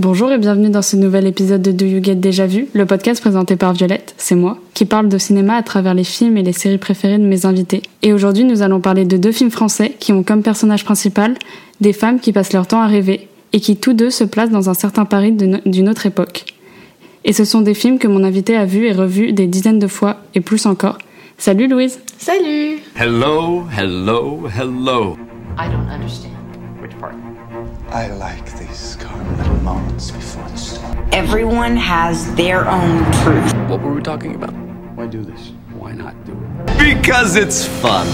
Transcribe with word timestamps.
Bonjour 0.00 0.32
et 0.32 0.38
bienvenue 0.38 0.70
dans 0.70 0.82
ce 0.82 0.96
nouvel 0.96 1.24
épisode 1.24 1.62
de 1.62 1.70
Do 1.70 1.86
You 1.86 2.02
Get 2.02 2.16
Déjà 2.16 2.48
Vu, 2.48 2.66
le 2.72 2.84
podcast 2.84 3.20
présenté 3.20 3.54
par 3.54 3.74
Violette, 3.74 4.12
c'est 4.18 4.34
moi, 4.34 4.58
qui 4.74 4.86
parle 4.86 5.08
de 5.08 5.18
cinéma 5.18 5.54
à 5.54 5.62
travers 5.62 5.94
les 5.94 6.02
films 6.02 6.36
et 6.36 6.42
les 6.42 6.52
séries 6.52 6.78
préférées 6.78 7.18
de 7.18 7.24
mes 7.24 7.46
invités. 7.46 7.80
Et 8.02 8.12
aujourd'hui, 8.12 8.42
nous 8.42 8.62
allons 8.62 8.80
parler 8.80 9.04
de 9.04 9.16
deux 9.16 9.30
films 9.30 9.52
français 9.52 9.94
qui 10.00 10.12
ont 10.12 10.24
comme 10.24 10.42
personnage 10.42 10.84
principal 10.84 11.34
des 11.80 11.92
femmes 11.92 12.18
qui 12.18 12.32
passent 12.32 12.52
leur 12.52 12.66
temps 12.66 12.80
à 12.80 12.88
rêver 12.88 13.28
et 13.52 13.60
qui 13.60 13.76
tous 13.76 13.92
deux 13.92 14.10
se 14.10 14.24
placent 14.24 14.50
dans 14.50 14.68
un 14.68 14.74
certain 14.74 15.04
Paris 15.04 15.30
d'une 15.30 15.88
autre 15.88 16.06
époque. 16.06 16.46
Et 17.24 17.32
ce 17.32 17.44
sont 17.44 17.60
des 17.60 17.74
films 17.74 18.00
que 18.00 18.08
mon 18.08 18.24
invité 18.24 18.56
a 18.56 18.64
vus 18.64 18.86
et 18.86 18.92
revus 18.92 19.32
des 19.32 19.46
dizaines 19.46 19.78
de 19.78 19.86
fois 19.86 20.16
et 20.34 20.40
plus 20.40 20.66
encore. 20.66 20.98
Salut 21.38 21.68
Louise 21.68 22.00
Salut 22.18 22.80
Hello, 22.96 23.62
hello, 23.78 24.48
hello. 24.48 25.16
I 25.56 25.68
don't 25.68 25.88
understand. 25.88 26.34
Which 26.82 26.98
part? 26.98 27.14
I 27.92 28.08
like 28.08 28.44
little 28.58 28.74
moments 29.64 30.10
before 30.10 30.46
the 30.50 30.56
storm. 30.56 31.08
Everyone 31.12 31.76
has 31.76 32.32
their 32.34 32.68
own 32.68 32.98
truth. 33.22 33.52
What 33.68 33.80
were 33.80 33.94
we 33.94 34.02
talking 34.02 34.34
about? 34.34 34.52
Why 34.94 35.06
do 35.06 35.24
this? 35.24 35.52
Why 35.72 35.92
not 35.92 36.14
do 36.26 36.32
it? 36.32 36.78
Because 36.78 37.36
it's 37.36 37.66
fun. 37.80 38.06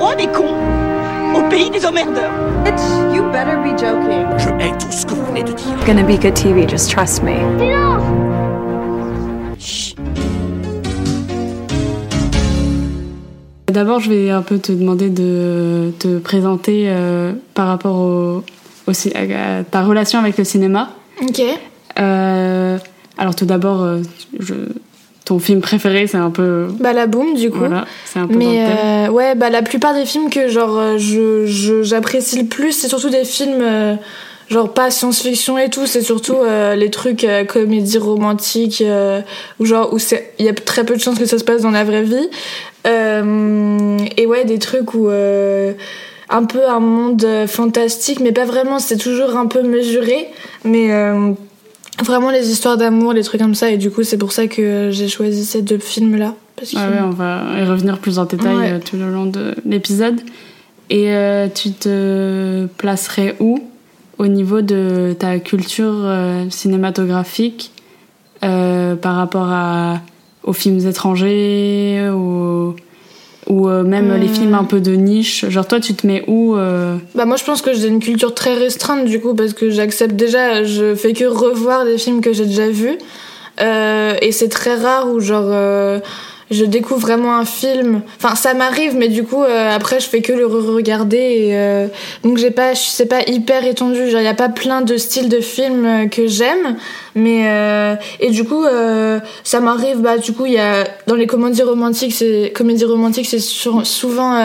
Roi 0.00 0.14
des 0.16 0.26
cons 0.26 1.36
au 1.36 1.48
pays 1.48 1.70
des 1.70 1.84
emmerdeurs. 1.86 2.32
You 3.14 3.22
better 3.30 3.56
be 3.62 3.70
joking. 3.78 4.26
Je 4.38 4.50
hais 4.58 4.76
tout 4.78 4.90
ce 4.90 5.06
que 5.06 5.14
vous 5.14 5.24
venez 5.26 5.44
de 5.44 5.52
dire. 5.52 5.84
gonna 5.86 6.04
be 6.04 6.18
good 6.18 6.34
TV, 6.34 6.66
just 6.66 6.90
trust 6.90 7.22
me. 7.22 7.38
D'abord, 13.68 14.00
je 14.00 14.10
vais 14.10 14.30
un 14.30 14.40
peu 14.40 14.58
te 14.58 14.72
demander 14.72 15.10
de 15.10 15.92
te 15.98 16.18
présenter 16.18 16.84
euh, 16.86 17.32
par 17.52 17.68
rapport 17.68 17.96
au, 17.96 18.42
à 18.86 19.64
ta 19.70 19.82
relation 19.82 20.18
avec 20.18 20.38
le 20.38 20.44
cinéma. 20.44 20.90
Ok. 21.20 21.42
Euh, 21.98 22.78
alors 23.18 23.34
tout 23.34 23.44
d'abord, 23.44 23.82
euh, 23.82 24.00
ton 25.26 25.38
film 25.38 25.60
préféré, 25.60 26.06
c'est 26.06 26.16
un 26.16 26.30
peu... 26.30 26.68
Bah 26.80 26.94
la 26.94 27.06
boum 27.06 27.34
du 27.34 27.50
coup. 27.50 27.58
Voilà, 27.58 27.84
c'est 28.06 28.18
un 28.18 28.26
peu 28.26 28.34
dans 28.34 28.40
le 28.40 28.46
Mais 28.46 28.66
thème. 28.66 29.12
ouais, 29.12 29.34
bah 29.34 29.50
la 29.50 29.60
plupart 29.60 29.92
des 29.92 30.06
films 30.06 30.30
que 30.30 30.48
genre 30.48 30.96
je 30.96 31.82
j'apprécie 31.82 32.40
le 32.40 32.46
plus, 32.46 32.72
c'est 32.72 32.88
surtout 32.88 33.10
des 33.10 33.24
films 33.24 33.62
genre 34.50 34.72
pas 34.72 34.90
science-fiction 34.90 35.58
et 35.58 35.68
tout, 35.68 35.86
c'est 35.86 36.00
surtout 36.00 36.36
euh, 36.36 36.74
les 36.74 36.90
trucs 36.90 37.24
euh, 37.24 37.44
comédies 37.44 37.98
romantiques 37.98 38.80
euh, 38.80 39.20
ou 39.58 39.66
genre 39.66 39.92
où 39.92 39.98
c'est 39.98 40.32
il 40.38 40.46
y 40.46 40.48
a 40.48 40.54
très 40.54 40.84
peu 40.84 40.96
de 40.96 41.00
chances 41.00 41.18
que 41.18 41.26
ça 41.26 41.38
se 41.38 41.44
passe 41.44 41.62
dans 41.62 41.70
la 41.70 41.84
vraie 41.84 42.02
vie. 42.02 42.28
Euh, 42.86 43.98
et 44.16 44.26
ouais, 44.26 44.44
des 44.44 44.58
trucs 44.58 44.94
où 44.94 45.08
euh, 45.08 45.72
un 46.30 46.44
peu 46.44 46.66
un 46.68 46.80
monde 46.80 47.24
euh, 47.24 47.46
fantastique, 47.46 48.20
mais 48.20 48.32
pas 48.32 48.44
vraiment, 48.44 48.78
c'est 48.78 48.96
toujours 48.96 49.36
un 49.36 49.46
peu 49.46 49.62
mesuré, 49.62 50.28
mais 50.64 50.92
euh, 50.92 51.32
vraiment 52.04 52.30
les 52.30 52.50
histoires 52.50 52.76
d'amour, 52.76 53.12
les 53.12 53.22
trucs 53.22 53.40
comme 53.40 53.54
ça, 53.54 53.70
et 53.70 53.76
du 53.76 53.90
coup 53.90 54.02
c'est 54.04 54.18
pour 54.18 54.32
ça 54.32 54.46
que 54.46 54.90
j'ai 54.92 55.08
choisi 55.08 55.44
ces 55.44 55.62
deux 55.62 55.78
films-là. 55.78 56.34
Parce 56.56 56.70
que... 56.70 56.76
Ouais, 56.76 56.82
ouais, 56.84 57.02
on 57.04 57.10
va 57.10 57.42
y 57.58 57.64
revenir 57.64 57.98
plus 57.98 58.18
en 58.18 58.24
détail 58.24 58.56
Ouais. 58.56 58.80
tout 58.80 58.96
le 58.96 59.10
long 59.12 59.26
de 59.26 59.54
l'épisode. 59.64 60.20
Et 60.90 61.12
euh, 61.12 61.48
tu 61.54 61.72
te 61.72 62.66
placerais 62.78 63.36
où 63.40 63.60
au 64.16 64.26
niveau 64.26 64.62
de 64.62 65.14
ta 65.18 65.38
culture 65.38 65.92
euh, 65.94 66.44
cinématographique 66.50 67.72
par 68.40 69.16
rapport 69.16 69.48
à, 69.50 70.00
aux 70.48 70.52
films 70.54 70.80
étrangers 70.86 72.08
ou, 72.12 72.74
ou 73.48 73.68
euh, 73.68 73.82
même 73.84 74.14
les 74.14 74.26
Hmm. 74.28 74.34
films 74.38 74.54
un 74.54 74.64
peu 74.64 74.80
de 74.80 74.92
niche. 74.92 75.44
Genre 75.48 75.66
toi, 75.66 75.78
tu 75.80 75.94
te 75.94 76.06
mets 76.06 76.24
où 76.26 76.56
euh, 76.56 76.96
Bah 77.14 77.24
moi 77.26 77.36
je 77.36 77.44
pense 77.44 77.60
que 77.62 77.72
j'ai 77.74 77.88
une 77.88 78.00
culture 78.00 78.34
très 78.34 78.54
restreinte 78.54 79.04
du 79.04 79.20
coup 79.20 79.34
parce 79.34 79.52
que 79.52 79.70
j'accepte 79.70 80.14
déjà, 80.16 80.64
je 80.64 80.94
fais 80.94 81.12
que 81.12 81.24
revoir 81.24 81.84
des 81.84 81.98
films 81.98 82.20
que 82.20 82.32
j'ai 82.32 82.46
déjà 82.46 82.68
vus. 82.68 82.98
Euh, 83.60 84.14
et 84.22 84.32
c'est 84.32 84.48
très 84.48 84.76
rare 84.76 85.08
où 85.10 85.18
genre 85.20 85.48
euh, 85.48 85.98
je 86.50 86.64
découvre 86.64 87.00
vraiment 87.00 87.36
un 87.36 87.44
film. 87.44 88.02
Enfin 88.16 88.34
ça 88.34 88.54
m'arrive 88.54 88.96
mais 88.96 89.08
du 89.08 89.24
coup 89.24 89.42
euh, 89.42 89.70
après 89.74 90.00
je 90.00 90.08
fais 90.08 90.22
que 90.22 90.32
le 90.32 90.46
re-regarder 90.46 91.16
et 91.16 91.56
euh, 91.56 91.88
donc 92.22 92.38
j'ai 92.38 92.50
pas, 92.50 92.74
c'est 92.74 93.06
pas 93.06 93.22
hyper 93.26 93.64
étendu. 93.64 93.98
Il 94.06 94.22
y 94.22 94.26
a 94.26 94.34
pas 94.34 94.48
plein 94.48 94.80
de 94.80 94.96
styles 94.96 95.28
de 95.28 95.40
films 95.40 95.84
euh, 95.84 96.06
que 96.06 96.26
j'aime 96.26 96.76
mais 97.14 97.44
euh, 97.46 97.94
et 98.20 98.30
du 98.30 98.44
coup 98.44 98.64
ça 99.42 99.60
m'arrive 99.60 99.98
bah 99.98 100.18
du 100.18 100.32
coup 100.32 100.46
il 100.46 100.52
y 100.52 100.58
a 100.58 100.84
dans 101.06 101.16
les 101.16 101.26
comédies 101.26 101.62
romantiques 101.62 102.12
c'est 102.12 102.52
comédies 102.54 102.84
romantiques 102.84 103.26
c'est 103.26 103.40
souvent 103.40 104.38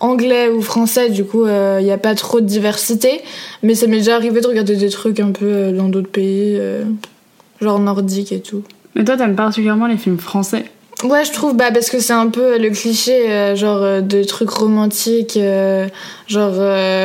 anglais 0.00 0.48
ou 0.48 0.60
français, 0.62 1.10
du 1.10 1.24
coup, 1.24 1.46
il 1.46 1.84
n'y 1.84 1.90
a 1.90 1.98
pas 1.98 2.14
trop 2.14 2.40
de 2.40 2.46
diversité. 2.46 3.22
Mais 3.62 3.74
ça 3.74 3.86
m'est 3.86 3.98
déjà 3.98 4.16
arrivé 4.16 4.40
de 4.40 4.46
regarder 4.46 4.76
des 4.76 4.90
trucs 4.90 5.20
un 5.20 5.32
peu 5.32 5.72
dans 5.72 5.88
d'autres 5.88 6.10
pays, 6.10 6.60
genre 7.60 7.78
nordiques 7.78 8.32
et 8.32 8.40
tout. 8.40 8.62
Mais 8.94 9.04
toi, 9.04 9.16
t'aimes 9.16 9.36
particulièrement 9.36 9.86
les 9.86 9.96
films 9.96 10.18
français? 10.18 10.64
Ouais, 11.04 11.24
je 11.24 11.32
trouve, 11.32 11.54
bah, 11.54 11.70
parce 11.72 11.90
que 11.90 11.98
c'est 12.00 12.14
un 12.14 12.28
peu 12.28 12.58
le 12.58 12.70
cliché, 12.70 13.30
euh, 13.30 13.54
genre, 13.54 13.82
euh, 13.82 14.00
de 14.00 14.24
trucs 14.24 14.48
romantiques, 14.50 15.36
euh, 15.36 15.86
genre, 16.26 16.54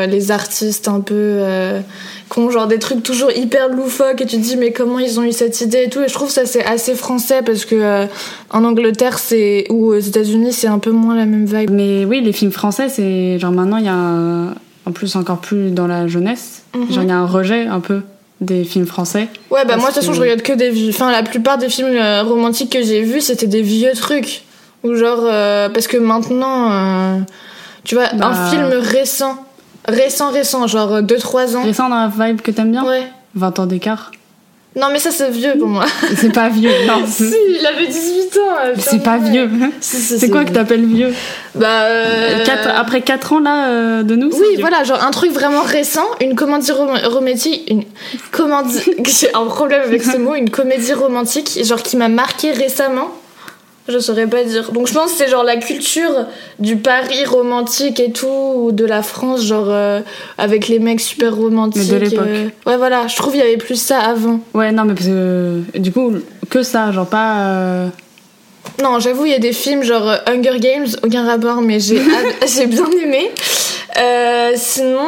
les 0.08 0.32
artistes 0.32 0.88
un 0.88 1.02
peu, 1.02 1.42
qui 2.32 2.40
ont 2.40 2.50
genre 2.50 2.68
des 2.68 2.80
trucs 2.80 3.04
toujours 3.04 3.32
hyper 3.32 3.68
loufoques 3.70 4.22
et 4.22 4.26
tu 4.26 4.38
te 4.38 4.42
dis, 4.42 4.56
mais 4.56 4.72
comment 4.72 5.00
ils 5.00 5.20
ont 5.20 5.24
eu 5.24 5.32
cette 5.34 5.60
idée 5.62 5.84
et 5.88 5.90
tout. 5.90 6.00
Et 6.02 6.08
je 6.08 6.14
trouve 6.14 6.30
ça 6.30 6.46
c'est 6.46 6.64
assez 6.64 6.96
français 6.96 7.42
parce 7.46 7.66
que, 7.66 8.06
en 8.52 8.64
Angleterre, 8.64 9.20
c'est, 9.20 9.66
ou 9.70 9.88
aux 9.88 10.00
États-Unis, 10.00 10.54
c'est 10.54 10.68
un 10.68 10.80
peu 10.80 10.92
moins 10.92 11.16
la 11.16 11.26
même 11.26 11.46
vibe. 11.46 11.72
Mais 11.72 12.06
oui, 12.06 12.22
les 12.22 12.32
films 12.32 12.52
français, 12.52 12.88
c'est 12.88 13.38
genre 13.40 13.52
maintenant, 13.52 13.78
il 13.78 13.86
y 13.86 13.90
a 13.90 13.94
un- 13.94 14.54
en 14.86 14.92
plus 14.94 15.16
encore 15.18 15.40
plus 15.40 15.72
dans 15.72 15.88
la 15.88 16.08
jeunesse, 16.08 16.64
Mhm. 16.76 16.92
genre 16.94 17.04
il 17.04 17.10
y 17.10 17.12
a 17.12 17.18
un 17.18 17.26
rejet 17.28 17.68
un 17.68 17.80
peu 17.82 18.02
des 18.42 18.64
films 18.64 18.86
français. 18.86 19.28
Ouais, 19.52 19.66
bah 19.66 19.76
moi, 19.78 19.90
de 19.90 19.94
toute 19.94 20.04
façon, 20.04 20.14
je 20.14 20.22
regarde 20.22 20.42
que 20.42 20.54
des 20.54 20.70
vieux. 20.70 20.90
Enfin, 20.90 21.12
la 21.12 21.24
plupart 21.24 21.58
des 21.58 21.70
films 21.70 21.96
euh, 21.96 22.24
romantiques 22.24 22.72
que 22.72 22.82
j'ai 22.84 23.02
vus, 23.02 23.22
c'était 23.22 23.48
des 23.48 23.62
vieux 23.62 23.92
trucs. 23.96 24.44
Ou 24.84 24.96
genre. 24.96 25.20
euh, 25.24 25.68
parce 25.70 25.88
que 25.88 25.98
maintenant. 25.98 26.72
euh, 26.72 27.20
tu 27.84 27.96
vois, 27.96 28.08
Bah. 28.14 28.28
un 28.28 28.50
film 28.50 28.66
récent. 28.72 29.36
Récent, 29.88 30.32
récent, 30.32 30.68
genre 30.68 31.02
2-3 31.02 31.56
ans. 31.56 31.64
Récent 31.64 31.90
dans 31.90 31.96
la 31.96 32.28
vibe 32.28 32.42
que 32.42 32.52
t'aimes 32.52 32.72
bien 32.72 32.86
Ouais. 32.86 33.08
20 33.36 33.60
ans 33.60 33.66
d'écart. 33.66 34.12
Non, 34.76 34.88
mais 34.94 35.00
ça, 35.00 35.10
c'est 35.12 35.32
vieux 35.32 35.54
pour 35.58 35.68
moi. 35.68 35.86
C'est 36.16 36.32
pas 36.32 36.48
vieux, 36.50 36.70
non. 36.88 37.04
si, 37.08 37.24
il 37.60 37.66
avait 37.66 37.88
18 37.88 38.38
ans. 38.38 38.42
euh, 38.66 38.74
C'est 38.78 39.02
pas 39.04 39.18
vieux. 39.18 39.50
C'est 39.82 40.30
quoi 40.30 40.46
que 40.46 40.52
t'appelles 40.52 40.86
vieux 40.86 41.12
Bah. 41.56 41.82
euh, 41.86 42.46
Quatre- 42.46 42.70
Après 42.76 43.02
4 43.02 43.34
ans 43.34 43.40
là 43.40 43.68
euh, 43.70 44.04
de 44.04 44.16
nous 44.16 44.30
Oui, 44.32 44.58
voilà, 44.60 44.84
genre 44.84 45.04
un 45.04 45.10
truc 45.12 45.32
vraiment 45.32 45.62
récent, 45.64 46.06
une 46.22 46.36
comédie 46.36 46.72
rom- 46.72 47.00
romantique, 47.04 47.64
une 47.70 47.84
comédie, 48.32 48.80
j'ai 49.06 49.34
un 49.34 49.46
problème 49.46 49.82
avec 49.84 50.04
ce 50.04 50.18
mot, 50.18 50.36
une 50.36 50.52
comédie 50.52 50.94
romantique, 50.94 51.60
genre 51.66 51.82
qui 51.82 51.98
m'a 51.98 52.08
marqué 52.08 52.52
récemment. 52.52 53.10
Je 53.92 53.98
saurais 54.00 54.28
pas 54.28 54.44
dire. 54.44 54.72
Donc 54.72 54.88
je 54.88 54.94
pense 54.94 55.12
que 55.14 55.18
c'est 55.18 55.28
genre 55.30 55.44
la 55.44 55.58
culture 55.58 56.26
du 56.60 56.78
Paris 56.78 57.26
romantique 57.26 58.00
et 58.00 58.12
tout, 58.12 58.28
ou 58.28 58.72
de 58.72 58.86
la 58.86 59.02
France, 59.02 59.44
genre 59.44 59.66
euh, 59.70 60.02
avec 60.38 60.68
les 60.68 60.78
mecs 60.80 61.00
super 61.02 61.36
romantiques. 61.36 61.84
Mais 61.92 62.00
de 62.00 62.06
l'époque. 62.06 62.26
euh. 62.28 62.50
Ouais, 62.68 62.78
voilà, 62.78 63.08
je 63.08 63.16
trouve 63.16 63.32
qu'il 63.34 63.42
y 63.42 63.44
avait 63.44 63.58
plus 63.58 63.82
ça 63.82 64.00
avant. 64.00 64.40
Ouais, 64.54 64.72
non, 64.72 64.86
mais 64.86 64.94
parce 64.94 65.08
que 65.08 65.62
du 65.80 65.92
coup, 65.92 66.14
que 66.50 66.62
ça, 66.64 66.92
genre 66.92 67.08
pas. 67.08 67.40
euh, 67.48 67.88
Non, 68.82 69.00
j'avoue, 69.00 69.26
il 69.26 69.32
y 69.32 69.36
a 69.36 69.40
des 69.40 69.54
films 69.54 69.84
genre 69.84 70.08
Hunger 70.28 70.60
Games, 70.60 70.88
aucun 71.04 71.26
rapport, 71.26 71.62
mais 71.62 71.80
j'ai 71.80 72.02
j'ai 72.48 72.68
bien 72.68 72.86
aimé. 73.04 73.32
Sinon, 74.56 75.00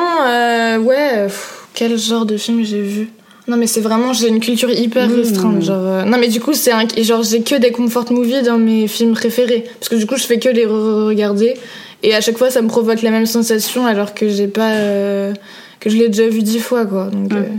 ouais, 0.85 1.23
pff, 1.25 1.67
quel 1.73 1.97
genre 1.97 2.25
de 2.25 2.37
film 2.37 2.63
j'ai 2.63 2.81
vu? 2.81 3.09
Non, 3.51 3.57
mais 3.57 3.67
c'est 3.67 3.81
vraiment, 3.81 4.13
j'ai 4.13 4.29
une 4.29 4.39
culture 4.39 4.69
hyper 4.71 5.09
Mmh. 5.09 5.13
restreinte. 5.15 5.61
Genre, 5.61 5.75
euh, 5.85 6.03
non, 6.05 6.17
mais 6.17 6.29
du 6.29 6.39
coup, 6.39 6.53
c'est 6.53 6.71
un, 6.71 6.87
genre 7.01 7.21
j'ai 7.21 7.41
que 7.41 7.55
des 7.55 7.71
comfort 7.71 8.09
movies 8.11 8.43
dans 8.43 8.57
mes 8.57 8.87
films 8.87 9.13
préférés, 9.13 9.65
parce 9.77 9.89
que 9.89 9.95
du 9.97 10.05
coup, 10.07 10.15
je 10.15 10.23
fais 10.23 10.39
que 10.39 10.47
les 10.47 10.65
re-regarder, 10.65 11.55
et 12.01 12.15
à 12.15 12.21
chaque 12.21 12.37
fois, 12.37 12.49
ça 12.49 12.61
me 12.61 12.69
provoque 12.69 13.01
la 13.01 13.11
même 13.11 13.25
sensation, 13.25 13.85
alors 13.85 14.13
que 14.13 14.29
j'ai 14.29 14.47
pas, 14.47 14.71
euh, 14.75 15.33
que 15.81 15.89
je 15.89 15.97
l'ai 15.97 16.07
déjà 16.07 16.29
vu 16.29 16.41
dix 16.43 16.59
fois, 16.59 16.85
quoi. 16.85 17.09
Donc, 17.11 17.33
Ouais. 17.33 17.49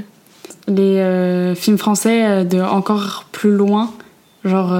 euh, 0.70 1.50
les 1.50 1.54
films 1.54 1.76
français 1.78 2.44
de 2.46 2.58
encore 2.60 3.26
plus 3.32 3.50
loin, 3.52 3.92
genre. 4.44 4.74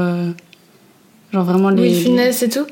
genre 1.33 1.45
vraiment 1.45 1.69
les. 1.71 1.77
Louis 1.91 1.95
Funès 1.95 2.43
et 2.43 2.49
tout? 2.49 2.67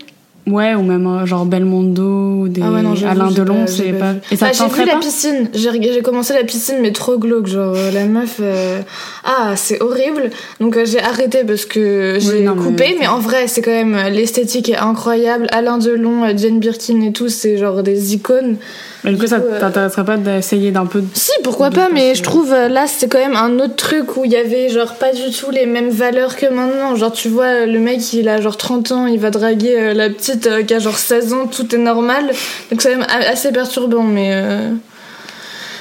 Ouais, 0.47 0.75
ou 0.75 0.83
même 0.83 1.07
euh, 1.07 1.27
genre 1.27 1.45
Belmondo 1.45 2.49
des 2.49 2.63
Ah 2.65 2.73
ouais, 2.73 2.83
non, 2.83 2.95
Alain 3.07 3.31
Delon, 3.31 3.67
c'est 3.67 3.93
pas. 3.93 4.15
Et 4.33 4.37
ça 4.37 4.47
Bah, 4.47 4.53
j'ai 4.53 4.83
vu 4.83 4.87
la 4.89 4.97
piscine. 4.97 5.49
J'ai 5.55 6.03
commencé 6.03 6.33
la 6.33 6.45
piscine, 6.45 6.77
mais 6.81 6.93
trop 6.93 7.19
glauque. 7.19 7.47
Genre, 7.47 7.75
euh, 7.77 7.91
la 7.93 8.07
meuf. 8.07 8.39
euh, 8.41 8.81
Ah, 9.25 9.53
c'est 9.57 9.81
horrible. 9.83 10.31
Donc, 10.59 10.77
euh, 10.77 10.85
j'ai 10.85 11.01
arrêté 11.01 11.45
parce 11.47 11.67
que 11.67 12.17
j'ai 12.19 12.47
coupé. 12.47 12.97
Mais... 12.99 13.07
en 13.07 13.19
vrai, 13.19 13.49
c'est 13.49 13.61
quand 13.63 13.71
même. 13.71 13.97
L'esthétique 14.11 14.71
est 14.71 14.79
incroyable. 14.79 15.47
Alain 15.51 15.79
Delon, 15.79 16.23
Jane 16.37 16.59
Birkin 16.59 17.01
et 17.03 17.13
tout, 17.13 17.29
c'est 17.29 17.59
genre 17.59 17.83
des 17.83 18.15
icônes. 18.15 18.57
Mais 19.05 19.13
du 19.13 19.19
coup, 19.19 19.27
ça 19.27 19.41
t'intéresserait 19.41 20.05
pas 20.05 20.17
d'essayer 20.19 20.73
d'un 20.73 20.85
peu. 20.85 21.03
Si, 21.15 21.31
pourquoi 21.43 21.71
De 21.71 21.75
pas, 21.77 21.89
mais 21.93 22.15
je 22.15 22.23
trouve 22.23 22.51
là, 22.51 22.87
c'est 22.87 23.09
quand 23.09 23.19
même 23.19 23.37
un 23.37 23.59
autre 23.59 23.77
truc 23.77 24.17
où 24.19 24.27
il 24.27 24.31
y 24.31 24.37
avait 24.37 24.69
genre 24.69 24.95
pas 24.95 25.13
du 25.13 25.31
tout 25.31 25.51
les 25.51 25.65
mêmes 25.65 25.89
valeurs 25.89 26.37
que 26.37 26.47
maintenant. 26.47 26.97
Genre, 26.97 27.13
tu 27.13 27.29
vois, 27.29 27.65
le 27.67 27.79
mec, 27.79 28.13
il 28.13 28.29
a 28.29 28.41
genre 28.43 28.59
30 28.59 28.93
ans, 28.93 29.07
il 29.07 29.19
va 29.19 29.31
draguer 29.31 29.95
la 29.95 30.11
petite 30.11 30.30
euh, 30.47 30.63
qui 30.63 30.75
a 30.75 30.79
genre 30.79 30.97
16 30.99 31.33
ans, 31.33 31.47
tout 31.47 31.75
est 31.75 31.79
normal. 31.79 32.31
Donc, 32.71 32.83
c'est 32.83 32.95
même 32.97 33.07
assez 33.09 33.53
perturbant, 33.53 34.03
mais. 34.03 34.31
euh, 34.35 34.71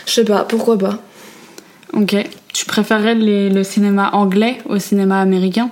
Je 0.05 0.11
sais 0.13 0.23
pas, 0.23 0.43
pourquoi 0.43 0.77
pas. 0.77 0.97
Ok. 1.93 2.15
Tu 2.53 2.65
préférerais 2.65 3.15
les- 3.15 3.49
le 3.49 3.63
cinéma 3.63 4.09
anglais 4.13 4.57
au 4.67 4.79
cinéma 4.79 5.21
américain? 5.21 5.69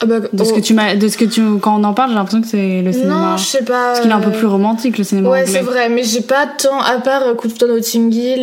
Ah 0.00 0.06
bah, 0.06 0.20
De 0.32 0.44
ce 0.44 0.50
oh, 0.52 0.56
que 0.56 0.60
tu 0.60 0.74
m'as, 0.74 0.94
de 0.94 1.08
ce 1.08 1.16
que 1.16 1.24
tu, 1.24 1.40
quand 1.58 1.78
on 1.80 1.84
en 1.84 1.94
parle, 1.94 2.10
j'ai 2.10 2.16
l'impression 2.16 2.42
que 2.42 2.48
c'est 2.48 2.82
le 2.82 2.92
cinéma. 2.92 3.14
Non, 3.32 3.36
je 3.38 3.44
sais 3.44 3.64
pas. 3.64 3.88
Parce 3.92 4.00
qu'il 4.00 4.10
est 4.10 4.14
un 4.14 4.20
peu 4.20 4.30
plus 4.30 4.46
romantique 4.46 4.98
le 4.98 5.04
cinéma 5.04 5.30
Ouais, 5.30 5.46
c'est 5.46 5.60
vrai, 5.62 5.88
mais 5.88 6.02
j'ai 6.02 6.20
pas 6.20 6.46
tant, 6.46 6.80
à 6.80 6.98
part 7.00 7.22
euh, 7.22 7.34
Coup 7.34 7.48
de 7.48 7.66
Notting 7.66 8.12
Hill, 8.12 8.42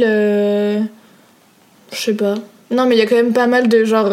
je 1.91 1.97
sais 1.97 2.13
pas. 2.15 2.35
Non, 2.71 2.87
mais 2.87 2.95
il 2.95 2.99
y 2.99 3.01
a 3.01 3.05
quand 3.05 3.15
même 3.15 3.33
pas 3.33 3.45
mal 3.47 3.67
de 3.67 3.83
genre, 3.83 4.07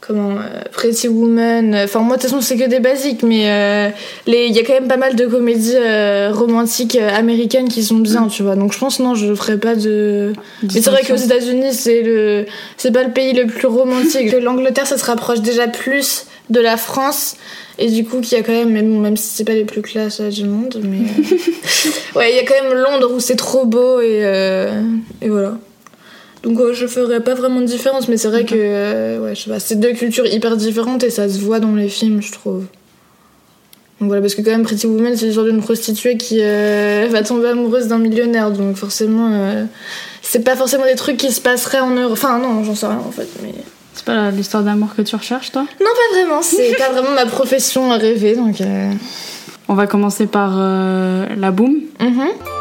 comment, 0.00 0.32
euh, 0.32 0.62
Pretty 0.72 1.08
Woman, 1.08 1.74
enfin 1.84 2.00
moi 2.00 2.16
de 2.16 2.22
toute 2.22 2.30
façon 2.30 2.40
c'est 2.40 2.56
que 2.56 2.68
des 2.68 2.80
basiques, 2.80 3.22
mais 3.22 3.50
euh, 3.50 3.88
les- 4.26 4.46
il 4.46 4.52
y 4.54 4.58
a 4.58 4.62
quand 4.64 4.72
même 4.72 4.88
pas 4.88 4.96
mal 4.96 5.14
de 5.16 5.26
comédies 5.26 5.74
euh, 5.76 6.30
romantiques 6.32 6.96
euh, 6.96 7.10
américaines 7.14 7.68
qui 7.68 7.82
sont 7.84 7.96
bien, 7.98 8.26
tu 8.28 8.42
vois. 8.42 8.56
Donc 8.56 8.72
je 8.72 8.78
pense 8.78 8.98
non, 9.00 9.14
je 9.14 9.34
ferais 9.34 9.58
pas 9.58 9.74
de... 9.74 10.32
Mais 10.62 10.68
c'est 10.80 10.90
vrai 10.90 11.02
qu'aux 11.02 11.16
États-Unis, 11.16 11.72
c'est 11.74 12.02
le, 12.02 12.46
c'est 12.76 12.92
pas 12.92 13.04
le 13.04 13.12
pays 13.12 13.32
le 13.34 13.46
plus 13.46 13.66
romantique. 13.66 14.30
Que 14.30 14.36
L'Angleterre, 14.36 14.86
ça 14.86 14.96
se 14.98 15.04
rapproche 15.04 15.40
déjà 15.40 15.68
plus 15.68 16.26
de 16.50 16.60
la 16.60 16.76
France. 16.76 17.36
Et 17.78 17.88
du 17.90 18.04
coup, 18.04 18.20
qu'il 18.20 18.36
y 18.36 18.40
a 18.40 18.44
quand 18.44 18.52
même, 18.52 18.70
même, 18.70 19.00
même 19.00 19.16
si 19.16 19.26
c'est 19.28 19.44
pas 19.44 19.54
les 19.54 19.64
plus 19.64 19.80
classes 19.82 20.20
euh, 20.20 20.28
du 20.28 20.44
monde, 20.44 20.80
mais. 20.82 20.98
euh, 20.98 21.38
ouais, 22.18 22.30
il 22.32 22.36
y 22.36 22.38
a 22.38 22.44
quand 22.44 22.62
même 22.62 22.74
Londres 22.78 23.10
où 23.14 23.20
c'est 23.20 23.36
trop 23.36 23.64
beau 23.64 24.00
et, 24.00 24.20
euh, 24.24 24.82
et 25.22 25.28
voilà. 25.28 25.54
Donc 26.42 26.58
ouais, 26.58 26.72
je 26.74 26.86
ferais 26.86 27.20
pas 27.20 27.34
vraiment 27.34 27.60
de 27.60 27.66
différence, 27.66 28.08
mais 28.08 28.16
c'est 28.16 28.28
vrai 28.28 28.44
que 28.44 28.54
euh, 28.56 29.18
ouais, 29.20 29.34
je 29.34 29.42
sais 29.42 29.50
pas, 29.50 29.60
c'est 29.60 29.78
deux 29.78 29.92
cultures 29.92 30.26
hyper 30.26 30.56
différentes 30.56 31.02
et 31.04 31.10
ça 31.10 31.28
se 31.28 31.38
voit 31.38 31.60
dans 31.60 31.74
les 31.74 31.88
films, 31.88 32.22
je 32.22 32.32
trouve. 32.32 32.64
Donc 34.00 34.06
voilà, 34.08 34.22
parce 34.22 34.34
que 34.34 34.40
quand 34.40 34.50
même 34.50 34.62
Pretty 34.62 34.86
Woman, 34.86 35.14
c'est 35.14 35.26
l'histoire 35.26 35.44
d'une 35.44 35.60
prostituée 35.60 36.16
qui 36.16 36.38
euh, 36.40 37.06
va 37.10 37.22
tomber 37.22 37.48
amoureuse 37.48 37.88
d'un 37.88 37.98
millionnaire, 37.98 38.50
donc 38.50 38.76
forcément, 38.76 39.28
euh, 39.34 39.64
c'est 40.22 40.42
pas 40.42 40.56
forcément 40.56 40.86
des 40.86 40.94
trucs 40.94 41.18
qui 41.18 41.30
se 41.30 41.40
passeraient 41.42 41.80
en 41.80 41.90
Europe. 41.90 42.12
Enfin 42.12 42.38
non, 42.38 42.64
j'en 42.64 42.74
sais 42.74 42.86
rien 42.86 43.02
en 43.06 43.10
fait, 43.12 43.28
mais 43.42 43.52
C'est 43.92 44.06
pas 44.06 44.30
l'histoire 44.30 44.62
d'amour 44.62 44.88
que 44.96 45.02
tu 45.02 45.14
recherches, 45.16 45.52
toi? 45.52 45.66
Non 45.80 45.86
pas 45.86 46.18
vraiment, 46.18 46.40
c'est 46.40 46.74
pas 46.78 46.90
vraiment 46.90 47.10
ma 47.14 47.26
profession 47.26 47.92
à 47.92 47.98
rêver, 47.98 48.34
donc. 48.34 48.62
euh, 48.62 48.90
On 49.68 49.74
va 49.74 49.86
commencer 49.86 50.26
par 50.26 50.54
euh, 50.56 51.26
la 51.36 51.50
boom. 51.50 51.80
mhm. 52.00 52.08
Du 52.08 52.59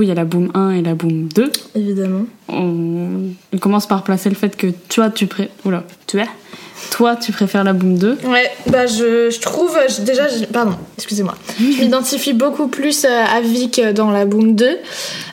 coup, 0.00 0.04
il 0.04 0.08
y 0.08 0.12
a 0.12 0.14
la 0.14 0.24
boom 0.24 0.50
1 0.54 0.70
et 0.70 0.82
la 0.82 0.94
boom 0.94 1.28
2. 1.34 1.50
Évidemment. 1.74 2.24
On, 2.48 3.30
on 3.52 3.58
commence 3.58 3.86
par 3.86 4.02
placer 4.02 4.28
le 4.28 4.34
fait 4.34 4.56
que 4.56 4.68
toi, 4.88 5.10
tu 5.10 5.26
pré... 5.26 5.50
Oula, 5.64 5.84
tu 6.06 6.18
es 6.20 6.26
Toi, 6.92 7.16
tu 7.16 7.32
préfères 7.32 7.64
la 7.64 7.72
boom 7.72 7.98
2. 7.98 8.18
Ouais, 8.24 8.50
bah 8.68 8.86
je, 8.86 9.30
je 9.30 9.40
trouve, 9.40 9.78
je- 9.88 10.00
déjà, 10.02 10.28
je- 10.28 10.44
pardon, 10.46 10.72
excusez-moi, 10.96 11.34
je 11.58 11.64
m'identifie 11.82 12.32
beaucoup 12.32 12.68
plus 12.68 13.04
euh, 13.04 13.08
à 13.08 13.40
Vic 13.42 13.80
dans 13.94 14.10
la 14.10 14.24
Boom 14.24 14.54
2 14.54 14.78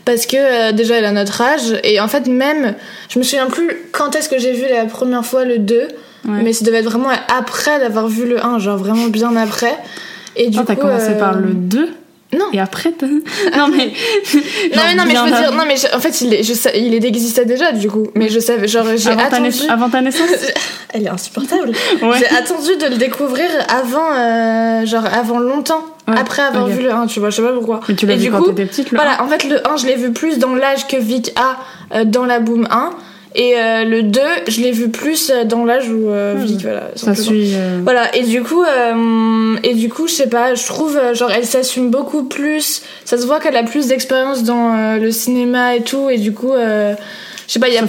parce 0.06 0.26
que 0.26 0.36
euh, 0.38 0.72
déjà 0.74 0.96
elle 0.96 1.06
a 1.06 1.12
notre 1.12 1.42
âge 1.42 1.80
et 1.84 2.00
en 2.02 2.08
fait 2.08 2.28
même, 2.28 2.76
je 3.10 3.20
me 3.20 3.24
souviens 3.24 3.48
plus 3.48 3.70
quand 3.94 4.16
est-ce 4.16 4.28
que 4.30 4.38
j'ai 4.40 4.52
vu 4.54 4.66
la 4.70 4.86
première 4.86 5.26
fois 5.26 5.46
le 5.46 5.60
2, 5.60 5.88
Ouais. 6.26 6.42
mais 6.44 6.52
ça 6.52 6.66
devait 6.66 6.80
être 6.80 6.90
vraiment 6.90 7.10
après 7.40 7.80
d'avoir 7.80 8.08
vu 8.10 8.28
le 8.28 8.44
1, 8.44 8.60
genre 8.60 8.76
vraiment 8.78 9.08
bien 9.08 9.34
après. 9.38 9.74
Et 10.36 10.50
du 10.50 10.58
Ah, 10.60 10.64
t'as 10.68 10.76
coup, 10.76 10.82
commencé 10.82 11.12
euh, 11.12 11.20
par 11.20 11.36
le 11.36 11.54
2 11.54 11.88
Non. 12.34 12.48
Et 12.52 12.60
après, 12.60 12.94
non 13.02 13.68
mais. 13.70 13.94
Non 14.76 14.82
mais 14.86 14.96
non 14.96 15.04
mais 15.08 15.16
je 15.16 15.22
veux 15.24 15.30
dire 15.42 15.52
non 15.54 15.64
mais 15.66 15.78
je- 15.78 15.96
en 15.96 16.00
fait 16.00 16.20
il 16.22 16.34
est, 16.34 16.44
je 16.44 16.54
sais- 16.54 16.74
il 16.78 16.94
existait 17.06 17.46
déjà 17.46 17.72
du 17.72 17.88
coup 17.90 18.08
mais 18.16 18.28
je 18.30 18.40
savais 18.40 18.68
genre 18.68 18.86
j'ai 18.98 19.10
avant, 19.10 19.18
ta 19.22 19.26
attendu 19.28 19.44
naiss- 19.50 19.70
avant 19.70 19.90
ta 19.90 20.02
naissance 20.02 20.28
elle 20.94 21.04
est 21.06 21.10
insupportable 21.10 21.72
Ouais. 22.02 22.18
J'ai 22.20 22.28
attendu 22.28 22.76
de 22.76 22.88
le 22.88 22.98
découvrir 22.98 23.48
avant, 23.70 24.12
euh, 24.14 24.86
genre 24.86 25.06
avant 25.06 25.40
longtemps, 25.40 25.84
Ouais, 26.08 26.16
après 26.18 26.42
avoir 26.42 26.68
vu 26.68 26.82
le 26.84 26.92
1, 26.92 27.08
tu 27.08 27.20
vois, 27.20 27.30
je 27.30 27.38
sais 27.38 27.42
pas 27.42 27.52
pourquoi. 27.54 27.80
Mais 27.90 27.96
tu 27.96 28.06
l'as 28.06 28.16
vu 28.16 28.26
du 28.26 28.32
quand 28.32 28.42
t'étais 28.44 28.66
petite, 28.66 28.92
le 28.92 28.98
Voilà, 28.98 29.22
en 29.24 29.28
fait, 29.28 29.44
le 29.44 29.66
1, 29.68 29.76
je 29.78 29.86
l'ai 29.88 29.96
vu 29.96 30.12
plus 30.14 30.38
dans 30.38 30.56
l'âge 30.56 30.88
que 30.88 30.96
Vic 30.98 31.32
a 31.36 31.58
euh, 31.98 32.04
dans 32.06 32.26
la 32.26 32.40
Boom 32.40 32.66
1, 32.72 32.92
et 33.36 33.54
euh, 33.58 33.84
le 33.84 34.04
2, 34.04 34.20
je 34.48 34.62
l'ai 34.62 34.72
vu 34.72 34.90
plus 34.90 35.30
euh, 35.30 35.44
dans 35.44 35.64
l'âge 35.66 35.90
où 35.90 36.10
euh, 36.10 36.36
Vic, 36.38 36.62
voilà. 36.62 36.84
Ça 36.96 37.14
suit. 37.16 37.52
euh, 37.56 37.80
Voilà, 37.84 38.16
et 38.16 38.24
du 38.24 38.42
coup, 38.44 38.64
et 39.64 39.74
du 39.74 39.90
coup, 39.90 40.08
je 40.08 40.14
sais 40.14 40.28
pas, 40.30 40.56
je 40.56 40.66
trouve, 40.66 41.00
genre, 41.14 41.32
elle 41.32 41.46
s'assume 41.46 41.90
beaucoup 41.90 42.24
plus. 42.24 42.82
Ça 43.06 43.18
se 43.18 43.26
voit 43.26 43.40
qu'elle 43.40 43.58
a 43.58 43.64
plus 43.64 43.88
d'expérience 43.88 44.44
dans 44.44 44.98
le 45.00 45.12
cinéma 45.12 45.76
et 45.76 45.82
tout, 45.82 46.10
et 46.10 46.18
du 46.18 46.34
coup, 46.34 46.54
je 46.54 47.54
sais 47.54 47.60
pas, 47.60 47.68
il 47.70 47.74
y, 47.76 47.78
a 47.78 47.84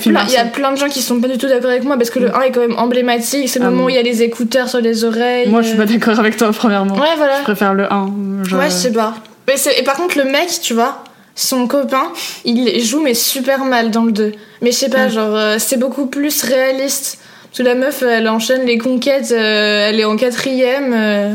plein- 0.45 0.73
de 0.73 0.77
gens 0.79 0.89
qui 0.89 1.03
sont 1.03 1.21
pas 1.21 1.27
du 1.29 1.37
tout 1.39 1.49
d'accord 1.49 1.71
avec 1.71 1.83
moi 1.85 1.97
parce 1.97 2.11
que 2.11 2.21
le 2.21 2.35
1 2.35 2.43
est 2.43 2.51
quand 2.53 2.61
même 2.61 2.79
emblématique. 2.79 3.49
C'est 3.49 3.59
le 3.59 3.65
Ah, 3.67 3.71
moment 3.71 3.87
où 3.87 3.89
il 3.89 3.97
y 3.97 3.99
a 3.99 4.03
les 4.03 4.23
écouteurs 4.23 4.69
sur 4.69 4.81
les 4.81 5.05
oreilles. 5.05 5.49
Moi, 5.49 5.63
je 5.63 5.69
suis 5.69 5.77
pas 5.77 5.85
d'accord 5.87 6.19
avec 6.21 6.37
toi, 6.37 6.51
premièrement. 6.53 6.95
Ouais, 6.95 7.17
voilà. 7.17 7.39
Je 7.39 7.43
préfère 7.43 7.75
le 7.75 7.93
1. 7.93 8.11
je- 8.49 8.55
Ouais, 8.57 8.67
je 8.67 8.75
sais 8.75 8.93
pas. 8.93 9.15
Mais 9.49 9.55
et 9.79 9.83
par 9.83 9.97
contre, 9.97 10.17
le 10.19 10.25
mec, 10.25 10.49
tu 10.63 10.75
vois, 10.75 11.03
son 11.39 11.67
copain, 11.69 12.13
il 12.45 12.81
joue 12.85 13.01
mais 13.01 13.15
super 13.15 13.65
mal 13.65 13.91
dans 13.91 14.05
le 14.05 14.13
2. 14.13 14.33
Mais 14.61 14.73
je 14.73 14.77
sais 14.77 14.89
pas, 14.89 15.05
Ouais. 15.05 15.11
genre, 15.11 15.37
euh, 15.37 15.57
c'est 15.59 15.77
beaucoup 15.79 16.07
plus 16.07 16.43
réaliste. 16.43 17.19
Parce 17.45 17.59
que 17.59 17.63
la 17.63 17.75
meuf, 17.75 18.03
elle 18.03 18.29
enchaîne 18.29 18.67
les 18.67 18.77
conquêtes, 18.77 19.31
euh, 19.33 19.89
elle 19.89 20.01
est 20.01 20.05
en 20.05 20.17
quatrième, 20.17 20.93
euh, 20.95 21.33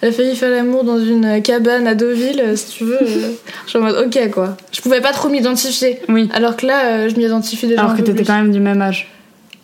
elle 0.00 0.08
a 0.08 0.12
failli 0.12 0.36
faire 0.36 0.50
l'amour 0.50 0.84
dans 0.84 0.98
une 0.98 1.42
cabane 1.42 1.86
à 1.86 1.94
Deauville, 1.94 2.56
si 2.56 2.78
tu 2.78 2.84
veux. 2.84 2.98
je 3.64 3.68
suis 3.68 3.78
en 3.78 3.82
mode, 3.82 4.06
ok, 4.06 4.30
quoi. 4.30 4.56
Je 4.72 4.80
pouvais 4.80 5.00
pas 5.00 5.12
trop 5.12 5.28
m'identifier. 5.28 6.00
Oui. 6.08 6.28
Alors 6.32 6.56
que 6.56 6.66
là, 6.66 7.08
je 7.08 7.16
m'identifie 7.16 7.66
déjà 7.66 7.80
Alors 7.82 7.96
que 7.96 8.02
t'étais 8.02 8.24
quand 8.24 8.36
même 8.36 8.52
du 8.52 8.60
même 8.60 8.80
âge. 8.80 9.08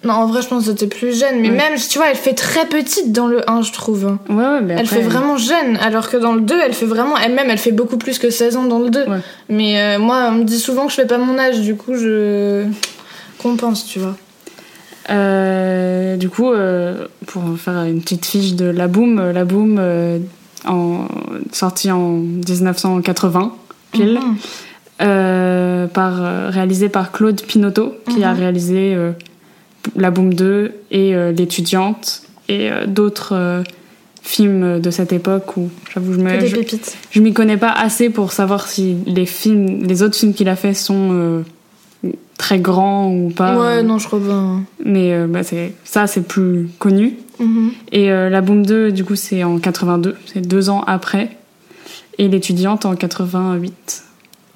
Non, 0.06 0.14
en 0.14 0.26
vrai, 0.26 0.40
je 0.42 0.48
pense 0.48 0.64
que 0.66 0.70
t'étais 0.70 0.86
plus 0.86 1.18
jeune. 1.18 1.40
Mais 1.40 1.50
Ouais. 1.50 1.56
même, 1.56 1.74
tu 1.78 1.98
vois, 1.98 2.08
elle 2.10 2.16
fait 2.16 2.34
très 2.34 2.66
petite 2.66 3.12
dans 3.12 3.26
le 3.26 3.48
1, 3.50 3.62
je 3.62 3.72
trouve. 3.72 4.04
Ouais, 4.28 4.34
ouais, 4.36 4.60
mais 4.62 4.76
Elle 4.78 4.86
fait 4.86 5.00
vraiment 5.02 5.36
jeune, 5.36 5.76
alors 5.82 6.08
que 6.08 6.16
dans 6.16 6.32
le 6.34 6.40
2, 6.42 6.54
elle 6.64 6.72
fait 6.74 6.86
vraiment. 6.86 7.16
Elle-même, 7.18 7.50
elle 7.50 7.58
fait 7.58 7.72
beaucoup 7.72 7.98
plus 7.98 8.18
que 8.18 8.30
16 8.30 8.56
ans 8.56 8.64
dans 8.64 8.78
le 8.78 8.90
2. 8.90 9.00
Ouais. 9.04 9.18
Mais 9.48 9.80
euh, 9.80 9.98
moi, 9.98 10.28
on 10.30 10.32
me 10.32 10.44
dit 10.44 10.58
souvent 10.60 10.84
que 10.86 10.90
je 10.92 10.96
fais 10.96 11.06
pas 11.06 11.18
mon 11.18 11.38
âge, 11.38 11.60
du 11.60 11.74
coup, 11.76 11.94
je 11.94 12.64
compense, 13.42 13.84
tu 13.86 13.98
vois. 13.98 14.16
Euh, 15.10 16.16
du 16.16 16.28
coup, 16.28 16.50
euh, 16.52 17.06
pour 17.26 17.42
faire 17.58 17.82
une 17.84 18.00
petite 18.00 18.26
fiche 18.26 18.54
de 18.54 18.66
La 18.66 18.88
Boom, 18.88 19.30
La 19.32 19.44
Boom, 19.44 19.80
en, 20.66 21.06
sortie 21.52 21.90
en 21.90 22.08
1980, 22.10 23.52
pile, 23.92 24.18
Mhm. 25.00 25.88
par, 25.88 26.52
réalisé 26.52 26.88
par 26.88 27.12
Claude 27.12 27.40
Pinotto, 27.42 27.94
qui 28.08 28.24
a 28.24 28.32
Mhm. 28.32 28.38
réalisé 28.40 28.96
La 29.94 30.10
Boom 30.10 30.34
2 30.34 30.72
et 30.90 31.14
euh, 31.14 31.32
L'étudiante, 31.32 32.22
et 32.48 32.70
euh, 32.70 32.86
d'autres 32.86 33.34
euh, 33.34 33.62
films 34.22 34.80
de 34.80 34.90
cette 34.90 35.12
époque 35.12 35.56
où, 35.56 35.70
j'avoue, 35.94 36.14
je 36.14 36.18
me, 36.18 36.30
je, 37.10 37.20
m'y 37.20 37.32
connais 37.32 37.56
pas 37.56 37.70
assez 37.70 38.10
pour 38.10 38.32
savoir 38.32 38.66
si 38.66 38.96
les 39.06 39.26
films, 39.26 39.84
les 39.84 40.02
autres 40.02 40.16
films 40.16 40.34
qu'il 40.34 40.48
a 40.48 40.56
fait 40.56 40.74
sont 40.74 41.44
très 42.36 42.58
grands 42.58 43.12
ou 43.12 43.30
pas. 43.30 43.58
ouais, 43.58 43.82
non, 43.82 43.98
je 43.98 44.06
crois 44.06 44.20
pas. 44.20 44.32
hein. 44.32 44.64
Mais 44.84 45.26
bah, 45.26 45.42
c'est 45.42 45.72
ça, 45.84 46.06
c'est 46.06 46.26
plus 46.26 46.68
connu. 46.78 47.14
Mhm. 47.38 47.70
Et 47.92 48.08
la 48.08 48.40
Boom 48.40 48.66
2, 48.66 48.90
du 48.90 49.04
coup, 49.04 49.14
c'est 49.14 49.44
en 49.44 49.58
82, 49.58 50.16
c'est 50.26 50.40
deux 50.40 50.70
ans 50.70 50.82
après. 50.86 51.36
Et 52.18 52.28
l'étudiante 52.28 52.84
en 52.86 52.96
88. 52.96 54.02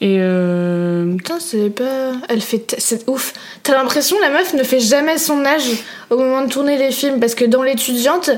Et 0.02 0.16
euh, 0.21 1.14
Putain, 1.16 1.38
c'est 1.40 1.71
pas. 1.71 2.12
Elle 2.28 2.40
fait. 2.40 2.75
C'est 2.78 3.09
ouf. 3.09 3.35
T'as 3.62 3.75
l'impression 3.75 4.17
la 4.21 4.31
meuf 4.31 4.55
ne 4.55 4.62
fait 4.62 4.81
jamais 4.81 5.19
son 5.19 5.45
âge 5.45 5.69
au 6.09 6.17
moment 6.17 6.43
de 6.45 6.49
tourner 6.50 6.76
les 6.79 6.90
films. 6.93 7.21
Parce 7.21 7.35
que 7.35 7.45
dans 7.45 7.62
l'étudiante, 7.62 8.31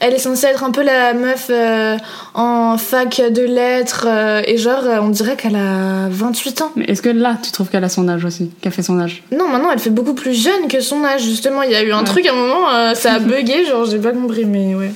elle 0.00 0.14
est 0.14 0.18
censée 0.18 0.46
être 0.46 0.62
un 0.62 0.70
peu 0.70 0.82
la 0.82 1.12
meuf 1.14 1.48
euh, 1.50 1.96
en 2.34 2.78
fac 2.78 3.20
de 3.20 3.42
lettres. 3.42 4.06
euh, 4.08 4.40
et 4.46 4.56
genre, 4.56 4.84
euh, 4.84 4.98
on 5.02 5.08
dirait 5.08 5.34
qu'elle 5.36 5.56
a 5.56 6.08
28 6.08 6.62
ans. 6.62 6.70
mais 6.76 6.84
est-ce 6.84 7.02
que 7.02 7.08
là, 7.08 7.36
tu 7.42 7.50
trouves 7.50 7.68
qu'elle 7.68 7.82
a 7.82 7.88
son 7.88 8.08
âge 8.08 8.24
aussi, 8.24 8.50
qu'elle 8.60 8.70
fait 8.72 8.82
son 8.82 8.98
âge? 9.00 9.24
Non, 9.36 9.48
maintenant 9.48 9.70
elle 9.72 9.80
fait 9.80 9.90
beaucoup 9.90 10.14
plus 10.14 10.32
jeune 10.40 10.68
que 10.68 10.80
son 10.80 11.04
âge, 11.04 11.22
justement. 11.22 11.62
Il 11.62 11.72
y 11.72 11.74
a 11.74 11.82
eu 11.82 11.90
un 11.92 11.98
Ouais. 11.98 12.04
truc 12.04 12.26
à 12.26 12.32
un 12.32 12.36
moment, 12.36 12.70
euh, 12.72 12.94
ça 12.94 13.14
a 13.14 13.18
bugué, 13.18 13.64
genre 13.68 13.84
j'ai 13.84 13.98
pas 13.98 14.12
compris, 14.12 14.44
mais 14.44 14.76
ouais, 14.76 14.92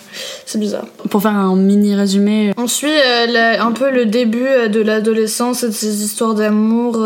c'est 0.46 0.58
bizarre. 0.58 0.86
Pour 1.10 1.20
faire 1.20 1.32
un 1.32 1.56
mini 1.56 1.96
résumé, 1.96 2.52
On 2.56 2.68
suit 2.68 2.88
la- 3.28 3.62
un 3.64 3.72
peu 3.72 3.90
le 3.90 4.06
début 4.06 4.46
de 4.68 4.80
l'adolescence 4.80 5.64
de 5.64 5.70
ses 5.72 6.04
histoires 6.04 6.34
d'amour, 6.34 6.98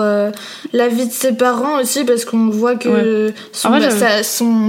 la 0.72 0.88
vie 0.88 1.06
de 1.06 1.12
ses 1.12 1.32
parents 1.32 1.80
aussi, 1.80 2.04
parce 2.04 2.24
qu'on 2.26 2.50
voit 2.50 2.65
que 2.74 3.32
son, 3.52 3.70
bah, 3.70 3.78
sa- 3.90 4.22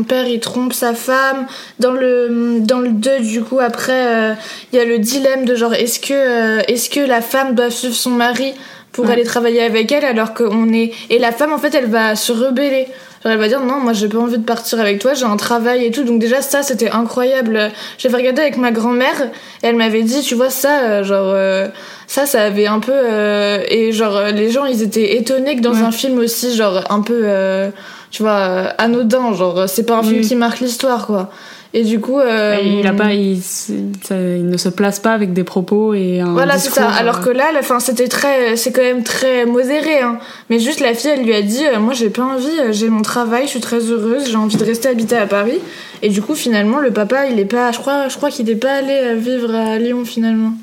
père 0.08 0.28
il 0.28 0.40
trompe 0.40 0.74
sa 0.74 0.94
femme. 0.94 1.48
Dans 1.80 1.92
le, 1.92 2.60
dans 2.60 2.80
le 2.80 2.90
2, 2.90 3.20
du 3.22 3.42
coup, 3.42 3.60
après, 3.60 3.94
euh, 4.32 4.34
il 4.72 4.78
y 4.78 4.82
a 4.82 4.86
le 4.86 5.00
dilemme 5.00 5.46
de 5.46 5.56
genre 5.56 5.74
est-ce 5.74 6.00
que, 6.00 6.14
euh, 6.14 6.62
est-ce 6.68 6.90
que 6.90 7.00
la 7.00 7.22
femme 7.22 7.56
doit 7.56 7.72
suivre 7.72 7.96
son 7.96 8.12
mari 8.12 8.54
pour 8.92 9.06
Ouais. 9.06 9.14
aller 9.14 9.24
travailler 9.24 9.62
avec 9.64 9.92
elle 9.92 10.06
alors 10.06 10.34
qu'on 10.34 10.72
est. 10.74 10.92
Et 11.10 11.20
la 11.20 11.32
femme 11.32 11.54
en 11.54 11.58
fait 11.58 11.74
elle 11.76 11.88
va 11.90 12.16
se 12.16 12.32
rebeller. 12.32 12.88
Elle 13.30 13.38
va 13.38 13.48
dire 13.48 13.62
non 13.62 13.80
moi 13.80 13.94
j'ai 13.94 14.08
pas 14.08 14.20
envie 14.20 14.38
de 14.38 14.44
partir 14.46 14.80
avec 14.80 15.00
toi 15.00 15.14
j'ai 15.14 15.26
un 15.26 15.38
travail 15.38 15.86
et 15.86 15.92
tout 15.92 16.04
donc 16.04 16.20
déjà 16.20 16.42
ça 16.42 16.64
c'était 16.64 16.90
incroyable 16.90 17.72
j'avais 17.98 18.16
regardé 18.18 18.42
avec 18.42 18.58
ma 18.58 18.72
grand-mère 18.72 19.22
et 19.64 19.68
elle 19.68 19.76
m'avait 19.76 20.04
dit 20.04 20.22
tu 20.22 20.36
vois 20.36 20.50
ça 20.50 20.82
euh, 20.84 21.04
genre 21.04 21.32
euh, 21.34 21.68
ça 22.08 22.26
ça 22.26 22.44
avait 22.44 22.68
un 22.68 22.80
peu 22.80 22.92
euh, 22.94 23.62
et 23.70 23.92
genre 23.92 24.22
les 24.34 24.50
gens 24.50 24.66
ils 24.66 24.82
étaient 24.82 25.18
étonnés 25.18 25.56
que 25.58 25.62
dans 25.62 25.74
Ouais. 25.74 25.82
un 25.82 25.92
film 25.92 26.18
aussi 26.20 26.56
genre 26.56 26.84
un 26.90 27.02
peu 27.02 27.22
euh, 27.24 27.70
tu 28.10 28.24
vois, 28.24 28.38
anodin, 28.78 29.34
genre, 29.34 29.68
c'est 29.68 29.84
pas 29.84 29.98
un 29.98 30.02
film 30.04 30.22
qui 30.22 30.36
marque 30.38 30.62
l'histoire, 30.62 31.06
quoi. 31.06 31.30
Et 31.74 31.84
du 31.84 32.00
coup. 32.00 32.20
euh, 32.20 32.56
Il 32.64 32.88
a 32.88 32.94
pas, 32.94 33.14
il, 33.14 33.40
s- 33.40 33.72
ça- 34.04 34.16
il 34.20 34.48
ne 34.50 34.58
se 34.58 34.70
place 34.70 35.00
pas 35.00 35.12
avec 35.12 35.34
des 35.34 35.44
propos 35.44 35.94
et 35.94 36.22
un 36.22 36.32
Voilà, 36.34 36.58
c'est 36.58 36.70
ça. 36.72 36.90
Alors 36.90 37.18
euh, 37.18 37.24
que 37.24 37.30
là, 37.30 37.52
la 37.54 37.62
fin, 37.62 37.80
c'était 37.80 38.08
très, 38.08 38.56
c'est 38.56 38.72
quand 38.72 38.82
même 38.82 39.04
très 39.04 39.46
modéré, 39.46 40.00
hein. 40.00 40.18
Mais 40.50 40.60
juste, 40.60 40.80
la 40.80 40.94
fille, 40.94 41.12
elle 41.12 41.24
lui 41.26 41.34
a 41.36 41.42
dit, 41.42 41.66
euh, 41.66 41.80
moi, 41.80 41.94
j'ai 41.94 42.10
pas 42.10 42.24
envie, 42.24 42.48
j'ai 42.72 42.90
mon 42.90 43.02
travail, 43.02 43.44
je 43.44 43.50
suis 43.50 43.60
très 43.60 43.80
heureuse, 43.80 44.30
j'ai 44.30 44.36
envie 44.38 44.56
de 44.58 44.64
rester 44.64 44.88
habiter 44.90 45.18
à 45.18 45.28
Paris. 45.28 45.60
Et 46.02 46.10
du 46.10 46.22
coup, 46.22 46.36
finalement, 46.36 46.80
le 46.80 46.92
papa, 46.92 47.26
il 47.28 47.40
est 47.40 47.46
pas, 47.46 47.72
je 47.72 47.80
crois, 47.80 48.08
je 48.08 48.16
crois 48.18 48.30
qu'il 48.30 48.50
est 48.50 48.56
pas 48.56 48.76
allé 48.76 49.16
vivre 49.16 49.54
à 49.54 49.78
Lyon, 49.78 50.06
finalement. 50.06 50.54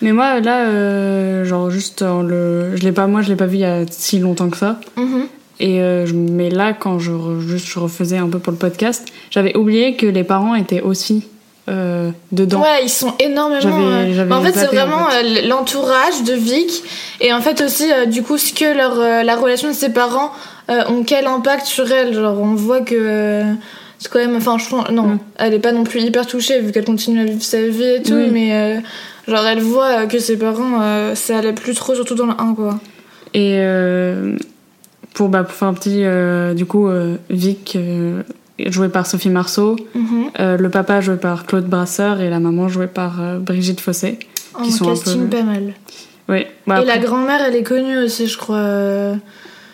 Mais 0.00 0.12
moi 0.12 0.38
là, 0.38 0.66
euh, 0.66 1.44
genre 1.44 1.70
juste 1.72 2.02
le, 2.02 2.76
je 2.76 2.82
l'ai 2.84 2.92
pas, 2.92 3.08
moi 3.08 3.20
je 3.20 3.28
l'ai 3.30 3.34
pas 3.34 3.46
vu 3.46 3.56
il 3.56 3.60
y 3.62 3.64
a 3.64 3.80
si 3.90 4.20
longtemps 4.20 4.48
que 4.48 4.56
ça. 4.56 4.78
Mhm. 4.96 5.26
Et 5.60 5.80
euh, 5.80 6.06
mais 6.14 6.50
là, 6.50 6.72
quand 6.72 6.98
je, 6.98 7.10
re- 7.10 7.40
juste, 7.40 7.66
je 7.66 7.78
refaisais 7.80 8.16
un 8.18 8.28
peu 8.28 8.38
pour 8.38 8.52
le 8.52 8.58
podcast, 8.58 9.06
j'avais 9.30 9.56
oublié 9.56 9.96
que 9.96 10.06
les 10.06 10.22
parents 10.24 10.54
étaient 10.54 10.80
aussi 10.82 11.24
euh, 11.68 12.10
dedans. 12.32 12.62
Ouais, 12.62 12.84
ils 12.84 12.88
sont 12.88 13.12
énormément. 13.18 13.78
Euh, 13.80 14.30
en 14.30 14.40
fait, 14.40 14.52
c'est 14.52 14.68
en 14.68 14.70
vraiment 14.70 15.08
fait. 15.10 15.42
euh, 15.42 15.48
l'entourage 15.48 16.22
de 16.24 16.32
Vic 16.32 16.70
et 17.20 17.32
en 17.32 17.40
fait 17.40 17.60
aussi 17.60 17.92
euh, 17.92 18.06
du 18.06 18.22
coup 18.22 18.38
ce 18.38 18.52
que 18.52 18.76
leur 18.76 18.98
euh, 19.00 19.22
la 19.24 19.34
relation 19.36 19.68
de 19.68 19.74
ses 19.74 19.90
parents 19.92 20.30
ont 20.68 21.02
quel 21.02 21.26
impact 21.26 21.66
sur 21.66 21.90
elle. 21.90 22.14
Genre, 22.14 22.38
on 22.40 22.54
voit 22.54 22.80
que 22.82 23.42
c'est 23.98 24.10
quand 24.10 24.18
même. 24.20 24.36
Enfin, 24.36 24.58
je 24.58 24.68
pense- 24.68 24.90
non, 24.90 25.02
Mm. 25.08 25.18
elle 25.38 25.54
est 25.54 25.58
pas 25.58 25.72
non 25.72 25.82
plus 25.84 26.00
hyper 26.02 26.26
touchée 26.26 26.60
vu 26.60 26.70
qu'elle 26.72 26.84
continue 26.84 27.20
à 27.20 27.24
vivre 27.24 27.42
sa 27.42 27.60
vie 27.62 27.82
et 27.96 28.02
tout, 28.02 28.14
mais 28.30 28.80
genre 29.26 29.44
elle 29.46 29.60
voit 29.60 30.06
que 30.06 30.18
ses 30.20 30.36
parents 30.38 31.14
ça 31.14 31.38
allait 31.38 31.52
plus 31.52 31.74
trop, 31.74 31.94
surtout 31.96 32.14
dans 32.14 32.26
le 32.26 32.34
1 32.38 32.54
quoi. 32.54 32.78
Et 33.34 33.58
pour, 35.18 35.28
bah, 35.28 35.42
pour 35.42 35.52
faire 35.52 35.66
un 35.68 35.74
petit, 35.74 36.04
euh, 36.04 36.54
du 36.54 36.64
coup, 36.64 36.86
euh, 36.86 37.16
Vic, 37.28 37.74
euh, 37.76 38.22
joué 38.66 38.88
par 38.88 39.04
Sophie 39.04 39.30
Marceau, 39.30 39.74
Mhm. 39.96 40.30
le 40.58 40.68
papa 40.68 41.00
joué 41.00 41.16
par 41.16 41.44
Claude 41.44 41.66
Brasseur 41.66 42.20
et 42.20 42.30
la 42.30 42.38
maman 42.38 42.68
jouée 42.68 42.86
par 42.86 43.14
Brigitte 43.40 43.80
Fossé. 43.80 44.18
En 44.54 44.62
Qui 44.62 44.70
sont 44.70 44.86
un 44.86 44.90
casting 44.90 45.28
peu- 45.28 45.36
pas 45.38 45.42
mal. 45.42 45.72
Oui, 46.28 46.46
bah, 46.68 46.82
et 46.82 46.84
la 46.84 46.98
grand-mère, 46.98 47.40
elle 47.46 47.56
est 47.56 47.62
connue 47.64 47.98
aussi, 47.98 48.28
je 48.28 48.38
crois. 48.38 49.14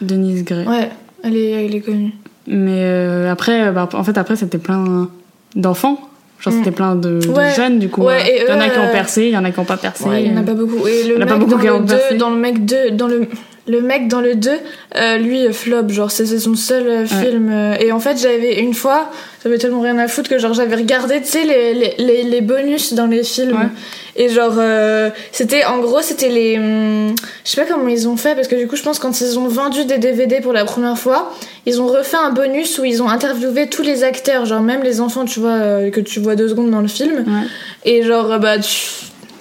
Denise 0.01 0.45
Gray. 0.45 0.67
Ouais, 0.67 0.89
elle 1.23 1.37
est, 1.37 1.51
elle 1.67 1.75
est 1.75 1.81
connue. 1.81 2.13
Mais 2.47 3.27
après, 3.29 3.71
bah, 3.71 3.87
en 3.93 4.03
fait, 4.05 4.17
après, 4.17 4.37
c'était 4.37 4.59
plein 4.59 5.09
d'enfants. 5.57 5.99
Genre, 6.41 6.53
Mm. 6.53 6.57
c'était 6.59 6.71
plein 6.71 6.95
de, 6.95 7.21
de 7.21 7.29
Ouais. 7.29 7.53
jeunes, 7.55 7.79
du 7.79 7.89
coup. 7.91 8.03
Ouais, 8.03 8.45
il 8.47 8.49
y 8.51 8.53
en 8.53 8.61
a 8.61 8.69
qui 8.71 8.79
ont 8.79 8.91
percé, 8.91 9.25
il 9.27 9.31
y 9.33 9.37
en 9.37 9.45
a 9.45 9.51
qui 9.51 9.59
n'ont 9.61 9.65
pas 9.67 9.77
percé. 9.77 10.05
Ouais, 10.09 10.25
il 10.25 10.33
y 10.33 10.35
en 10.35 10.41
a 10.41 10.43
pas 10.43 10.55
beaucoup. 10.55 10.87
Et 10.87 11.05
le 11.05 11.11
Il 11.11 11.13
y 11.13 11.17
en 11.17 11.17
a 11.17 11.19
mec 11.21 11.29
pas 11.29 11.37
beaucoup 11.37 11.51
dans 11.53 11.59
qui 11.59 11.71
ont 11.71 11.79
le 11.81 11.85
2, 11.87 11.95
passé. 11.97 12.17
dans 12.17 12.31
le 12.31 12.37
mec 12.37 12.65
2, 12.65 12.91
dans 12.93 13.07
le 13.09 13.29
le 13.67 13.81
mec 13.81 14.09
dans 14.09 14.21
le 14.21 14.35
2, 14.35 14.51
euh, 14.97 15.17
lui 15.19 15.51
flop, 15.53 15.89
genre 15.89 16.11
c'est 16.11 16.27
son 16.39 16.55
seul 16.55 16.87
euh, 16.87 17.07
film. 17.07 17.51
euh, 17.51 17.77
Et 17.81 17.93
en 17.93 18.01
fait, 18.01 18.19
j'avais 18.19 18.61
une 18.61 18.75
fois, 18.75 19.11
j'avais 19.43 19.57
tellement 19.59 19.81
rien 19.81 19.97
à 19.99 20.07
foutre 20.09 20.29
que 20.29 20.39
genre 20.39 20.53
j'avais 20.53 20.77
regardé, 20.77 21.21
tu 21.23 21.29
sais, 21.29 21.45
les, 21.45 21.73
les, 21.75 21.95
les, 21.99 22.23
les 22.25 22.41
bonus 22.43 22.93
dans 22.93 23.07
les 23.07 23.25
films. 23.25 23.57
Ouais. 23.57 23.69
Et 24.17 24.29
genre, 24.29 24.55
euh, 24.59 25.11
c'était 25.33 25.65
en 25.65 25.79
gros, 25.81 26.03
c'était 26.03 26.29
les. 26.29 26.59
hum, 26.59 27.15
je 27.45 27.51
sais 27.51 27.61
pas 27.61 27.67
comment 27.67 27.89
ils 27.89 28.07
ont 28.07 28.17
fait 28.17 28.35
parce 28.35 28.49
que 28.49 28.55
du 28.55 28.69
coup, 28.69 28.77
je 28.77 28.83
pense 28.83 28.99
quand 28.99 29.21
ils 29.21 29.39
ont 29.39 29.49
vendu 29.49 29.85
des 29.87 29.99
DVD 29.99 30.41
pour 30.41 30.53
la 30.53 30.65
première 30.65 30.97
fois, 30.99 31.33
ils 31.67 31.81
ont 31.81 31.87
refait 31.89 32.17
un 32.19 32.31
bonus 32.31 32.79
où 32.79 32.85
ils 32.85 33.03
ont 33.03 33.09
interviewé 33.09 33.69
tous 33.69 33.83
les 33.83 34.05
acteurs, 34.05 34.45
genre 34.45 34.61
même 34.63 34.83
les 34.83 35.01
enfants, 35.01 35.25
tu 35.25 35.41
vois, 35.41 35.51
euh, 35.51 35.91
que 35.91 36.01
tu 36.01 36.21
vois 36.21 36.37
deux 36.37 36.49
secondes 36.49 36.71
dans 36.71 36.81
le 36.83 36.87
film. 36.89 37.25
Ouais. 37.27 37.47
Et 37.87 38.03
genre, 38.05 38.31
euh, 38.31 38.39
bah, 38.39 38.59
tu, 38.59 38.71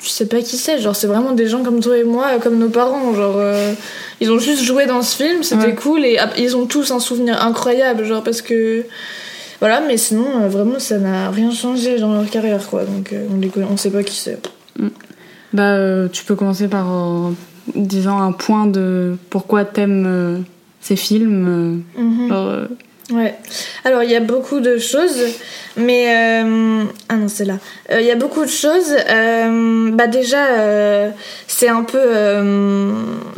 tu 0.04 0.10
sais 0.10 0.26
pas 0.28 0.42
qui 0.42 0.58
c'est. 0.58 0.80
Genre, 0.80 0.96
c'est 0.96 1.08
vraiment 1.08 1.32
des 1.32 1.48
gens 1.48 1.64
comme 1.64 1.80
toi 1.80 1.98
et 1.98 2.04
moi, 2.04 2.26
euh, 2.34 2.40
comme 2.40 2.58
nos 2.60 2.68
parents. 2.70 3.14
Genre, 3.16 3.36
euh, 3.38 3.74
ils 4.20 4.30
ont 4.32 4.38
juste 4.38 4.62
joué 4.62 4.86
dans 4.86 5.02
ce 5.02 5.16
film, 5.16 5.44
c'était 5.44 5.68
Ouais. 5.68 5.76
cool. 5.76 6.06
Et 6.06 6.18
ils 6.38 6.56
ont 6.58 6.66
tous 6.66 6.92
un 6.92 7.00
souvenir 7.00 7.42
incroyable, 7.42 8.04
genre, 8.04 8.22
parce 8.24 8.42
que. 8.42 8.86
Voilà, 9.60 9.80
mais 9.80 9.96
sinon, 9.96 10.26
euh, 10.42 10.50
vraiment, 10.50 10.78
ça 10.78 10.98
n'a 10.98 11.30
rien 11.32 11.50
changé 11.52 11.98
dans 11.98 12.14
leur 12.14 12.30
carrière, 12.30 12.68
quoi. 12.70 12.84
Donc, 12.84 13.14
euh, 13.14 13.26
on, 13.34 13.40
les 13.40 13.50
on 13.72 13.78
sait 13.78 13.92
pas 13.92 14.04
qui 14.04 14.18
c'est. 14.18 14.38
Bah, 15.54 15.76
euh, 15.76 16.10
tu 16.12 16.26
peux 16.26 16.36
commencer 16.36 16.68
par 16.68 16.88
disant 17.74 18.22
un 18.22 18.34
point 18.34 18.66
de 18.68 19.16
pourquoi 19.30 19.64
t'aimes 19.64 20.44
ces 20.82 20.98
films. 20.98 21.84
Mhm. 21.98 22.28
genre, 22.28 22.52
Ouais. 23.12 23.36
Alors, 23.84 24.02
il 24.04 24.10
y 24.10 24.16
a 24.16 24.22
beaucoup 24.22 24.62
de 24.62 24.78
choses, 24.78 25.18
mais... 25.76 26.08
euh, 26.44 26.84
Ah 27.10 27.16
non, 27.16 27.28
c'est 27.28 27.44
là. 27.46 27.56
Euh, 27.92 28.00
Il 28.00 28.08
y 28.08 28.12
a 28.12 28.16
beaucoup 28.16 28.42
de 28.44 28.50
choses. 28.50 28.96
Euh, 29.10 29.92
bah 29.92 30.08
déjà, 30.08 30.46
euh, 30.58 31.10
c'est 31.48 31.68
un 31.68 31.84
peu 31.84 32.00
euh, 32.02 32.94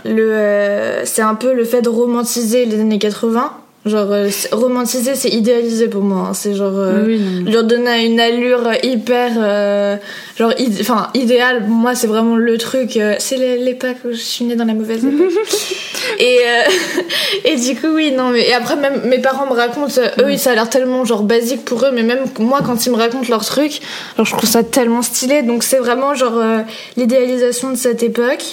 le... 0.06 1.02
c'est 1.06 1.24
un 1.24 1.36
peu 1.36 1.54
le 1.54 1.66
fait 1.66 1.82
de 1.82 1.90
romantiser 1.90 2.66
les 2.66 2.80
années 2.80 3.00
80. 3.00 3.58
Genre, 3.86 4.12
euh, 4.12 4.30
romantiser, 4.51 5.13
c'est 5.13 5.30
idéaliser 5.30 5.88
pour 5.88 6.01
moi. 6.01 6.30
hein. 6.30 6.34
C'est 6.34 6.56
genre... 6.56 6.74
euh, 6.75 7.04
oui, 7.06 7.44
leur 7.51 7.63
donner 7.65 8.04
une 8.06 8.20
allure 8.20 8.68
hyper 8.82 9.34
euh, 9.38 9.96
genre 10.36 10.54
id- 10.58 10.80
enfin 10.82 11.10
idéal 11.13 11.65
moi 11.68 11.94
c'est 11.94 12.08
vraiment 12.08 12.36
le 12.36 12.58
truc 12.58 12.98
euh, 12.98 13.15
c'est 13.20 13.38
l'époque 13.38 13.98
où 14.04 14.12
je 14.12 14.15
suis 14.18 14.44
née 14.46 14.56
dans 14.56 14.65
la 14.65 14.74
mauvaise 14.74 15.06
époque 15.06 15.32
et 16.20 16.39
euh, 16.39 16.72
et 17.46 17.56
du 17.58 17.75
coup 17.80 17.88
oui 17.94 18.12
non 18.12 18.32
mais 18.32 18.48
et 18.48 18.54
après 18.54 18.75
même 18.75 19.01
mes 19.06 19.20
parents 19.20 19.46
me 19.46 19.54
racontent 19.54 19.94
euh, 20.00 20.30
eux 20.34 20.38
ça 20.38 20.51
a 20.51 20.56
l'air 20.56 20.70
tellement 20.70 21.06
genre 21.06 21.22
basique 21.24 21.63
pour 21.63 21.86
eux 21.86 21.92
mais 21.94 22.04
même 22.04 22.25
moi 22.39 22.62
quand 22.65 22.86
ils 22.86 22.92
me 22.92 22.98
racontent 22.98 23.27
leur 23.30 23.46
truc 23.46 23.82
genre 24.18 24.25
je 24.25 24.32
trouve 24.36 24.50
ça 24.50 24.63
tellement 24.63 25.04
stylé. 25.04 25.44
Donc 25.44 25.63
c'est 25.63 25.77
vraiment 25.77 26.15
genre 26.15 26.38
euh, 26.38 26.60
l'idéalisation 26.98 27.70
de 27.70 27.75
cette 27.77 28.01
époque. 28.01 28.44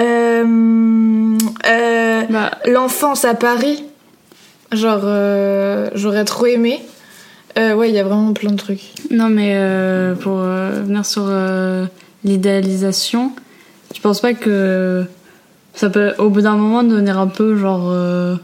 Euh, 0.00 1.36
euh, 1.68 2.22
Bah, 2.30 2.50
L'enfance 2.66 3.24
à 3.24 3.34
Paris, 3.34 3.84
genre, 4.72 5.00
euh, 5.04 5.90
j'aurais 5.94 6.24
trop 6.24 6.46
aimé. 6.46 6.80
Euh, 7.58 7.74
ouais, 7.74 7.88
il 7.88 7.94
y 7.94 7.98
a 7.98 8.04
vraiment 8.04 8.32
plein 8.32 8.50
de 8.52 8.56
trucs. 8.56 8.82
non, 9.10 9.28
mais 9.28 9.52
euh, 9.54 10.14
pour 10.14 10.38
euh, 10.40 10.82
venir 10.84 11.04
sur 11.04 11.24
euh, 11.26 11.86
l'idéalisation, 12.24 13.32
tu 13.92 14.00
penses 14.00 14.20
pas 14.20 14.34
que 14.34 15.04
ça 15.74 15.90
peut, 15.90 16.12
au 16.18 16.28
bout 16.30 16.42
d'un 16.42 16.56
moment, 16.56 16.82
devenir 16.82 17.18
un 17.18 17.26
peu 17.26 17.56
genre. 17.56 17.88
euh, 17.90 18.36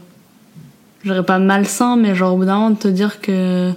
je 1.03 1.11
dirais 1.11 1.23
pas 1.23 1.37
malsain, 1.37 1.95
mais 1.97 2.15
genre 2.15 2.33
au 2.33 2.37
bout 2.37 2.45
d'un 2.45 2.55
moment 2.55 2.69
de 2.71 2.77
te 2.79 2.87
dire 2.87 3.21
que. 3.21 3.71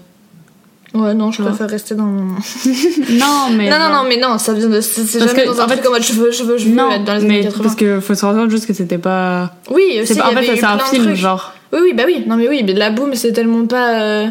Ouais, 0.94 1.12
non, 1.12 1.30
je 1.30 1.42
Ouais. 1.42 1.48
préfère 1.50 1.68
rester 1.68 1.94
dans 1.94 2.04
mon. 2.04 2.34
Non, 3.10 3.50
mais. 3.54 3.68
non, 3.68 3.78
non, 3.78 3.90
non, 3.92 4.04
mais 4.08 4.16
non, 4.18 4.38
ça 4.38 4.54
vient 4.54 4.68
de. 4.70 4.80
C'est 4.80 5.18
jamais 5.20 5.42
que, 5.42 5.46
dans 5.46 5.60
un 5.60 5.64
en 5.64 5.66
truc 5.66 5.82
fait- 5.82 5.88
en 5.88 5.90
mode 5.92 6.02
je 6.02 6.12
veux, 6.14 6.32
je 6.32 6.42
veux, 6.42 6.56
je 6.56 6.68
veux 6.68 6.74
Non, 6.74 6.90
être 6.90 7.04
dans 7.04 7.14
les 7.14 7.20
mais 7.26 7.34
années 7.40 7.44
80. 7.44 7.62
parce 7.62 7.76
que 7.76 8.00
faut 8.00 8.14
se 8.14 8.24
rendre 8.24 8.38
compte 8.40 8.50
juste 8.50 8.66
que 8.66 8.72
c'était 8.72 8.96
pas. 8.98 9.52
Oui, 9.70 9.98
aussi, 10.02 10.14
C'est 10.14 10.20
pas, 10.20 10.28
en 10.30 10.32
fait, 10.32 10.56
c'est 10.56 10.64
un 10.64 10.78
film, 10.78 11.04
trucs. 11.04 11.16
genre. 11.16 11.52
Oui, 11.72 11.80
oui, 11.82 11.92
bah 11.94 12.04
oui, 12.06 12.24
non 12.26 12.36
mais 12.36 12.48
oui, 12.48 12.62
mais 12.64 12.72
la 12.72 12.90
boum, 12.90 13.14
c'est 13.14 13.32
tellement 13.32 13.66
pas. 13.66 14.00
euh, 14.00 14.26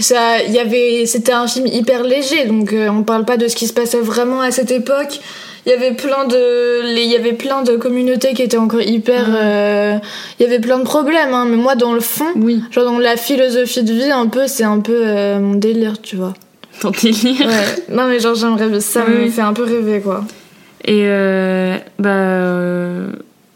ça, 0.00 0.42
y 0.42 0.58
avait, 0.58 1.06
c'était 1.06 1.32
un 1.32 1.46
film 1.46 1.66
hyper 1.66 2.02
léger, 2.02 2.46
donc 2.46 2.72
euh, 2.72 2.88
on 2.88 3.02
parle 3.04 3.24
pas 3.24 3.36
de 3.36 3.46
ce 3.48 3.54
qui 3.54 3.66
se 3.68 3.72
passait 3.72 4.00
vraiment 4.00 4.40
à 4.40 4.50
cette 4.50 4.70
époque. 4.72 5.20
Il 5.66 5.70
y 5.70 5.72
avait 5.74 5.92
plein 5.92 6.26
de, 6.26 6.94
les- 6.94 7.04
il 7.04 7.10
y 7.10 7.16
avait 7.16 7.34
plein 7.34 7.62
de 7.62 7.76
communautés 7.76 8.32
qui 8.32 8.42
étaient 8.42 8.56
encore 8.56 8.80
hyper. 8.80 9.26
euh, 9.28 9.98
Il 10.38 10.42
y 10.42 10.46
avait 10.46 10.58
plein 10.58 10.78
de 10.78 10.84
problèmes, 10.84 11.32
hein, 11.34 11.46
mais 11.48 11.56
moi 11.56 11.74
dans 11.76 11.92
le 11.92 12.00
fond, 12.00 12.24
Oui, 12.36 12.62
genre 12.72 12.86
dans 12.86 12.98
la 12.98 13.16
philosophie 13.16 13.82
de 13.84 13.92
vie, 13.92 14.10
un 14.10 14.26
peu, 14.26 14.46
c'est 14.46 14.64
un 14.64 14.80
peu 14.80 15.00
euh, 15.04 15.38
mon 15.38 15.54
délire, 15.54 16.00
tu 16.02 16.16
vois. 16.16 16.32
ton 16.80 16.90
délire. 16.90 17.46
Ouais. 17.46 17.94
non 17.94 18.06
mais 18.08 18.18
genre 18.20 18.34
j'aimerais, 18.34 18.80
ça 18.80 19.04
Oui, 19.06 19.26
me 19.26 19.30
fait 19.30 19.42
un 19.42 19.52
peu 19.52 19.64
rêver 19.64 20.00
quoi. 20.00 20.24
Et 20.86 21.02
euh, 21.04 21.76
bah, 21.98 23.12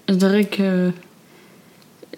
je 0.08 0.14
dirais 0.14 0.44
que 0.44 0.90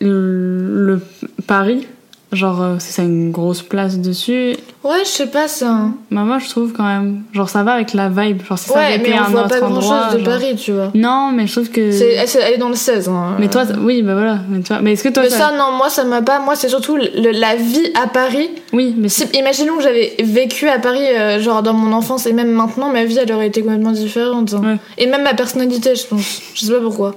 le, 0.00 1.00
Paris, 1.46 1.86
genre, 2.32 2.62
euh, 2.62 2.74
c'est 2.78 2.92
ça 2.92 3.02
une 3.02 3.30
grosse 3.30 3.62
place 3.62 3.98
dessus. 3.98 4.56
Ouais, 4.84 5.00
je 5.04 5.08
sais 5.08 5.26
pas 5.26 5.48
ça. 5.48 5.88
Bah, 6.10 6.22
moi, 6.22 6.38
je 6.38 6.48
trouve 6.48 6.72
quand 6.72 6.84
même, 6.84 7.22
genre, 7.32 7.48
ça 7.48 7.62
va 7.62 7.72
avec 7.72 7.92
la 7.94 8.08
vibe. 8.08 8.42
Genre, 8.46 8.58
si 8.58 8.68
ça 8.68 8.74
Ouais, 8.74 8.84
avait 8.84 8.96
été 8.98 9.10
mais 9.10 9.18
on 9.18 9.22
un 9.24 9.28
voit 9.30 9.40
autre 9.42 9.48
pas 9.48 9.60
grand 9.60 9.74
endroit. 9.76 10.02
chose 10.10 10.18
de 10.20 10.24
genre- 10.24 10.28
Paris, 10.38 10.56
tu 10.56 10.72
vois. 10.72 10.90
Non, 10.94 11.32
mais 11.32 11.46
je 11.46 11.52
trouve 11.52 11.70
que. 11.70 11.90
C'est, 11.92 12.12
elle, 12.14 12.54
est 12.54 12.58
dans 12.58 12.68
le 12.68 12.74
16. 12.74 13.08
Hein. 13.08 13.36
Mais 13.38 13.48
toi, 13.48 13.64
oui, 13.80 14.02
bah 14.02 14.14
voilà. 14.14 14.38
Mais, 14.48 14.60
toi... 14.60 14.78
mais 14.82 14.92
est-ce 14.92 15.02
que 15.04 15.08
toi, 15.08 15.22
Mais 15.24 15.30
ça- 15.30 15.52
non, 15.56 15.72
moi, 15.76 15.88
ça 15.88 16.04
m'a 16.04 16.22
pas. 16.22 16.38
Moi, 16.40 16.54
c'est 16.56 16.68
surtout 16.68 16.96
le- 16.96 17.30
la 17.32 17.56
vie 17.56 17.90
à 18.00 18.06
Paris. 18.06 18.50
Oui, 18.72 18.94
mais 18.96 19.08
imaginons 19.34 19.76
que 19.76 19.82
j'avais 19.82 20.14
vécu 20.22 20.68
à 20.68 20.78
Paris, 20.78 21.06
euh, 21.16 21.40
genre 21.40 21.62
dans 21.62 21.72
mon 21.74 21.92
enfance, 21.92 22.26
et 22.26 22.32
même 22.32 22.52
maintenant, 22.52 22.90
ma 22.92 23.04
vie, 23.04 23.18
elle 23.18 23.32
aurait 23.32 23.46
été 23.48 23.62
complètement 23.62 23.92
différente. 23.92 24.52
hein. 24.54 24.60
Ouais. 24.64 24.76
Et 24.98 25.06
même 25.06 25.22
ma 25.22 25.34
personnalité, 25.34 25.94
je 25.94 26.04
pense. 26.06 26.40
Je 26.54 26.64
sais 26.66 26.72
pas 26.72 26.80
pourquoi. 26.80 27.14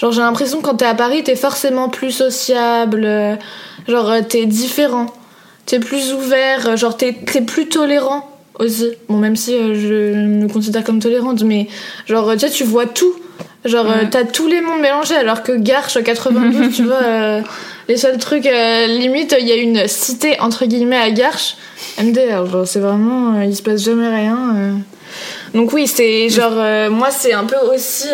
Genre, 0.00 0.12
j'ai 0.12 0.20
l'impression 0.22 0.58
que 0.60 0.64
quand 0.64 0.76
t'es 0.76 0.86
à 0.86 0.94
Paris, 0.94 1.22
t'es 1.22 1.36
forcément 1.36 1.88
plus 1.90 2.10
sociable. 2.10 3.02
euh, 3.04 3.36
genre, 3.86 4.10
euh, 4.10 4.20
t'es 4.26 4.46
différent. 4.46 5.06
T'es 5.66 5.78
plus 5.78 6.12
ouvert. 6.14 6.66
euh, 6.68 6.76
Genre, 6.76 6.96
t'es, 6.96 7.12
t'es 7.30 7.42
plus 7.42 7.68
tolérant 7.68 8.26
aussi. 8.58 8.90
Bon, 9.08 9.18
même 9.18 9.36
si 9.36 9.54
euh, 9.54 9.74
je 9.74 10.14
me 10.18 10.48
considère 10.48 10.84
comme 10.84 11.00
tolérante, 11.00 11.42
mais 11.42 11.68
genre, 12.06 12.32
tu 12.32 12.38
sais, 12.40 12.50
tu 12.50 12.64
vois 12.64 12.86
tout. 12.86 13.12
Genre, 13.66 13.86
euh, 13.90 14.04
t'as 14.10 14.24
tous 14.24 14.46
les 14.48 14.62
mondes 14.62 14.80
mélangés, 14.80 15.16
alors 15.16 15.42
que 15.42 15.52
Garches 15.52 16.02
92, 16.02 16.74
tu 16.74 16.84
vois, 16.84 17.42
les 17.88 17.96
seuls 17.98 18.16
trucs, 18.16 18.44
limite, 18.88 19.36
il 19.38 19.46
y 19.46 19.52
a 19.52 19.56
une 19.56 19.86
cité 19.86 20.40
entre 20.40 20.64
guillemets 20.64 20.96
à 20.96 21.10
Garches. 21.10 21.56
MDR, 22.02 22.46
genre, 22.46 22.66
c'est 22.66 22.80
vraiment, 22.80 23.38
il 23.42 23.54
se 23.54 23.60
passe 23.60 23.84
jamais 23.84 24.08
rien. 24.08 24.54
Donc, 25.52 25.74
oui, 25.74 25.86
c'est 25.86 26.30
genre, 26.30 26.90
moi, 26.90 27.10
c'est 27.10 27.34
un 27.34 27.44
peu 27.44 27.56
aussi. 27.74 28.08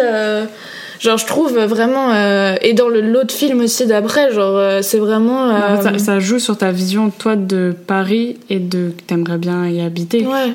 Euh, 0.96 1.00
Genre, 1.00 1.18
je 1.18 1.26
trouve 1.26 1.58
vraiment. 1.58 2.12
euh, 2.12 2.54
et 2.62 2.72
dans 2.72 2.88
le 2.88 3.00
l'autre 3.00 3.34
film 3.34 3.60
aussi 3.60 3.86
d'après, 3.86 4.32
genre, 4.32 4.56
euh, 4.56 4.82
c'est 4.82 4.98
vraiment. 4.98 5.44
En 5.48 5.50
euh, 5.78 5.82
ça, 5.82 5.98
ça 5.98 6.18
joue 6.20 6.38
sur 6.38 6.56
ta 6.58 6.70
vision, 6.72 7.10
toi, 7.10 7.36
de 7.36 7.74
Paris 7.86 8.38
et 8.50 8.58
de 8.58 8.92
que 8.96 9.02
t'aimerais 9.06 9.38
bien 9.38 9.66
y 9.68 9.80
habiter. 9.80 10.26
Ouais. 10.26 10.52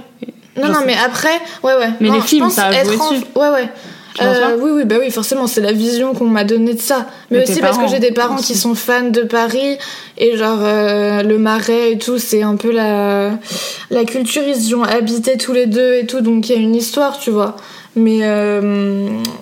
Non, 0.57 0.67
Genre, 0.67 0.75
non, 0.75 0.81
mais 0.85 0.95
après, 1.05 1.29
ouais, 1.63 1.75
ouais. 1.75 1.89
Mais 2.01 2.09
Non, 2.09 2.15
les 2.15 2.21
films, 2.21 2.49
ça 2.49 2.65
a 2.65 2.73
être 2.73 2.85
joué 2.91 2.97
en- 2.99 3.11
dessus. 3.11 3.23
Ouais, 3.35 3.49
ouais. 3.49 3.69
Pas 4.17 4.25
oui, 4.59 4.71
oui, 4.75 4.83
bah 4.83 4.95
oui, 4.99 5.09
forcément, 5.09 5.47
c'est 5.47 5.61
la 5.61 5.71
vision 5.71 6.13
qu'on 6.13 6.25
m'a 6.25 6.43
donnée 6.43 6.73
de 6.73 6.81
ça. 6.81 7.07
Mais, 7.31 7.37
Mais 7.37 7.49
aussi 7.49 7.61
parce 7.61 7.77
que 7.77 7.87
j'ai 7.87 7.99
des 7.99 8.11
parents 8.11 8.35
aussi. 8.35 8.51
qui 8.51 8.59
sont 8.59 8.75
fans 8.75 9.07
de 9.09 9.21
Paris 9.21 9.77
et 10.17 10.35
genre 10.35 10.59
euh, 10.61 11.23
le 11.23 11.37
Marais 11.39 11.93
et 11.93 11.97
tout, 11.97 12.17
c'est 12.17 12.43
un 12.43 12.57
peu 12.57 12.71
la 12.71 13.31
la 13.89 14.03
culture. 14.03 14.41
Ils 14.45 14.67
y 14.67 14.75
ont 14.75 14.83
habité 14.83 15.37
tous 15.37 15.53
les 15.53 15.65
deux 15.65 15.93
et 15.93 16.05
tout, 16.05 16.19
donc 16.19 16.49
il 16.49 16.55
y 16.55 16.59
a 16.59 16.61
une 16.61 16.75
histoire, 16.75 17.19
tu 17.19 17.29
vois. 17.31 17.55
Mais 17.95 18.19
euh, 18.21 18.61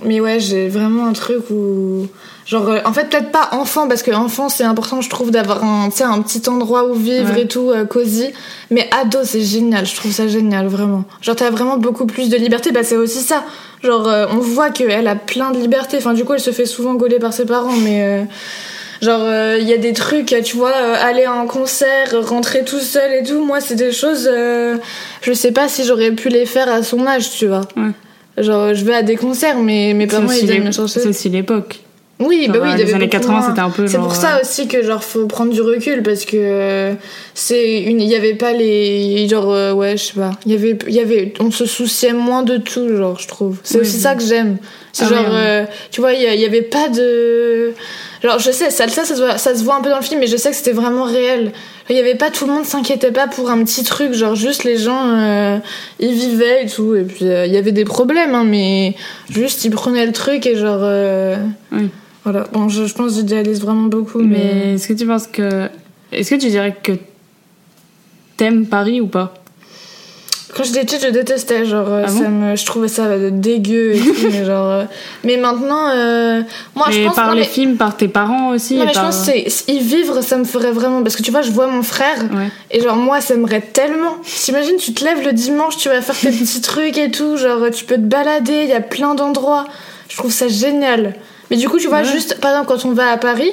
mais 0.04 0.20
ouais, 0.20 0.40
j'ai 0.40 0.70
vraiment 0.70 1.06
un 1.06 1.14
truc 1.14 1.50
où 1.52 2.08
genre 2.48 2.68
euh, 2.70 2.80
en 2.84 2.94
fait 2.94 3.08
peut-être 3.10 3.30
pas 3.32 3.50
enfant 3.52 3.88
parce 3.88 4.02
que 4.02 4.10
enfant 4.10 4.50
c'est 4.50 4.64
important 4.64 5.02
je 5.02 5.10
trouve 5.12 5.30
d'avoir 5.30 5.64
un 5.64 5.90
un 6.02 6.22
petit 6.24 6.50
endroit 6.50 6.86
où 6.90 6.96
vivre 6.96 7.32
Ouais. 7.36 7.44
et 7.44 7.48
tout 7.48 7.70
euh, 7.70 7.86
cosy 7.86 8.32
mais 8.72 8.90
ado 9.00 9.20
c'est 9.24 9.42
génial 9.42 9.86
je 9.86 9.96
trouve 9.96 10.12
ça 10.12 10.28
génial 10.28 10.66
vraiment 10.66 11.04
genre 11.22 11.36
t'as 11.36 11.52
vraiment 11.52 11.78
beaucoup 11.78 12.08
plus 12.08 12.28
de 12.30 12.38
liberté 12.38 12.72
bah 12.72 12.82
c'est 12.82 12.96
aussi 12.98 13.20
ça 13.20 13.44
genre 13.84 14.08
euh, 14.08 14.26
on 14.32 14.38
voit 14.40 14.72
qu'elle 14.72 15.08
a 15.08 15.16
plein 15.16 15.52
de 15.52 15.60
liberté 15.60 15.98
enfin 15.98 16.16
du 16.16 16.26
coup 16.26 16.34
elle 16.34 16.40
se 16.40 16.50
fait 16.50 16.66
souvent 16.66 16.96
gauler 16.96 17.20
par 17.20 17.34
ses 17.34 17.46
parents 17.46 17.76
mais 17.84 18.02
euh, 18.04 18.24
Genre, 19.02 19.22
il 19.58 19.64
y 19.66 19.72
a 19.72 19.78
des 19.78 19.94
trucs, 19.94 20.36
tu 20.44 20.58
vois, 20.58 20.74
euh, 20.76 20.94
aller 21.02 21.24
à 21.24 21.32
un 21.32 21.46
concert, 21.46 22.14
rentrer 22.28 22.66
tout 22.66 22.82
seul 22.82 23.14
et 23.14 23.24
tout. 23.24 23.42
Moi, 23.46 23.62
c'est 23.62 23.76
des 23.76 23.94
choses, 23.94 24.30
euh, 24.30 24.76
je 25.22 25.32
sais 25.32 25.54
pas 25.54 25.70
si 25.70 25.86
j'aurais 25.86 26.12
pu 26.12 26.28
les 26.28 26.46
faire 26.46 26.68
à 26.68 26.84
son 26.84 27.08
âge, 27.08 27.32
tu 27.32 27.48
vois. 27.48 27.62
Ouais. 27.78 27.92
Genre, 28.40 28.74
je 28.74 28.86
vais 28.86 28.96
à 28.96 29.04
des 29.04 29.16
concerts, 29.16 29.60
mais 29.60 29.94
mes 29.94 30.08
parents, 30.08 30.32
ils 30.32 30.46
viennent 30.46 30.66
me 30.66 30.72
chercher. 30.72 31.00
c'est 31.02 31.08
aussi 31.10 31.30
l'époque. 31.30 31.80
Oui, 32.22 32.48
Genre, 32.48 32.56
bah 32.58 32.60
oui, 32.64 32.72
euh, 32.74 32.76
les 32.84 32.94
années 32.94 33.06
beaucoup 33.08 33.12
80, 33.12 33.32
moins. 33.40 33.48
c'était 33.48 33.60
un 33.62 33.70
peu 33.70 33.88
C'est 33.88 33.98
pour 33.98 34.14
ça 34.14 34.36
euh, 34.36 34.42
aussi 34.42 34.68
que 34.68 34.84
genre 34.84 35.02
faut 35.02 35.26
prendre 35.26 35.54
du 35.54 35.62
recul 35.62 36.04
parce 36.04 36.26
que 36.26 36.92
c'est 37.34 37.82
une, 37.84 38.02
il 38.02 38.10
y 38.10 38.16
avait 38.16 38.34
pas 38.34 38.52
les, 38.52 39.26
genre 39.30 39.50
euh, 39.54 39.72
ouais, 39.72 39.96
je 39.96 40.04
sais 40.04 40.14
pas, 40.20 40.32
il 40.46 40.52
y 40.52 40.56
avait, 40.56 40.78
il 40.90 40.94
y 40.94 41.00
avait, 41.00 41.34
on 41.40 41.50
se 41.50 41.66
souciait 41.66 42.12
moins 42.12 42.44
de 42.44 42.58
tout, 42.58 42.94
genre 42.98 43.18
je 43.18 43.28
trouve. 43.30 43.60
C'est 43.64 43.76
Oui, 43.76 43.82
aussi 43.84 43.96
oui. 43.96 44.02
ça 44.02 44.16
que 44.16 44.24
j'aime. 44.24 44.58
C'est 44.92 45.06
Ah 45.06 45.10
genre, 45.10 45.26
oui, 45.30 45.34
euh, 45.34 45.66
tu 45.92 46.02
vois, 46.02 46.12
il 46.12 46.22
y, 46.22 46.46
avait 46.46 46.62
pas 46.62 46.90
de, 46.90 47.72
genre 48.22 48.38
je 48.38 48.52
sais, 48.52 48.70
ça, 48.70 48.90
ça, 48.90 49.06
ça 49.06 49.16
se 49.16 49.22
voit, 49.22 49.38
ça 49.38 49.56
se 49.56 49.64
voit 49.64 49.76
un 49.78 49.82
peu 49.82 49.90
dans 49.90 50.00
le 50.00 50.04
film, 50.04 50.20
mais 50.20 50.28
je 50.28 50.36
sais 50.36 50.50
que 50.50 50.58
c'était 50.58 50.74
vraiment 50.74 51.06
réel. 51.06 51.54
Il 51.90 51.96
y 51.96 52.00
avait 52.00 52.16
pas 52.16 52.30
tout 52.30 52.46
le 52.46 52.54
monde 52.54 52.66
s'inquiétait 52.66 53.12
pas 53.12 53.28
pour 53.28 53.50
un 53.50 53.64
petit 53.64 53.84
truc, 53.84 54.14
genre 54.14 54.36
juste 54.36 54.64
les 54.64 54.78
gens, 54.78 55.10
euh, 55.18 55.58
ils 56.00 56.14
vivaient 56.14 56.66
et 56.66 56.70
tout, 56.70 56.94
et 56.96 57.04
puis 57.04 57.26
euh, 57.26 57.48
il 57.48 57.52
y 57.54 57.58
avait 57.58 57.72
des 57.72 57.84
problèmes, 57.86 58.36
hein, 58.36 58.44
mais 58.44 58.96
juste 59.30 59.66
ils 59.66 59.72
prenaient 59.72 60.06
le 60.06 60.12
truc 60.12 60.46
et 60.46 60.56
genre. 60.56 60.82
euh, 60.82 61.38
Oui. 61.72 61.90
voilà, 62.24 62.46
bon, 62.54 62.70
je, 62.70 62.86
je 62.86 62.94
pense 62.94 63.14
que 63.14 63.18
j'idéalise 63.20 63.60
vraiment 63.62 63.88
beaucoup, 63.88 64.20
mais... 64.20 64.38
Mais 64.38 64.74
est-ce 64.76 64.88
que 64.88 64.94
tu 64.94 65.08
penses 65.08 65.26
que. 65.26 65.68
Est-ce 66.12 66.30
que 66.30 66.40
tu 66.40 66.48
dirais 66.50 66.76
que 66.84 66.92
t'aimes 68.38 68.68
Paris 68.68 69.02
ou 69.02 69.08
pas? 69.08 69.34
Quand 70.56 70.64
j'étais 70.64 70.82
petite, 70.82 71.04
je 71.04 71.10
détestais, 71.10 71.64
genre, 71.66 71.88
euh, 71.90 72.04
Ah 72.08 72.12
bon 72.12 72.18
ça 72.24 72.28
me, 72.30 72.56
je 72.56 72.66
trouvais 72.66 72.88
ça 72.88 73.04
dégueu 73.30 73.94
et 73.96 74.00
tout, 74.00 74.14
mais 74.32 74.46
genre... 74.46 74.68
euh, 74.72 74.84
Mais 75.24 75.38
maintenant, 75.38 75.90
euh, 75.90 76.42
moi, 76.76 76.88
je 76.90 77.00
Mais 77.00 77.06
pense... 77.06 77.16
par 77.16 77.28
non, 77.28 77.34
les 77.34 77.42
mais- 77.42 77.46
films, 77.48 77.78
par 77.78 77.96
tes 77.96 78.08
parents 78.08 78.50
aussi 78.50 78.76
Non, 78.76 78.84
et 78.84 78.86
mais 78.88 78.94
je 78.94 79.00
pense 79.00 79.28
que 79.28 79.72
y 79.72 79.80
vivre, 79.80 80.22
ça 80.22 80.38
me 80.38 80.44
ferait 80.46 80.72
vraiment... 80.72 81.04
Parce 81.04 81.16
que 81.16 81.22
tu 81.22 81.30
vois, 81.32 81.44
je 81.44 81.52
vois 81.52 81.68
mon 81.68 81.84
frère, 81.84 82.18
Ouais. 82.34 82.50
et 82.72 82.82
genre, 82.82 82.96
moi, 82.96 83.22
ça 83.22 83.36
m'aimerait 83.36 83.62
tellement. 83.62 84.16
T'imagines, 84.24 84.78
tu 84.78 84.94
te 84.94 85.04
lèves 85.06 85.24
le 85.24 85.34
dimanche, 85.34 85.78
tu 85.78 85.88
vas 85.90 86.02
faire 86.02 86.18
tes 86.18 86.32
petits 86.38 86.62
trucs 86.62 86.98
et 86.98 87.12
tout, 87.12 87.38
genre, 87.38 87.70
tu 87.72 87.86
peux 87.86 87.96
te 87.96 88.00
balader, 88.02 88.62
il 88.64 88.70
y 88.70 88.74
a 88.74 88.82
plein 88.82 89.14
d'endroits. 89.16 89.66
Je 90.10 90.18
trouve 90.18 90.32
ça 90.32 90.48
génial. 90.48 91.14
Mais 91.52 91.58
du 91.58 91.70
coup, 91.70 91.78
tu 91.78 91.88
vois, 91.88 92.00
Ouais. 92.00 92.06
juste, 92.06 92.40
par 92.42 92.52
exemple, 92.52 92.68
quand 92.70 92.86
on 92.90 92.94
va 92.94 93.12
à 93.12 93.18
Paris... 93.18 93.52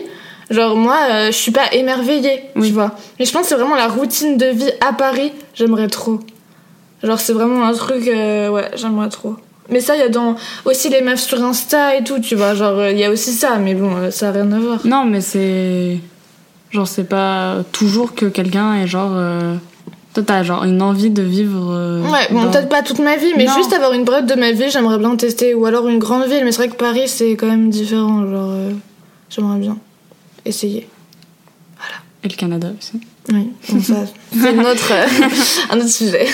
Genre 0.48 0.76
moi, 0.76 0.96
euh, 1.10 1.26
je 1.32 1.36
suis 1.36 1.50
pas 1.50 1.72
émerveillée, 1.72 2.40
Oui. 2.54 2.68
tu 2.68 2.72
vois. 2.72 2.92
Mais 3.18 3.24
je 3.24 3.32
pense 3.32 3.42
que 3.42 3.48
c'est 3.48 3.54
vraiment 3.56 3.74
la 3.74 3.88
routine 3.88 4.36
de 4.36 4.46
vie 4.46 4.70
à 4.80 4.92
Paris, 4.92 5.32
j'aimerais 5.54 5.88
trop. 5.88 6.20
Genre 7.06 7.18
c'est 7.20 7.32
vraiment 7.32 7.64
un 7.64 7.72
truc, 7.72 8.06
euh, 8.08 8.50
ouais, 8.50 8.68
j'aimerais 8.74 9.08
trop. 9.08 9.36
Mais 9.70 9.80
ça, 9.80 9.96
il 9.96 10.00
y 10.00 10.02
a 10.02 10.08
dans 10.08 10.36
aussi 10.64 10.88
les 10.90 11.00
meufs 11.02 11.20
sur 11.20 11.42
Insta 11.42 11.96
et 11.96 12.04
tout, 12.04 12.18
tu 12.20 12.34
vois. 12.34 12.54
Genre 12.54 12.86
il 12.88 12.98
y 12.98 13.04
a 13.04 13.10
aussi 13.10 13.32
ça, 13.32 13.56
mais 13.56 13.74
bon, 13.74 13.96
euh, 13.96 14.10
ça 14.10 14.28
a 14.28 14.32
rien 14.32 14.50
à 14.52 14.58
voir. 14.58 14.80
Non, 14.84 15.04
mais 15.04 15.20
c'est. 15.20 15.98
Genre, 16.72 16.86
c'est 16.88 17.04
pas 17.08 17.58
toujours 17.72 18.14
que 18.14 18.26
quelqu'un 18.26 18.74
est 18.74 18.86
genre. 18.86 19.12
euh, 19.14 19.54
Toi, 20.14 20.22
t'as 20.26 20.42
genre 20.42 20.64
une 20.64 20.82
envie 20.82 21.10
de 21.10 21.22
vivre. 21.22 21.72
euh, 21.72 22.02
Ouais, 22.02 22.26
bon, 22.30 22.42
dans- 22.44 22.50
peut-être 22.50 22.68
pas 22.68 22.82
toute 22.82 22.98
ma 22.98 23.16
vie, 23.16 23.32
mais 23.36 23.44
Non. 23.46 23.54
juste 23.54 23.72
avoir 23.72 23.92
une 23.92 24.04
période 24.04 24.26
de 24.26 24.34
ma 24.34 24.50
vie, 24.52 24.70
j'aimerais 24.70 24.98
bien 24.98 25.14
tester. 25.16 25.54
Ou 25.54 25.64
alors 25.66 25.86
une 25.88 25.98
grande 25.98 26.24
ville, 26.26 26.42
mais 26.44 26.52
c'est 26.52 26.58
vrai 26.58 26.68
que 26.68 26.76
Paris, 26.76 27.06
c'est 27.08 27.32
quand 27.32 27.46
même 27.46 27.70
différent. 27.70 28.22
Genre, 28.28 28.50
euh, 28.50 28.70
j'aimerais 29.30 29.58
bien 29.58 29.76
essayer. 30.44 30.88
Et 32.24 32.28
le 32.28 32.34
Canada 32.34 32.68
aussi. 32.78 33.00
Oui, 33.32 33.50
bon, 33.68 33.80
ça, 33.80 33.94
c'est 34.32 34.58
autre, 34.58 34.92
euh, 34.92 35.06
un 35.70 35.76
autre 35.78 35.88
sujet. 35.88 36.26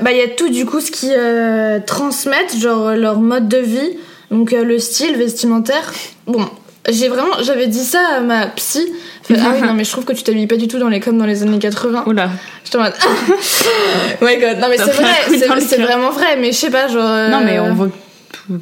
Bah, 0.00 0.12
il 0.12 0.18
y 0.18 0.22
a 0.22 0.28
tout, 0.28 0.48
du 0.48 0.66
coup, 0.66 0.80
ce 0.80 0.90
qui 0.90 1.10
euh, 1.12 1.78
transmettent, 1.86 2.56
genre 2.58 2.88
euh, 2.88 2.96
leur 2.96 3.20
mode 3.20 3.48
de 3.48 3.58
vie, 3.58 3.90
donc 4.30 4.52
euh, 4.52 4.64
le 4.64 4.78
style 4.78 5.16
vestimentaire. 5.16 5.92
Bon, 6.26 6.48
j'ai 6.88 7.08
vraiment, 7.08 7.42
j'avais 7.42 7.66
dit 7.68 7.84
ça 7.84 8.00
à 8.16 8.20
ma 8.20 8.46
psy. 8.48 8.86
Fait, 9.22 9.36
ah 9.40 9.52
oui, 9.54 9.66
non, 9.66 9.74
mais 9.74 9.84
je 9.84 9.90
trouve 9.90 10.04
que 10.04 10.12
tu 10.12 10.22
t'habilles 10.22 10.46
pas 10.46 10.56
du 10.56 10.68
tout 10.68 10.78
dans 10.78 10.88
les 10.88 11.00
coms 11.00 11.16
dans 11.16 11.26
les 11.26 11.42
années 11.42 11.58
80. 11.58 12.04
Oula. 12.06 12.30
J'étais 12.64 12.76
en 12.78 12.82
mode, 12.82 12.92
oh 13.02 14.24
my 14.24 14.36
god, 14.38 14.58
non, 14.58 14.66
mais 14.68 14.78
c'est 14.78 14.90
vrai, 14.90 15.60
c'est 15.60 15.80
vraiment 15.80 16.10
vrai, 16.10 16.36
mais 16.40 16.52
je 16.52 16.56
sais 16.58 16.70
pas, 16.70 16.88
genre. 16.88 17.02
euh, 17.08 17.28
Non, 17.28 17.40
mais 17.44 17.58
on 17.60 17.74
voit 17.74 17.88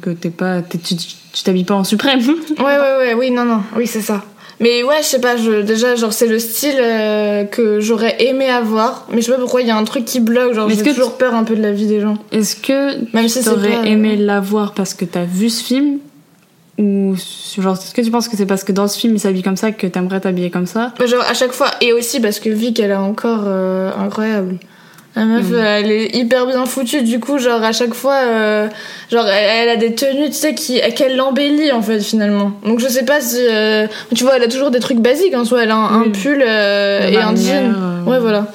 que- 0.01 0.11
t'es 0.11 0.29
pas. 0.29 0.61
tu 0.61 1.43
t'habilles 1.43 1.63
pas 1.65 1.73
en 1.75 1.83
suprême. 1.83 2.19
Ouais, 2.59 2.63
ouais, 2.63 2.97
ouais, 2.99 3.13
oui, 3.15 3.31
non, 3.31 3.43
non, 3.45 3.61
oui, 3.75 3.87
c'est 3.87 4.01
ça. 4.01 4.23
Mais 4.59 4.83
ouais, 4.83 4.97
je 5.01 5.07
sais 5.07 5.19
pas, 5.19 5.35
je, 5.35 5.61
déjà, 5.61 5.95
genre, 5.95 6.13
c'est 6.13 6.27
le 6.27 6.39
style 6.39 6.75
euh, 6.79 7.43
que 7.43 7.79
j'aurais 7.79 8.23
aimé 8.23 8.49
avoir, 8.49 9.07
mais 9.11 9.21
je 9.21 9.25
sais 9.25 9.31
pas 9.31 9.39
pourquoi 9.39 9.61
il 9.61 9.67
y 9.67 9.71
a 9.71 9.77
un 9.77 9.83
truc 9.83 10.05
qui 10.05 10.19
bloque, 10.19 10.53
genre, 10.53 10.69
j'ai 10.69 10.83
toujours 10.83 11.17
peur 11.17 11.33
un 11.33 11.43
peu 11.43 11.55
de 11.55 11.61
la 11.61 11.71
vie 11.71 11.87
des 11.87 11.99
gens. 11.99 12.17
Est-ce 12.31 12.55
que 12.55 12.97
Même 13.13 13.25
tu 13.25 13.29
si 13.29 13.43
t'aurais 13.43 13.81
pas, 13.81 13.85
aimé 13.85 14.15
l'avoir 14.15 14.73
parce 14.73 14.93
que 14.93 15.05
t'as 15.05 15.25
vu 15.25 15.49
ce 15.49 15.63
film 15.63 15.97
Ou 16.77 17.15
genre, 17.57 17.75
est-ce 17.75 17.93
que 17.93 18.01
tu 18.01 18.11
penses 18.11 18.27
que 18.27 18.37
c'est 18.37 18.45
parce 18.45 18.63
que 18.63 18.71
dans 18.71 18.87
ce 18.87 18.97
film 18.97 19.15
il 19.15 19.19
s'habille 19.19 19.43
comme 19.43 19.57
ça 19.57 19.71
que 19.71 19.87
t'aimerais 19.87 20.19
t'habiller 20.19 20.49
comme 20.49 20.67
ça? 20.67 20.93
Genre, 21.05 21.23
à 21.27 21.33
chaque 21.33 21.51
fois, 21.51 21.71
et 21.81 21.93
aussi 21.93 22.19
parce 22.19 22.39
que 22.39 22.49
Vic, 22.49 22.79
elle 22.79 22.91
est 22.91 22.95
encore 22.95 23.43
euh, 23.45 23.91
incroyable. 23.97 24.57
La 25.15 25.25
meuf, 25.25 25.47
Mm. 25.49 25.55
elle 25.63 25.91
est 25.91 26.15
hyper 26.15 26.47
bien 26.47 26.65
foutue, 26.65 27.03
du 27.03 27.19
coup, 27.19 27.37
genre, 27.37 27.61
à 27.63 27.71
chaque 27.71 27.93
fois, 27.93 28.15
euh, 28.25 28.67
genre, 29.11 29.27
elle, 29.27 29.49
elle 29.63 29.69
a 29.69 29.75
des 29.75 29.93
tenues, 29.93 30.27
tu 30.29 30.33
sais, 30.33 30.55
qui, 30.55 30.81
qu'elle 30.95 31.15
l'embellit, 31.17 31.71
en 31.71 31.83
fait, 31.83 31.99
finalement. 32.01 32.53
Donc, 32.65 32.79
je 32.79 32.87
sais 32.87 33.05
pas 33.05 33.21
si, 33.21 33.37
euh, 33.39 33.85
tu 34.15 34.23
vois, 34.23 34.37
elle 34.37 34.43
a 34.43 34.47
toujours 34.47 34.71
des 34.71 34.79
trucs 34.79 34.97
basiques, 34.99 35.35
en 35.35 35.45
soi, 35.45 35.63
elle 35.63 35.71
a 35.71 35.75
un, 35.75 36.09
pull 36.09 36.43
euh, 36.43 37.07
et 37.07 37.17
un 37.17 37.35
jean. 37.35 37.73
euh, 37.75 38.09
Ouais, 38.09 38.17
voilà. 38.19 38.47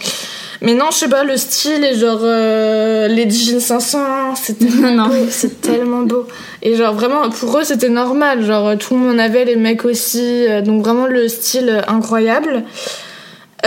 Mais 0.61 0.75
non, 0.75 0.87
je 0.91 0.97
sais 0.97 1.09
pas, 1.09 1.23
le 1.23 1.37
style 1.37 1.85
et 1.85 1.95
genre 1.97 2.19
euh, 2.25 3.07
les 3.07 3.31
jeans 3.31 3.61
500, 3.61 4.35
c'est 4.35 4.59
tellement 4.59 5.09
c'est 5.31 5.61
tellement 5.61 6.01
beau. 6.03 6.27
Et 6.63 6.75
genre 6.75 6.93
vraiment, 6.95 7.31
pour 7.31 7.57
eux, 7.59 7.63
c'était 7.63 7.89
normal. 7.89 8.45
Genre 8.45 8.77
tout 8.77 8.95
le 8.95 9.01
monde 9.01 9.15
en 9.15 9.19
avait, 9.21 9.45
les 9.45 9.55
mecs 9.55 9.85
aussi. 9.85 10.47
euh, 10.49 10.61
donc 10.61 10.83
vraiment 10.83 11.07
le 11.07 11.29
style 11.29 11.85
incroyable. 11.87 12.65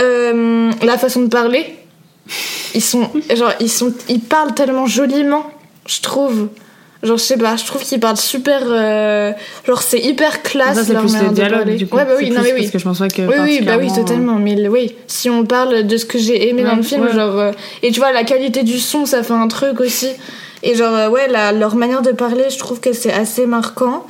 Euh, 0.00 0.70
la 0.82 0.98
façon 0.98 1.22
de 1.22 1.28
parler, 1.28 1.76
ils 2.74 2.82
sont 2.82 3.08
genre 3.34 3.52
ils 3.60 3.70
sont 3.70 3.92
ils 4.08 4.20
parlent 4.20 4.54
tellement 4.54 4.86
joliment, 4.86 5.46
je 5.86 6.00
trouve. 6.00 6.48
Genre 7.04 7.18
je 7.18 7.22
sais 7.24 7.36
pas, 7.36 7.56
je 7.56 7.64
trouve 7.64 7.82
qu'ils 7.82 7.98
parlent 7.98 8.16
super 8.16 8.60
euh, 8.64 9.32
genre 9.66 9.82
c'est 9.82 9.98
hyper 9.98 10.40
classe 10.44 10.76
Ça, 10.76 10.84
c'est 10.84 10.92
leur 10.92 11.02
plus 11.02 11.12
manière 11.14 11.30
le 11.30 11.34
de 11.34 11.34
dialogue 11.34 11.74
du 11.74 11.86
coup. 11.88 11.96
Ouais 11.96 12.04
bah 12.04 12.12
oui, 12.16 12.30
non 12.30 12.42
mais 12.42 12.52
oui. 12.52 12.60
Parce 12.60 12.70
que 12.70 12.78
je 12.78 12.84
pense 12.84 12.98
que. 13.00 13.22
Oui, 13.22 13.34
oui, 13.42 13.60
bah 13.66 13.76
oui, 13.76 13.88
totalement. 13.92 14.36
Mais 14.38 14.68
oui, 14.68 14.94
si 15.08 15.28
on 15.28 15.44
parle 15.44 15.84
de 15.84 15.96
ce 15.96 16.04
que 16.04 16.16
j'ai 16.18 16.48
aimé 16.48 16.62
dans 16.62 16.70
Ouais, 16.70 16.76
le 16.76 16.82
film, 16.84 17.02
ouais. 17.02 17.12
genre. 17.12 17.36
euh, 17.40 17.50
et 17.82 17.90
tu 17.90 17.98
vois, 17.98 18.12
la 18.12 18.22
qualité 18.22 18.62
du 18.62 18.78
son, 18.78 19.04
ça 19.04 19.24
fait 19.24 19.32
un 19.32 19.48
truc 19.48 19.80
aussi. 19.80 20.10
Et 20.62 20.76
genre, 20.76 20.94
euh, 20.94 21.08
ouais, 21.08 21.26
la- 21.26 21.50
leur 21.50 21.74
manière 21.74 22.02
de 22.02 22.12
parler, 22.12 22.44
je 22.50 22.58
trouve 22.58 22.78
que 22.78 22.92
c'est 22.92 23.12
assez 23.12 23.46
marquant. 23.46 24.06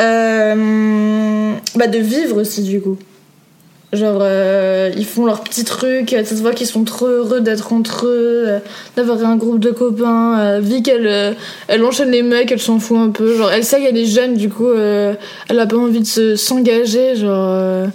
Euh, 0.00 1.52
bah, 1.76 1.86
de 1.86 1.98
vivre 1.98 2.40
aussi, 2.40 2.62
du 2.62 2.80
coup. 2.80 2.96
Genre, 3.94 4.18
euh, 4.20 4.90
ils 4.96 5.04
font 5.06 5.24
leurs 5.26 5.42
petits 5.42 5.64
trucs, 5.64 6.10
ça 6.10 6.24
se 6.24 6.34
voit 6.42 6.52
qu'ils 6.52 6.66
sont 6.66 6.84
trop 6.84 7.06
heureux 7.06 7.40
d'être 7.40 7.72
entre 7.72 8.06
eux, 8.06 8.44
euh, 8.46 8.58
d'avoir 8.96 9.24
un 9.24 9.36
groupe 9.36 9.58
de 9.60 9.70
copains. 9.70 10.38
Euh, 10.40 10.60
Vic, 10.62 10.88
elle, 10.88 11.06
euh, 11.06 11.32
elle 11.68 11.84
enchaîne 11.84 12.10
les 12.10 12.22
mecs, 12.22 12.50
elle 12.52 12.60
s'en 12.60 12.78
fout 12.78 12.98
un 12.98 13.10
peu. 13.10 13.36
Genre, 13.36 13.50
elle 13.50 13.64
sait 13.64 13.80
qu'elle 13.80 13.96
est 13.96 14.06
jeune, 14.06 14.34
du 14.34 14.48
coup, 14.48 14.68
euh, 14.68 15.14
elle 15.48 15.58
a 15.60 15.66
pas 15.66 15.76
envie 15.76 16.00
de 16.00 16.06
se- 16.06 16.36
s'engager, 16.36 17.16
genre. 17.16 17.46
euh, 17.50 17.86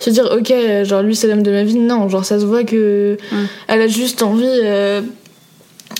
se 0.00 0.10
dire, 0.10 0.28
ok, 0.36 0.52
genre, 0.84 1.02
lui, 1.02 1.16
c'est 1.16 1.26
l'homme 1.28 1.42
de 1.42 1.50
ma 1.50 1.62
vie. 1.62 1.76
Non, 1.78 2.08
genre, 2.10 2.24
ça 2.24 2.38
se 2.38 2.44
voit 2.44 2.64
que 2.64 3.16
Ouais. 3.32 3.38
elle 3.68 3.80
a 3.80 3.86
juste 3.86 4.22
envie. 4.22 4.44
euh, 4.46 5.00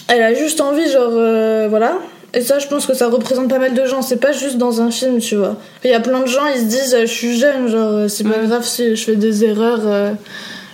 elle 0.08 0.22
a 0.22 0.34
juste 0.34 0.60
envie, 0.60 0.90
genre, 0.90 1.12
euh, 1.14 1.66
voilà. 1.70 1.96
Et 2.37 2.40
ça, 2.40 2.59
je 2.59 2.66
pense 2.66 2.85
que 2.87 2.94
ça 2.94 3.09
représente 3.09 3.49
pas 3.49 3.59
mal 3.61 3.75
de 3.75 3.87
gens. 3.87 4.03
C'est 4.03 4.16
pas 4.16 4.33
juste 4.33 4.59
dans 4.59 4.81
un 4.81 4.90
film, 4.90 5.18
tu 5.20 5.37
vois. 5.37 5.57
Il 5.85 5.90
y 5.90 5.94
a 5.94 6.01
plein 6.01 6.20
de 6.20 6.27
gens, 6.27 6.47
ils 6.55 6.61
se 6.62 6.64
disent, 6.66 6.94
euh, 6.94 7.03
je 7.07 7.12
suis 7.12 7.38
jeune, 7.38 7.68
genre, 7.68 7.92
euh, 7.92 8.09
c'est 8.09 8.25
pas 8.25 8.38
grave 8.44 8.64
si 8.64 8.97
je 8.97 9.05
fais 9.05 9.14
des 9.16 9.44
erreurs, 9.44 9.81
euh, 9.85 10.12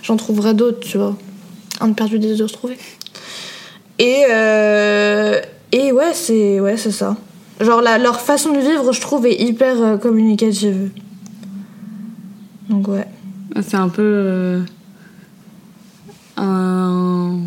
j'en 0.01 0.17
trouverai 0.17 0.53
d'autres, 0.55 0.79
tu 0.79 0.97
vois. 0.97 1.15
Un 1.79 1.89
de 1.89 1.93
perdu, 1.93 2.17
des 2.19 2.35
deux 2.35 2.45
retrouvés. 2.45 2.77
Et, 3.99 4.23
euh, 4.31 5.39
et 5.71 5.91
ouais, 5.91 6.13
c'est 6.13 6.59
ouais, 6.59 6.77
c'est 6.77 6.91
ça. 6.91 7.15
Genre, 7.59 7.81
la, 7.81 7.99
leur 7.99 8.19
façon 8.21 8.51
de 8.53 8.59
vivre, 8.59 8.91
je 8.91 8.99
trouve, 9.01 9.27
est 9.27 9.39
hyper 9.39 9.79
euh, 9.83 9.97
communicative. 9.97 10.89
Donc, 12.69 12.87
ouais. 12.87 13.05
C'est 13.61 13.75
un 13.77 13.89
peu 13.89 14.61
un, 16.37 17.37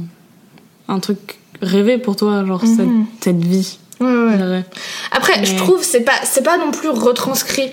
un 0.88 0.98
truc 1.00 1.38
rêvé 1.62 1.98
pour 1.98 2.14
toi, 2.16 2.44
genre 2.44 2.60
cette, 2.60 2.86
Mhm. 2.86 3.06
cette 3.20 3.42
vie. 3.44 3.78
Ouais, 4.04 4.42
ouais. 4.50 4.64
Après, 5.12 5.44
je 5.44 5.56
trouve, 5.56 5.82
c'est 5.82 6.00
pas, 6.00 6.12
c'est 6.24 6.42
pas 6.44 6.56
non 6.58 6.70
plus 6.70 6.88
retranscrit 6.90 7.70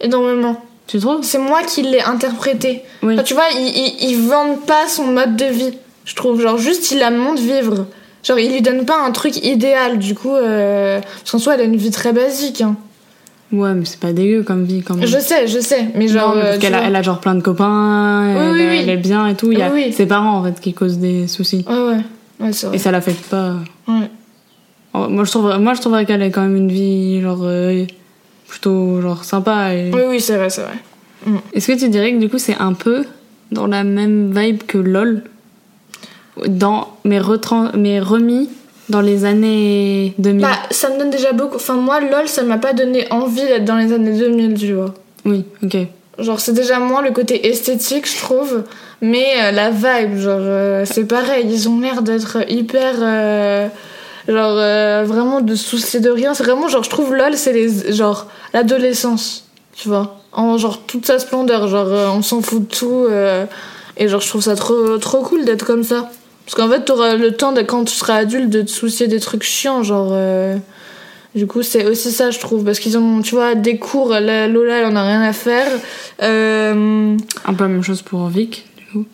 énormément. 0.00 0.60
Tu 0.86 0.98
trouves? 0.98 1.22
C'est 1.22 1.38
moi 1.38 1.62
qui 1.62 1.82
l'ai 1.82 2.02
interprété. 2.02 2.82
Oui. 3.02 3.14
Enfin, 3.14 3.22
tu 3.22 3.34
vois, 3.34 3.46
ils, 3.54 3.66
ils, 4.02 4.10
ils 4.10 4.28
vendent 4.28 4.60
pas 4.66 4.86
son 4.88 5.06
mode 5.06 5.36
de 5.36 5.46
vie, 5.46 5.72
je 6.04 6.14
trouve. 6.14 6.40
Genre, 6.40 6.58
juste, 6.58 6.90
il 6.90 6.98
la 6.98 7.10
montre 7.10 7.40
vivre. 7.40 7.86
Genre, 8.22 8.38
il 8.38 8.52
lui 8.52 8.62
donne 8.62 8.84
pas 8.84 9.00
un 9.02 9.10
truc 9.10 9.44
idéal, 9.44 9.98
du 9.98 10.14
coup. 10.14 10.34
Euh... 10.34 11.00
Parce 11.30 11.42
soi, 11.42 11.54
elle 11.54 11.60
a 11.60 11.64
une 11.64 11.76
vie 11.76 11.90
très 11.90 12.12
basique. 12.12 12.60
hein. 12.60 12.76
Ouais, 13.52 13.72
mais 13.74 13.84
c'est 13.84 14.00
pas 14.00 14.12
dégueu 14.12 14.42
comme 14.42 14.64
vie 14.64 14.82
quand 14.82 14.94
même. 14.94 15.06
Je 15.06 15.18
sais, 15.18 15.46
je 15.46 15.60
sais. 15.60 15.88
Mais 15.94 16.08
genre. 16.08 16.34
Non, 16.34 16.40
euh, 16.40 16.44
parce 16.44 16.58
qu'elle 16.58 16.74
a, 16.74 16.82
elle 16.82 16.96
a 16.96 17.02
genre 17.02 17.20
plein 17.20 17.34
de 17.34 17.40
copains, 17.42 18.34
Oui, 18.34 18.40
elle, 18.40 18.50
oui, 18.52 18.66
oui. 18.70 18.78
elle 18.82 18.88
est 18.90 18.96
bien 18.96 19.26
et 19.26 19.34
tout. 19.36 19.52
Il 19.52 19.58
y 19.58 19.62
a 19.62 19.70
ses 19.92 20.06
parents 20.06 20.38
en 20.38 20.44
fait 20.44 20.58
qui 20.60 20.72
causent 20.74 20.98
des 20.98 21.28
soucis. 21.28 21.64
Ouais, 21.68 21.74
ouais. 21.74 21.96
Ouais, 22.40 22.50
vrai. 22.50 22.76
Et 22.76 22.78
ça 22.78 22.90
l'affecte 22.90 23.24
pas. 23.26 23.54
Ouais. 23.86 24.10
Moi 24.94 25.24
je 25.24 25.30
trouverais, 25.30 25.58
moi, 25.58 25.74
je 25.74 25.80
trouverais 25.80 26.06
qu'elle 26.06 26.22
a 26.22 26.30
quand 26.30 26.42
même 26.42 26.56
une 26.56 26.70
vie 26.70 27.20
genre 27.20 27.40
euh, 27.42 27.84
plutôt 28.46 29.00
genre 29.00 29.24
sympa. 29.24 29.74
Et... 29.74 29.90
Oui, 29.92 30.02
oui, 30.08 30.20
c'est 30.20 30.36
vrai, 30.36 30.50
c'est 30.50 30.62
vrai. 30.62 30.78
Est-ce 31.52 31.72
que 31.72 31.78
tu 31.78 31.88
dirais 31.88 32.12
que 32.12 32.18
du 32.18 32.28
coup 32.28 32.38
c'est 32.38 32.56
un 32.58 32.74
peu 32.74 33.04
dans 33.50 33.66
la 33.66 33.82
même 33.82 34.32
vibe 34.32 34.62
que 34.66 34.78
LOL? 34.78 35.22
Dans, 36.46 36.96
mais, 37.04 37.20
mais 37.74 38.00
remis 38.00 38.48
dans 38.88 39.00
les 39.00 39.24
années 39.24 40.14
2000 40.18 40.42
Bah, 40.42 40.58
ça 40.70 40.90
me 40.90 40.98
donne 40.98 41.10
déjà 41.10 41.32
beaucoup. 41.32 41.56
Enfin, 41.56 41.74
moi, 41.74 42.00
LOL, 42.00 42.28
ça 42.28 42.42
m'a 42.42 42.58
pas 42.58 42.72
donné 42.72 43.06
envie 43.10 43.42
d'être 43.42 43.64
dans 43.64 43.76
les 43.76 43.92
années 43.92 44.18
2000, 44.18 44.58
tu 44.58 44.72
vois. 44.72 44.94
Oui, 45.24 45.44
ok. 45.62 45.76
Genre, 46.18 46.40
c'est 46.40 46.52
déjà 46.52 46.78
moins 46.78 47.02
le 47.02 47.12
côté 47.12 47.48
esthétique, 47.48 48.08
je 48.08 48.18
trouve. 48.18 48.64
Mais 49.00 49.26
euh, 49.42 49.50
la 49.52 49.70
vibe, 49.70 50.18
genre, 50.18 50.38
euh, 50.40 50.84
c'est 50.84 51.04
pareil. 51.04 51.46
Ils 51.48 51.68
ont 51.68 51.80
l'air 51.80 52.02
d'être 52.02 52.38
hyper. 52.50 52.94
Genre, 54.28 54.56
euh, 54.58 55.04
vraiment 55.06 55.40
de 55.40 55.54
soucier 55.54 56.00
de 56.00 56.10
rien. 56.10 56.34
C'est 56.34 56.44
vraiment, 56.44 56.68
genre, 56.68 56.82
je 56.84 56.90
trouve 56.90 57.14
LOL, 57.14 57.36
c'est 57.36 57.52
les. 57.52 57.92
Genre, 57.92 58.26
l'adolescence, 58.52 59.46
tu 59.74 59.88
vois. 59.88 60.20
En 60.32 60.58
genre, 60.58 60.80
toute 60.86 61.06
sa 61.06 61.18
splendeur. 61.18 61.68
Genre, 61.68 61.86
euh, 61.88 62.08
on 62.08 62.22
s'en 62.22 62.40
fout 62.42 62.68
de 62.68 62.74
tout. 62.74 63.06
euh, 63.10 63.46
et 63.96 64.08
genre, 64.08 64.20
je 64.20 64.28
trouve 64.28 64.42
ça 64.42 64.56
trop, 64.56 64.98
trop 64.98 65.22
cool 65.22 65.44
d'être 65.44 65.64
comme 65.64 65.84
ça. 65.84 66.10
Parce 66.46 66.56
qu'en 66.56 66.68
fait, 66.68 66.84
t'auras 66.84 67.14
le 67.16 67.32
temps, 67.36 67.52
de, 67.52 67.62
quand 67.62 67.84
tu 67.84 67.94
seras 67.94 68.16
adulte, 68.16 68.50
de 68.50 68.62
te 68.62 68.70
soucier 68.70 69.06
des 69.08 69.20
trucs 69.20 69.42
chiants, 69.44 69.82
genre. 69.82 70.10
euh, 70.12 70.56
du 71.34 71.46
coup, 71.48 71.62
c'est 71.62 71.84
aussi 71.86 72.12
ça, 72.12 72.30
je 72.30 72.38
trouve, 72.38 72.64
parce 72.64 72.78
qu'ils 72.78 72.96
ont, 72.96 73.20
tu 73.20 73.34
vois, 73.34 73.54
des 73.56 73.76
cours, 73.78 74.10
la 74.10 74.46
Lola, 74.46 74.76
elle 74.78 74.86
en 74.86 74.94
a 74.94 75.02
rien 75.02 75.22
à 75.22 75.32
faire. 75.32 75.66
Euh, 76.22 77.16
Un 77.44 77.54
peu 77.54 77.64
la 77.64 77.68
même 77.70 77.82
chose 77.82 78.02
pour 78.02 78.26
Vic, 78.28 78.66
du 78.76 78.84
coup. 78.92 79.04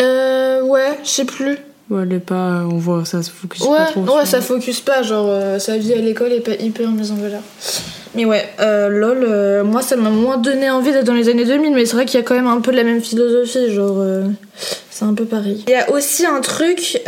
euh, 0.00 0.62
ouais, 0.62 0.98
je 1.04 1.08
sais 1.10 1.24
plus. 1.26 1.58
Ouais, 1.90 2.02
elle 2.04 2.12
est 2.14 2.20
pas, 2.20 2.64
on 2.70 2.78
voit 2.78 3.04
ça 3.04 3.22
se 3.22 3.30
focus 3.30 3.60
Ouais, 3.62 3.76
pas 3.76 3.84
trop. 3.86 4.00
ouais, 4.18 4.24
ça 4.24 4.40
focus 4.40 4.80
pas, 4.80 5.02
genre, 5.02 5.26
euh, 5.28 5.58
sa 5.58 5.76
vie 5.76 5.92
à 5.92 5.98
l'école 5.98 6.32
est 6.32 6.40
pas 6.40 6.54
hyper 6.54 6.88
mise 6.90 7.10
en 7.10 7.16
valeur. 7.16 7.42
Mais 8.14 8.24
ouais, 8.24 8.46
euh, 8.60 8.88
lol, 8.88 9.24
euh, 9.28 9.64
moi, 9.64 9.82
ça 9.82 9.96
m'a 9.96 10.10
moins 10.10 10.36
donné 10.38 10.70
envie 10.70 10.92
d'être 10.92 11.04
dans 11.06 11.14
les 11.14 11.28
années 11.28 11.44
2000, 11.44 11.72
mais 11.74 11.84
c'est 11.84 11.94
vrai 11.96 12.04
qu'il 12.06 12.18
y 12.20 12.22
a 12.22 12.24
quand 12.26 12.34
même 12.34 12.46
un 12.46 12.60
peu 12.60 12.70
la 12.70 12.84
même 12.84 13.00
philosophie, 13.00 13.72
genre, 13.72 13.96
euh, 13.98 14.24
c'est 14.90 15.04
un 15.04 15.14
peu 15.14 15.24
pareil. 15.24 15.64
Il 15.66 15.72
y 15.72 15.74
a 15.74 15.90
aussi 15.90 16.24
un 16.24 16.40
truc 16.40 17.00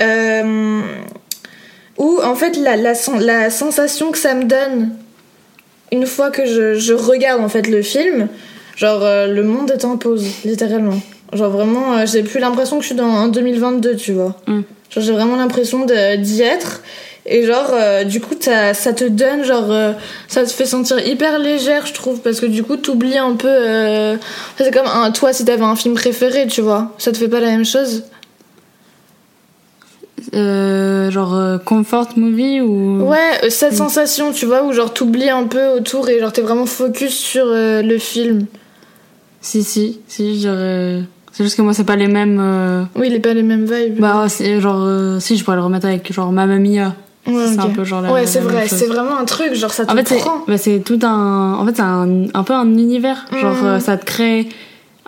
où, 1.99 2.21
en 2.23 2.35
fait, 2.35 2.57
la, 2.57 2.77
la, 2.77 2.95
la 3.21 3.51
sensation 3.51 4.11
que 4.11 4.19
ça 4.19 4.35
me 4.35 4.45
donne 4.45 4.91
une 5.93 6.07
fois 6.07 6.31
que 6.31 6.45
je, 6.47 6.75
je 6.75 6.93
regarde, 6.95 7.41
en 7.43 7.49
fait, 7.49 7.69
le 7.69 7.83
film, 7.83 8.29
genre, 8.77 9.01
le 9.29 9.43
monde 9.43 9.71
est 9.71 9.85
en 9.85 9.97
pause, 9.97 10.27
littéralement. 10.45 10.99
Genre, 11.35 11.51
vraiment, 11.51 11.95
euh, 11.99 12.07
j'ai 12.07 12.23
plus 12.23 12.39
l'impression 12.41 12.77
que 12.77 12.83
je 12.83 12.89
suis 12.89 12.95
dans 12.97 13.09
en 13.09 13.29
2022, 13.29 13.97
tu 13.97 14.13
vois. 14.13 14.37
Mm. 14.47 14.61
Genre, 14.91 15.05
j'ai 15.05 15.13
vraiment 15.13 15.37
l'impression 15.37 15.85
d'y 15.85 16.43
être. 16.43 16.81
Et 17.27 17.47
genre, 17.47 17.71
euh, 17.73 18.05
du 18.05 18.21
coup, 18.21 18.35
ça 18.39 18.75
te 18.75 19.05
donne, 19.09 19.45
genre, 19.45 19.71
euh, 19.71 19.93
ça 20.29 20.45
te 20.45 20.51
fait 20.51 20.67
sentir 20.67 21.05
hyper 21.07 21.39
légère, 21.39 21.87
je 21.87 21.95
trouve, 21.95 22.21
parce 22.21 22.39
que 22.39 22.47
du 22.47 22.63
coup, 22.63 22.77
t'oublies 22.77 23.17
un 23.17 23.35
peu. 23.35 23.49
euh, 23.49 24.17
C'est 24.59 24.73
comme 24.73 24.87
un, 24.87 25.11
toi, 25.11 25.33
si 25.33 25.45
t'avais 25.45 25.65
un 25.65 25.75
film 25.75 25.95
préféré, 25.95 26.47
tu 26.47 26.61
vois, 26.61 26.93
ça 26.99 27.13
te 27.13 27.17
fait 27.17 27.29
pas 27.29 27.41
la 27.41 27.49
même 27.49 27.65
chose? 27.65 28.05
Genre 30.33 31.61
comfort 31.65 32.09
movie 32.17 32.61
ou? 32.61 33.03
Ouais, 33.09 33.51
cette 33.51 33.75
sensation, 33.75 34.33
tu 34.33 34.47
vois, 34.47 34.65
où 34.65 34.73
genre 34.73 34.93
t'oublies 34.93 35.31
un 35.31 35.45
peu 35.45 35.69
autour 35.69 36.09
et 36.09 36.19
genre 36.19 36.33
t'es 36.33 36.43
vraiment 36.43 36.67
focus 36.67 37.15
sur 37.15 37.47
le 37.47 37.99
film. 37.99 38.47
Si, 39.41 39.63
si, 39.63 40.01
si, 40.09 40.39
dirais. 40.39 41.03
C'est 41.37 41.43
juste 41.43 41.57
que 41.57 41.63
moi, 41.63 41.75
c'est 41.75 41.85
pas 41.85 41.97
les 41.97 42.07
mêmes. 42.07 42.39
euh, 42.41 42.85
Oui, 42.95 43.09
il 43.09 43.15
est 43.15 43.19
pas 43.21 43.35
les 43.35 43.43
mêmes 43.43 43.65
vibes. 43.67 43.99
Bah, 44.01 44.27
c'est 44.29 44.61
genre. 44.61 44.81
euh, 44.85 45.19
Si, 45.21 45.37
je 45.37 45.43
pourrais 45.45 45.57
le 45.57 45.63
remettre 45.65 45.87
avec 45.87 46.11
genre 46.13 46.31
Mamma 46.31 46.59
Mia. 46.59 46.95
ouais, 47.27 47.47
c'est 47.49 47.59
un 47.59 47.71
peu 47.71 47.83
genre 47.85 48.03
la- 48.03 48.13
Ouais, 48.13 48.25
c'est 48.27 48.39
vrai, 48.41 48.69
c'est 48.69 48.87
vraiment 48.87 49.19
un 49.19 49.25
truc, 49.25 49.53
genre 49.55 49.73
ça 49.73 49.85
te 49.85 49.91
En 49.93 49.97
fait, 49.97 50.07
c'est 50.07 50.17
prend. 50.19 50.45
bah, 50.47 50.57
c'est 50.59 50.79
tout 50.79 50.99
un. 51.03 51.55
En 51.59 51.67
fait, 51.67 51.75
c'est 51.77 51.83
un, 51.83 52.27
un 52.33 52.43
peu 52.45 52.53
un 52.55 52.67
univers. 52.69 53.27
Genre, 53.33 53.53
Mhm. 53.55 53.67
euh, 53.67 53.81
ça 53.81 53.97
te 53.97 54.05
crée 54.05 54.49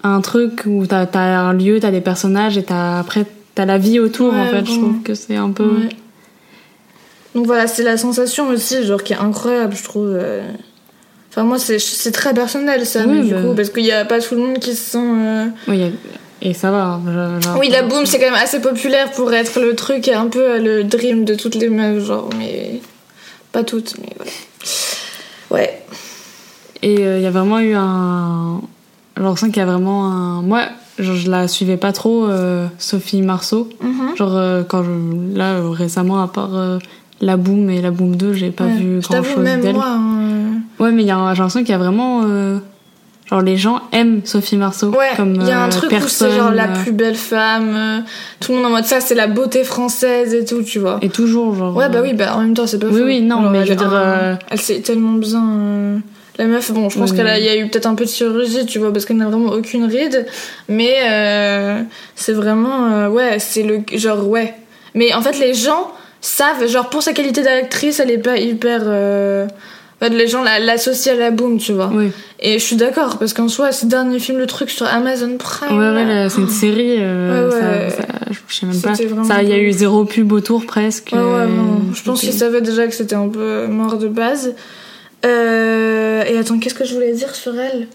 un 0.02 0.20
truc 0.20 0.64
où 0.66 0.84
t'as 0.86 1.06
as 1.14 1.18
un 1.40 1.52
lieu, 1.52 1.78
t'as 1.80 1.90
des 1.92 2.00
personnages 2.00 2.58
et 2.58 2.64
t'as 2.64 2.98
après 2.98 3.24
t'as 3.54 3.64
la 3.64 3.78
vie 3.78 4.00
autour. 4.00 4.32
Ouais, 4.34 4.40
en 4.40 4.46
fait, 4.46 4.66
je 4.66 4.78
trouve 4.78 5.02
que 5.02 5.14
c'est 5.14 5.36
un 5.36 5.50
peu. 5.52 5.64
Ouais. 5.64 5.88
Donc 7.36 7.46
voilà, 7.46 7.66
c'est 7.68 7.82
la 7.84 7.96
sensation 7.98 8.48
aussi, 8.48 8.82
genre 8.84 9.02
qui 9.02 9.12
est 9.12 9.16
incroyable, 9.18 9.74
je 9.76 9.84
trouve. 9.84 10.08
Euh. 11.36 11.40
Enfin, 11.40 11.44
moi, 11.48 11.58
c'est 11.58 12.12
très 12.12 12.32
personnel 12.34 12.86
ça, 12.86 13.04
Oui, 13.06 13.20
mais 13.20 13.22
du 13.24 13.34
coup, 13.34 13.54
parce 13.54 13.70
qu'il 13.70 13.84
y 13.84 13.92
a 13.92 14.04
pas 14.04 14.20
tout 14.20 14.34
le 14.34 14.40
monde 14.40 14.58
qui 14.58 14.74
se 14.74 14.90
sent. 14.92 14.98
euh, 14.98 15.46
Oui, 15.68 15.78
y 15.78 15.84
a- 15.84 15.90
et 16.42 16.54
ça 16.54 16.70
va. 16.70 17.00
genre- 17.04 17.40
genre- 17.42 17.58
Oui, 17.58 17.68
la 17.70 17.82
boom, 17.82 18.06
c'est 18.06 18.18
quand 18.18 18.26
même 18.26 18.34
assez 18.34 18.60
populaire 18.60 19.10
pour 19.12 19.32
être 19.32 19.60
le 19.60 19.74
truc 19.74 20.08
un 20.08 20.28
peu 20.28 20.40
euh, 20.54 20.58
le 20.58 20.84
dream 20.84 21.24
de 21.24 21.34
toutes 21.34 21.54
les 21.56 21.68
meufs, 21.68 22.04
genre, 22.04 22.28
mais. 22.38 22.80
Pas 23.52 23.64
toutes, 23.64 23.94
mais 24.00 24.08
voilà. 24.16 24.30
Ouais. 25.50 25.82
Et 26.82 26.94
il 26.94 27.22
y 27.22 27.26
a 27.26 27.30
vraiment 27.30 27.58
eu 27.58 27.74
un. 27.74 28.60
J'ai 29.16 29.22
l'impression 29.22 29.46
qu'il 29.48 29.56
y 29.58 29.60
a 29.60 29.66
vraiment 29.66 30.06
un. 30.12 30.42
Moi, 30.42 30.64
genre, 30.98 31.16
je 31.16 31.30
la 31.30 31.48
suivais 31.48 31.78
pas 31.78 31.92
trop, 31.92 32.26
euh, 32.26 32.66
Sophie 32.78 33.22
Marceau. 33.22 33.68
Mhm. 33.80 34.16
Genre, 34.16 34.36
euh, 34.36 34.62
quand 34.62 34.82
je. 34.82 34.90
Là, 35.36 35.54
euh, 35.54 35.70
récemment, 35.70 36.22
à 36.22 36.28
part 36.28 36.54
euh, 36.54 36.78
La 37.20 37.36
Boom 37.36 37.70
et 37.70 37.80
La 37.80 37.90
Boom 37.90 38.16
2, 38.16 38.32
j'ai 38.34 38.50
pas 38.50 38.64
Ouais. 38.64 38.70
vu 38.76 39.00
grand 39.00 39.22
chose 39.22 39.44
d'elle. 39.44 39.76
hein, 39.76 40.60
Ouais, 40.78 40.92
mais 40.92 41.02
il 41.02 41.08
y 41.08 41.10
a 41.10 41.16
un- 41.16 41.32
j'ai 41.34 41.38
l'impression 41.38 41.60
qu'il 41.60 41.70
y 41.70 41.74
a 41.74 41.78
vraiment. 41.78 42.22
euh, 42.24 42.58
Genre, 43.28 43.40
les 43.42 43.56
gens 43.56 43.80
aiment 43.90 44.20
Sophie 44.24 44.56
Marceau. 44.56 44.90
Ouais, 44.90 45.08
comme 45.16 45.34
il 45.34 45.48
y 45.48 45.50
a 45.50 45.60
un 45.60 45.66
euh, 45.66 45.70
truc 45.72 45.90
où 45.90 46.06
c'est 46.06 46.30
genre 46.30 46.52
la 46.52 46.68
euh, 46.68 46.82
plus 46.84 46.92
belle 46.92 47.16
femme, 47.16 47.74
euh, 47.74 47.98
tout 48.38 48.52
le 48.52 48.58
monde 48.58 48.66
en 48.66 48.70
mode 48.70 48.84
ça, 48.84 49.00
c'est 49.00 49.16
la 49.16 49.26
beauté 49.26 49.64
française 49.64 50.32
et 50.32 50.44
tout, 50.44 50.62
tu 50.62 50.78
vois. 50.78 50.98
Et 51.02 51.08
toujours, 51.08 51.56
genre. 51.56 51.74
Ouais, 51.76 51.88
bah 51.88 51.98
oui, 52.04 52.12
bah 52.14 52.36
en 52.36 52.42
même 52.42 52.54
temps, 52.54 52.68
c'est 52.68 52.78
pas 52.78 52.86
Oui, 52.86 53.00
oui, 53.04 53.20
non, 53.22 53.50
mais 53.50 53.58
elle 53.58 53.64
je 53.66 53.70
veux 53.70 53.76
dire, 53.78 53.90
euh, 53.92 54.36
Elle 54.48 54.60
sait 54.60 54.78
tellement 54.78 55.14
bien. 55.14 55.42
euh, 55.44 55.98
La 56.38 56.44
meuf, 56.44 56.70
bon, 56.70 56.88
je 56.88 57.00
pense 57.00 57.10
Oui, 57.10 57.16
qu'elle 57.16 57.26
a, 57.26 57.40
y 57.40 57.48
a 57.48 57.56
eu 57.56 57.66
peut-être 57.68 57.86
un 57.86 57.96
peu 57.96 58.04
de 58.04 58.10
chirurgie, 58.10 58.64
tu 58.64 58.78
vois, 58.78 58.92
parce 58.92 59.04
qu'elle 59.04 59.16
n'a 59.16 59.26
vraiment 59.28 59.50
aucune 59.50 59.86
ride. 59.86 60.24
Mais 60.68 60.94
euh, 61.10 61.82
c'est 62.14 62.32
vraiment, 62.34 62.92
euh, 62.92 63.08
ouais, 63.08 63.40
c'est 63.40 63.64
le 63.64 63.80
genre, 63.98 64.28
ouais. 64.28 64.54
Mais 64.94 65.12
en 65.14 65.20
fait, 65.20 65.36
les 65.40 65.52
gens 65.52 65.90
savent, 66.26 66.66
genre, 66.66 66.88
pour 66.90 67.02
sa 67.02 67.12
qualité 67.12 67.42
d'actrice, 67.42 68.00
elle 68.00 68.10
est 68.10 68.18
pas 68.18 68.36
hyper. 68.38 68.82
euh, 68.84 69.46
En 70.00 70.04
fait, 70.04 70.10
les 70.10 70.26
gens 70.28 70.42
la- 70.42 70.58
l'associent 70.58 71.14
à 71.14 71.16
la 71.16 71.30
boom, 71.30 71.56
tu 71.56 71.72
vois. 71.72 71.90
Oui. 71.90 72.10
Et 72.38 72.58
je 72.58 72.64
suis 72.64 72.76
d'accord, 72.76 73.16
parce 73.18 73.32
qu'en 73.32 73.48
soi, 73.48 73.72
ce 73.72 73.86
dernier 73.86 74.18
film, 74.18 74.36
le 74.38 74.46
truc 74.46 74.68
sur 74.68 74.84
Amazon 74.86 75.38
Prime. 75.38 75.78
Ouais, 75.78 75.88
ouais, 75.94 76.28
c'est 76.28 76.42
une 76.42 76.50
série. 76.50 76.96
euh, 76.98 77.48
Ouais, 77.48 77.54
ouais. 77.54 77.90
ça- 77.90 77.96
ça- 78.02 78.06
je 78.48 78.54
sais 78.54 78.66
même 78.66 78.78
pas. 78.82 78.94
Ça, 78.94 79.42
il 79.42 79.48
y 79.48 79.52
a 79.54 79.58
eu 79.58 79.72
zéro 79.72 80.04
pub 80.04 80.32
autour 80.32 80.66
presque. 80.66 81.10
Ouais, 81.12 81.18
ouais, 81.18 81.24
euh, 81.24 81.46
non. 81.46 81.80
Je 81.94 82.02
pense 82.02 82.20
qu'ils 82.20 82.34
savaient 82.34 82.60
déjà 82.60 82.86
que 82.86 82.92
c'était 82.94 83.14
un 83.14 83.28
peu 83.28 83.66
mort 83.68 83.96
de 83.96 84.08
base. 84.08 84.54
Euh, 85.24 86.24
Et 86.28 86.36
attends, 86.36 86.58
qu'est-ce 86.58 86.74
que 86.74 86.84
je 86.84 86.92
voulais 86.92 87.12
dire 87.12 87.34
sur 87.34 87.58
elle? 87.58 87.88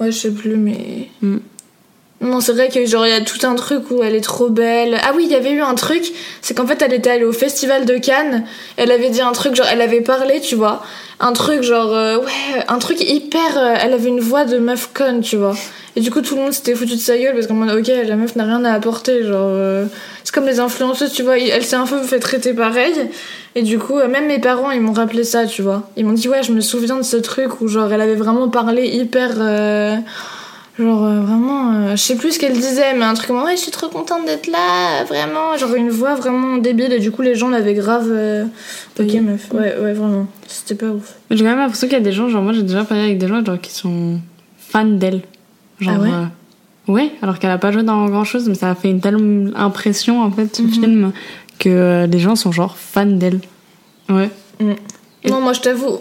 Ouais, 0.00 0.12
je 0.12 0.18
sais 0.18 0.30
plus, 0.32 0.56
mais. 0.56 1.08
Mm. 1.22 1.36
Non, 2.26 2.40
c'est 2.40 2.52
vrai 2.54 2.68
que 2.70 2.84
genre 2.86 3.06
il 3.06 3.10
y 3.10 3.12
a 3.12 3.20
tout 3.20 3.46
un 3.46 3.54
truc 3.54 3.88
où 3.92 4.02
elle 4.02 4.16
est 4.16 4.20
trop 4.20 4.48
belle. 4.48 4.98
Ah 5.04 5.12
oui, 5.14 5.26
il 5.26 5.30
y 5.30 5.36
avait 5.36 5.52
eu 5.52 5.60
un 5.60 5.76
truc, 5.76 6.12
c'est 6.42 6.54
qu'en 6.54 6.66
fait 6.66 6.82
elle 6.82 6.92
était 6.92 7.10
allée 7.10 7.24
au 7.24 7.32
festival 7.32 7.86
de 7.86 7.98
Cannes. 7.98 8.44
Elle 8.76 8.90
avait 8.90 9.10
dit 9.10 9.20
un 9.20 9.30
truc 9.30 9.54
genre 9.54 9.66
elle 9.70 9.80
avait 9.80 10.00
parlé, 10.00 10.40
tu 10.40 10.56
vois, 10.56 10.82
un 11.20 11.32
truc 11.32 11.62
genre 11.62 11.94
euh, 11.94 12.18
ouais, 12.18 12.64
un 12.66 12.78
truc 12.78 13.00
hyper. 13.00 13.56
euh, 13.56 13.74
elle 13.80 13.92
avait 13.92 14.08
une 14.08 14.18
voix 14.18 14.44
de 14.44 14.58
meuf 14.58 14.90
conne, 14.92 15.20
tu 15.20 15.36
vois. 15.36 15.54
Et 15.94 16.00
du 16.00 16.10
coup 16.10 16.20
tout 16.20 16.34
le 16.34 16.42
monde 16.42 16.52
s'était 16.52 16.74
foutu 16.74 16.94
de 16.96 17.00
sa 17.00 17.16
gueule 17.16 17.32
parce 17.32 17.46
qu'en 17.46 17.54
mode 17.54 17.70
ok 17.78 17.90
la 18.06 18.16
meuf 18.16 18.34
n'a 18.34 18.44
rien 18.44 18.64
à 18.64 18.72
apporter, 18.72 19.22
genre 19.22 19.48
euh, 19.52 19.86
c'est 20.24 20.34
comme 20.34 20.46
les 20.46 20.58
influenceuses, 20.58 21.12
tu 21.12 21.22
vois. 21.22 21.38
Elle 21.38 21.64
s'est 21.64 21.76
un 21.76 21.86
peu 21.86 22.02
fait 22.02 22.18
traiter 22.18 22.54
pareil. 22.54 22.92
Et 23.54 23.62
du 23.62 23.78
coup 23.78 23.94
même 23.98 24.26
mes 24.26 24.40
parents 24.40 24.72
ils 24.72 24.80
m'ont 24.80 24.92
rappelé 24.92 25.22
ça, 25.22 25.46
tu 25.46 25.62
vois. 25.62 25.88
Ils 25.96 26.04
m'ont 26.04 26.12
dit 26.12 26.28
ouais 26.28 26.42
je 26.42 26.50
me 26.50 26.60
souviens 26.60 26.96
de 26.96 27.02
ce 27.02 27.18
truc 27.18 27.60
où 27.60 27.68
genre 27.68 27.92
elle 27.92 28.00
avait 28.00 28.16
vraiment 28.16 28.48
parlé 28.48 28.88
hyper. 28.88 29.30
Genre 30.78 31.04
euh, 31.06 31.20
vraiment, 31.20 31.72
euh, 31.72 31.90
je 31.92 31.96
sais 32.02 32.16
plus 32.16 32.32
ce 32.32 32.38
qu'elle 32.38 32.52
disait, 32.52 32.92
mais 32.94 33.04
un 33.06 33.14
truc 33.14 33.28
comme 33.28 33.42
ouais, 33.42 33.56
je 33.56 33.62
suis 33.62 33.70
trop 33.70 33.88
contente 33.88 34.26
d'être 34.26 34.46
là, 34.46 35.04
vraiment. 35.04 35.56
Genre 35.56 35.74
une 35.74 35.88
voix 35.88 36.14
vraiment 36.16 36.58
débile 36.58 36.92
et 36.92 36.98
du 36.98 37.10
coup 37.10 37.22
les 37.22 37.34
gens 37.34 37.48
l'avaient 37.48 37.72
grave. 37.72 38.08
euh, 38.10 38.44
Ok 39.00 39.06
Oui. 39.08 39.20
meuf, 39.20 39.50
ouais, 39.52 39.74
ouais, 39.80 39.92
vraiment. 39.94 40.26
C'était 40.46 40.74
pas 40.74 40.92
ouf. 40.92 41.14
Mais 41.30 41.36
j'ai 41.36 41.44
quand 41.44 41.50
même 41.50 41.60
l'impression 41.60 41.86
qu'il 41.88 41.96
y 41.96 42.00
a 42.00 42.04
des 42.04 42.12
gens, 42.12 42.28
genre 42.28 42.42
moi 42.42 42.52
j'ai 42.52 42.62
déjà 42.62 42.84
parlé 42.84 43.04
avec 43.04 43.18
des 43.18 43.26
gens 43.26 43.42
genre, 43.42 43.58
qui 43.60 43.72
sont 43.72 44.20
fans 44.58 44.84
d'elle. 44.84 45.22
Genre, 45.80 45.94
Ah 45.96 46.00
ouais 46.02 46.10
euh, 46.10 46.92
ouais, 46.92 47.10
alors 47.22 47.38
qu'elle 47.38 47.50
a 47.52 47.58
pas 47.58 47.72
joué 47.72 47.82
dans 47.82 48.04
grand 48.10 48.24
chose, 48.24 48.46
mais 48.46 48.54
ça 48.54 48.70
a 48.70 48.74
fait 48.74 48.90
une 48.90 49.00
telle 49.00 49.52
impression 49.56 50.20
en 50.22 50.30
fait, 50.30 50.54
ce 50.56 50.60
Mhm. 50.62 50.70
film, 50.70 51.12
que 51.58 52.06
les 52.06 52.18
gens 52.18 52.36
sont 52.36 52.52
genre 52.52 52.76
fans 52.76 53.06
d'elle. 53.06 53.40
Ouais. 54.10 54.28
Et- 54.60 55.30
Non, 55.30 55.40
moi 55.40 55.54
je 55.54 55.60
t'avoue. 55.60 56.00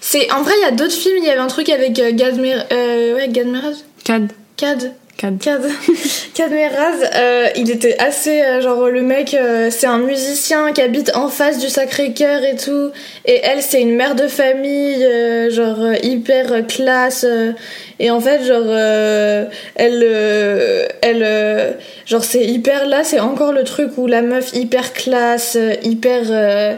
C'est 0.00 0.32
en 0.32 0.42
vrai, 0.42 0.52
il 0.58 0.62
y 0.62 0.68
a 0.68 0.70
d'autres 0.72 0.92
films. 0.94 1.16
Il 1.18 1.24
y 1.24 1.30
avait 1.30 1.38
un 1.40 1.46
truc 1.46 1.68
avec 1.68 1.92
Gad 1.92 2.40
ouais, 2.40 3.28
Gad 3.28 3.46
Cad. 4.04 4.32
Cad, 4.58 4.92
Cad. 5.16 5.38
Cad, 5.38 5.62
Cad 6.34 6.52
euh, 6.52 7.48
il 7.56 7.70
était 7.70 7.98
assez 7.98 8.42
euh, 8.42 8.60
genre 8.60 8.88
le 8.88 9.00
mec, 9.00 9.32
euh, 9.32 9.70
c'est 9.70 9.86
un 9.86 9.98
musicien 9.98 10.72
qui 10.72 10.82
habite 10.82 11.12
en 11.16 11.28
face 11.28 11.58
du 11.58 11.68
Sacré-Cœur 11.68 12.44
et 12.44 12.56
tout. 12.56 12.90
Et 13.24 13.40
elle, 13.42 13.62
c'est 13.62 13.80
une 13.80 13.94
mère 13.96 14.14
de 14.14 14.28
famille, 14.28 15.02
euh, 15.02 15.50
genre 15.50 15.80
euh, 15.80 15.94
hyper 16.02 16.52
euh, 16.52 16.62
classe. 16.62 17.24
euh, 17.26 17.52
et 17.98 18.10
en 18.10 18.20
fait, 18.20 18.44
genre, 18.44 18.64
euh, 18.66 19.46
elle, 19.76 20.02
elle, 21.00 21.22
euh, 21.22 21.72
genre 22.04 22.24
c'est 22.24 22.44
hyper 22.44 22.86
là, 22.86 23.04
c'est 23.04 23.20
encore 23.20 23.52
le 23.52 23.64
truc 23.64 23.92
où 23.96 24.06
la 24.06 24.20
meuf 24.20 24.52
hyper 24.54 24.92
classe, 24.92 25.56
hyper, 25.82 26.24
euh, 26.28 26.74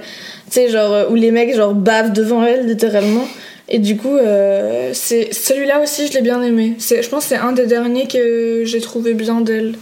tu 0.50 0.52
sais, 0.52 0.68
genre 0.68 1.10
où 1.10 1.16
les 1.16 1.32
mecs 1.32 1.56
genre 1.56 1.74
bavent 1.74 2.12
devant 2.12 2.44
elle 2.44 2.66
littéralement. 2.66 3.26
Et 3.68 3.79
du 3.81 3.96
coup, 3.96 4.16
euh, 4.16 4.90
c'est 4.92 5.33
celui-là 5.35 5.81
aussi, 5.83 6.07
je 6.07 6.12
l'ai 6.12 6.22
bien 6.22 6.40
aimé. 6.42 6.74
C'est, 6.79 7.02
je 7.02 7.09
pense 7.09 7.24
que 7.24 7.31
c'est 7.31 7.37
un 7.37 7.52
des 7.52 7.66
derniers 7.66 8.07
que 8.07 8.62
j'ai 8.64 8.81
trouvé 8.81 9.14
bien 9.14 9.40
d'elle. 9.40 9.76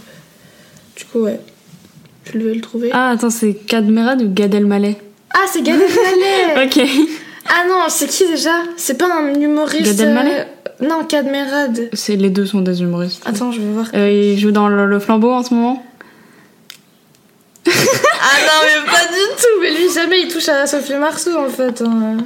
Du 0.97 1.05
coup, 1.05 1.19
ouais. 1.19 1.39
Tu 2.23 2.39
veux 2.39 2.53
le 2.53 2.61
trouver 2.61 2.89
Ah, 2.93 3.09
attends, 3.11 3.29
c'est 3.29 3.53
Cad 3.53 3.87
Merad 3.87 4.21
ou 4.23 4.33
Gad 4.33 4.53
Elmaleh? 4.55 4.95
Ah, 5.33 5.45
c'est 5.51 5.61
Gad 5.61 5.75
Elmaleh 5.79 6.65
Ok. 6.65 6.83
Ah 7.47 7.63
non, 7.69 7.75
c'est 7.89 8.07
qui 8.07 8.27
déjà? 8.27 8.49
C'est 8.75 8.97
pas 8.97 9.05
un 9.05 9.39
humoriste 9.39 9.85
Gad 9.85 9.99
Elmaleh? 10.07 10.31
euh, 10.81 10.87
Non, 10.87 11.03
Cad 11.07 11.27
Merad. 11.29 11.89
C'est, 11.93 12.15
les 12.15 12.31
deux 12.31 12.47
sont 12.47 12.61
des 12.61 12.81
humoristes. 12.81 13.21
Attends, 13.25 13.51
je 13.51 13.61
vais 13.61 13.71
voir. 13.71 13.85
Euh, 13.93 14.09
il 14.09 14.39
joue 14.39 14.49
dans 14.51 14.67
le, 14.67 14.87
le 14.87 14.99
flambeau 14.99 15.31
en 15.31 15.43
ce 15.43 15.53
moment 15.53 15.83
Ah 17.67 18.37
non, 18.41 18.61
mais 18.63 18.91
pas 18.91 19.05
du 19.07 19.41
tout 19.41 19.61
Mais 19.61 19.71
lui, 19.71 19.91
jamais 19.93 20.21
il 20.21 20.27
touche 20.27 20.49
à 20.49 20.65
Sophie 20.67 20.95
Marceau, 20.95 21.37
en 21.37 21.49
fait. 21.49 21.81
hein. 21.81 22.17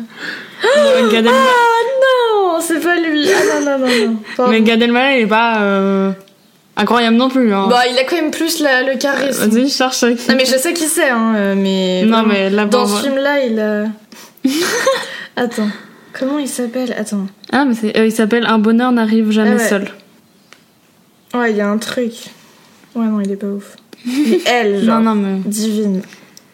Euh, 0.77 1.11
Gad. 1.11 1.25
Ah 1.27 1.31
non, 1.31 2.59
c'est 2.61 2.79
pas 2.81 2.95
lui 2.97 3.27
Ah 3.31 3.59
non, 3.61 3.77
non, 3.77 3.87
non, 3.87 4.05
non. 4.07 4.17
Pardon. 4.35 4.51
Mais 4.51 4.61
Gad 4.61 4.81
Elmaleh, 4.81 5.19
il 5.19 5.23
est 5.23 5.27
pas 5.27 5.61
euh, 5.61 6.11
incroyable 6.75 7.15
non 7.15 7.29
plus. 7.29 7.53
Hein. 7.53 7.67
Bah, 7.69 7.83
il 7.89 7.97
a 7.97 8.03
quand 8.03 8.15
même 8.17 8.31
plus 8.31 8.59
la- 8.59 8.83
le 8.83 8.97
charisme. 8.97 9.47
Vas-y, 9.49 9.69
cherche. 9.69 10.03
Non, 10.03 10.35
mais 10.35 10.45
je 10.45 10.57
sais 10.57 10.73
qui 10.73 10.87
c'est, 10.87 11.09
hein, 11.09 11.33
euh, 11.35 11.55
mais... 11.57 12.03
Non, 12.05 12.23
mais 12.23 12.49
là, 12.49 12.65
Dans 12.65 12.85
ce 12.87 13.03
film-là, 13.03 13.39
il 13.45 13.59
a... 13.59 13.85
Attends. 15.35 15.69
Comment 16.17 16.37
il 16.39 16.49
s'appelle? 16.49 16.93
Attends. 16.97 17.27
Ah, 17.51 17.63
mais 17.65 17.75
c'est, 17.75 17.97
euh, 17.97 18.05
il 18.05 18.11
s'appelle 18.11 18.45
Un 18.45 18.57
bonheur 18.59 18.91
n'arrive 18.91 19.31
jamais 19.31 19.51
Ah 19.51 19.55
ouais. 19.55 19.67
seul. 19.69 19.87
Ouais, 21.33 21.51
il 21.51 21.57
y 21.57 21.61
a 21.61 21.67
un 21.69 21.77
truc. 21.77 22.11
Ouais, 22.95 23.05
non, 23.05 23.21
il 23.21 23.31
est 23.31 23.35
pas 23.37 23.47
ouf. 23.47 23.75
Mais 24.05 24.39
elle, 24.45 24.83
genre, 24.83 24.99
Non, 25.01 25.15
non, 25.15 25.21
mais. 25.21 25.39
divine. 25.45 26.01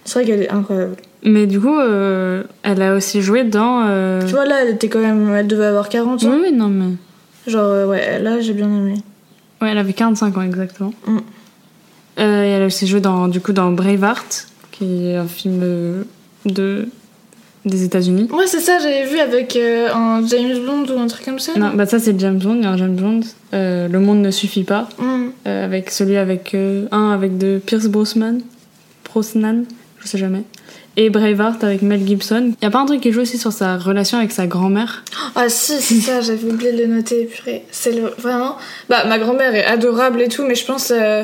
C'est 0.04 0.20
vrai 0.20 0.26
qu'elle 0.26 0.44
est 0.44 0.50
incroyable. 0.52 0.96
Mais 1.24 1.48
du 1.48 1.60
coup, 1.60 1.76
euh, 1.80 2.44
elle 2.64 2.82
a 2.82 2.94
aussi 2.96 3.22
joué 3.22 3.44
dans. 3.44 3.84
euh, 3.88 4.22
Tu 4.26 4.34
vois, 4.34 4.46
là, 4.46 4.62
elle 4.64 4.76
était 4.76 4.90
quand 4.90 5.00
même... 5.00 5.34
Elle 5.34 5.48
devait 5.48 5.66
avoir 5.66 5.90
40 5.90 6.24
ans. 6.24 6.30
Oui, 6.32 6.38
oui, 6.44 6.52
non, 6.56 6.68
mais. 6.68 6.94
Genre, 7.48 7.64
euh, 7.64 7.88
ouais, 7.88 8.20
là, 8.20 8.40
j'ai 8.42 8.54
bien 8.54 8.68
aimé. 8.68 8.96
Ouais, 9.62 9.70
elle 9.72 9.78
avait 9.80 9.94
45 9.94 10.38
ans 10.38 10.42
exactement. 10.44 10.94
Mm. 11.08 11.18
Euh, 12.20 12.44
et 12.44 12.48
elle 12.50 12.64
a 12.64 12.66
aussi 12.68 12.86
joué 12.88 13.00
dans, 13.02 13.28
du 13.28 13.42
coup, 13.42 13.54
dans 13.54 13.72
Braveheart, 13.72 14.48
qui 14.72 15.08
est 15.08 15.16
un 15.16 15.26
film 15.28 16.06
de, 16.46 16.88
des 17.66 17.84
États-Unis. 17.84 18.30
Ouais, 18.32 18.46
c'est 18.48 18.60
ça, 18.60 18.78
j'avais 18.80 19.06
vu 19.06 19.18
avec 19.20 19.56
euh, 19.56 19.90
un 19.94 20.26
James 20.28 20.60
Bond 20.66 20.86
ou 20.96 21.00
un 21.00 21.08
truc 21.08 21.26
comme 21.26 21.40
ça. 21.40 21.54
Non, 21.58 21.72
bah 21.74 21.86
ça 21.86 22.00
c'est 22.00 22.18
James 22.20 22.38
Bond, 22.38 22.56
il 22.58 22.64
y 22.64 22.66
a 22.66 22.70
un 22.72 22.78
James 22.78 22.96
Bond. 22.96 23.22
euh, 23.54 23.88
Le 23.88 24.00
monde 24.00 24.20
ne 24.22 24.32
suffit 24.32 24.64
pas. 24.64 24.88
Mm. 25.00 25.25
Euh, 25.48 25.66
avec 25.66 25.92
celui 25.92 26.18
avec. 26.18 26.54
euh, 26.54 26.86
un 26.92 27.12
avec 27.12 27.38
de 27.38 27.60
Pierce 27.66 27.88
Brosnan. 27.88 28.40
Brosnan, 29.06 29.64
je 30.00 30.08
sais 30.08 30.18
jamais. 30.18 30.44
Et 30.98 31.10
Braveheart 31.10 31.62
avec 31.64 31.82
Mel 31.82 32.08
Gibson. 32.08 32.54
Y 32.62 32.66
a 32.66 32.70
pas 32.70 32.80
un 32.80 32.86
truc 32.86 33.02
qui 33.02 33.12
joue 33.12 33.22
aussi 33.22 33.38
sur 33.38 33.52
sa 33.52 33.78
relation 33.78 34.18
avec 34.18 34.32
sa 34.32 34.48
grand-mère? 34.48 35.04
Ah 35.36 35.50
si, 35.50 35.82
c'est 35.82 35.96
ça, 35.96 36.22
j'avais 36.22 36.50
oublié 36.50 36.72
de 36.72 36.78
le 36.84 36.88
noter, 36.88 37.26
purée. 37.26 37.66
C'est 37.70 37.92
le... 37.92 38.14
vraiment... 38.18 38.56
Bah, 38.90 39.04
ma 39.06 39.20
grand-mère 39.20 39.54
est 39.54 39.66
adorable 39.66 40.22
et 40.22 40.30
tout, 40.30 40.44
mais 40.44 40.56
je 40.56 40.66
pense... 40.66 40.92
euh, 40.92 41.24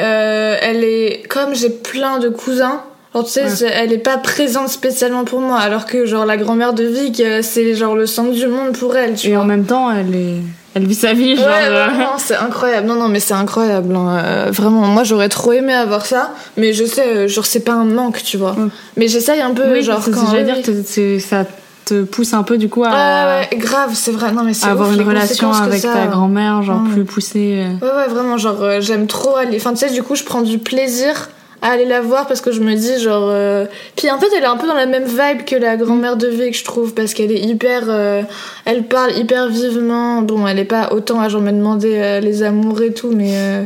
euh, 0.00 0.56
elle 0.60 0.84
est... 0.84 1.26
Comme 1.28 1.54
j'ai 1.54 1.70
plein 1.70 2.18
de 2.18 2.28
cousins... 2.28 2.82
Genre, 3.14 3.24
tu 3.24 3.30
sais, 3.30 3.44
Ouais. 3.64 3.72
elle 3.72 3.92
est 3.94 3.98
pas 3.98 4.18
présente 4.18 4.68
spécialement 4.68 5.24
pour 5.24 5.40
moi, 5.40 5.58
alors 5.58 5.86
que, 5.86 6.04
genre, 6.04 6.26
la 6.26 6.36
grand-mère 6.36 6.74
de 6.74 6.84
Vic, 6.84 7.22
c'est, 7.40 7.74
genre, 7.74 7.96
le 7.96 8.04
centre 8.04 8.32
du 8.32 8.46
monde 8.46 8.76
pour 8.76 8.94
elle, 8.94 9.14
tu 9.14 9.28
Et 9.28 9.30
vois. 9.32 9.40
en 9.40 9.46
même 9.46 9.64
temps, 9.64 9.90
elle, 9.90 10.14
est... 10.14 10.40
elle 10.74 10.86
vit 10.86 10.94
sa 10.94 11.12
vie, 11.12 11.30
Ouais, 11.32 11.36
genre. 11.36 11.46
euh, 11.48 11.86
vraiment, 11.88 12.18
c'est 12.18 12.36
incroyable. 12.36 12.86
Non, 12.86 12.94
non, 12.94 13.08
mais 13.08 13.20
c'est 13.20 13.34
incroyable. 13.34 13.94
hein. 13.96 14.20
Euh, 14.24 14.46
vraiment, 14.52 14.82
moi, 14.86 15.02
j'aurais 15.04 15.28
trop 15.28 15.52
aimé 15.52 15.72
avoir 15.72 16.06
ça, 16.06 16.32
mais 16.56 16.72
je 16.72 16.84
sais, 16.84 17.06
euh, 17.06 17.28
genre, 17.28 17.46
c'est 17.46 17.60
pas 17.60 17.72
un 17.72 17.84
manque, 17.84 18.22
tu 18.22 18.36
vois. 18.36 18.52
Ouais. 18.52 18.68
Mais 18.96 19.08
j'essaye 19.08 19.40
un 19.40 19.52
peu, 19.54 19.72
oui, 19.72 19.82
genre, 19.82 20.00
quand... 20.04 20.10
que 20.12 20.30
j'allais 20.30 20.52
oui, 20.52 20.62
dire, 20.62 20.62
que 20.62 20.82
c'est- 20.84 21.18
ça 21.20 21.44
te 21.84 22.02
pousse 22.02 22.34
un 22.34 22.42
peu 22.42 22.58
du 22.58 22.68
coup 22.68 22.84
à, 22.84 22.90
Ouais, 22.90 23.48
ouais, 23.50 23.56
grave, 23.56 23.92
c'est 23.94 24.10
vrai. 24.12 24.30
Non, 24.32 24.42
mais 24.44 24.52
c'est 24.52 24.66
avoir 24.68 24.90
ouf, 24.90 24.94
une 24.94 25.02
relation 25.02 25.50
avec 25.52 25.80
ça 25.80 25.94
ta 25.94 26.06
grand-mère, 26.06 26.62
genre 26.62 26.80
Mm. 26.80 26.90
plus 26.92 27.04
poussée. 27.04 27.64
Ouais, 27.80 27.88
ouais, 27.88 28.08
vraiment, 28.08 28.36
genre, 28.36 28.58
j'aime 28.80 29.06
trop 29.06 29.36
aller. 29.36 29.56
Enfin, 29.56 29.70
tu 29.72 29.78
sais, 29.78 29.90
du 29.90 30.02
coup, 30.02 30.14
je 30.14 30.22
prends 30.24 30.42
du 30.42 30.58
plaisir 30.58 31.30
à 31.60 31.70
aller 31.72 31.84
la 31.86 32.00
voir 32.00 32.26
parce 32.26 32.40
que 32.40 32.52
je 32.52 32.60
me 32.60 32.74
dis, 32.74 33.00
genre. 33.02 33.28
euh, 33.30 33.66
Puis 33.96 34.10
en 34.10 34.18
fait, 34.18 34.28
elle 34.36 34.44
est 34.44 34.46
un 34.46 34.56
peu 34.56 34.66
dans 34.66 34.74
la 34.74 34.86
même 34.86 35.04
vibe 35.06 35.44
que 35.44 35.56
la 35.56 35.76
grand-mère 35.76 36.16
de 36.16 36.28
Vic, 36.28 36.56
je 36.56 36.64
trouve, 36.64 36.94
parce 36.94 37.14
qu'elle 37.14 37.32
est 37.32 37.40
hyper. 37.40 37.84
euh, 37.88 38.22
Elle 38.64 38.84
parle 38.84 39.12
hyper 39.16 39.48
vivement. 39.48 40.22
Bon, 40.22 40.46
elle 40.46 40.58
est 40.58 40.64
pas 40.64 40.90
autant 40.92 41.20
à 41.20 41.28
genre 41.28 41.40
me 41.42 41.50
demander 41.50 41.94
euh, 41.96 42.20
les 42.20 42.42
amours 42.42 42.80
et 42.82 42.92
tout, 42.92 43.10
mais 43.10 43.32
euh, 43.36 43.62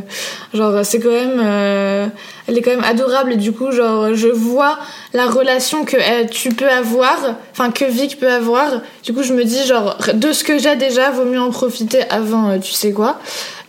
genre, 0.53 0.83
c'est 0.83 0.99
quand 0.99 1.11
même. 1.11 2.11
Elle 2.47 2.57
est 2.57 2.61
quand 2.61 2.71
même 2.71 2.83
adorable 2.83 3.33
et 3.33 3.37
du 3.37 3.53
coup, 3.53 3.71
genre, 3.71 4.13
je 4.15 4.27
vois 4.27 4.77
la 5.13 5.27
relation 5.27 5.85
que 5.85 5.95
euh, 5.95 6.25
tu 6.29 6.49
peux 6.49 6.67
avoir, 6.67 7.37
enfin, 7.51 7.71
que 7.71 7.85
Vic 7.85 8.19
peut 8.19 8.29
avoir. 8.29 8.81
Du 9.03 9.13
coup, 9.13 9.23
je 9.23 9.33
me 9.33 9.45
dis, 9.45 9.65
genre, 9.65 9.97
de 10.13 10.31
ce 10.33 10.43
que 10.43 10.57
j'ai 10.59 10.75
déjà, 10.75 11.11
vaut 11.11 11.25
mieux 11.25 11.39
en 11.39 11.51
profiter 11.51 12.01
avant, 12.09 12.49
euh, 12.49 12.57
tu 12.59 12.73
sais 12.73 12.91
quoi. 12.91 13.19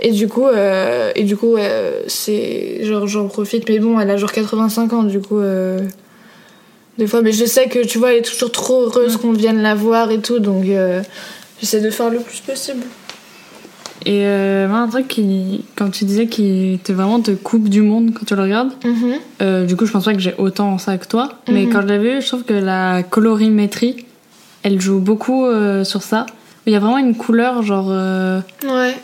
Et 0.00 0.10
du 0.10 0.26
coup, 0.26 0.46
euh, 0.48 1.12
et 1.14 1.22
du 1.22 1.36
coup, 1.36 1.56
euh, 1.56 2.00
c'est 2.08 2.80
genre 2.82 3.06
j'en 3.06 3.28
profite. 3.28 3.68
Mais 3.68 3.78
bon, 3.78 4.00
elle 4.00 4.10
a 4.10 4.16
genre 4.16 4.32
85 4.32 4.92
ans, 4.92 5.02
du 5.04 5.20
coup. 5.20 5.38
euh, 5.38 5.78
des 6.98 7.06
fois, 7.06 7.22
mais 7.22 7.32
je 7.32 7.44
sais 7.44 7.68
que 7.68 7.84
tu 7.84 7.98
vois, 7.98 8.12
elle 8.12 8.18
est 8.18 8.22
toujours 8.22 8.52
trop 8.52 8.82
heureuse 8.82 9.16
qu'on 9.16 9.32
vienne 9.32 9.60
la 9.62 9.74
voir 9.74 10.10
et 10.12 10.20
tout, 10.20 10.38
donc 10.38 10.64
euh, 10.66 11.02
j'essaie 11.60 11.80
de 11.80 11.90
faire 11.90 12.08
le 12.08 12.20
plus 12.20 12.38
possible. 12.38 12.84
Et 14.06 14.26
euh, 14.26 14.68
moi, 14.68 14.78
un 14.80 14.88
truc 14.88 15.08
qui, 15.08 15.64
quand 15.76 15.90
tu 15.90 16.04
disais 16.04 16.26
qu'il 16.26 16.78
te 16.80 16.92
vraiment 16.92 17.20
te 17.20 17.30
coupe 17.30 17.68
du 17.70 17.80
monde 17.80 18.10
quand 18.12 18.26
tu 18.26 18.34
le 18.36 18.42
regardes, 18.42 18.72
Mhm. 18.84 19.12
euh, 19.42 19.64
du 19.66 19.76
coup, 19.76 19.86
je 19.86 19.92
pense 19.92 20.04
pas 20.04 20.12
que 20.12 20.18
j'ai 20.20 20.34
autant 20.36 20.76
ça 20.78 20.98
que 20.98 21.06
toi, 21.08 21.30
mais 21.48 21.64
Mhm. 21.64 21.72
quand 21.72 21.80
je 21.82 21.86
l'ai 21.86 21.98
vu, 21.98 22.20
je 22.20 22.26
trouve 22.26 22.44
que 22.44 22.52
la 22.52 23.02
colorimétrie, 23.02 24.04
elle 24.62 24.80
joue 24.80 24.98
beaucoup 25.00 25.46
euh, 25.46 25.84
sur 25.84 26.02
ça. 26.02 26.26
Il 26.66 26.72
y 26.72 26.76
a 26.76 26.80
vraiment 26.80 26.98
une 26.98 27.14
couleur, 27.14 27.62
genre, 27.62 27.88
Ouais. 27.88 28.94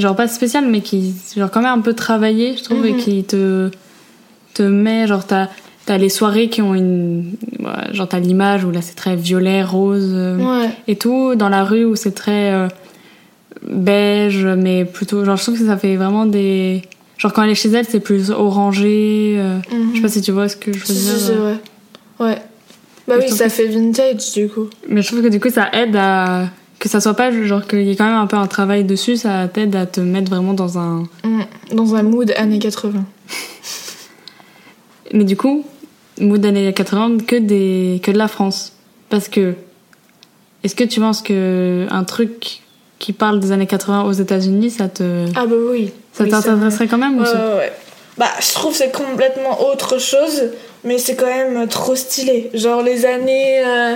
genre 0.00 0.16
pas 0.16 0.28
spéciale, 0.28 0.66
mais 0.68 0.80
qui, 0.80 1.14
genre, 1.36 1.50
quand 1.50 1.60
même 1.62 1.78
un 1.78 1.80
peu 1.80 1.94
travaillée, 1.94 2.56
je 2.56 2.64
trouve, 2.64 2.84
et 2.86 2.92
Mhm. 2.92 2.98
qui 2.98 3.24
te, 3.24 3.70
te 4.54 4.62
met, 4.62 5.06
genre, 5.06 5.24
t'as, 5.26 5.48
t'as 5.86 5.98
les 5.98 6.08
soirées 6.08 6.48
qui 6.48 6.62
ont 6.62 6.74
une, 6.74 7.32
genre, 7.92 8.08
t'as 8.08 8.20
l'image 8.20 8.64
où 8.64 8.70
là 8.70 8.82
c'est 8.82 8.94
très 8.94 9.14
violet, 9.16 9.62
rose, 9.64 10.12
Ouais. 10.14 10.70
et 10.88 10.96
tout, 10.96 11.34
dans 11.36 11.48
la 11.48 11.64
rue 11.64 11.84
où 11.84 11.96
c'est 11.96 12.12
très 12.12 12.68
beige, 13.62 14.46
mais 14.46 14.84
plutôt, 14.84 15.24
genre, 15.24 15.36
je 15.36 15.42
trouve 15.42 15.58
que 15.58 15.66
ça 15.66 15.76
fait 15.76 15.96
vraiment 15.96 16.26
des, 16.26 16.82
genre, 17.18 17.32
quand 17.32 17.42
elle 17.42 17.50
est 17.50 17.54
chez 17.54 17.70
elle, 17.70 17.84
c'est 17.86 18.00
plus 18.00 18.30
orangé, 18.30 19.34
euh, 19.38 19.58
Mhm. 19.72 19.90
je 19.92 19.96
sais 19.96 20.02
pas 20.02 20.08
si 20.08 20.20
tu 20.22 20.32
vois 20.32 20.48
ce 20.48 20.56
que 20.56 20.72
je 20.72 20.78
veux 20.78 20.84
Si, 20.86 20.94
si, 20.94 21.04
dire. 21.04 21.18
c'est 21.18 21.32
euh. 21.32 21.36
vrai. 21.40 21.56
Ouais. 22.20 22.38
Bah 23.08 23.14
oui, 23.18 23.28
ça 23.28 23.44
que 23.44 23.50
fait 23.50 23.66
vintage, 23.66 24.32
du 24.32 24.48
coup. 24.48 24.68
Mais 24.88 25.02
je 25.02 25.08
trouve 25.08 25.22
que 25.22 25.28
du 25.28 25.40
coup, 25.40 25.50
ça 25.50 25.68
aide 25.72 25.96
à, 25.96 26.48
que 26.78 26.88
ça 26.88 27.00
soit 27.00 27.14
pas, 27.14 27.30
genre, 27.44 27.66
qu'il 27.66 27.82
y 27.82 27.90
ait 27.90 27.96
quand 27.96 28.04
même 28.06 28.14
un 28.14 28.26
peu 28.28 28.36
un 28.36 28.46
travail 28.46 28.84
dessus, 28.84 29.16
ça 29.16 29.48
t'aide 29.48 29.74
à 29.74 29.86
te 29.86 30.00
mettre 30.00 30.30
vraiment 30.30 30.54
dans 30.54 30.78
un, 30.78 31.04
Mm. 31.24 31.42
Dans 31.74 31.94
un 31.96 32.02
mood 32.02 32.32
années 32.36 32.58
80. 32.58 33.04
Mais 35.12 35.24
du 35.24 35.36
coup, 35.36 35.64
mood 36.20 36.44
années 36.44 36.72
80, 36.72 37.18
que, 37.26 37.36
des, 37.36 38.00
que 38.02 38.10
de 38.10 38.18
la 38.18 38.28
France. 38.28 38.72
Parce 39.10 39.28
que, 39.28 39.54
est-ce 40.64 40.74
que 40.74 40.84
tu 40.84 41.00
penses 41.00 41.22
que 41.22 41.86
un 41.90 42.04
truc 42.04 42.62
qui 43.02 43.12
parle 43.12 43.40
des 43.40 43.50
années 43.52 43.66
80 43.66 44.04
aux 44.04 44.12
États-Unis, 44.12 44.70
ça 44.70 44.88
te, 44.88 45.26
Ah 45.36 45.44
bah 45.46 45.56
oui. 45.70 45.90
ça 46.12 46.24
Oui, 46.24 46.30
t'intéresserait 46.30 46.86
quand 46.86 46.98
même 46.98 47.18
ou 47.18 47.22
Ouais, 47.22 47.26
c'est- 47.26 47.34
ouais, 47.36 47.56
ouais. 47.58 47.72
Bah, 48.16 48.26
je 48.40 48.52
trouve 48.54 48.72
que 48.72 48.78
c'est 48.78 48.92
complètement 48.92 49.68
autre 49.70 49.98
chose, 49.98 50.44
mais 50.84 50.98
c'est 50.98 51.16
quand 51.16 51.26
même 51.26 51.66
trop 51.68 51.96
stylé. 51.96 52.50
Genre 52.54 52.82
les 52.82 53.04
années. 53.04 53.62
euh, 53.66 53.94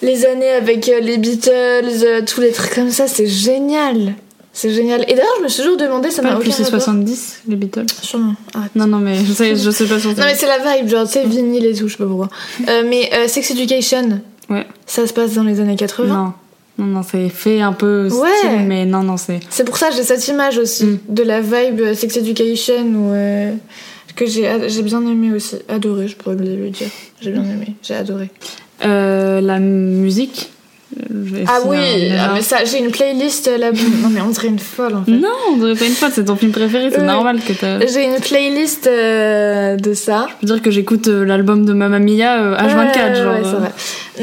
les 0.00 0.24
années 0.26 0.50
avec 0.50 0.88
euh, 0.88 1.00
les 1.00 1.18
Beatles, 1.18 1.50
euh, 2.04 2.22
tous 2.24 2.40
les 2.40 2.52
trucs 2.52 2.74
comme 2.74 2.90
ça, 2.90 3.06
c'est 3.08 3.26
génial. 3.26 4.14
C'est 4.52 4.70
génial. 4.70 5.02
Et 5.02 5.14
d'ailleurs, 5.14 5.34
je 5.38 5.42
me 5.44 5.48
suis 5.48 5.62
toujours 5.62 5.76
demandé, 5.76 6.10
ça 6.10 6.22
m'a 6.22 6.36
aucun 6.36 6.50
c'est 6.50 6.62
rapport. 6.64 6.80
70, 6.80 7.40
les 7.48 7.56
Beatles. 7.56 7.86
Sûrement. 8.02 8.34
Arrête. 8.54 8.74
Non, 8.76 8.86
non, 8.86 8.98
mais 8.98 9.16
je 9.24 9.32
sais, 9.32 9.54
je 9.56 9.70
sais 9.70 9.86
pas 9.86 9.98
sur 10.00 10.10
Non 10.10 10.16
mais 10.24 10.34
c'est 10.34 10.46
la 10.46 10.58
vibe, 10.58 10.88
genre 10.88 11.04
tu 11.06 11.12
sais 11.14 11.24
vinyle 11.24 11.66
et 11.66 11.74
tout, 11.74 11.86
je 11.88 11.92
sais 11.92 11.98
pas 11.98 12.06
pourquoi. 12.06 12.28
Euh, 12.68 12.82
mais 12.88 13.10
euh, 13.14 13.28
Sex 13.28 13.50
Education, 13.52 14.20
Ouais. 14.50 14.66
ça 14.86 15.06
se 15.06 15.12
passe 15.12 15.34
dans 15.34 15.42
les 15.44 15.60
années 15.60 15.76
80. 15.76 16.06
Non. 16.14 16.32
Non, 16.78 16.86
non, 16.86 17.02
c'est 17.02 17.28
fait 17.28 17.60
un 17.60 17.72
peu 17.72 18.08
Ouais. 18.10 18.28
style, 18.38 18.66
mais 18.66 18.86
non, 18.86 19.02
non, 19.02 19.16
c'est. 19.16 19.40
C'est 19.50 19.64
pour 19.64 19.76
ça 19.76 19.88
que 19.90 19.96
j'ai 19.96 20.04
cette 20.04 20.26
image 20.28 20.58
aussi 20.58 20.84
Mm. 20.86 20.98
de 21.08 21.22
la 21.24 21.40
vibe 21.40 21.92
Sex 21.94 22.16
Education 22.16 22.84
ou 22.94 23.12
euh, 23.12 23.52
que 24.14 24.26
j'ai 24.26 24.82
bien 24.82 25.00
aimé 25.02 25.32
aussi, 25.34 25.56
adoré, 25.68 26.06
je 26.08 26.16
pourrais 26.16 26.36
le 26.36 26.56
le 26.56 26.70
dire. 26.70 26.88
J'ai 27.20 27.32
bien 27.32 27.42
aimé, 27.44 27.74
j'ai 27.82 27.94
adoré. 27.94 28.30
Euh, 28.84 29.40
la 29.40 29.58
musique? 29.58 30.50
Ah 31.46 31.60
oui, 31.64 32.12
ah, 32.18 32.30
mais 32.34 32.42
ça, 32.42 32.64
j'ai 32.64 32.78
une 32.78 32.90
playlist 32.90 33.48
euh, 33.48 33.58
là. 33.58 33.70
non 34.02 34.08
mais 34.10 34.20
on 34.20 34.28
dirait 34.28 34.48
une 34.48 34.58
folle 34.58 34.94
en 34.96 35.04
fait. 35.04 35.12
Non, 35.12 35.28
on 35.52 35.56
dirait 35.56 35.74
pas 35.74 35.84
une 35.86 35.92
fois, 35.92 36.08
c'est 36.12 36.24
ton 36.24 36.36
film 36.36 36.52
préféré, 36.52 36.90
c'est 36.90 37.00
Oui. 37.00 37.06
normal 37.06 37.40
que 37.40 37.52
t'as. 37.52 37.86
J'ai 37.86 38.04
une 38.04 38.20
playlist 38.20 38.86
euh, 38.86 39.76
de 39.76 39.94
ça. 39.94 40.26
Je 40.42 40.46
veux 40.46 40.54
dire 40.54 40.62
que 40.62 40.70
j'écoute 40.70 41.08
euh, 41.08 41.24
l'album 41.24 41.64
de 41.64 41.72
Mamma 41.72 41.98
Mia 41.98 42.40
euh, 42.42 42.56
H24, 42.56 42.58
Ouais, 42.58 43.14
genre. 43.14 43.32
ouais, 43.34 43.40
c'est 43.44 43.50
vrai. 43.56 43.70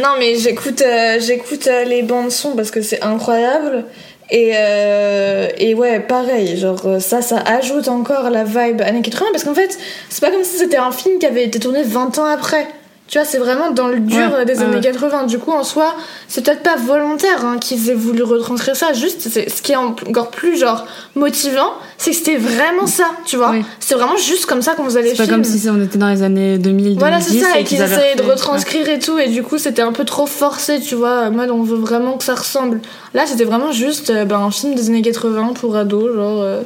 Non, 0.04 0.10
mais 0.20 0.36
j'écoute 0.36 0.84
j'écoute 1.20 1.70
les 1.88 2.04
bandes 2.04 2.32
son 2.32 2.56
parce 2.56 2.72
que 2.72 2.82
c'est 2.82 3.02
incroyable. 3.04 3.86
Et, 4.32 4.54
euh, 4.56 5.48
et 5.60 5.76
ouais, 5.76 6.00
pareil, 6.00 6.58
genre 6.58 6.84
ça, 7.00 7.22
ça 7.22 7.38
ajoute 7.46 7.88
encore 7.88 8.32
la 8.32 8.44
vibe 8.44 8.82
années 8.82 9.04
80 9.04 9.28
parce 9.32 9.44
qu'en 9.44 9.54
fait, 9.54 9.78
c'est 10.10 10.20
pas 10.20 10.32
comme 10.32 10.44
si 10.44 10.58
c'était 10.58 10.78
un 10.78 10.92
film 10.92 11.20
qui 11.20 11.28
avait 11.28 11.44
été 11.46 11.60
tourné 11.60 11.84
20 11.84 12.18
ans 12.18 12.26
après. 12.26 12.68
Tu 13.08 13.20
vois, 13.20 13.26
c'est 13.26 13.38
vraiment 13.38 13.70
dans 13.70 13.88
le 13.88 14.00
dur 14.00 14.18
Ouais, 14.18 14.40
euh, 14.40 14.46
des 14.46 14.62
années 14.62 14.78
ouais. 14.78 14.82
80. 14.82 15.26
Du 15.28 15.38
coup, 15.38 15.52
en 15.52 15.64
soi, 15.64 15.94
c'est 16.28 16.44
peut-être 16.44 16.64
pas 16.64 16.76
volontaire 16.76 17.46
hein, 17.46 17.58
qu'ils 17.60 17.92
aient 17.92 17.94
voulu 17.94 18.24
retranscrire 18.24 18.76
ça. 18.76 18.94
Juste, 18.94 19.28
c'est 19.30 19.48
ce 19.48 19.62
qui 19.62 19.74
est 19.74 19.76
en- 19.76 19.96
encore 20.10 20.32
plus 20.32 20.58
genre 20.58 20.88
motivant, 21.14 21.72
c'est 22.00 22.10
que 22.10 22.18
c'était 22.18 22.38
vraiment 22.38 22.88
ça, 22.88 23.12
tu 23.26 23.38
vois. 23.38 23.52
Oui. 23.52 23.64
C'est 23.80 23.94
vraiment 23.94 24.18
juste 24.18 24.48
comme 24.48 24.64
ça 24.64 24.74
qu'on 24.74 24.86
faisait 24.86 25.04
les 25.04 25.10
C'est 25.12 25.18
pas 25.18 25.24
films. 25.26 25.36
comme 25.36 25.44
si 25.44 25.70
on 25.70 25.84
était 25.84 26.00
dans 26.00 26.10
les 26.10 26.24
années 26.24 26.58
2000, 26.58 26.98
Voilà, 26.98 27.22
c'est 27.22 27.34
2010 27.34 27.46
ça, 27.52 27.60
et 27.60 27.64
qu'ils 27.64 27.80
essayaient 27.82 28.16
de 28.16 28.24
retranscrire 28.24 28.90
et 28.90 28.98
tout, 28.98 29.20
et 29.20 29.28
du 29.28 29.44
coup 29.44 29.60
c'était 29.60 29.84
un 29.84 29.92
peu 29.94 30.04
trop 30.04 30.26
forcé, 30.26 30.80
tu 30.82 30.96
vois. 30.96 31.30
Mode, 31.30 31.52
on 31.52 31.62
veut 31.62 31.78
vraiment 31.78 32.18
que 32.18 32.24
ça 32.24 32.34
ressemble. 32.34 32.82
Là, 33.14 33.26
c'était 33.28 33.46
vraiment 33.46 33.72
juste 33.72 34.10
euh, 34.10 34.26
ben, 34.26 34.40
un 34.40 34.50
film 34.52 34.74
des 34.74 34.90
années 34.90 35.04
80 35.04 35.54
pour 35.54 35.76
ados, 35.76 36.16
genre. 36.16 36.42
euh, 36.42 36.62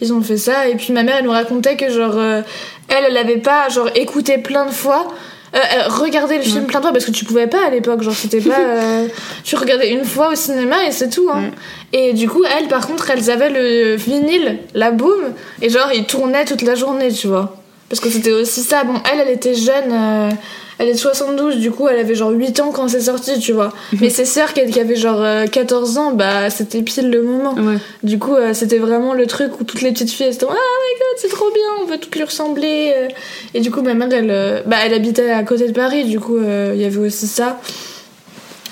ils 0.00 0.12
ont 0.12 0.20
fait 0.20 0.38
ça, 0.38 0.66
et 0.66 0.74
puis 0.74 0.92
ma 0.92 1.04
mère, 1.04 1.18
elle 1.20 1.24
nous 1.24 1.30
racontait 1.30 1.76
que, 1.76 1.88
genre, 1.88 2.14
euh, 2.16 2.42
elle, 2.88 3.04
elle 3.08 3.16
avait 3.16 3.38
pas, 3.38 3.68
genre, 3.68 3.88
écouté 3.94 4.38
plein 4.38 4.66
de 4.66 4.72
fois. 4.72 5.06
Euh, 5.54 5.58
elle 5.70 5.86
regardait 5.88 6.36
le 6.36 6.42
film 6.42 6.64
plein 6.66 6.80
de 6.80 6.84
fois 6.84 6.92
parce 6.92 7.04
que 7.04 7.12
tu 7.12 7.24
pouvais 7.24 7.46
pas 7.46 7.66
à 7.66 7.70
l'époque, 7.70 8.02
genre 8.02 8.14
c'était 8.14 8.40
pas. 8.40 8.58
euh, 8.60 9.06
tu 9.44 9.54
regardais 9.56 9.90
une 9.90 10.04
fois 10.04 10.30
au 10.32 10.34
cinéma 10.34 10.84
et 10.86 10.90
c'est 10.90 11.10
tout. 11.10 11.30
Hein. 11.32 11.50
Et 11.92 12.12
du 12.12 12.28
coup, 12.28 12.44
elle, 12.44 12.66
par 12.66 12.86
contre, 12.86 13.10
elles 13.10 13.30
avaient 13.30 13.50
le 13.50 13.94
vinyle, 13.94 14.58
la 14.74 14.90
boom, 14.90 15.32
et 15.62 15.68
genre 15.68 15.90
ils 15.94 16.06
tournaient 16.06 16.44
toute 16.44 16.62
la 16.62 16.74
journée, 16.74 17.12
tu 17.12 17.28
vois. 17.28 17.56
Parce 17.88 18.00
que 18.00 18.10
c'était 18.10 18.32
aussi 18.32 18.62
ça. 18.62 18.82
Bon, 18.82 18.94
elle, 19.10 19.20
elle 19.20 19.32
était 19.32 19.54
jeune, 19.54 19.92
euh, 19.92 20.30
elle 20.78 20.88
est 20.88 20.94
de 20.94 20.98
72, 20.98 21.56
du 21.58 21.70
coup, 21.70 21.88
elle 21.88 21.98
avait 21.98 22.14
genre 22.14 22.30
8 22.30 22.60
ans 22.60 22.70
quand 22.72 22.88
c'est 22.88 23.00
sorti, 23.02 23.38
tu 23.38 23.52
vois. 23.52 23.72
Mais 24.00 24.10
ses 24.10 24.24
sœurs 24.24 24.52
qui 24.54 24.64
qui 24.70 24.80
avaient 24.80 24.96
genre 24.96 25.20
euh, 25.22 25.46
14 25.46 25.98
ans, 25.98 26.12
bah 26.12 26.50
c'était 26.50 26.82
pile 26.82 27.10
le 27.10 27.22
moment. 27.22 27.54
Ouais. 27.54 27.76
Du 28.02 28.18
coup, 28.18 28.34
euh, 28.34 28.54
c'était 28.54 28.78
vraiment 28.78 29.14
le 29.14 29.26
truc 29.26 29.60
où 29.60 29.64
toutes 29.64 29.82
les 29.82 29.92
petites 29.92 30.10
filles 30.10 30.26
elles 30.26 30.34
étaient 30.34 30.46
Ah 30.48 30.52
my 30.52 30.98
god, 30.98 31.18
c'est 31.18 31.28
trop 31.28 31.50
bien, 31.52 31.62
on 31.82 31.86
veut 31.86 31.98
toutes 31.98 32.14
lui 32.16 32.24
ressembler. 32.24 32.92
euh. 32.96 33.08
Et 33.54 33.60
du 33.60 33.70
coup, 33.70 33.82
ma 33.82 33.94
mère, 33.94 34.08
elle, 34.12 34.30
euh, 34.30 34.62
bah, 34.66 34.76
elle 34.84 34.94
habitait 34.94 35.30
à 35.30 35.42
côté 35.44 35.66
de 35.68 35.72
Paris, 35.72 36.04
du 36.04 36.18
coup, 36.20 36.36
euh, 36.38 36.72
il 36.74 36.80
y 36.80 36.84
avait 36.84 36.98
aussi 36.98 37.26
ça. 37.26 37.60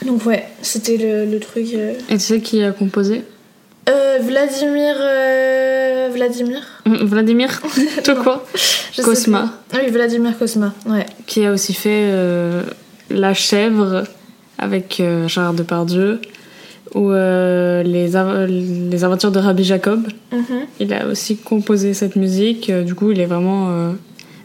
Donc, 0.04 0.26
ouais, 0.26 0.44
c'était 0.62 0.96
le, 0.96 1.24
le 1.26 1.38
truc. 1.38 1.66
euh. 1.74 1.92
Et 2.10 2.14
tu 2.14 2.20
sais 2.20 2.40
qui 2.40 2.62
a 2.64 2.72
composé? 2.72 3.22
Euh, 3.88 4.18
Vladimir. 4.22 4.94
euh, 5.00 6.08
Vladimir 6.14 6.60
Vladimir 6.86 7.60
Tout 8.04 8.14
quoi 8.16 8.44
Cosma. 9.02 9.52
oui, 9.74 9.90
Vladimir 9.90 10.38
Cosma, 10.38 10.72
ouais. 10.86 11.06
Qui 11.26 11.44
a 11.44 11.52
aussi 11.52 11.72
fait 11.74 11.90
euh, 12.12 12.62
La 13.10 13.34
chèvre 13.34 14.04
avec 14.58 15.00
euh, 15.00 15.26
Gérard 15.26 15.54
Depardieu 15.54 16.20
ou 16.94 17.10
les, 17.10 18.16
av- 18.16 18.46
les 18.46 19.02
aventures 19.04 19.32
de 19.32 19.38
Rabbi 19.38 19.64
Jacob. 19.64 20.06
Mhm. 20.30 20.42
Il 20.78 20.92
a 20.92 21.06
aussi 21.06 21.38
composé 21.38 21.94
cette 21.94 22.16
musique. 22.16 22.70
du 22.70 22.94
coup, 22.94 23.10
il 23.12 23.20
est 23.20 23.26
vraiment. 23.26 23.94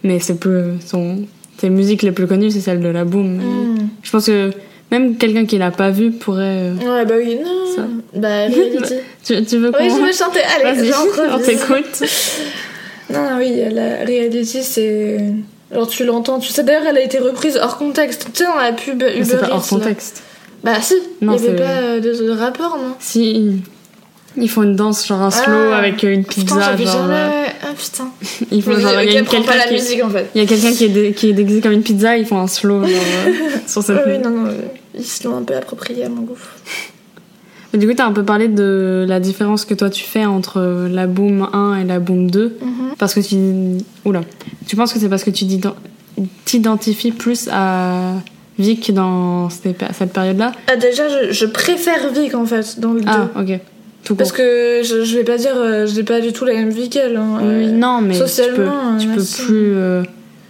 mais 0.04 0.20
c'est 0.20 0.40
plus 0.40 0.80
son. 0.86 1.24
Ses 1.58 1.70
musiques 1.70 2.04
les 2.04 2.12
plus 2.14 2.26
connues, 2.28 2.52
c'est 2.52 2.62
celle 2.62 2.80
de 2.82 2.88
la 2.88 3.04
boom. 3.04 3.38
Mm. 3.38 3.90
Je 4.04 4.12
pense 4.12 4.28
que 4.28 4.52
même 4.92 5.18
quelqu'un 5.18 5.46
qui 5.46 5.58
l'a 5.58 5.72
pas 5.72 5.90
vu 5.90 6.12
pourrait. 6.12 6.72
Ouais, 6.80 7.04
bah 7.06 7.16
oui, 7.18 7.36
non. 7.44 7.76
Ça. 7.76 7.82
Bah, 8.16 8.46
Reality. 8.48 8.94
Tu, 9.28 9.44
tu 9.44 9.58
veux 9.58 9.72
qu'on. 9.72 9.84
oui, 9.84 9.90
je 9.90 10.02
veux 10.02 10.14
chanter. 10.14 10.40
Allez, 10.42 10.92
on 11.32 11.40
t'écoute. 11.40 12.02
Non, 13.10 13.22
non, 13.22 13.38
oui, 13.38 13.54
la 13.72 14.06
Reality, 14.06 14.64
c'est. 14.64 15.18
Alors, 15.72 15.88
tu 15.88 16.06
l'entends, 16.06 16.40
tu 16.40 16.50
sais, 16.52 16.64
d'ailleurs, 16.64 16.84
elle 16.90 16.98
a 16.98 17.02
été 17.02 17.20
reprise 17.20 17.60
hors 17.62 17.78
contexte. 17.78 18.28
Tu 18.34 18.44
sais, 18.44 18.50
dans 18.50 18.56
la 18.56 18.72
pub 18.72 19.02
Uber 19.02 19.24
c'est 19.24 19.40
pas 19.40 19.50
hors 19.50 19.58
là. 19.58 19.64
contexte. 19.70 20.24
Bah, 20.64 20.82
si, 20.82 20.96
Non, 21.22 21.36
il 21.38 21.44
y 21.44 21.48
avait 21.48 21.56
pas 21.58 21.64
euh, 21.64 22.00
de, 22.00 22.14
de 22.14 22.30
rapport, 22.32 22.78
non? 22.78 22.94
Si, 23.00 23.62
ils- 24.38 24.50
font 24.50 24.64
une 24.64 24.76
danse, 24.76 25.06
genre 25.06 25.22
un 25.22 25.32
slow 25.32 25.72
Ah. 25.74 25.78
avec 25.78 26.04
une 26.04 26.24
Putain, 26.24 26.42
pizza. 26.42 26.60
j'avais 26.62 26.86
genre, 26.86 26.94
jamais. 27.08 27.14
euh, 27.14 27.46
Ah, 27.64 27.74
putain. 27.78 28.10
ils 28.52 28.64
font 28.64 28.80
genre, 28.80 29.02
il 29.02 29.12
y 29.12 29.16
a 29.18 29.20
une- 29.20 29.26
prends 29.26 29.42
pas 29.42 29.54
quelqu'un 29.54 29.58
la 29.58 29.66
qui, 29.68 29.74
musique, 29.74 30.04
en 30.04 30.10
fait. 30.10 30.26
il 30.36 30.42
y 30.42 30.46
a 30.46 30.48
quelqu'un 30.48 30.72
qui 30.72 30.86
est, 30.86 30.90
dé- 30.90 31.14
qui 31.14 31.30
est 31.30 31.34
déguisé 31.34 31.60
comme 31.62 31.72
une 31.74 31.84
pizza, 31.84 32.18
ils 32.18 32.26
font 32.26 32.40
un 32.40 32.48
slow 32.48 32.82
genre, 32.86 32.90
euh, 33.28 33.32
sur 33.68 33.84
cette 33.84 34.02
oui, 34.08 34.18
non, 34.20 34.30
non, 34.30 34.46
euh, 34.48 34.54
ils 34.98 35.06
se 35.06 35.28
l'ont 35.28 35.38
un 35.38 35.44
peu 35.44 35.56
approprié 35.56 36.06
à 36.06 36.10
mon 36.10 36.22
goût. 36.22 36.38
Du 37.78 37.88
coup, 37.88 37.94
t'as 37.96 38.06
un 38.06 38.12
peu 38.12 38.24
parlé 38.24 38.48
de 38.48 39.06
la 39.08 39.20
différence 39.20 39.64
que 39.66 39.74
toi 39.74 39.90
tu 39.90 40.04
fais 40.04 40.26
entre 40.26 40.88
la 40.92 41.08
Boom 41.08 41.48
1 41.54 41.76
et 41.82 41.84
la 41.86 42.00
Boom 42.00 42.30
2. 42.32 42.58
Mhm. 42.62 42.70
Parce 42.98 43.14
que 43.14 43.20
tu. 43.20 43.84
Oula. 44.06 44.22
Tu 44.68 44.76
penses 44.76 44.92
que 44.94 45.00
c'est 45.00 45.10
parce 45.10 45.24
que 45.24 45.30
tu 45.30 45.46
t'ident- 45.46 45.76
t'identifies 46.46 47.12
plus 47.12 47.48
à 47.52 48.14
Vic 48.60 48.92
dans 48.94 49.50
cette 49.50 50.14
période-là? 50.14 50.52
Ah, 50.72 50.76
déjà, 50.76 51.04
je, 51.08 51.32
je 51.32 51.46
préfère 51.46 52.12
Vic, 52.14 52.34
en 52.36 52.46
fait, 52.46 52.80
dans 52.80 52.94
le 52.94 53.02
2. 53.02 53.08
Ah, 53.08 53.30
ok. 53.40 53.60
Tout 54.04 54.16
Parce 54.16 54.32
court. 54.32 54.38
que 54.40 54.82
je, 54.84 55.04
je 55.04 55.18
vais 55.18 55.24
pas 55.26 55.38
dire, 55.38 55.52
euh, 55.56 55.86
j'ai 55.86 56.04
pas 56.04 56.22
du 56.22 56.32
tout 56.32 56.46
la 56.46 56.54
même 56.54 56.70
vie 56.70 56.90
qu'elle. 56.90 57.18
hein, 57.18 57.40
euh, 57.42 57.72
non, 57.72 58.00
mais 58.02 58.14
tu 58.14 58.22
peux, 58.22 58.28
socialement, 58.28 58.98
tu 58.98 59.06
euh, 59.08 59.10
peux 59.12 59.16
merci. 59.18 59.42
plus, 59.44 59.74
euh, 59.76 60.04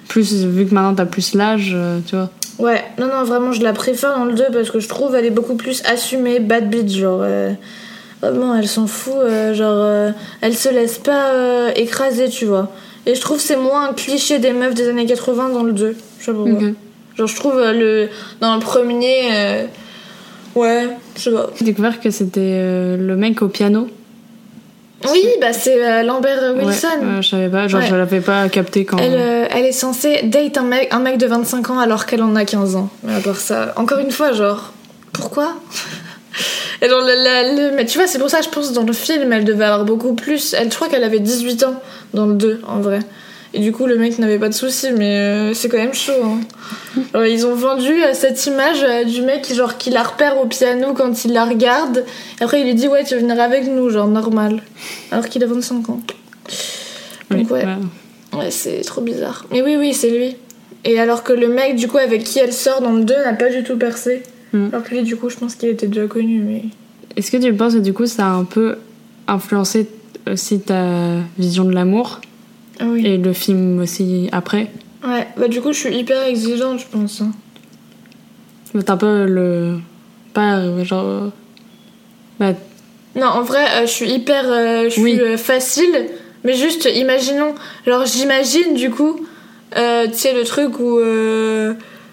plus. 0.08 0.34
Vu 0.46 0.66
que 0.66 0.74
maintenant 0.74 0.96
t'as 0.96 1.06
plus 1.06 1.34
l'âge, 1.36 1.72
euh, 1.76 2.00
tu 2.08 2.16
vois. 2.16 2.30
Ouais, 2.60 2.84
non, 2.98 3.08
non, 3.08 3.24
vraiment, 3.24 3.52
je 3.52 3.62
la 3.62 3.74
préfère 3.74 4.16
dans 4.18 4.26
le 4.26 4.34
2 4.34 4.46
parce 4.52 4.72
que 4.72 4.80
je 4.80 4.88
trouve 4.88 5.16
elle 5.16 5.26
est 5.26 5.30
beaucoup 5.32 5.56
plus 5.56 5.84
assumée, 5.86 6.40
bad 6.40 6.70
bitch, 6.70 6.90
genre. 6.98 7.20
euh, 7.24 7.52
vraiment, 8.22 8.56
elle 8.56 8.68
s'en 8.68 8.88
fout, 8.88 9.14
euh, 9.16 9.54
genre. 9.54 9.76
euh, 9.76 10.12
elle 10.42 10.56
se 10.56 10.70
laisse 10.70 10.98
pas 10.98 11.34
euh, 11.34 11.72
écraser, 11.76 12.30
tu 12.30 12.46
vois. 12.46 12.72
Et 13.06 13.14
je 13.16 13.22
trouve 13.22 13.38
que 13.38 13.44
c'est 13.44 13.58
moins 13.58 13.90
un 13.90 13.94
cliché 13.94 14.40
des 14.40 14.54
meufs 14.54 14.74
des 14.74 14.90
années 14.90 15.06
80 15.06 15.50
dans 15.50 15.64
le 15.64 15.72
2. 15.72 15.96
Je 16.20 16.26
sais 16.26 16.32
pas 16.32 16.38
pourquoi. 16.38 16.68
Genre, 17.16 17.28
je 17.28 17.36
trouve 17.36 17.56
le, 17.60 18.10
dans 18.42 18.56
le 18.56 18.60
premier. 18.60 19.68
ouais, 20.56 20.90
je 21.16 21.22
sais 21.22 21.32
pas. 21.32 21.50
J'ai 21.58 21.66
découvert 21.66 22.00
que 22.00 22.10
c'était 22.10 22.98
le 22.98 23.16
mec 23.16 23.42
au 23.42 23.48
piano. 23.50 23.88
Oui, 25.12 25.24
bah 25.40 25.54
c'est 25.54 25.84
euh, 25.84 26.04
Lambert 26.04 26.56
Wilson. 26.56 26.88
Ouais, 27.02 27.22
je 27.22 27.30
savais 27.30 27.50
pas, 27.50 27.68
genre 27.68 27.82
Ouais. 27.82 27.88
je 27.88 27.96
l'avais 27.96 28.20
pas 28.22 28.50
capté 28.50 28.84
quand. 28.84 28.98
Elle, 28.98 29.14
euh, 29.16 29.46
elle 29.52 29.66
est 29.66 29.72
censée 29.72 30.22
date 30.24 30.58
un 30.58 30.64
mec, 30.64 30.88
un 30.92 31.00
mec 31.00 31.18
de 31.18 31.28
25 31.28 31.70
ans 31.70 31.80
alors 31.80 32.06
qu'elle 32.08 32.24
en 32.24 32.36
a 32.36 32.46
15 32.46 32.76
ans. 32.76 32.90
Mais 33.04 33.14
à 33.16 33.20
part 33.20 33.36
ça, 33.38 33.74
encore 33.76 34.00
une 34.00 34.12
fois, 34.12 34.34
genre, 34.34 34.74
pourquoi? 35.14 35.54
Et 36.82 36.90
genre, 36.90 37.02
la- 37.02 37.16
la- 37.16 37.44
le- 37.54 37.76
mais 37.76 37.86
tu 37.86 37.98
vois, 37.98 38.08
c'est 38.08 38.20
pour 38.20 38.30
ça, 38.30 38.42
je 38.42 38.50
pense, 38.50 38.72
dans 38.74 38.84
le 38.84 38.94
film, 38.94 39.32
elle 39.34 39.46
devait 39.46 39.66
avoir 39.66 39.86
beaucoup 39.86 40.14
plus. 40.14 40.54
Elle, 40.54 40.72
je 40.72 40.76
crois 40.76 40.88
qu'elle 40.90 41.04
avait 41.04 41.20
18 41.20 41.64
ans 41.64 41.80
dans 42.14 42.26
le 42.26 42.34
2, 42.36 42.62
en 42.68 42.80
vrai. 42.80 43.00
Et 43.58 43.60
du 43.60 43.72
coup, 43.72 43.88
le 43.88 43.98
mec 43.98 44.20
n'avait 44.20 44.38
pas 44.38 44.50
de 44.50 44.54
soucis, 44.54 44.92
mais 44.96 45.18
euh, 45.18 45.54
c'est 45.56 45.68
quand 45.68 45.80
même 45.80 45.96
chaud. 45.96 46.12
Hein. 46.24 47.02
Alors, 47.12 47.26
ils 47.26 47.44
ont 47.48 47.56
vendu 47.56 47.92
euh, 47.92 48.14
cette 48.14 48.46
image 48.46 48.84
euh, 48.84 49.04
du 49.04 49.24
mec 49.24 49.42
qui, 49.42 49.56
genre, 49.56 49.80
qui 49.80 49.90
la 49.90 50.04
repère 50.04 50.38
au 50.38 50.46
piano 50.46 50.94
quand 50.94 51.26
il 51.26 51.34
la 51.34 51.44
regarde. 51.44 52.06
Et 52.40 52.44
après, 52.44 52.62
il 52.62 52.66
lui 52.66 52.76
dit, 52.76 52.88
ouais, 52.88 53.04
tu 53.04 53.16
veux 53.16 53.22
venir 53.22 53.40
avec 53.42 53.66
nous, 53.66 53.90
genre, 53.90 54.08
normal. 54.08 54.62
Alors 55.10 55.28
qu'il 55.28 55.44
a 55.44 55.48
25 55.48 55.90
ans. 55.90 56.00
Donc, 57.32 57.50
ouais. 57.50 57.66
Ouais, 58.38 58.52
c'est 58.52 58.82
trop 58.82 59.02
bizarre. 59.02 59.48
Mais 59.52 59.64
oui, 59.64 59.76
oui, 59.76 59.96
c'est 59.96 60.12
lui. 60.12 60.36
Et 60.86 61.00
alors 61.00 61.24
que 61.24 61.34
le 61.34 61.48
mec, 61.48 61.78
du 61.78 61.88
coup, 61.88 61.98
avec 61.98 62.26
qui 62.26 62.38
elle 62.38 62.54
sort 62.54 62.82
dans 62.82 62.94
le 62.94 63.06
2, 63.06 63.16
n'a 63.26 63.34
pas 63.34 63.50
du 63.50 63.64
tout 63.64 63.76
percé. 63.76 64.22
Mm. 64.54 64.68
Alors 64.72 64.84
que 64.84 64.94
lui, 64.94 65.02
du 65.02 65.16
coup, 65.16 65.32
je 65.32 65.36
pense 65.38 65.56
qu'il 65.56 65.70
était 65.70 65.88
déjà 65.88 66.06
connu, 66.06 66.42
mais. 66.42 66.62
Est-ce 67.16 67.32
que 67.32 67.38
tu 67.38 67.52
penses 67.56 67.74
que 67.74 67.80
du 67.80 67.94
coup 67.94 68.06
ça 68.06 68.28
a 68.28 68.30
un 68.30 68.44
peu 68.44 68.76
influencé 69.28 69.88
aussi 70.28 70.60
ta 70.60 71.22
vision 71.40 71.66
de 71.66 71.72
l'amour? 71.72 72.22
Ah 72.80 72.86
oui. 72.88 73.06
et 73.06 73.18
le 73.18 73.34
film 73.34 73.80
aussi 73.80 74.30
après 74.32 74.70
Ouais, 75.08 75.28
bah 75.38 75.48
du 75.48 75.62
coup, 75.62 75.74
je 75.74 75.80
suis 75.80 75.96
hyper 75.96 76.24
exigeante, 76.26 76.80
je 76.80 76.86
pense. 76.88 77.22
hein. 77.22 77.32
T'as 78.86 78.94
un 78.94 78.98
peu 78.98 79.26
le. 79.26 79.80
Pas 80.34 80.58
euh, 80.58 80.84
genre. 80.84 81.32
Bah, 82.40 82.54
Non, 83.16 83.28
en 83.28 83.42
vrai, 83.44 83.66
euh, 83.76 83.82
je 83.82 83.92
suis 83.92 84.10
hyper. 84.12 84.44
euh, 84.48 84.84
je 84.86 84.90
suis 84.90 85.02
Oui. 85.04 85.20
euh, 85.20 85.38
facile, 85.38 86.08
mais 86.44 86.54
juste, 86.54 86.88
imaginons. 86.94 87.56
Alors, 87.86 88.06
j'imagine, 88.06 88.74
du 88.76 88.90
coup, 88.92 89.16
tu 89.76 89.80
sais, 90.14 90.34
le 90.34 90.44
truc 90.44 90.80
où. 90.80 91.00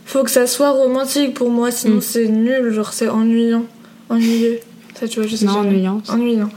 faut 0.07 0.23
que 0.23 0.31
ça 0.31 0.47
soit 0.47 0.71
romantique 0.71 1.35
pour 1.35 1.51
moi, 1.51 1.71
sinon 1.71 1.97
Mm. 1.97 2.01
c'est 2.03 2.29
nul, 2.29 2.71
genre 2.73 2.93
c'est 2.93 3.09
ennuyant. 3.09 3.65
Ennuyeux. 4.11 4.61
Ça, 4.95 5.09
tu 5.09 5.19
vois, 5.21 5.29
je 5.29 5.35
sais 5.37 5.47
Non, 5.47 5.59
ennuyant. 5.61 6.01
Ennuyant. 6.09 6.51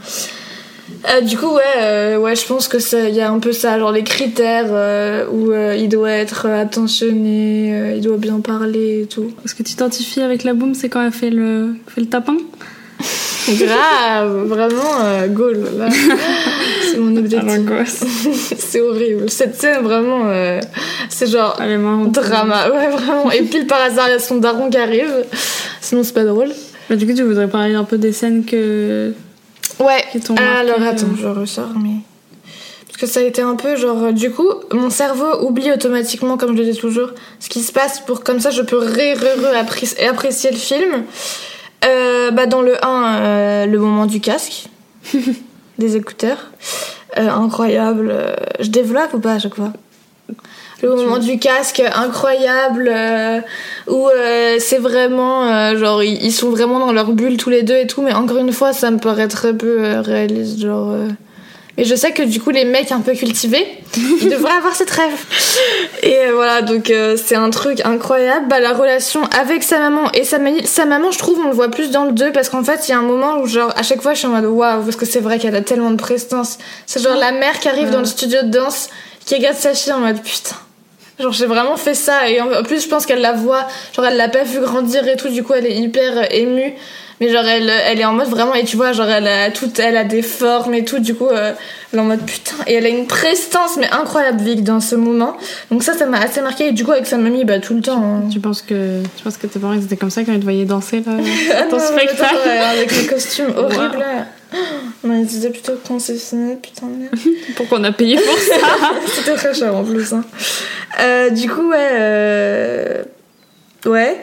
Euh, 1.08 1.20
du 1.20 1.36
coup, 1.36 1.54
ouais, 1.54 1.62
euh, 1.78 2.16
ouais, 2.18 2.34
je 2.34 2.44
pense 2.46 2.66
que 2.68 2.78
ça, 2.78 3.08
il 3.08 3.14
y 3.14 3.20
a 3.20 3.30
un 3.30 3.38
peu 3.38 3.52
ça, 3.52 3.78
genre 3.78 3.92
les 3.92 4.02
critères 4.02 4.66
euh, 4.70 5.26
où 5.30 5.52
il 5.52 5.88
doit 5.88 6.10
être 6.10 6.46
attentionné, 6.46 7.94
il 7.96 8.00
doit 8.00 8.16
bien 8.16 8.40
parler 8.40 9.02
et 9.02 9.06
tout. 9.06 9.30
Est-ce 9.44 9.54
que 9.54 9.62
tu 9.62 9.70
t'identifies 9.70 10.22
avec 10.22 10.44
la 10.44 10.54
boum, 10.54 10.74
c'est 10.74 10.88
quand 10.88 11.02
elle 11.04 11.12
fait 11.12 11.30
le, 11.30 11.74
fait 11.86 12.00
le 12.00 12.08
tapin 12.08 12.36
Grave, 13.48 14.44
vraiment, 14.46 15.26
goal, 15.28 15.64
là. 15.78 15.88
C'est 16.90 16.98
mon 16.98 17.16
objectif. 17.16 17.48
c'est 18.58 18.80
horrible. 18.80 19.28
Cette 19.28 19.60
scène, 19.60 19.82
vraiment, 19.82 20.30
c'est 21.10 21.26
genre 21.26 21.58
marrante. 21.60 22.12
drama, 22.12 22.70
ouais, 22.70 22.88
vraiment. 22.88 23.30
Et 23.30 23.42
pile 23.42 23.66
par 23.66 23.80
hasard, 23.82 24.08
il 24.08 24.12
y 24.12 24.14
a 24.14 24.18
son 24.18 24.36
daron 24.38 24.70
qui 24.70 24.78
arrive. 24.78 25.24
Sinon, 25.80 26.02
c'est 26.02 26.14
pas 26.14 26.24
drôle. 26.24 26.48
Bah, 26.88 26.96
du 26.96 27.06
coup, 27.06 27.12
tu 27.14 27.22
voudrais 27.22 27.48
parler 27.48 27.74
un 27.74 27.84
peu 27.84 27.98
des 27.98 28.12
scènes 28.12 28.44
que. 28.44 29.12
Ouais. 29.80 30.04
Qui 30.12 30.20
t'ont 30.20 30.34
marqué, 30.34 30.48
Alors, 30.58 30.82
attends, 30.82 31.06
je 31.16 31.26
ressors, 31.28 31.70
mais. 31.82 31.96
Parce 32.86 32.96
que 32.98 33.06
ça 33.06 33.20
a 33.20 33.22
été 33.22 33.42
un 33.42 33.54
peu 33.54 33.76
genre. 33.76 34.02
euh, 34.04 34.12
Du 34.12 34.30
coup, 34.30 34.48
mon 34.72 34.90
cerveau 34.90 35.46
oublie 35.46 35.70
automatiquement, 35.72 36.36
comme 36.36 36.56
je 36.56 36.62
le 36.62 36.72
dis 36.72 36.78
toujours, 36.78 37.10
ce 37.40 37.48
qui 37.48 37.60
se 37.62 37.72
passe 37.72 38.00
pour 38.00 38.24
comme 38.24 38.40
ça 38.40 38.50
je 38.50 38.62
peux 38.62 38.78
ré, 38.78 39.12
ré, 39.14 39.32
ré 39.34 39.56
apprécier, 39.58 40.06
apprécier 40.06 40.50
le 40.50 40.56
film. 40.56 41.04
Euh, 41.84 42.30
bah, 42.32 42.46
dans 42.46 42.60
le 42.62 42.84
1, 42.84 42.88
euh, 43.20 43.66
le 43.66 43.78
moment 43.78 44.06
du 44.06 44.20
casque, 44.20 44.66
des 45.78 45.96
écouteurs. 45.96 46.50
Euh, 47.16 47.28
incroyable. 47.30 48.12
Je 48.60 48.68
développe 48.68 49.14
ou 49.14 49.20
pas 49.20 49.34
à 49.34 49.38
chaque 49.38 49.54
fois? 49.54 49.72
Le 50.82 50.94
moment 50.94 51.18
du 51.18 51.38
casque 51.38 51.82
incroyable 51.94 52.90
euh, 52.92 53.40
où 53.88 54.08
euh, 54.08 54.56
c'est 54.60 54.78
vraiment 54.78 55.44
euh, 55.44 55.76
genre 55.76 56.02
ils, 56.02 56.32
sont 56.32 56.50
vraiment 56.50 56.78
dans 56.78 56.92
leur 56.92 57.12
bulle 57.12 57.36
tous 57.36 57.50
les 57.50 57.62
deux 57.62 57.76
et 57.76 57.86
tout 57.86 58.02
mais 58.02 58.12
encore 58.12 58.38
une 58.38 58.52
fois 58.52 58.72
ça 58.72 58.90
me 58.90 58.98
paraît 58.98 59.28
très 59.28 59.52
peu 59.52 59.84
euh, 59.84 60.00
réaliste 60.00 60.60
genre 60.60 60.90
euh. 60.90 61.08
mais 61.76 61.84
je 61.84 61.94
sais 61.94 62.12
que 62.12 62.22
du 62.22 62.40
coup 62.40 62.50
les 62.50 62.64
mecs 62.64 62.92
un 62.92 63.00
peu 63.00 63.14
cultivés 63.14 63.66
ils 63.96 64.28
devraient 64.30 64.52
avoir 64.52 64.74
cette 64.74 64.90
rêve. 64.90 65.24
Et 66.02 66.16
euh, 66.16 66.32
voilà 66.34 66.62
donc 66.62 66.90
euh, 66.90 67.16
c'est 67.16 67.34
un 67.34 67.50
truc 67.50 67.80
incroyable. 67.84 68.46
Bah 68.48 68.60
la 68.60 68.72
relation 68.72 69.22
avec 69.38 69.62
sa 69.62 69.78
maman 69.78 70.10
et 70.12 70.24
sa, 70.24 70.38
sa 70.64 70.84
maman 70.84 71.10
je 71.10 71.18
trouve 71.18 71.38
on 71.40 71.48
le 71.48 71.54
voit 71.54 71.70
plus 71.70 71.90
dans 71.90 72.04
le 72.04 72.12
2 72.12 72.32
parce 72.32 72.48
qu'en 72.48 72.64
fait 72.64 72.88
il 72.88 72.92
y 72.92 72.94
a 72.94 72.98
un 72.98 73.02
moment 73.02 73.38
où 73.40 73.46
genre 73.46 73.72
à 73.76 73.82
chaque 73.82 74.02
fois 74.02 74.14
je 74.14 74.18
suis 74.18 74.26
en 74.26 74.30
mode 74.30 74.44
waouh 74.44 74.82
parce 74.82 74.96
que 74.96 75.06
c'est 75.06 75.20
vrai 75.20 75.38
qu'elle 75.38 75.56
a 75.56 75.62
tellement 75.62 75.90
de 75.90 75.96
prestance. 75.96 76.58
C'est 76.86 77.02
genre 77.02 77.16
la 77.16 77.32
mère 77.32 77.58
qui 77.58 77.68
arrive 77.68 77.90
dans 77.90 78.00
le 78.00 78.06
studio 78.06 78.42
de 78.42 78.48
danse 78.48 78.90
qui 79.24 79.34
regarde 79.34 79.56
sa 79.56 79.74
fille 79.74 79.92
en 79.92 80.00
mode 80.00 80.22
putain 80.22 80.56
Genre 81.18 81.32
j'ai 81.32 81.46
vraiment 81.46 81.76
fait 81.76 81.94
ça. 81.94 82.28
Et 82.28 82.40
en 82.40 82.62
plus 82.62 82.82
je 82.82 82.88
pense 82.88 83.06
qu'elle 83.06 83.20
la 83.20 83.32
voit, 83.32 83.66
genre 83.94 84.06
elle 84.06 84.16
l'a 84.16 84.28
pas 84.28 84.44
vu 84.44 84.60
grandir 84.60 85.06
et 85.08 85.16
tout, 85.16 85.28
du 85.28 85.42
coup 85.42 85.54
elle 85.54 85.66
est 85.66 85.76
hyper 85.76 86.18
euh, 86.18 86.24
émue. 86.30 86.74
Mais 87.20 87.28
genre 87.30 87.44
elle, 87.44 87.68
elle 87.68 87.98
est 88.00 88.04
en 88.04 88.12
mode 88.12 88.28
vraiment 88.28 88.54
et 88.54 88.64
tu 88.64 88.76
vois 88.76 88.92
genre 88.92 89.08
elle 89.08 89.26
a 89.26 89.50
tout, 89.50 89.70
elle 89.80 89.96
a 89.96 90.04
des 90.04 90.22
formes 90.22 90.72
et 90.74 90.84
tout, 90.84 91.00
du 91.00 91.14
coup 91.16 91.26
euh, 91.26 91.52
elle 91.92 91.98
est 91.98 92.02
en 92.02 92.04
mode 92.04 92.24
putain 92.24 92.54
et 92.68 92.74
elle 92.74 92.86
a 92.86 92.90
une 92.90 93.06
prestance 93.08 93.76
mais 93.76 93.90
incroyable 93.90 94.40
Vic 94.40 94.62
dans 94.62 94.78
ce 94.80 94.94
moment. 94.94 95.36
Donc 95.72 95.82
ça 95.82 95.94
ça 95.94 96.06
m'a 96.06 96.18
assez 96.20 96.40
marqué 96.42 96.68
et 96.68 96.72
du 96.72 96.84
coup 96.84 96.92
avec 96.92 97.06
sa 97.06 97.16
mamie 97.16 97.44
bah 97.44 97.58
tout 97.58 97.74
le 97.74 97.80
temps. 97.80 98.00
hein. 98.02 98.22
Tu 98.32 98.38
penses 98.38 98.62
que, 98.62 99.02
tu 99.16 99.24
penses 99.24 99.36
que 99.36 99.48
tes 99.48 99.58
parents 99.58 99.72
ils 99.72 99.84
étaient 99.84 99.96
comme 99.96 100.10
ça 100.10 100.22
quand 100.22 100.32
ils 100.32 100.38
te 100.38 100.44
voyaient 100.44 100.64
danser 100.64 101.02
là 101.04 101.12
Ah 101.56 101.62
ton 101.68 101.78
non, 101.78 101.82
spectacle 101.82 102.22
attends, 102.24 102.48
ouais, 102.48 102.58
avec 102.58 102.96
les 102.96 103.06
costumes 103.06 103.48
Wow. 103.56 103.64
horribles 103.64 103.98
là. 103.98 104.26
Non 105.04 105.14
ils 105.18 105.26
disaient 105.26 105.50
plutôt 105.50 105.72
fini, 105.86 106.54
putain 106.62 106.86
de 106.86 106.92
merde. 107.02 107.14
Pourquoi 107.56 107.78
on 107.80 107.84
a 107.84 107.92
payé 107.92 108.16
pour 108.16 108.38
ça? 108.38 108.90
C'était 109.06 109.34
très 109.34 109.54
cher 109.54 109.74
en 109.74 109.82
plus. 109.84 110.12
Hein. 110.12 110.24
Euh, 111.00 111.30
du 111.30 111.48
coup, 111.50 111.68
ouais. 111.70 111.76
euh, 111.92 113.02
Ouais. 113.88 114.20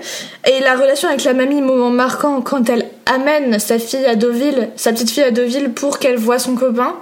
Et 0.47 0.59
la 0.61 0.76
relation 0.76 1.09
avec 1.09 1.24
la 1.24 1.34
mamie, 1.34 1.61
moment 1.61 1.89
marquant 1.89 2.41
quand 2.41 2.70
elle 2.70 2.86
amène 3.05 3.59
sa 3.59 3.80
fille 3.80 4.05
à 4.05 4.16
Deauville, 4.16 4.70
sa 4.76 4.91
petite 4.91 5.09
fille 5.09 5.24
à 5.24 5.32
Deauville 5.32 5.72
pour 5.72 5.99
qu'elle 5.99 6.18
voie 6.18 6.39
son 6.39 6.55
copain. 6.55 6.95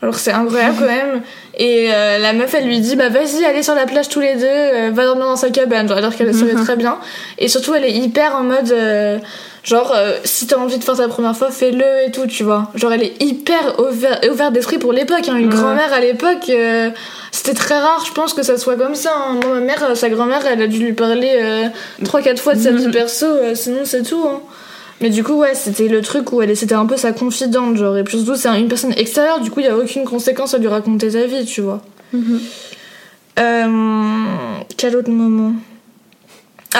Alors 0.00 0.14
c'est 0.14 0.32
incroyable 0.32 0.76
quand 0.80 0.86
même. 0.86 1.22
Et 1.56 1.92
euh, 1.92 2.18
la 2.18 2.32
meuf, 2.32 2.54
elle 2.54 2.66
lui 2.66 2.80
dit 2.80 2.96
bah 2.96 3.08
vas-y, 3.08 3.44
allez 3.44 3.62
sur 3.62 3.74
la 3.74 3.86
plage 3.86 4.08
tous 4.08 4.20
les 4.20 4.36
deux, 4.36 4.46
euh, 4.46 4.90
va 4.92 5.04
dormir 5.04 5.26
dans 5.26 5.36
sa 5.36 5.50
cabane. 5.50 5.88
Genre, 5.88 5.98
alors 5.98 6.14
qu'elle 6.14 6.28
le 6.28 6.32
savait 6.32 6.54
très 6.64 6.76
bien. 6.76 6.98
Et 7.38 7.48
surtout, 7.48 7.74
elle 7.74 7.84
est 7.84 7.92
hyper 7.92 8.36
en 8.36 8.44
mode 8.44 8.72
euh, 8.72 9.18
genre 9.64 9.92
euh, 9.94 10.12
si 10.24 10.46
t'as 10.46 10.56
envie 10.56 10.78
de 10.78 10.84
faire 10.84 10.96
ta 10.96 11.08
première 11.08 11.36
fois, 11.36 11.50
fais-le 11.50 11.84
et 12.06 12.10
tout, 12.10 12.26
tu 12.26 12.42
vois. 12.44 12.70
Genre 12.74 12.92
elle 12.92 13.02
est 13.02 13.22
hyper 13.22 13.78
ouverte 13.80 14.24
ouvert 14.30 14.50
d'esprit 14.52 14.78
pour 14.78 14.92
l'époque. 14.92 15.28
Hein. 15.28 15.36
Une 15.36 15.46
Ouais. 15.48 15.54
grand-mère 15.54 15.92
à 15.92 16.00
l'époque, 16.00 16.48
euh, 16.50 16.90
c'était 17.32 17.54
très 17.54 17.78
rare, 17.78 18.02
je 18.06 18.12
pense 18.12 18.34
que 18.34 18.42
ça 18.42 18.56
soit 18.58 18.76
comme 18.76 18.94
ça. 18.94 19.12
hein. 19.16 19.38
Moi, 19.42 19.54
ma 19.54 19.60
mère, 19.60 19.84
euh, 19.90 19.94
sa 19.94 20.08
grand-mère, 20.08 20.46
elle 20.46 20.62
a 20.62 20.66
dû 20.66 20.78
lui 20.78 20.92
parler 20.94 21.68
trois, 22.04 22.22
quatre 22.22 22.40
fois 22.42 22.54
de 22.54 22.60
sa 22.60 22.70
vie 22.72 22.88
perso, 22.92 23.26
sinon 23.54 23.80
c'est 23.84 24.02
tout. 24.02 24.24
Hein. 24.26 24.40
Mais 25.00 25.10
du 25.10 25.22
coup, 25.22 25.34
ouais, 25.34 25.54
c'était 25.54 25.86
le 25.86 26.00
truc 26.02 26.32
où 26.32 26.42
elle 26.42 26.56
c'était 26.56 26.74
un 26.74 26.86
peu 26.86 26.96
sa 26.96 27.12
confidente, 27.12 27.76
genre. 27.76 27.96
Et 27.96 28.02
puis 28.04 28.16
surtout, 28.18 28.34
c'est 28.36 28.48
une 28.58 28.66
personne 28.68 28.92
extérieure, 28.96 29.38
du 29.40 29.50
coup, 29.50 29.60
il 29.60 29.66
y 29.66 29.68
a 29.68 29.76
aucune 29.76 30.04
conséquence 30.04 30.54
à 30.54 30.58
lui 30.58 30.66
raconter 30.68 31.10
sa 31.12 31.24
vie, 31.26 31.44
tu 31.44 31.60
vois. 31.60 31.80
Euh, 33.38 34.24
quel 34.76 34.96
autre 34.96 35.10
moment? 35.10 35.52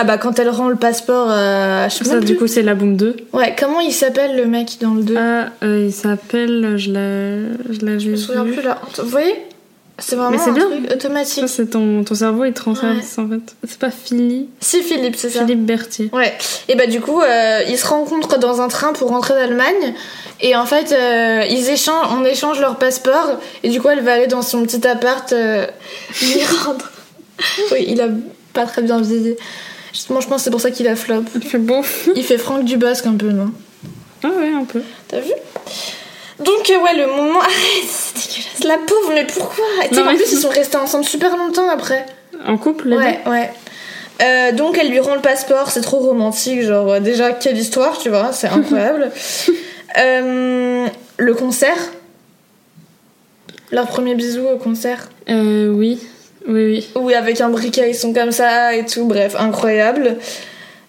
Ah 0.00 0.04
bah 0.04 0.16
quand 0.16 0.38
elle 0.38 0.48
rend 0.50 0.68
le 0.68 0.76
passeport, 0.76 1.26
euh, 1.30 1.88
je 1.88 1.94
sais 1.96 2.04
Ça, 2.04 2.20
du 2.20 2.36
coup, 2.36 2.46
c'est 2.46 2.62
la 2.62 2.74
boom 2.76 2.96
2. 2.96 3.16
Ouais, 3.32 3.56
comment 3.58 3.80
il 3.80 3.92
s'appelle 3.92 4.36
le 4.36 4.44
mec 4.46 4.78
dans 4.80 4.94
le 4.94 5.02
2 5.02 5.16
Ah, 5.16 5.46
euh, 5.64 5.86
il 5.88 5.92
s'appelle, 5.92 6.74
je 6.76 6.90
l'ai, 6.92 7.72
je 7.74 7.84
l'ai 7.84 7.98
Je 7.98 8.10
me 8.10 8.14
vu. 8.14 8.16
souviens 8.16 8.44
plus 8.44 8.62
là. 8.62 8.80
Vous 8.96 9.08
voyez? 9.08 9.34
C'est 9.98 10.14
vraiment 10.14 10.30
Mais 10.30 10.40
un 10.48 10.52
bien. 10.52 10.66
truc 10.70 10.92
automatique. 10.92 11.40
Ça, 11.40 11.48
c'est 11.48 11.70
ton, 11.70 12.04
ton 12.04 12.14
cerveau, 12.14 12.44
il 12.44 12.52
transfère 12.52 12.90
Ouais. 12.90 12.98
en 13.18 13.28
fait. 13.28 13.56
C'est 13.66 13.78
pas 13.80 13.90
Philippe, 13.90 14.48
Si 14.60 14.80
Philippe, 14.82 15.16
c'est 15.16 15.30
ça. 15.30 15.40
Philippe 15.40 15.66
Berthier. 15.66 16.10
Ouais. 16.12 16.32
Et 16.68 16.76
bah 16.76 16.86
du 16.86 17.00
coup, 17.00 17.20
euh, 17.20 17.62
ils 17.68 17.76
se 17.76 17.86
rencontrent 17.88 18.38
dans 18.38 18.60
un 18.60 18.68
train 18.68 18.92
pour 18.92 19.08
rentrer 19.08 19.34
d'Allemagne. 19.34 19.94
Et 20.40 20.54
en 20.54 20.66
fait, 20.66 20.92
euh, 20.92 21.42
ils 21.50 21.68
échangent, 21.68 22.06
on 22.12 22.24
échange 22.24 22.60
leur 22.60 22.76
passeport. 22.76 23.40
Et 23.64 23.70
du 23.70 23.80
coup, 23.80 23.88
elle 23.88 24.02
va 24.04 24.12
aller 24.12 24.28
dans 24.28 24.42
son 24.42 24.62
petit 24.62 24.86
appart 24.86 25.32
euh, 25.32 25.66
lui 26.22 26.40
rendre. 26.64 26.88
oui, 27.72 27.84
il 27.88 28.00
a 28.00 28.06
pas 28.52 28.66
très 28.66 28.82
bien 28.82 29.00
vieilli. 29.00 29.34
Justement, 29.92 30.20
je 30.20 30.28
pense 30.28 30.36
que 30.38 30.44
c'est 30.44 30.50
pour 30.50 30.60
ça 30.60 30.70
qu'il 30.70 30.86
a 30.88 30.96
flop. 30.96 31.24
Il 31.34 31.42
fait 31.42 31.58
beau. 31.58 31.82
Il 32.16 32.22
fait 32.24 32.38
Franck 32.38 32.64
Dubosc 32.64 33.06
un 33.06 33.14
peu, 33.16 33.30
non? 33.30 33.50
Ah 34.22 34.28
ouais, 34.28 34.52
un 34.52 34.64
peu. 34.64 34.82
T'as 35.08 35.20
vu? 35.20 35.32
Donc, 36.40 36.70
euh, 36.70 36.80
ouais, 36.82 36.94
le 36.96 37.06
moment. 37.06 37.40
Arrête, 37.40 37.54
c'est 37.88 38.14
dégueulasse. 38.16 38.64
La 38.64 38.78
pauvre, 38.78 39.12
mais 39.14 39.26
pourquoi? 39.26 39.64
Et 39.90 39.94
Non, 39.94 40.02
en 40.02 40.04
mais- 40.06 40.16
plus, 40.16 40.30
ils 40.32 40.38
sont 40.38 40.48
restés 40.50 40.76
ensemble 40.76 41.04
super 41.04 41.36
longtemps 41.36 41.68
après. 41.68 42.06
En 42.46 42.56
couple, 42.58 42.88
les 42.90 42.96
Ouais, 42.96 43.20
ouais. 43.26 43.50
Euh, 44.20 44.50
donc 44.52 44.76
elle 44.78 44.90
lui 44.90 44.98
rend 44.98 45.14
le 45.14 45.20
passeport, 45.20 45.70
c'est 45.70 45.80
trop 45.80 45.98
romantique, 46.00 46.62
genre 46.62 46.90
euh, 46.94 47.00
déjà 47.00 47.30
quelle 47.32 47.56
histoire, 47.56 47.98
tu 47.98 48.08
vois, 48.08 48.32
c'est 48.32 48.48
incroyable. 48.52 49.12
Euh, 49.96 50.86
le 51.18 51.34
concert, 51.34 51.76
leur 53.70 53.86
premier 53.86 54.14
bisou 54.16 54.46
au 54.48 54.56
concert, 54.56 55.08
Euh, 55.28 55.68
oui. 55.68 56.00
Oui, 56.48 56.64
oui. 56.64 56.88
où 56.96 57.10
avec 57.10 57.40
un 57.42 57.50
briquet 57.50 57.90
ils 57.90 57.94
sont 57.94 58.14
comme 58.14 58.32
ça 58.32 58.74
et 58.74 58.86
tout, 58.86 59.04
bref, 59.04 59.36
incroyable. 59.38 60.16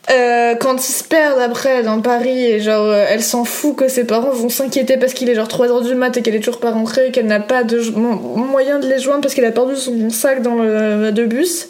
Euh, 0.09 0.55
quand 0.55 0.75
ils 0.77 0.91
se 0.91 1.03
perdent 1.03 1.39
après 1.39 1.83
dans 1.83 2.01
Paris 2.01 2.43
et 2.43 2.59
genre 2.59 2.85
euh, 2.87 3.05
elle 3.07 3.21
s'en 3.21 3.45
fout 3.45 3.75
que 3.75 3.87
ses 3.87 4.05
parents 4.05 4.31
vont 4.31 4.49
s'inquiéter 4.49 4.97
parce 4.97 5.13
qu'il 5.13 5.29
est 5.29 5.35
genre 5.35 5.47
3h 5.47 5.85
du 5.85 5.93
mat 5.93 6.17
et 6.17 6.23
qu'elle 6.23 6.33
est 6.33 6.39
toujours 6.39 6.59
pas 6.59 6.71
rentrée 6.71 7.07
et 7.07 7.11
qu'elle 7.11 7.27
n'a 7.27 7.39
pas 7.39 7.63
de 7.63 7.79
moyen 7.91 8.79
de 8.79 8.87
les 8.87 8.97
joindre 8.97 9.21
parce 9.21 9.35
qu'elle 9.35 9.45
a 9.45 9.51
perdu 9.51 9.75
son 9.75 10.09
sac 10.09 10.41
dans 10.41 10.55
le 10.55 11.11
de 11.11 11.25
bus. 11.25 11.67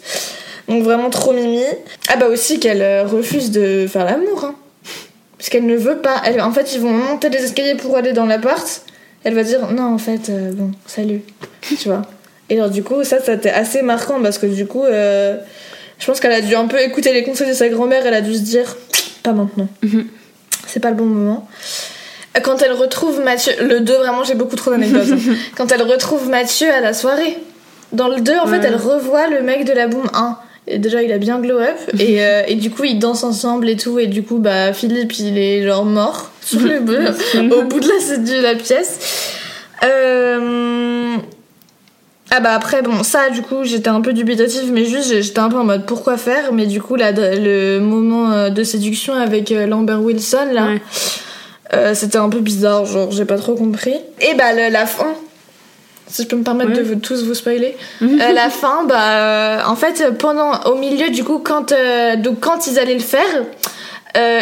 Donc 0.68 0.84
vraiment 0.84 1.10
trop 1.10 1.34
mimi. 1.34 1.60
Ah 2.08 2.16
bah 2.16 2.28
aussi 2.28 2.60
qu'elle 2.60 2.80
euh, 2.80 3.04
refuse 3.04 3.50
de 3.50 3.86
faire 3.86 4.06
l'amour. 4.06 4.44
Hein. 4.44 4.54
Parce 5.36 5.50
qu'elle 5.50 5.66
ne 5.66 5.76
veut 5.76 5.98
pas. 5.98 6.22
Elle, 6.24 6.40
en 6.40 6.52
fait 6.52 6.74
ils 6.74 6.80
vont 6.80 6.92
monter 6.92 7.28
les 7.28 7.44
escaliers 7.44 7.74
pour 7.74 7.96
aller 7.96 8.14
dans 8.14 8.24
l'appart. 8.24 8.82
Elle 9.24 9.34
va 9.34 9.42
dire 9.42 9.70
non 9.70 9.92
en 9.92 9.98
fait 9.98 10.30
bon 10.54 10.70
salut. 10.86 11.20
tu 11.60 11.88
vois. 11.88 12.02
Et 12.50 12.58
alors 12.58 12.70
du 12.70 12.82
coup 12.82 13.02
ça 13.04 13.18
ça 13.20 13.34
c'était 13.36 13.50
assez 13.50 13.80
marquant 13.82 14.20
parce 14.22 14.36
que 14.38 14.46
du 14.46 14.66
coup 14.66 14.84
euh, 14.84 15.36
je 15.98 16.06
pense 16.06 16.20
qu'elle 16.20 16.32
a 16.32 16.40
dû 16.40 16.54
un 16.54 16.66
peu 16.66 16.80
écouter 16.80 17.12
les 17.12 17.22
conseils 17.22 17.48
de 17.48 17.54
sa 17.54 17.68
grand-mère, 17.68 18.04
elle 18.06 18.14
a 18.14 18.20
dû 18.20 18.34
se 18.34 18.40
dire 18.40 18.76
pas 19.22 19.32
maintenant. 19.32 19.68
C'est 20.66 20.80
pas 20.80 20.90
le 20.90 20.96
bon 20.96 21.04
moment. 21.06 21.48
Quand 22.42 22.62
elle 22.62 22.72
retrouve 22.72 23.20
Mathieu, 23.22 23.52
le 23.62 23.80
2 23.80 23.94
vraiment 23.94 24.24
j'ai 24.24 24.34
beaucoup 24.34 24.56
trop 24.56 24.70
d'anecdotes. 24.70 25.08
hein. 25.12 25.34
Quand 25.56 25.70
elle 25.72 25.82
retrouve 25.82 26.28
Mathieu 26.28 26.68
à 26.70 26.80
la 26.80 26.92
soirée. 26.92 27.38
Dans 27.92 28.08
le 28.08 28.20
2 28.20 28.32
en 28.38 28.46
fait 28.46 28.60
elle 28.64 28.76
revoit 28.76 29.28
le 29.28 29.42
mec 29.42 29.64
de 29.64 29.72
la 29.72 29.88
boom 29.88 30.06
1. 30.14 30.36
Et 30.68 30.78
déjà 30.78 31.02
il 31.02 31.10
a 31.12 31.18
bien 31.18 31.40
glow 31.40 31.58
up 31.58 31.76
et, 31.98 32.22
euh, 32.24 32.42
et 32.46 32.54
du 32.54 32.70
coup 32.70 32.84
ils 32.84 32.98
dansent 32.98 33.24
ensemble 33.24 33.68
et 33.68 33.76
tout 33.76 33.98
et 33.98 34.06
du 34.06 34.22
coup 34.22 34.38
bah 34.38 34.72
Philippe 34.72 35.18
il 35.18 35.36
est 35.38 35.62
genre 35.64 35.84
mort 35.84 36.30
sur 36.42 36.60
le 36.60 36.78
bœuf 36.88 37.34
au 37.50 37.62
bout 37.62 37.80
de 37.80 37.88
la, 37.88 38.16
de 38.18 38.42
la 38.42 38.54
pièce. 38.54 39.34
Euh, 39.82 40.99
ah 42.32 42.40
bah 42.40 42.52
après 42.54 42.82
bon 42.82 43.02
ça 43.02 43.30
du 43.30 43.42
coup 43.42 43.64
j'étais 43.64 43.88
un 43.88 44.00
peu 44.00 44.12
dubitative 44.12 44.70
mais 44.72 44.84
juste 44.84 45.20
j'étais 45.20 45.38
un 45.40 45.48
peu 45.48 45.56
en 45.56 45.64
mode 45.64 45.84
pourquoi 45.86 46.16
faire? 46.16 46.52
Mais 46.52 46.66
du 46.66 46.80
coup 46.80 46.94
là 46.96 47.10
le 47.12 47.78
moment 47.80 48.30
euh, 48.32 48.50
de 48.50 48.62
séduction 48.64 49.14
avec 49.14 49.50
euh, 49.52 49.66
Lambert 49.66 50.00
Wilson 50.02 50.48
là 50.52 50.66
Ouais. 50.66 50.82
euh, 51.74 51.94
c'était 51.94 52.18
un 52.18 52.28
peu 52.28 52.40
bizarre 52.40 52.84
genre 52.86 53.10
j'ai 53.10 53.24
pas 53.24 53.36
trop 53.36 53.54
compris. 53.54 53.94
Et 54.20 54.34
bah 54.34 54.52
le- 54.54 54.70
la 54.72 54.86
fin. 54.86 55.06
Si 56.08 56.24
je 56.24 56.28
peux 56.28 56.34
me 56.36 56.42
permettre 56.42 56.70
Ouais. 56.72 56.76
de 56.78 56.82
vous, 56.82 56.96
tous 56.96 57.22
vous 57.24 57.34
spoiler. 57.34 57.76
Euh, 58.02 58.32
la 58.32 58.50
fin 58.50 58.82
bah 58.84 58.98
euh, 58.98 59.58
en 59.66 59.76
fait 59.76 60.16
pendant 60.18 60.52
au 60.64 60.74
milieu 60.76 61.10
du 61.10 61.22
coup 61.24 61.38
quand 61.38 61.70
euh, 61.72 62.16
donc 62.16 62.40
quand 62.40 62.66
ils 62.66 62.78
allaient 62.80 62.94
le 62.94 63.00
faire 63.00 63.44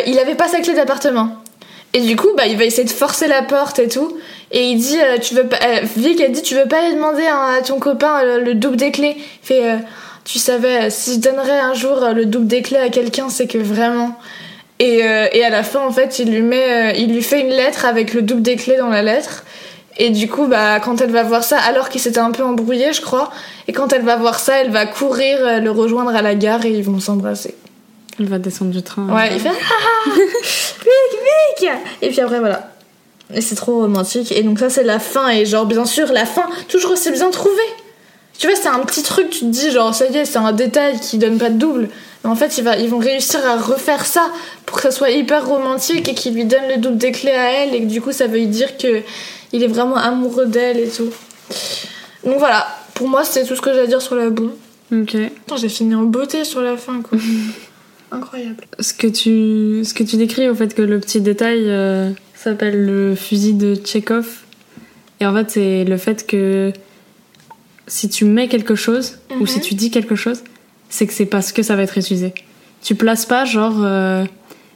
il 0.06 0.18
avait 0.18 0.34
pas 0.34 0.48
sa 0.48 0.60
clé 0.60 0.72
d'appartement 0.74 1.28
et 1.94 2.00
du 2.00 2.16
coup 2.16 2.28
bah 2.36 2.46
il 2.46 2.56
va 2.56 2.64
essayer 2.64 2.84
de 2.84 2.90
forcer 2.90 3.28
la 3.28 3.42
porte 3.42 3.78
et 3.78 3.88
tout 3.88 4.16
Et 4.50 4.70
il 4.70 4.78
dit, 4.78 4.98
euh, 4.98 5.18
tu 5.18 5.34
veux 5.34 5.46
pas, 5.46 5.58
euh, 5.62 5.80
Vic 5.96 6.20
elle 6.20 6.32
dit, 6.32 6.42
tu 6.42 6.54
veux 6.54 6.66
pas 6.66 6.78
aller 6.78 6.94
demander 6.94 7.24
à, 7.26 7.60
ton 7.62 7.78
copain 7.78 8.20
euh, 8.22 8.40
le 8.40 8.54
double 8.54 8.76
des 8.76 8.90
clés. 8.90 9.16
Il 9.16 9.46
fait, 9.46 9.64
euh, 9.64 9.76
tu 10.24 10.38
savais, 10.38 10.90
si 10.90 11.14
je 11.14 11.20
donnerais 11.20 11.58
un 11.58 11.74
jour 11.74 12.00
le 12.14 12.26
double 12.26 12.46
des 12.46 12.62
clés 12.62 12.78
à 12.78 12.88
quelqu'un, 12.88 13.28
c'est 13.28 13.46
que 13.46 13.58
vraiment. 13.58 14.18
Et, 14.80 14.98
et 14.98 15.44
à 15.44 15.50
la 15.50 15.64
fin, 15.64 15.80
en 15.80 15.90
fait, 15.90 16.20
il 16.20 16.30
lui 16.30 16.42
met, 16.42 16.94
il 17.00 17.12
lui 17.12 17.22
fait 17.22 17.40
une 17.40 17.48
lettre 17.48 17.84
avec 17.84 18.14
le 18.14 18.22
double 18.22 18.42
des 18.42 18.54
clés 18.54 18.76
dans 18.76 18.90
la 18.90 19.02
lettre. 19.02 19.44
Et 19.96 20.10
du 20.10 20.28
coup, 20.28 20.46
bah, 20.46 20.78
quand 20.80 21.00
elle 21.00 21.10
va 21.10 21.24
voir 21.24 21.42
ça, 21.42 21.58
alors 21.58 21.88
qu'il 21.88 22.00
s'était 22.00 22.20
un 22.20 22.30
peu 22.30 22.44
embrouillé, 22.44 22.92
je 22.92 23.00
crois, 23.00 23.32
et 23.66 23.72
quand 23.72 23.92
elle 23.92 24.02
va 24.02 24.16
voir 24.16 24.38
ça, 24.38 24.60
elle 24.60 24.70
va 24.70 24.86
courir 24.86 25.60
le 25.60 25.70
rejoindre 25.70 26.14
à 26.14 26.22
la 26.22 26.36
gare 26.36 26.64
et 26.64 26.70
ils 26.70 26.84
vont 26.84 27.00
s'embrasser. 27.00 27.56
Il 28.18 28.28
va 28.28 28.38
descendre 28.38 28.70
du 28.70 28.82
train. 28.82 29.08
Ouais, 29.14 29.34
il 29.34 29.40
fait 29.40 29.50
ah, 29.50 30.10
Vic, 30.14 31.20
Vic 31.60 31.70
Et 32.02 32.08
puis 32.08 32.20
après, 32.20 32.40
voilà. 32.40 32.72
Et 33.32 33.40
c'est 33.40 33.54
trop 33.54 33.80
romantique. 33.80 34.32
Et 34.32 34.42
donc, 34.42 34.58
ça, 34.58 34.70
c'est 34.70 34.84
la 34.84 34.98
fin. 34.98 35.28
Et 35.28 35.46
genre, 35.46 35.66
bien 35.66 35.84
sûr, 35.84 36.12
la 36.12 36.26
fin, 36.26 36.46
toujours 36.68 36.96
c'est 36.96 37.12
bien 37.12 37.30
trouvé. 37.30 37.62
Tu 38.38 38.46
vois, 38.46 38.56
c'est 38.56 38.68
un 38.68 38.78
petit 38.80 39.02
truc, 39.02 39.30
tu 39.30 39.40
te 39.40 39.44
dis, 39.46 39.70
genre, 39.70 39.94
ça 39.94 40.06
y 40.06 40.16
est, 40.16 40.24
c'est 40.24 40.38
un 40.38 40.52
détail 40.52 41.00
qui 41.00 41.18
donne 41.18 41.38
pas 41.38 41.50
de 41.50 41.58
double. 41.58 41.88
Mais 42.22 42.30
en 42.30 42.36
fait, 42.36 42.56
il 42.58 42.64
va, 42.64 42.76
ils 42.76 42.88
vont 42.88 42.98
réussir 42.98 43.40
à 43.44 43.56
refaire 43.56 44.06
ça 44.06 44.30
pour 44.64 44.76
que 44.76 44.82
ça 44.84 44.90
soit 44.90 45.10
hyper 45.10 45.46
romantique 45.46 46.08
et 46.08 46.14
qu'il 46.14 46.34
lui 46.34 46.44
donne 46.44 46.68
le 46.68 46.76
double 46.76 46.98
des 46.98 47.12
clés 47.12 47.32
à 47.32 47.52
elle. 47.52 47.74
Et 47.74 47.80
que 47.80 47.86
du 47.86 48.00
coup, 48.00 48.12
ça 48.12 48.26
veut 48.26 48.44
dire 48.46 48.76
que 48.76 49.02
il 49.52 49.62
est 49.62 49.68
vraiment 49.68 49.96
amoureux 49.96 50.46
d'elle 50.46 50.78
et 50.78 50.88
tout. 50.88 51.10
Donc 52.24 52.38
voilà, 52.38 52.66
pour 52.94 53.08
moi, 53.08 53.24
c'est 53.24 53.44
tout 53.44 53.56
ce 53.56 53.60
que 53.60 53.72
j'ai 53.72 53.80
à 53.80 53.86
dire 53.86 54.02
sur 54.02 54.14
la 54.14 54.30
boum. 54.30 54.52
Ok. 54.92 55.14
Attends, 55.14 55.56
j'ai 55.56 55.68
fini 55.68 55.94
en 55.94 56.02
beauté 56.02 56.44
sur 56.44 56.60
la 56.60 56.76
fin, 56.76 57.02
quoi. 57.02 57.18
Incroyable. 58.10 58.64
Ce 58.80 58.92
que 58.94 59.06
tu, 59.06 59.84
ce 59.84 59.92
que 59.94 60.02
tu 60.02 60.16
décris 60.16 60.48
au 60.48 60.54
fait 60.54 60.74
que 60.74 60.82
le 60.82 60.98
petit 61.00 61.20
détail 61.20 61.64
euh, 61.66 62.10
s'appelle 62.34 62.84
le 62.86 63.14
fusil 63.14 63.54
de 63.54 63.74
Tchekhov. 63.74 64.26
Et 65.20 65.26
en 65.26 65.34
fait, 65.34 65.50
c'est 65.50 65.84
le 65.84 65.96
fait 65.96 66.26
que 66.26 66.72
si 67.86 68.08
tu 68.08 68.24
mets 68.24 68.48
quelque 68.48 68.74
chose 68.74 69.18
ou 69.40 69.46
si 69.46 69.60
tu 69.60 69.74
dis 69.74 69.90
quelque 69.90 70.14
chose, 70.14 70.42
c'est 70.88 71.06
que 71.06 71.12
c'est 71.12 71.26
parce 71.26 71.52
que 71.52 71.62
ça 71.62 71.76
va 71.76 71.82
être 71.82 71.98
utilisé. 71.98 72.32
Tu 72.82 72.94
places 72.94 73.26
pas 73.26 73.44
genre, 73.44 73.76
euh, 73.82 74.24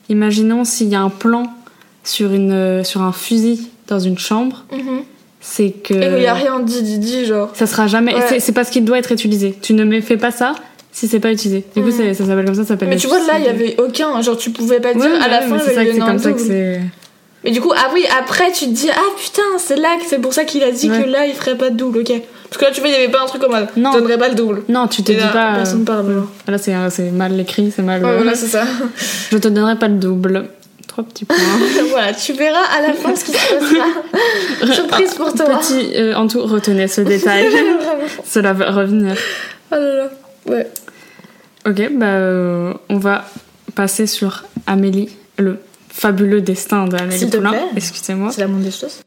imaginons 0.08 0.64
s'il 0.64 0.88
y 0.88 0.94
a 0.94 1.00
un 1.00 1.08
plan 1.10 1.44
sur 2.04 2.32
une, 2.32 2.52
euh, 2.52 2.84
sur 2.84 3.02
un 3.02 3.12
fusil 3.12 3.68
dans 3.86 4.00
une 4.00 4.18
chambre, 4.18 4.64
Mhm. 4.72 5.02
c'est 5.40 5.70
que 5.70 5.94
Et 5.94 6.16
il 6.18 6.22
y 6.22 6.26
a 6.26 6.34
rien 6.34 6.58
dit, 6.60 6.82
dit, 6.82 6.98
dit, 6.98 7.24
genre. 7.26 7.50
ça 7.54 7.66
sera 7.66 7.86
jamais. 7.86 8.14
Ouais. 8.14 8.40
c'est- 8.40 8.52
parce 8.52 8.70
qu'il 8.70 8.84
doit 8.84 8.98
être 8.98 9.12
utilisé. 9.12 9.54
Tu 9.62 9.72
ne 9.74 9.84
me 9.84 10.00
fais 10.00 10.16
pas 10.16 10.30
ça 10.32 10.54
si 10.92 11.08
c'est 11.08 11.20
pas 11.20 11.32
utilisé. 11.32 11.64
Du 11.74 11.82
coup, 11.82 11.90
ça 11.90 12.14
s'appelle 12.14 12.44
comme 12.44 12.54
ça. 12.54 12.62
Ça 12.62 12.68
s'appelle. 12.68 12.88
Mais 12.88 12.96
tu 12.96 13.06
vois, 13.06 13.18
là, 13.20 13.34
il 13.38 13.44
y 13.44 13.48
avait 13.48 13.76
aucun. 13.80 14.20
Genre, 14.20 14.36
tu 14.36 14.50
pouvais 14.50 14.78
pas 14.80 14.92
dire 14.94 15.02
Ouais, 15.02 15.18
à 15.20 15.28
la 15.28 15.40
ouais, 15.40 15.46
fin, 15.48 15.58
c'est 15.58 15.74
ça 15.74 15.84
que 15.84 15.92
c'est 15.92 15.98
comme 15.98 16.18
ça 16.18 16.32
que 16.32 16.40
c'est. 16.40 16.80
Mais 17.44 17.50
du 17.50 17.60
coup, 17.60 17.72
ah 17.74 17.90
oui, 17.92 18.04
après, 18.20 18.52
tu 18.52 18.66
te 18.66 18.70
dis, 18.70 18.88
ah 18.88 19.00
putain, 19.18 19.42
c'est 19.58 19.74
là 19.76 19.96
que 20.00 20.04
c'est 20.06 20.20
pour 20.20 20.32
ça 20.32 20.44
qu'il 20.44 20.62
a 20.62 20.70
dit 20.70 20.88
Ouais. 20.88 21.02
que 21.02 21.08
là, 21.08 21.26
il 21.26 21.34
ferait 21.34 21.56
pas 21.56 21.70
de 21.70 21.76
double, 21.76 21.98
ok. 22.00 22.12
Parce 22.48 22.56
que 22.60 22.64
là, 22.66 22.70
tu 22.70 22.80
vois, 22.80 22.88
il 22.88 22.92
y 22.92 22.96
avait 22.96 23.08
pas 23.10 23.22
un 23.22 23.26
truc 23.26 23.42
comme 23.42 23.50
ça. 23.52 23.66
Non. 23.76 23.90
Je 23.94 23.98
donnerais 23.98 24.18
pas 24.18 24.28
le 24.28 24.34
double. 24.36 24.62
Non, 24.68 24.86
tu 24.86 25.02
te 25.02 25.10
dis 25.10 25.18
là, 25.18 25.28
pas. 25.28 25.52
euh, 25.52 25.56
Personne 25.56 25.84
parle. 25.84 26.12
genre. 26.12 26.28
Là, 26.46 26.58
c'est 26.58 26.74
c'est 26.90 27.10
mal 27.10 27.40
écrit, 27.40 27.72
c'est 27.74 27.82
mal. 27.82 28.04
Ouais, 28.04 28.10
euh, 28.10 28.16
voilà, 28.18 28.34
c'est 28.36 28.46
ça. 28.46 28.62
Je 29.32 29.38
te 29.38 29.48
donnerai 29.48 29.76
pas 29.76 29.88
le 29.88 29.94
double. 29.96 30.44
Trois 30.86 31.02
petits 31.04 31.24
points. 31.24 31.36
voilà, 31.90 32.12
tu 32.12 32.34
verras 32.34 32.64
à 32.78 32.82
la 32.86 32.92
fin 32.92 33.16
ce 33.16 33.24
qui 33.24 33.32
se 33.32 33.54
passera. 33.54 34.72
Surprise 34.74 35.14
pour 35.14 35.32
toi. 35.32 35.46
Petit, 35.58 35.92
euh, 35.96 36.14
en 36.14 36.28
tout, 36.28 36.42
retenez 36.42 36.86
ce 36.86 37.00
détail. 37.00 37.46
Cela 38.24 38.52
va 38.52 38.70
revenir. 38.70 39.14
Oh 39.72 39.76
là 39.76 39.94
là. 39.96 40.10
Ouais. 40.46 40.68
Ok, 41.66 41.90
bah, 41.92 42.06
euh, 42.06 42.74
on 42.88 42.98
va 42.98 43.24
passer 43.74 44.06
sur 44.06 44.44
Amélie, 44.66 45.10
le 45.38 45.58
fabuleux 45.88 46.40
destin 46.40 46.86
d'Amélie 46.86 47.18
S'il 47.18 47.30
te 47.30 47.36
Poulain. 47.36 47.54
Excusez-moi. 47.76 48.30
C'est 48.32 48.40
la 48.40 48.48
moindre 48.48 48.64
des 48.64 48.70
choses. 48.70 49.02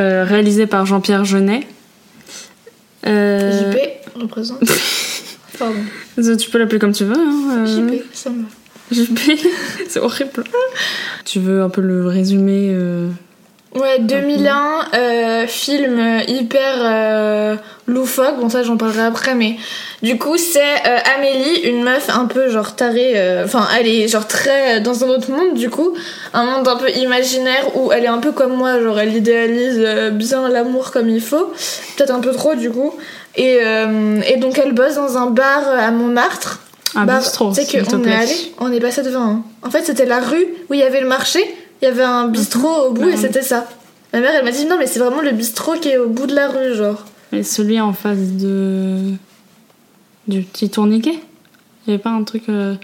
Euh, 0.00 0.24
réalisé 0.24 0.66
par 0.66 0.86
Jean-Pierre 0.86 1.24
Jeunet. 1.24 1.66
Euh, 3.06 3.72
JP 3.72 4.20
représente. 4.20 4.60
Pardon. 5.58 5.76
Tu 6.16 6.50
peux 6.50 6.58
l'appeler 6.58 6.78
comme 6.78 6.92
tu 6.92 7.04
veux. 7.04 7.16
Hein, 7.16 7.66
euh, 7.66 7.66
JP, 7.66 8.02
ça 8.12 8.30
me 8.30 8.42
va. 8.42 8.48
JP. 8.92 9.18
c'est 9.88 10.00
horrible. 10.00 10.44
Tu 11.26 11.38
veux 11.38 11.62
un 11.62 11.68
peu 11.68 11.82
le 11.82 12.06
résumé 12.06 12.68
euh, 12.70 13.10
Ouais, 13.72 14.00
2001, 14.00 14.88
euh, 14.94 15.46
film 15.46 16.20
hyper 16.26 16.74
euh, 16.82 17.56
loufoque. 17.86 18.40
Bon, 18.40 18.48
ça, 18.48 18.64
j'en 18.64 18.76
parlerai 18.76 19.02
après, 19.02 19.36
mais 19.36 19.56
du 20.02 20.18
coup, 20.18 20.36
c'est 20.36 20.60
euh, 20.86 20.98
Amélie, 21.16 21.60
une 21.60 21.84
meuf 21.84 22.10
un 22.10 22.24
peu 22.26 22.48
genre 22.50 22.74
tarée. 22.74 23.14
Enfin, 23.44 23.68
elle 23.78 23.86
est 23.86 24.08
genre 24.08 24.26
très 24.26 24.80
dans 24.80 25.04
un 25.04 25.08
autre 25.08 25.30
monde, 25.30 25.54
du 25.54 25.70
coup. 25.70 25.94
Un 26.34 26.44
monde 26.46 26.66
un 26.66 26.76
peu 26.76 26.90
imaginaire 26.90 27.76
où 27.76 27.92
elle 27.92 28.02
est 28.04 28.08
un 28.08 28.18
peu 28.18 28.32
comme 28.32 28.54
moi, 28.54 28.80
genre 28.80 28.98
elle 28.98 29.14
idéalise 29.14 29.78
bien 30.14 30.48
l'amour 30.48 30.90
comme 30.90 31.08
il 31.08 31.20
faut. 31.20 31.52
Peut-être 31.96 32.10
un 32.12 32.20
peu 32.20 32.32
trop, 32.32 32.56
du 32.56 32.70
coup. 32.72 32.94
Et, 33.36 33.58
et 34.26 34.36
donc, 34.38 34.58
elle 34.58 34.72
bosse 34.72 34.96
dans 34.96 35.16
un 35.16 35.26
bar 35.26 35.62
à 35.78 35.92
Montmartre. 35.92 36.58
Un 36.96 37.04
Bah, 37.04 37.18
bistrot, 37.18 37.52
Tu 37.54 37.62
sais 37.64 37.84
qu'on 37.84 38.02
est 38.02 38.12
allé, 38.12 38.34
on 38.58 38.72
est 38.72 38.80
passé 38.80 39.02
devant. 39.02 39.20
hein. 39.22 39.42
En 39.62 39.70
fait, 39.70 39.84
c'était 39.84 40.06
la 40.06 40.18
rue 40.18 40.44
où 40.68 40.74
il 40.74 40.80
y 40.80 40.82
avait 40.82 41.00
le 41.00 41.06
marché, 41.06 41.38
il 41.82 41.84
y 41.84 41.88
avait 41.88 42.02
un 42.02 42.28
bistrot 42.28 42.88
au 42.88 42.92
bout 42.92 43.08
et 43.08 43.12
Mhm. 43.12 43.16
c'était 43.16 43.42
ça. 43.42 43.68
Ma 44.12 44.20
mère, 44.20 44.32
elle 44.34 44.44
m'a 44.44 44.50
dit 44.50 44.66
non, 44.66 44.76
mais 44.78 44.86
c'est 44.86 44.98
vraiment 44.98 45.20
le 45.22 45.30
bistrot 45.32 45.74
qui 45.80 45.88
est 45.90 45.96
au 45.98 46.08
bout 46.08 46.26
de 46.26 46.34
la 46.34 46.48
rue, 46.48 46.74
genre. 46.74 47.04
Et 47.32 47.42
celui 47.42 47.80
en 47.80 47.92
face 47.92 48.18
de. 48.18 49.12
du 50.28 50.42
petit 50.42 50.68
tourniquet? 50.70 51.18
Il 51.86 51.90
y 51.90 51.94
avait 51.94 52.02
pas 52.02 52.10
un 52.10 52.24
truc 52.24 52.44
euh, 52.48 52.74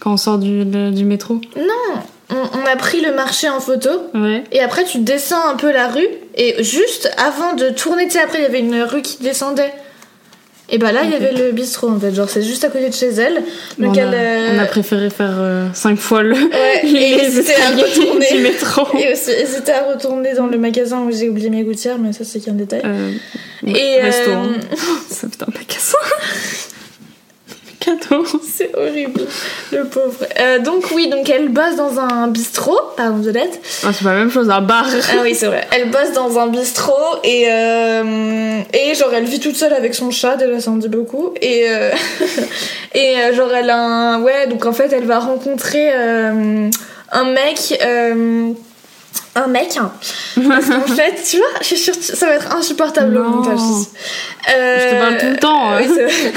quand 0.00 0.12
on 0.12 0.16
sort 0.16 0.38
du, 0.38 0.64
le- 0.64 0.90
du 0.90 1.04
métro? 1.04 1.40
Non, 1.56 2.00
on, 2.30 2.36
on 2.58 2.64
a 2.66 2.76
pris 2.76 3.00
le 3.00 3.14
marché 3.14 3.48
en 3.48 3.60
photo 3.60 3.88
Ouais. 4.14 4.44
et 4.52 4.60
après 4.60 4.84
tu 4.84 4.98
descends 4.98 5.48
un 5.48 5.56
peu 5.56 5.72
la 5.72 5.88
rue 5.88 6.06
et 6.36 6.62
juste 6.62 7.10
avant 7.16 7.54
de 7.54 7.70
tourner, 7.70 8.04
tu 8.04 8.12
sais, 8.12 8.20
après 8.20 8.38
il 8.38 8.42
y 8.42 8.46
avait 8.46 8.60
une 8.60 8.82
rue 8.82 9.02
qui 9.02 9.22
descendait. 9.22 9.72
Et 10.68 10.78
bah 10.78 10.90
là, 10.90 11.02
il 11.04 11.10
y 11.10 11.14
avait 11.14 11.32
le 11.32 11.52
bistrot 11.52 11.88
en 11.88 12.00
fait, 12.00 12.12
genre 12.12 12.28
c'est 12.28 12.42
juste 12.42 12.64
à 12.64 12.68
côté 12.68 12.88
de 12.88 12.94
chez 12.94 13.10
elle. 13.10 13.42
On, 13.80 13.92
a, 13.92 13.96
elle 13.96 14.10
euh, 14.12 14.56
on, 14.56 14.58
a, 14.58 14.66
préféré 14.66 15.10
faire 15.10 15.36
euh, 15.38 15.68
5 15.72 15.96
fois 15.96 16.24
le. 16.24 16.34
Ouais, 16.34 16.80
et 16.84 17.24
hésiter 17.24 17.54
à 17.54 17.70
retourner. 17.70 18.26
Et 19.00 19.12
aussi 19.12 19.30
hésiter 19.30 19.72
à 19.72 19.84
retourner 19.84 20.34
dans 20.34 20.48
le 20.48 20.58
magasin 20.58 21.02
où 21.02 21.12
j'ai 21.12 21.28
oublié 21.28 21.50
mes 21.50 21.62
gouttières, 21.62 21.98
mais 21.98 22.12
ça 22.12 22.24
c'est 22.24 22.40
qu'un 22.40 22.52
détail. 22.52 22.82
Euh, 22.84 23.12
et 23.64 24.00
resto. 24.00 24.32
Hein. 24.32 24.54
oh, 24.72 24.98
ça 25.08 25.28
putain, 25.28 25.46
magasin. 25.54 25.98
14, 27.86 28.36
c'est 28.56 28.74
horrible, 28.76 29.20
le 29.72 29.84
pauvre. 29.84 30.26
Euh, 30.40 30.58
donc 30.58 30.90
oui, 30.94 31.08
donc 31.08 31.30
elle 31.30 31.48
bosse 31.48 31.76
dans 31.76 32.00
un 32.00 32.26
bistrot, 32.28 32.78
pardon 32.96 33.18
de 33.18 33.30
dette. 33.30 33.60
Ah, 33.84 33.92
c'est 33.92 34.02
pas 34.02 34.12
la 34.12 34.18
même 34.18 34.30
chose, 34.30 34.50
un 34.50 34.60
bar. 34.60 34.86
ah 34.86 35.16
oui, 35.22 35.34
c'est 35.34 35.46
vrai. 35.46 35.66
Elle 35.70 35.90
bosse 35.90 36.12
dans 36.12 36.38
un 36.38 36.48
bistrot 36.48 37.18
et 37.22 37.46
euh, 37.48 38.60
et 38.72 38.94
genre 38.94 39.10
elle 39.14 39.24
vit 39.24 39.40
toute 39.40 39.56
seule 39.56 39.72
avec 39.72 39.94
son 39.94 40.10
chat, 40.10 40.36
déjà 40.36 40.60
ça 40.60 40.70
en 40.70 40.76
dit 40.76 40.88
beaucoup. 40.88 41.32
Et 41.40 41.66
euh, 41.68 41.90
et 42.94 43.14
genre 43.34 43.52
elle 43.54 43.70
a 43.70 43.78
un 43.78 44.22
ouais, 44.22 44.48
donc 44.48 44.66
en 44.66 44.72
fait 44.72 44.92
elle 44.92 45.06
va 45.06 45.20
rencontrer 45.20 45.92
un 45.92 47.24
mec 47.24 47.78
un 49.36 49.46
mec. 49.48 49.76
Hein. 49.76 49.92
Fait, 50.96 51.22
tu 51.22 51.36
vois, 51.38 51.46
je 51.60 51.74
suis 51.74 51.92
ça 51.94 52.26
va 52.26 52.34
être 52.34 52.54
insupportable 52.54 53.16
au 53.18 53.24
montage. 53.24 53.58
Je 54.48 54.90
te 54.90 55.00
parle 55.00 55.18
tout 55.18 55.26
le 55.26 55.36
temps. 55.36 55.70
Hein. 55.70 55.80
Oui, 55.80 56.32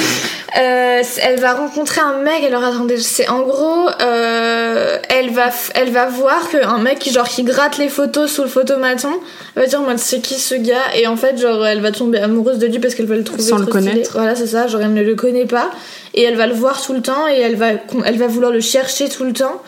euh, 0.57 1.03
elle 1.21 1.39
va 1.39 1.53
rencontrer 1.53 2.01
un 2.01 2.17
mec. 2.17 2.43
Alors 2.43 2.63
attendez, 2.63 2.97
c'est 2.97 3.29
en 3.29 3.41
gros, 3.41 3.87
euh, 4.01 4.97
elle 5.09 5.29
va, 5.31 5.49
elle 5.75 5.91
va 5.91 6.07
voir 6.07 6.49
qu'un 6.49 6.79
mec 6.79 6.99
qui 6.99 7.11
genre 7.11 7.27
qui 7.27 7.43
gratte 7.43 7.77
les 7.77 7.89
photos 7.89 8.31
sous 8.31 8.43
le 8.43 8.49
photomaton, 8.49 9.11
elle 9.55 9.63
va 9.63 9.67
dire 9.67 9.81
moi 9.81 9.93
c'est 9.97 10.19
qui 10.21 10.35
ce 10.35 10.55
gars? 10.55 10.75
Et 10.95 11.07
en 11.07 11.15
fait 11.15 11.37
genre 11.37 11.65
elle 11.65 11.81
va 11.81 11.91
tomber 11.91 12.19
amoureuse 12.19 12.57
de 12.57 12.67
lui 12.67 12.79
parce 12.79 12.95
qu'elle 12.95 13.05
va 13.05 13.15
le 13.15 13.23
trouver 13.23 13.43
Sans 13.43 13.57
le 13.57 13.65
stylé. 13.65 13.85
connaître. 13.91 14.11
Voilà 14.13 14.35
c'est 14.35 14.47
ça, 14.47 14.67
genre 14.67 14.81
elle 14.81 14.93
ne 14.93 15.03
le 15.03 15.15
connaît 15.15 15.45
pas 15.45 15.69
et 16.13 16.23
elle 16.23 16.35
va 16.35 16.47
le 16.47 16.53
voir 16.55 16.81
tout 16.81 16.93
le 16.93 17.01
temps 17.01 17.27
et 17.27 17.39
elle 17.39 17.55
va, 17.55 17.67
elle 18.05 18.17
va 18.17 18.27
vouloir 18.27 18.51
le 18.51 18.61
chercher 18.61 19.07
tout 19.09 19.23
le 19.23 19.33
temps. 19.33 19.61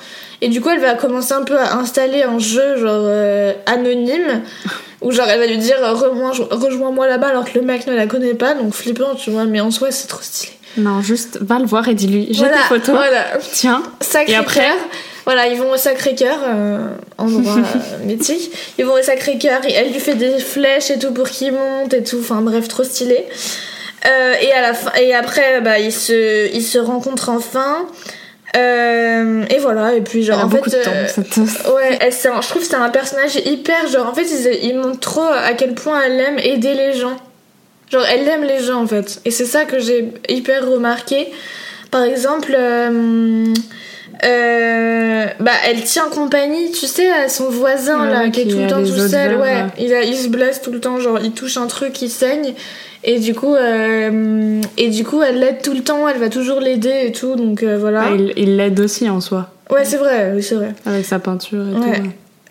Et 0.43 0.49
du 0.49 0.59
coup, 0.59 0.69
elle 0.69 0.79
va 0.79 0.95
commencer 0.95 1.33
un 1.33 1.43
peu 1.43 1.59
à 1.59 1.75
installer 1.75 2.23
un 2.23 2.39
jeu 2.39 2.77
genre 2.77 3.03
euh, 3.05 3.53
anonyme 3.67 4.41
où 5.01 5.11
genre 5.11 5.27
elle 5.29 5.39
va 5.39 5.47
lui 5.47 5.57
dire 5.57 5.77
euh, 5.83 5.93
Rejoins- 5.93 6.47
rejoins-moi 6.51 7.07
là-bas 7.07 7.27
alors 7.27 7.45
que 7.45 7.57
le 7.57 7.65
mec 7.65 7.87
ne 7.87 7.95
la 7.95 8.07
connaît 8.07 8.33
pas, 8.33 8.53
donc 8.53 8.73
flippant, 8.73 9.15
tu 9.15 9.31
vois. 9.31 9.45
Mais 9.45 9.59
en 9.61 9.71
soi, 9.71 9.91
c'est 9.91 10.07
trop 10.07 10.21
stylé. 10.21 10.53
Non, 10.77 11.01
juste 11.01 11.37
va 11.41 11.59
le 11.59 11.65
voir 11.65 11.87
et 11.89 11.93
dis-lui 11.93 12.27
j'ai 12.31 12.39
voilà, 12.45 12.57
tes 12.57 12.63
photos. 12.63 12.95
Voilà. 12.95 13.25
Tiens. 13.51 13.83
Sacré 13.99 14.33
Et 14.33 14.35
après 14.35 14.61
cœur. 14.61 14.75
Voilà, 15.25 15.47
ils 15.47 15.57
vont 15.59 15.71
au 15.71 15.77
Sacré-Cœur, 15.77 16.39
euh, 16.43 16.87
endroit 17.19 17.57
euh, 17.57 18.05
mythique. 18.05 18.51
Ils 18.79 18.85
vont 18.85 18.93
au 18.93 19.01
Sacré-Cœur, 19.03 19.61
elle 19.71 19.91
lui 19.91 19.99
fait 19.99 20.15
des 20.15 20.39
flèches 20.39 20.89
et 20.89 20.97
tout 20.97 21.11
pour 21.13 21.29
qu'il 21.29 21.51
monte 21.51 21.93
et 21.93 22.01
tout. 22.03 22.17
Enfin 22.21 22.41
bref, 22.41 22.67
trop 22.67 22.83
stylé. 22.83 23.27
Euh, 24.07 24.33
et 24.41 24.51
à 24.51 24.61
la 24.63 24.73
fin, 24.73 24.91
et 24.99 25.13
après, 25.13 25.61
bah, 25.61 25.77
ils 25.77 25.91
se, 25.93 26.51
ils 26.55 26.63
se 26.63 26.79
rencontrent 26.79 27.29
enfin. 27.29 27.85
Euh, 28.57 29.45
et 29.49 29.59
voilà, 29.59 29.93
et 29.93 30.01
puis 30.01 30.23
genre 30.23 30.35
Elle 30.39 30.41
a 30.41 30.45
en 30.45 30.49
beaucoup 30.49 30.69
fait, 30.69 30.79
de 30.79 30.83
temps, 30.83 30.91
euh, 30.93 31.07
cette... 31.07 31.37
ouais, 31.73 31.97
elle, 32.01 32.11
c'est 32.11 32.27
un- 32.27 32.41
je 32.41 32.49
trouve 32.49 32.61
que 32.61 32.67
c'est 32.67 32.75
un 32.75 32.89
personnage 32.89 33.37
hyper 33.45 33.87
genre 33.87 34.07
en 34.07 34.13
fait 34.13 34.23
ils, 34.25 34.65
ils 34.69 34.77
montrent 34.77 34.99
trop 34.99 35.21
à 35.23 35.53
quel 35.53 35.73
point 35.73 36.01
elle 36.05 36.19
aime 36.19 36.37
aider 36.39 36.73
les 36.73 36.93
gens. 36.93 37.15
Genre 37.91 38.03
elle 38.11 38.27
aime 38.27 38.43
les 38.43 38.59
gens 38.59 38.81
en 38.83 38.87
fait, 38.87 39.21
et 39.25 39.31
c'est 39.31 39.45
ça 39.45 39.63
que 39.65 39.79
j'ai 39.79 40.11
hyper 40.27 40.67
remarqué. 40.69 41.27
Par 41.91 42.03
exemple, 42.03 42.53
euh, 42.57 43.45
euh, 44.23 45.25
bah 45.39 45.51
elle 45.67 45.83
tient 45.83 46.09
compagnie, 46.09 46.71
tu 46.71 46.87
sais, 46.87 47.09
à 47.11 47.27
son 47.29 47.49
voisin 47.49 48.01
Ouais, 48.05 48.09
là 48.13 48.19
ouais, 48.23 48.31
qui 48.31 48.41
est 48.41 48.47
tout 48.47 48.57
le 48.59 48.67
temps 48.67 48.81
tout 48.83 49.07
seul, 49.09 49.35
ouais, 49.35 49.41
ouais. 49.41 49.65
il, 49.79 49.93
a, 49.93 50.03
il 50.03 50.15
se 50.15 50.27
blesse 50.27 50.61
tout 50.61 50.71
le 50.71 50.79
temps, 50.79 50.99
genre 50.99 51.19
il 51.23 51.31
touche 51.31 51.57
un 51.57 51.67
truc, 51.67 52.01
il 52.01 52.09
saigne. 52.09 52.53
Et 53.03 53.19
du 53.19 53.33
coup, 53.33 53.55
euh, 53.55 54.61
et 54.77 54.89
du 54.89 55.03
coup, 55.03 55.21
elle 55.23 55.39
l'aide 55.39 55.61
tout 55.63 55.73
le 55.73 55.81
temps, 55.81 56.07
elle 56.07 56.19
va 56.19 56.29
toujours 56.29 56.59
l'aider 56.59 56.93
et 57.07 57.11
tout, 57.11 57.35
donc 57.35 57.63
euh, 57.63 57.77
voilà. 57.79 58.03
Ah, 58.05 58.15
il 58.37 58.57
l'aide 58.57 58.79
aussi 58.79 59.09
en 59.09 59.19
soi, 59.21 59.49
Ouais, 59.71 59.85
c'est 59.85 59.97
vrai, 59.97 60.31
oui, 60.35 60.43
c'est 60.43 60.55
vrai. 60.55 60.73
avec 60.85 61.05
sa 61.05 61.17
peinture 61.19 61.63
et 61.67 61.79
Ouais. 61.79 61.97
tout. 62.01 62.07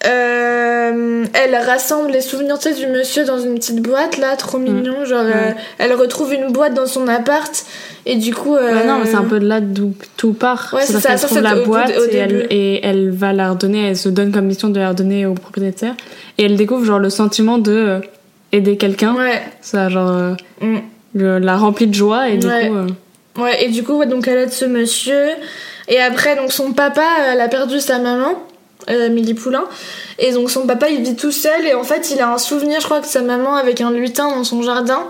Euh, 0.09 1.25
elle 1.35 1.55
rassemble 1.57 2.11
les 2.11 2.21
souvenirs 2.23 2.59
tu 2.59 2.69
sais, 2.73 2.75
du 2.75 2.87
monsieur 2.91 3.25
dans 3.25 3.39
une 3.39 3.55
petite 3.57 3.83
boîte 3.83 4.17
là, 4.19 4.35
trop 4.37 4.59
mignon. 4.59 5.05
Genre, 5.05 5.25
Ouais. 5.25 5.33
euh, 5.35 5.53
elle 5.79 5.93
retrouve 5.93 6.33
une 6.33 6.53
boîte 6.53 6.75
dans 6.75 6.87
son 6.87 7.07
appart 7.07 7.65
et 8.07 8.17
du 8.17 8.35
coup. 8.35 8.57
euh, 8.57 8.75
Bah 8.75 8.85
non, 8.87 8.99
mais 8.99 9.07
c'est 9.07 9.17
un 9.17 9.25
peu 9.25 9.39
de 9.39 9.47
là 9.47 9.61
d'où 9.61 9.93
tout 10.17 10.33
part. 10.33 10.71
Ouais, 10.73 10.83
c'est 10.85 10.95
ça, 10.95 11.17
ça, 11.17 11.29
c'est 11.29 11.41
la 11.43 11.59
au- 11.59 11.67
boîte 11.67 11.93
au 11.99 12.05
et, 12.11 12.17
elle, 12.17 12.47
et 12.51 12.81
elle 12.85 13.11
va 13.11 13.33
la 13.33 13.51
redonner, 13.51 13.89
elle 13.89 13.97
se 13.97 14.09
donne 14.09 14.33
comme 14.33 14.47
mission 14.47 14.69
de 14.71 14.81
la 14.81 14.89
redonner 14.89 15.27
au 15.27 15.35
propriétaire. 15.35 15.95
Et 16.39 16.45
elle 16.47 16.57
découvre 16.57 16.85
genre 16.87 16.99
le 16.99 17.11
sentiment 17.11 17.59
de 17.59 18.01
aider 18.53 18.77
quelqu'un. 18.77 19.15
Ouais. 19.15 19.43
Ça 19.61 19.89
genre 19.89 20.09
euh, 20.11 20.35
Mm. 20.61 20.79
le- 21.15 21.39
la 21.39 21.57
remplit 21.57 21.87
de 21.87 21.95
joie 21.95 22.29
et 22.29 22.37
du 22.39 22.47
Ouais. 22.47 22.69
coup... 22.69 22.75
euh, 22.77 22.87
Ouais, 23.39 23.65
et 23.65 23.69
du 23.69 23.85
coup, 23.85 23.95
ouais, 23.95 24.07
donc 24.07 24.27
elle 24.29 24.39
aide 24.39 24.53
ce 24.53 24.65
monsieur. 24.65 25.29
Et 25.89 26.01
après, 26.01 26.35
donc 26.37 26.53
son 26.53 26.73
papa, 26.73 27.05
elle 27.33 27.41
a 27.41 27.49
perdu 27.49 27.79
sa 27.81 27.99
maman, 27.99 28.35
euh, 28.91 29.09
Milly 29.09 29.35
Poulain. 29.35 29.65
Et 30.19 30.33
donc 30.33 30.51
son 30.51 30.67
papa, 30.67 30.89
il 30.91 31.01
vit 31.03 31.15
tout 31.17 31.31
seul. 31.33 31.65
Et 31.67 31.75
en 31.75 31.85
fait, 31.85 32.11
il 32.11 32.21
a 32.21 32.33
un 32.33 32.39
souvenir, 32.39 32.81
je 32.81 32.85
crois, 32.87 33.01
que 33.01 33.07
sa 33.07 33.23
maman 33.23 33.55
avec 33.55 33.81
un 33.81 33.93
lutin 33.93 34.29
dans 34.29 34.45
son 34.45 34.63
jardin. 34.63 35.05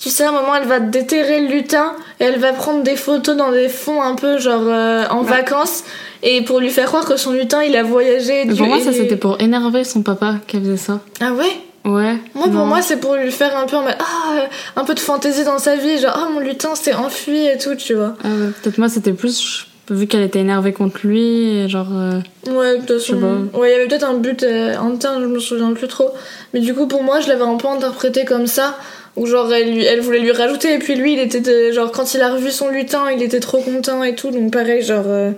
Tu 0.00 0.08
sais, 0.08 0.22
à 0.24 0.28
un 0.28 0.32
moment, 0.32 0.54
elle 0.54 0.68
va 0.68 0.80
déterrer 0.80 1.40
le 1.40 1.48
lutin 1.48 1.92
et 2.20 2.24
elle 2.24 2.38
va 2.38 2.52
prendre 2.52 2.82
des 2.82 2.96
photos 2.96 3.36
dans 3.36 3.50
des 3.52 3.68
fonds 3.68 4.02
un 4.02 4.14
peu 4.14 4.38
genre 4.38 4.62
euh, 4.66 5.04
en 5.10 5.22
vacances. 5.22 5.82
Et 6.22 6.42
pour 6.42 6.60
lui 6.60 6.70
faire 6.70 6.86
croire 6.86 7.04
que 7.04 7.16
son 7.16 7.32
lutin, 7.32 7.62
il 7.62 7.76
a 7.76 7.82
voyagé. 7.82 8.44
Du- 8.44 8.54
pour 8.54 8.66
moi, 8.66 8.80
ça 8.80 8.92
c'était 8.92 9.16
pour 9.16 9.40
énerver 9.40 9.82
son 9.84 10.02
papa 10.02 10.36
qu'elle 10.46 10.60
faisait 10.62 10.76
ça. 10.76 11.00
Ah 11.20 11.32
ouais? 11.32 11.50
Ouais. 11.84 12.16
Moi, 12.34 12.48
pour 12.48 12.64
moi, 12.64 12.80
c'est 12.80 12.96
pour 12.98 13.14
lui 13.14 13.30
faire 13.30 13.56
un 13.56 13.66
peu 13.66 13.76
en 13.76 13.82
mode, 13.82 13.96
ah, 13.98 14.46
un 14.76 14.84
peu 14.84 14.94
de 14.94 15.00
fantaisie 15.00 15.44
dans 15.44 15.58
sa 15.58 15.76
vie. 15.76 15.98
Genre, 15.98 16.14
ah, 16.16 16.28
mon 16.32 16.40
lutin 16.40 16.74
s'est 16.74 16.94
enfui 16.94 17.46
et 17.46 17.58
tout, 17.58 17.74
tu 17.74 17.94
vois. 17.94 18.14
Ah 18.24 18.28
ouais, 18.28 18.48
Peut-être 18.62 18.78
moi, 18.78 18.88
c'était 18.88 19.12
plus 19.12 19.66
vu 19.90 20.06
qu'elle 20.06 20.22
était 20.22 20.38
énervée 20.38 20.72
contre 20.72 21.00
lui, 21.04 21.58
et 21.58 21.68
genre. 21.68 21.88
euh, 21.92 22.20
Ouais, 22.50 22.76
de 22.78 22.86
toute 22.86 22.98
façon. 23.00 23.48
Ouais, 23.52 23.68
il 23.70 23.72
y 23.72 23.74
avait 23.74 23.86
peut-être 23.86 24.08
un 24.08 24.14
but 24.14 24.42
euh, 24.42 24.78
interne, 24.78 25.20
je 25.22 25.26
me 25.28 25.38
souviens 25.38 25.74
plus 25.74 25.88
trop. 25.88 26.10
Mais 26.54 26.60
du 26.60 26.72
coup, 26.74 26.86
pour 26.88 27.02
moi, 27.02 27.20
je 27.20 27.28
l'avais 27.28 27.42
un 27.42 27.56
peu 27.56 27.68
interprété 27.68 28.24
comme 28.24 28.46
ça. 28.46 28.78
Où 29.16 29.26
genre, 29.26 29.52
elle, 29.52 29.78
elle 29.84 30.00
voulait 30.00 30.18
lui 30.20 30.32
rajouter. 30.32 30.72
Et 30.74 30.78
puis 30.78 30.94
lui, 30.96 31.12
il 31.12 31.18
était. 31.20 31.40
de- 31.40 31.70
genre, 31.70 31.92
quand 31.92 32.14
il 32.14 32.22
a 32.22 32.30
revu 32.32 32.50
son 32.50 32.68
lutin, 32.70 33.02
il 33.14 33.22
était 33.22 33.40
trop 33.40 33.60
content 33.60 34.02
et 34.02 34.14
tout. 34.14 34.30
Donc, 34.30 34.50
pareil, 34.52 34.82
genre. 34.82 35.04
euh, 35.06 35.32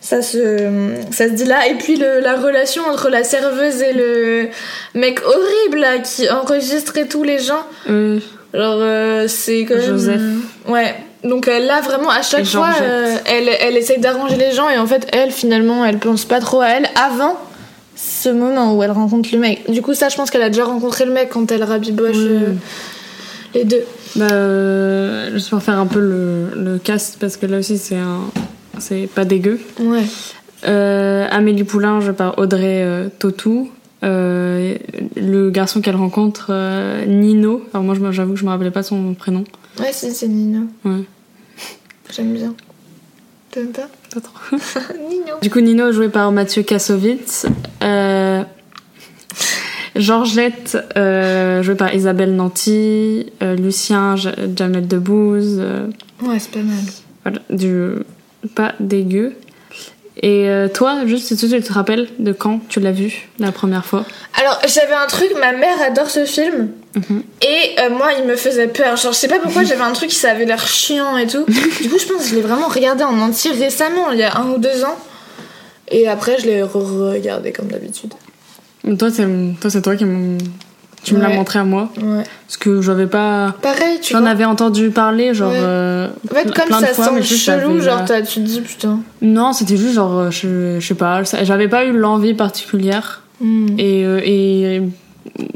ça 0.00 0.22
se, 0.22 0.68
ça 1.10 1.26
se 1.28 1.32
dit 1.32 1.44
là. 1.44 1.66
Et 1.68 1.74
puis 1.74 1.96
le, 1.96 2.20
la 2.20 2.36
relation 2.36 2.82
entre 2.86 3.08
la 3.10 3.24
serveuse 3.24 3.82
et 3.82 3.92
le 3.92 4.48
mec 4.94 5.20
horrible 5.24 5.78
là 5.80 5.98
qui 5.98 6.28
enregistrait 6.30 7.06
tous 7.06 7.22
les 7.24 7.38
gens. 7.38 7.64
euh, 7.90 8.18
Genre, 8.54 8.78
euh, 8.80 9.26
c'est 9.28 9.64
quand 9.66 9.74
même. 9.76 9.84
Joseph. 9.84 10.20
Ouais. 10.68 10.94
Donc 11.24 11.46
là, 11.46 11.80
vraiment, 11.80 12.10
à 12.10 12.22
chaque 12.22 12.42
Et 12.42 12.44
fois, 12.44 12.70
euh, 12.80 13.16
elle, 13.26 13.48
elle 13.60 13.76
essaye 13.76 13.98
d'arranger 13.98 14.36
les 14.36 14.52
gens 14.52 14.70
et 14.70 14.78
en 14.78 14.86
fait, 14.86 15.06
elle, 15.12 15.32
finalement, 15.32 15.84
elle 15.84 15.98
pense 15.98 16.24
pas 16.24 16.40
trop 16.40 16.60
à 16.60 16.68
elle 16.68 16.88
avant 16.94 17.36
ce 17.96 18.28
moment 18.28 18.74
où 18.76 18.82
elle 18.84 18.92
rencontre 18.92 19.28
le 19.32 19.38
mec. 19.40 19.68
Du 19.68 19.82
coup, 19.82 19.94
ça, 19.94 20.08
je 20.08 20.16
pense 20.16 20.30
qu'elle 20.30 20.42
a 20.42 20.48
déjà 20.48 20.64
rencontré 20.64 21.04
le 21.04 21.10
mec 21.12 21.30
quand 21.30 21.50
elle 21.50 21.64
rabiboche 21.64 22.16
Oui. 22.16 22.28
euh, 22.30 22.52
les 23.54 23.64
deux. 23.64 23.82
Bah, 24.14 24.26
euh, 24.30 25.32
juste 25.32 25.50
pour 25.50 25.60
faire 25.60 25.78
un 25.78 25.86
peu 25.86 25.98
le, 25.98 26.50
le 26.54 26.78
cast, 26.78 27.18
parce 27.18 27.36
que 27.36 27.46
là 27.46 27.58
aussi 27.58 27.76
c'est 27.78 27.96
un. 27.96 28.20
C'est 28.80 29.08
pas 29.12 29.24
dégueu. 29.24 29.60
Ouais. 29.80 30.04
Euh, 30.66 31.26
Amélie 31.30 31.64
Poulain, 31.64 32.00
je 32.00 32.10
par 32.12 32.38
Audrey 32.38 32.82
euh, 32.82 33.08
Tautou. 33.18 33.70
Euh, 34.04 34.76
le 35.16 35.50
garçon 35.50 35.80
qu'elle 35.80 35.96
rencontre, 35.96 36.46
euh, 36.50 37.04
Nino. 37.06 37.62
Alors 37.74 37.84
moi, 37.84 37.94
j'avoue 38.12 38.34
que 38.34 38.38
je 38.38 38.44
me 38.44 38.50
rappelais 38.50 38.70
pas 38.70 38.82
son 38.82 39.14
prénom. 39.14 39.44
Ouais, 39.80 39.92
si, 39.92 40.12
c'est 40.12 40.28
Nino. 40.28 40.66
Ouais. 40.84 41.02
J'aime 42.12 42.32
bien. 42.32 42.54
T'aimes 43.50 43.72
pas? 43.72 43.88
Pas 44.14 44.20
trop. 44.20 44.56
Nino. 45.08 45.34
Du 45.42 45.50
coup, 45.50 45.60
Nino 45.60 45.90
joué 45.92 46.08
par 46.08 46.30
Mathieu 46.32 46.62
Kassovitz. 46.62 47.46
Euh, 47.82 48.42
Georgette 49.96 50.76
jouée 50.94 51.74
par 51.76 51.94
Isabelle 51.94 52.34
Nanty. 52.36 53.26
Lucien 53.40 54.16
J- 54.16 54.28
Jamel 54.56 54.86
Debbouze. 54.86 55.60
Ouais, 56.22 56.38
c'est 56.38 56.50
pas 56.52 56.60
mal. 56.60 56.76
voilà, 57.24 57.38
du 57.50 57.92
pas 58.54 58.74
dégueu. 58.80 59.34
Et 60.20 60.48
euh, 60.48 60.68
toi, 60.68 61.06
juste 61.06 61.28
si 61.28 61.36
tu 61.36 61.48
te 61.48 61.72
rappelles 61.72 62.08
de 62.18 62.32
quand 62.32 62.60
tu 62.68 62.80
l'as 62.80 62.90
vu 62.90 63.28
la 63.38 63.52
première 63.52 63.84
fois? 63.84 64.04
Alors, 64.40 64.60
j'avais 64.66 64.94
un 64.94 65.06
truc, 65.06 65.28
ma 65.38 65.52
mère 65.52 65.80
adore 65.80 66.10
ce 66.10 66.24
film. 66.24 66.70
Mhm. 66.96 67.22
Et 67.42 67.80
euh, 67.80 67.90
moi, 67.90 68.12
il 68.18 68.26
me 68.26 68.34
faisait 68.34 68.66
peur. 68.66 68.96
Genre, 68.96 69.12
je 69.12 69.16
sais 69.18 69.28
pas 69.28 69.38
pourquoi 69.38 69.62
j'avais 69.62 69.82
un 69.82 69.92
truc 69.92 70.10
qui 70.10 70.16
ça 70.16 70.30
avait 70.32 70.44
l'air 70.44 70.66
chiant 70.66 71.16
et 71.16 71.28
tout. 71.28 71.44
Du 71.80 71.88
coup, 71.88 71.98
je 71.98 72.06
pense 72.06 72.22
que 72.22 72.28
je 72.30 72.34
l'ai 72.34 72.40
vraiment 72.40 72.66
regardé 72.66 73.04
en 73.04 73.16
entier 73.20 73.52
récemment, 73.52 74.10
il 74.10 74.18
y 74.18 74.24
a 74.24 74.36
un 74.36 74.48
ou 74.50 74.58
deux 74.58 74.84
ans. 74.84 74.98
Et 75.90 76.08
après, 76.08 76.38
je 76.40 76.46
l'ai 76.46 76.62
re-regardé 76.62 77.52
comme 77.52 77.68
d'habitude. 77.68 78.12
Toi, 78.98 79.10
c'est 79.10 79.26
toi, 79.60 79.80
toi 79.80 79.96
qui 79.96 80.04
tu 81.02 81.14
me 81.14 81.20
l'as 81.20 81.28
montré 81.28 81.58
à 81.58 81.64
moi. 81.64 81.90
Ouais. 82.02 82.24
Parce 82.46 82.56
que 82.56 82.80
j'avais 82.82 83.06
pas. 83.06 83.54
Pareil, 83.62 83.98
tu 84.02 84.12
J'en 84.14 84.24
avais 84.24 84.44
entendu 84.44 84.90
parler, 84.90 85.34
genre. 85.34 85.50
Ouais. 85.52 85.58
euh, 85.60 86.08
En 86.30 86.34
fait, 86.34 86.52
comme 86.52 86.66
plein 86.66 86.80
de 86.80 86.86
ça 86.86 86.94
fois, 86.94 87.10
mais 87.12 87.22
sent 87.22 87.36
chelou, 87.36 87.80
genre, 87.80 88.04
t'as- 88.04 88.22
tu 88.22 88.40
te 88.40 88.44
dis 88.46 88.60
putain. 88.60 89.00
Non, 89.22 89.52
c'était 89.52 89.76
juste 89.76 89.94
genre, 89.94 90.18
euh, 90.18 90.30
je, 90.30 90.78
je 90.80 90.86
sais 90.86 90.94
pas, 90.94 91.22
j'avais 91.42 91.68
pas 91.68 91.84
eu 91.84 91.92
l'envie 91.92 92.34
particulière. 92.34 93.22
Hmm. 93.40 93.68
Et, 93.78 94.04
euh, 94.04 94.20
et 94.24 94.82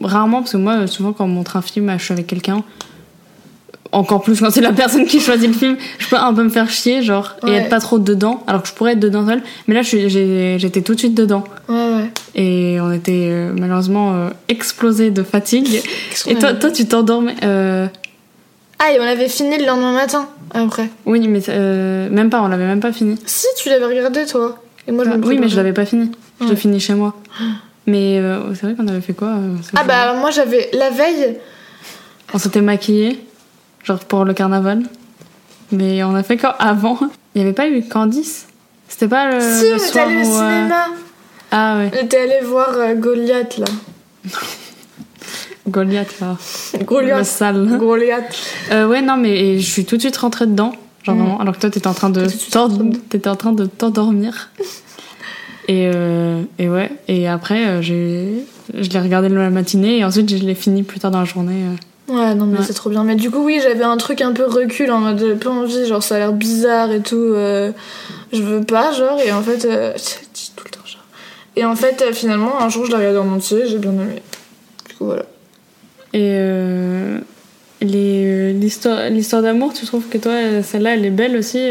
rarement, 0.03 0.39
parce 0.41 0.53
que 0.53 0.57
moi, 0.59 0.87
souvent, 0.87 1.13
quand 1.13 1.25
on 1.25 1.29
montre 1.29 1.57
un 1.57 1.63
film, 1.63 1.93
je 1.99 2.05
suis 2.05 2.13
avec 2.13 2.27
quelqu'un, 2.27 2.63
encore 3.93 4.23
plus 4.23 4.41
quand 4.41 4.51
c'est 4.51 4.61
la 4.63 4.73
personne 4.73 5.05
qui 5.07 5.21
choisit 5.21 5.49
le 5.49 5.55
film, 5.55 5.77
je 5.99 6.09
peux 6.09 6.17
un 6.17 6.33
peu 6.33 6.43
me 6.43 6.49
faire 6.49 6.69
chier, 6.71 7.03
genre, 7.03 7.37
et 7.47 7.53
être 7.53 7.69
pas 7.69 7.79
trop 7.81 7.99
dedans, 7.99 8.43
alors 8.47 8.63
que 8.63 8.69
je 8.69 8.73
pourrais 8.73 8.93
être 8.93 9.01
dedans 9.01 9.27
seule. 9.27 9.43
Mais 9.69 9.75
là, 9.75 9.83
j'étais 9.83 10.81
tout 10.83 10.95
de 10.95 10.99
suite 10.99 11.15
dedans. 11.15 11.45
Ouais, 11.69 11.75
ouais. 11.77 12.11
Et 12.35 12.79
on 12.81 12.91
était 12.91 13.29
euh, 13.31 13.53
malheureusement 13.57 14.15
euh, 14.15 14.31
explosés 14.49 15.11
de 15.11 15.23
fatigue. 15.23 15.83
Et 16.27 16.35
toi, 16.37 16.55
toi 16.55 16.71
tu 16.71 16.87
t'endormais. 16.87 17.35
euh, 17.45 17.87
Ah, 18.79 18.93
et 18.93 18.99
on 18.99 19.03
avait 19.05 19.29
fini 19.29 19.59
le 19.59 19.67
lendemain 19.67 19.93
matin, 19.93 20.27
après. 20.55 20.89
Oui, 21.05 21.29
mais 21.29 21.41
même 22.11 22.31
pas, 22.31 22.41
on 22.43 22.49
l'avait 22.49 22.67
même 22.67 22.81
pas 22.81 22.93
fini. 22.93 23.17
Si, 23.27 23.47
tu 23.59 23.69
l'avais 23.69 23.85
regardé, 23.87 24.25
toi. 24.27 24.59
Et 24.89 24.93
moi, 24.93 25.05
je 25.05 25.11
me 25.11 25.15
Ah, 25.17 25.19
oui, 25.27 25.39
mais 25.39 25.49
je 25.49 25.57
l'avais 25.57 25.73
pas 25.75 25.85
fini. 25.85 26.11
Je 26.41 26.47
l'ai 26.47 26.57
fini 26.57 26.81
chez 26.81 26.95
moi. 26.95 27.15
Mais 27.87 28.23
c'est 28.55 28.63
vrai 28.67 28.75
qu'on 28.77 28.87
avait 28.87 29.01
fait 29.01 29.13
quoi 29.13 29.35
Ah, 29.77 29.83
bah, 29.85 30.15
moi, 30.15 30.31
j'avais. 30.31 30.71
La 30.73 30.91
veille. 30.91 31.37
On 32.33 32.39
s'était 32.39 32.61
maquillés, 32.61 33.19
genre 33.85 33.99
pour 34.01 34.25
le 34.25 34.35
carnaval. 34.35 34.83
Mais 35.71 36.03
on 36.05 36.15
a 36.15 36.23
fait 36.23 36.37
quand 36.37 36.55
avant 36.59 36.99
Il 37.35 37.41
y 37.41 37.45
avait 37.45 37.55
pas 37.55 37.69
eu 37.69 37.83
Candice? 37.83 38.47
C'était 38.89 39.09
pas 39.09 39.31
le, 39.31 39.41
si, 39.41 39.71
le 39.71 39.77
était 39.77 39.87
soir 39.87 40.07
allé 40.07 40.17
au 40.17 40.21
euh, 40.21 40.25
cinéma. 40.25 40.87
Ah 41.51 41.79
ouais, 41.79 42.03
était 42.03 42.19
allé 42.19 42.41
voir 42.45 42.71
euh, 42.75 42.95
Goliath, 42.95 43.59
là. 43.59 43.65
Goliath 45.69 46.21
là. 46.21 46.37
Goliath. 46.83 47.25
sale. 47.25 47.79
Goliath. 47.79 48.37
Euh, 48.71 48.87
ouais, 48.87 49.01
non, 49.01 49.17
mais 49.17 49.59
je 49.59 49.71
suis 49.71 49.85
tout 49.85 49.97
de 49.97 50.03
suite 50.03 50.17
rentrée 50.17 50.47
dedans. 50.47 50.73
Genre 51.05 51.15
Mm. 51.15 51.19
vraiment, 51.19 51.41
alors 51.41 51.55
que 51.55 51.61
toi, 51.61 51.71
t'étais 51.71 51.87
en 51.87 51.95
train 51.95 52.11
de 52.11 52.27
t'étais 53.09 53.29
en 53.29 53.37
train 53.37 53.53
de 53.53 53.67
t'endormir. 53.67 54.51
et, 55.69 55.91
euh, 55.95 56.43
et 56.59 56.69
ouais, 56.69 56.91
et 57.09 57.29
après, 57.29 57.83
j'ai, 57.83 58.45
je 58.75 58.91
l'ai 58.91 59.01
regardé 59.01 59.29
la 59.29 59.51
matinée 59.51 59.99
et 59.99 60.05
ensuite, 60.05 60.31
je 60.31 60.45
l'ai 60.45 60.55
fini 60.55 60.83
plus 60.83 61.01
tard 61.01 61.11
dans 61.11 61.21
la 61.21 61.25
journée. 61.25 61.65
Ouais, 62.09 62.35
non, 62.35 62.47
mais 62.47 62.59
Ouais. 62.59 62.65
c'est 62.67 62.73
trop 62.75 62.91
bien. 62.91 63.05
Mais 63.05 63.15
du 63.15 63.31
coup, 63.31 63.45
oui, 63.45 63.61
j'avais 63.63 63.85
un 63.85 63.97
truc 63.97 64.21
un 64.21 64.33
peu 64.33 64.45
recul 64.45 64.91
en 64.91 64.99
mode 64.99 65.19
j'avais 65.21 65.35
pas 65.37 65.51
envie, 65.51 65.87
genre 65.87 66.03
ça 66.03 66.17
a 66.17 66.19
l'air 66.19 66.33
bizarre 66.33 66.91
et 66.93 67.01
tout. 67.01 67.17
euh, 67.17 67.71
je 68.33 68.43
veux 68.43 68.63
pas, 68.65 68.93
genre, 68.93 69.19
et 69.21 69.31
en 69.33 69.43
fait, 69.43 69.65
euh, 69.65 69.93
dis 70.35 70.53
tout 70.57 70.65
le 70.65 70.71
temps, 70.71 70.85
genre. 70.87 71.05
Et 71.57 71.65
en 71.65 71.77
fait, 71.77 72.03
euh, 72.03 72.13
finalement, 72.13 72.61
un 72.61 72.69
jour, 72.69 72.85
je 72.87 72.91
l'ai 72.91 72.97
regardé 72.97 73.19
en 73.19 73.33
entier, 73.33 73.67
j'ai 73.67 73.79
bien 73.79 73.93
aimé. 73.93 74.23
Du 74.89 74.95
coup, 74.97 75.05
voilà. 75.07 75.23
Et 76.15 76.21
euh, 76.39 77.19
les, 77.81 78.53
l'histoire, 78.53 79.43
d'amour, 79.43 79.73
tu 79.73 79.87
trouves 79.87 80.09
que 80.09 80.19
toi, 80.19 80.33
celle-là, 80.63 80.95
elle 80.95 81.05
est 81.05 81.11
belle 81.11 81.37
aussi, 81.37 81.71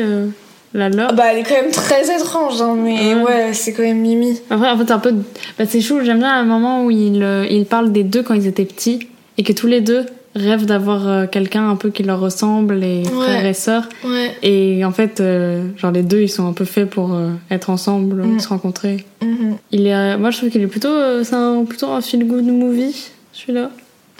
la 0.73 0.89
leur 0.89 1.09
Ah 1.09 1.13
Bah, 1.13 1.25
elle 1.31 1.39
est 1.39 1.43
quand 1.43 1.61
même 1.61 1.71
très 1.71 2.03
étrange, 2.15 2.61
hein, 2.61 2.75
mais 2.77 3.13
Ouais. 3.15 3.21
ouais, 3.23 3.53
c'est 3.53 3.73
quand 3.73 3.83
même 3.83 3.99
Mimi. 3.99 4.39
Après, 4.49 4.69
en 4.69 4.77
fait, 4.77 4.85
c'est 4.87 4.91
un 4.93 4.99
peu. 4.99 5.13
Bah, 5.59 5.65
c'est 5.67 5.81
chou, 5.81 5.99
j'aime 6.03 6.19
bien 6.19 6.41
le 6.41 6.47
moment 6.47 6.85
où 6.85 6.89
il, 6.91 7.21
euh, 7.21 7.45
il 7.49 7.65
parle 7.65 7.91
des 7.91 8.03
deux 8.03 8.23
quand 8.23 8.33
ils 8.33 8.47
étaient 8.47 8.65
petits 8.65 9.07
et 9.37 9.43
que 9.43 9.53
tous 9.53 9.67
les 9.67 9.81
deux, 9.81 10.05
rêvent 10.35 10.65
d'avoir 10.65 11.07
euh, 11.07 11.25
quelqu'un 11.27 11.69
un 11.69 11.75
peu 11.75 11.89
qui 11.89 12.03
leur 12.03 12.19
ressemble, 12.19 12.75
les 12.75 13.03
frères 13.03 13.45
et 13.45 13.53
sœurs. 13.53 13.89
Ouais. 14.05 14.31
Et 14.43 14.85
en 14.85 14.91
fait, 14.91 15.19
euh, 15.19 15.63
genre 15.77 15.91
les 15.91 16.03
deux, 16.03 16.21
ils 16.21 16.29
sont 16.29 16.47
un 16.47 16.53
peu 16.53 16.65
faits 16.65 16.89
pour 16.89 17.13
euh, 17.13 17.29
être 17.49 17.69
ensemble, 17.69 18.23
Mm. 18.23 18.39
se 18.39 18.47
rencontrer. 18.47 19.05
Mhm. 19.21 19.57
Il 19.71 19.87
est, 19.87 20.17
moi, 20.17 20.31
je 20.31 20.37
trouve 20.37 20.49
qu'il 20.49 20.61
est 20.61 20.67
plutôt, 20.67 20.87
euh, 20.89 21.23
c'est 21.23 21.35
un, 21.35 21.65
plutôt 21.65 21.87
un 21.87 22.01
feel 22.01 22.25
good 22.27 22.45
movie, 22.45 23.09
celui-là. 23.33 23.71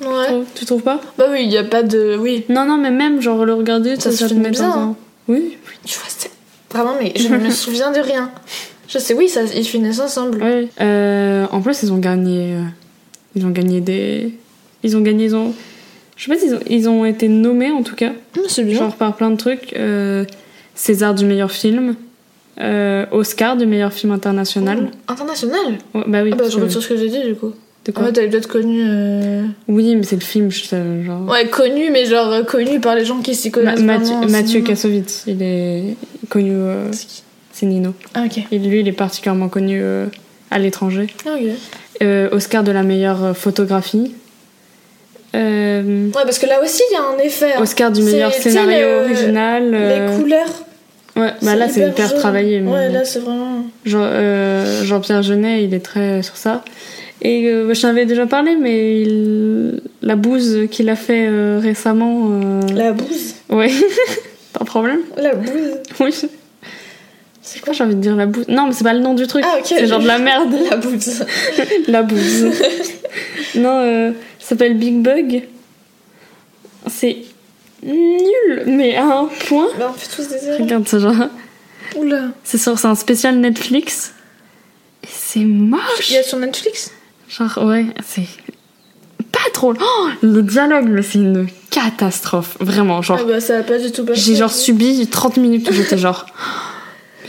Ouais. 0.02 0.42
Tu 0.56 0.66
trouves 0.66 0.82
pas? 0.82 1.00
Bah 1.18 1.26
oui, 1.32 1.42
il 1.44 1.50
n'y 1.50 1.58
a 1.58 1.64
pas 1.64 1.84
de. 1.84 2.18
Oui. 2.20 2.44
Non, 2.50 2.66
non, 2.66 2.78
mais 2.78 2.92
même 2.92 3.22
genre 3.22 3.46
le 3.46 3.54
regarder, 3.54 3.96
Ça 4.00 4.12
ça, 4.12 4.28
se 4.28 4.34
met 4.34 4.50
bien, 4.50 4.70
hein. 4.72 4.96
Oui. 5.28 5.58
Tu 5.86 5.98
vois, 6.00 6.08
c'est. 6.10 6.32
Vraiment, 6.72 6.94
mais 7.00 7.14
je 7.16 7.28
ne 7.28 7.38
me 7.38 7.50
souviens 7.52 7.92
de 7.92 8.00
rien. 8.00 8.32
Je 8.88 8.98
sais, 8.98 9.14
oui, 9.14 9.30
ça, 9.30 9.42
ils 9.56 9.64
finissent 9.64 10.00
ensemble. 10.00 10.42
Ouais. 10.44 10.68
En 11.52 11.62
plus, 11.62 11.84
ils 11.84 11.94
ont 11.94 11.98
gagné, 12.00 12.56
ils 13.36 13.46
ont 13.46 13.50
gagné 13.52 13.80
des, 13.80 14.34
ils 14.84 14.98
ont 14.98 15.02
gagné, 15.02 15.26
ils 15.26 15.36
ont, 15.36 15.54
je 16.22 16.26
sais 16.26 16.32
pas 16.32 16.38
s'ils 16.40 16.54
ont, 16.54 16.60
ils 16.70 16.88
ont 16.88 17.04
été 17.06 17.28
nommés 17.28 17.72
en 17.72 17.82
tout 17.82 17.96
cas. 17.96 18.12
Hum, 18.38 18.44
c'est 18.48 18.64
bien. 18.64 18.78
genre 18.78 18.96
par 18.96 19.16
plein 19.16 19.32
de 19.32 19.38
trucs. 19.38 19.74
euh, 19.76 20.24
César 20.76 21.16
du 21.16 21.26
meilleur 21.26 21.52
film, 21.52 21.96
euh, 22.60 23.06
Oscar 23.12 23.58
du 23.58 23.66
meilleur 23.66 23.92
film 23.92 24.12
international. 24.14 24.92
International? 25.08 25.78
Ouais, 25.96 26.04
bah 26.08 26.22
oui. 26.24 26.30
Ah 26.34 26.36
bah, 26.38 26.44
je 26.50 26.58
retire 26.60 26.82
ce 26.82 26.88
que 26.90 26.98
j'ai 26.98 27.10
dit 27.10 27.24
du 27.24 27.34
coup. 27.36 27.54
de 27.86 27.92
En 27.92 27.94
quoi 27.94 28.06
fait, 28.06 28.18
elle 28.20 28.26
est 28.26 28.30
peut-être 28.30 28.48
connue. 28.48 28.84
euh, 28.86 29.44
Oui, 29.68 29.96
mais 29.96 30.04
c'est 30.04 30.16
le 30.16 30.22
film, 30.22 30.52
je 30.52 30.64
sais, 30.64 31.04
genre. 31.04 31.28
Ouais, 31.28 31.48
connue, 31.48 31.90
mais 31.92 32.06
genre 32.06 32.32
euh, 32.32 32.44
connue 32.44 32.80
par 32.80 32.96
les 32.96 33.04
gens 33.06 33.20
qui 33.20 33.34
s'y 33.36 33.50
Ma- 33.50 33.54
connaissent. 33.54 33.82
Mathieu, 33.82 34.14
en 34.14 34.28
Mathieu. 34.30 34.62
Kassovitz, 34.62 35.24
il 35.28 35.42
est 35.42 35.96
connu. 36.30 36.52
euh, 36.54 36.92
C'est 36.92 37.08
qui? 37.08 37.24
c'est 37.52 37.66
Nino. 37.66 37.94
Ah, 38.14 38.24
ok. 38.26 38.44
Et 38.52 38.60
lui, 38.60 38.80
il 38.82 38.88
est 38.88 38.92
particulièrement 38.94 39.50
connu 39.50 39.82
à 40.52 40.60
l'étranger. 40.60 41.08
Ah, 41.26 41.32
ok. 41.40 42.32
Oscar 42.32 42.64
de 42.64 42.72
la 42.72 42.84
meilleure 42.84 43.36
photographie. 43.36 44.14
Euh, 45.36 46.08
Ouais, 46.08 46.24
parce 46.26 46.40
que 46.40 46.46
là 46.46 46.62
aussi, 46.62 46.82
il 46.92 46.94
y 46.94 46.98
a 46.98 47.04
un 47.04 47.18
effet. 47.24 47.54
hein. 47.56 47.62
Oscar 47.62 47.92
du 47.92 48.02
meilleur 48.04 48.34
scénario 48.34 48.80
le- 48.88 49.04
original. 49.06 49.72
euh, 49.74 50.08
Les 50.10 50.18
couleurs. 50.22 50.50
ouais, 51.16 51.32
bah 51.42 51.56
là, 51.56 51.70
c'est 51.70 51.88
hyper 51.88 52.14
travaillé. 52.16 52.60
Mais 52.60 52.72
Ouais, 52.72 52.90
là, 52.90 53.06
c'est 53.06 53.20
vraiment. 53.20 53.66
Jean, 53.86 54.02
euh, 54.04 54.84
Jean-Pierre 54.84 55.24
Jeunet, 55.24 55.64
il 55.64 55.74
est 55.74 55.80
très 55.86 56.22
sur 56.22 56.36
ça. 56.38 56.64
Et 57.22 57.46
euh, 57.48 57.74
je 57.74 57.82
t'avais 57.82 58.06
déjà 58.06 58.26
parlé, 58.26 58.56
mais 58.60 59.02
il- 59.02 59.82
la 60.02 60.16
bouse 60.16 60.68
qu'il 60.72 60.90
a 60.90 60.96
fait 60.96 61.28
euh, 61.30 61.60
récemment. 61.62 62.30
euh, 62.32 62.62
La 62.76 62.92
bouse? 62.94 63.36
Ouais, 63.50 63.70
pas 64.54 64.60
de 64.62 64.66
problème. 64.70 65.00
La 65.18 65.36
bouse. 65.36 65.52
Oui. 66.00 66.14
C'est 67.44 67.60
quoi, 67.60 67.74
j'ai 67.74 67.84
envie 67.84 67.96
de 67.96 68.02
dire 68.02 68.16
la 68.16 68.26
bouse? 68.28 68.46
Non, 68.48 68.68
mais 68.68 68.74
c'est 68.74 68.84
pas 68.84 68.94
le 68.94 69.00
nom 69.02 69.14
du 69.14 69.28
truc. 69.28 69.44
Ah, 69.46 69.58
ok. 69.60 69.66
C'est 69.66 69.88
genre 69.88 70.00
de 70.00 70.08
la 70.08 70.20
merde. 70.20 70.54
La 70.70 70.78
bouse. 70.78 71.26
La 71.88 72.02
bouse. 72.04 72.46
non, 73.56 73.82
euh, 73.84 74.12
ça 74.42 74.50
s'appelle 74.50 74.78
Big 74.78 75.02
Bug. 75.02 75.44
C'est 76.88 77.18
nul, 77.84 78.64
mais 78.68 78.96
à 78.96 79.06
un 79.06 79.26
point. 79.48 79.68
Bah, 79.78 79.92
on 79.92 79.94
fait 79.94 80.14
tous 80.16 80.28
des 80.28 80.46
erreurs. 80.48 80.60
Regarde 80.60 80.88
ça, 80.88 81.00
genre. 81.00 81.16
Oula. 81.96 82.30
C'est 82.44 82.58
sur, 82.58 82.78
c'est 82.78 82.88
un 82.88 82.96
spécial 82.96 83.38
Netflix. 83.38 84.14
Et 85.04 85.08
c'est 85.10 85.46
moche. 85.46 86.10
Il 86.10 86.16
y 86.16 86.18
a 86.18 86.24
sur 86.24 86.38
Netflix? 86.40 86.92
Genre, 87.30 87.66
ouais, 87.66 87.86
c'est 88.06 88.26
pas 89.32 89.40
trop. 89.54 89.74
Oh, 89.80 90.08
le 90.22 90.42
dialogue, 90.42 90.88
mais 90.90 91.02
c'est 91.02 91.20
une 91.20 91.48
catastrophe. 91.70 92.58
Vraiment, 92.60 93.02
genre. 93.02 93.20
Ah, 93.22 93.26
bah, 93.26 93.40
ça 93.40 93.60
a 93.60 93.64
pas 93.64 93.78
du 93.78 93.92
tout 93.92 94.06
passé. 94.06 94.20
J'ai 94.22 94.36
genre 94.36 94.52
subi 94.52 95.08
30 95.08 95.38
minutes 95.38 95.70
où 95.70 95.74
j'étais 95.74 95.98
genre. 95.98 96.26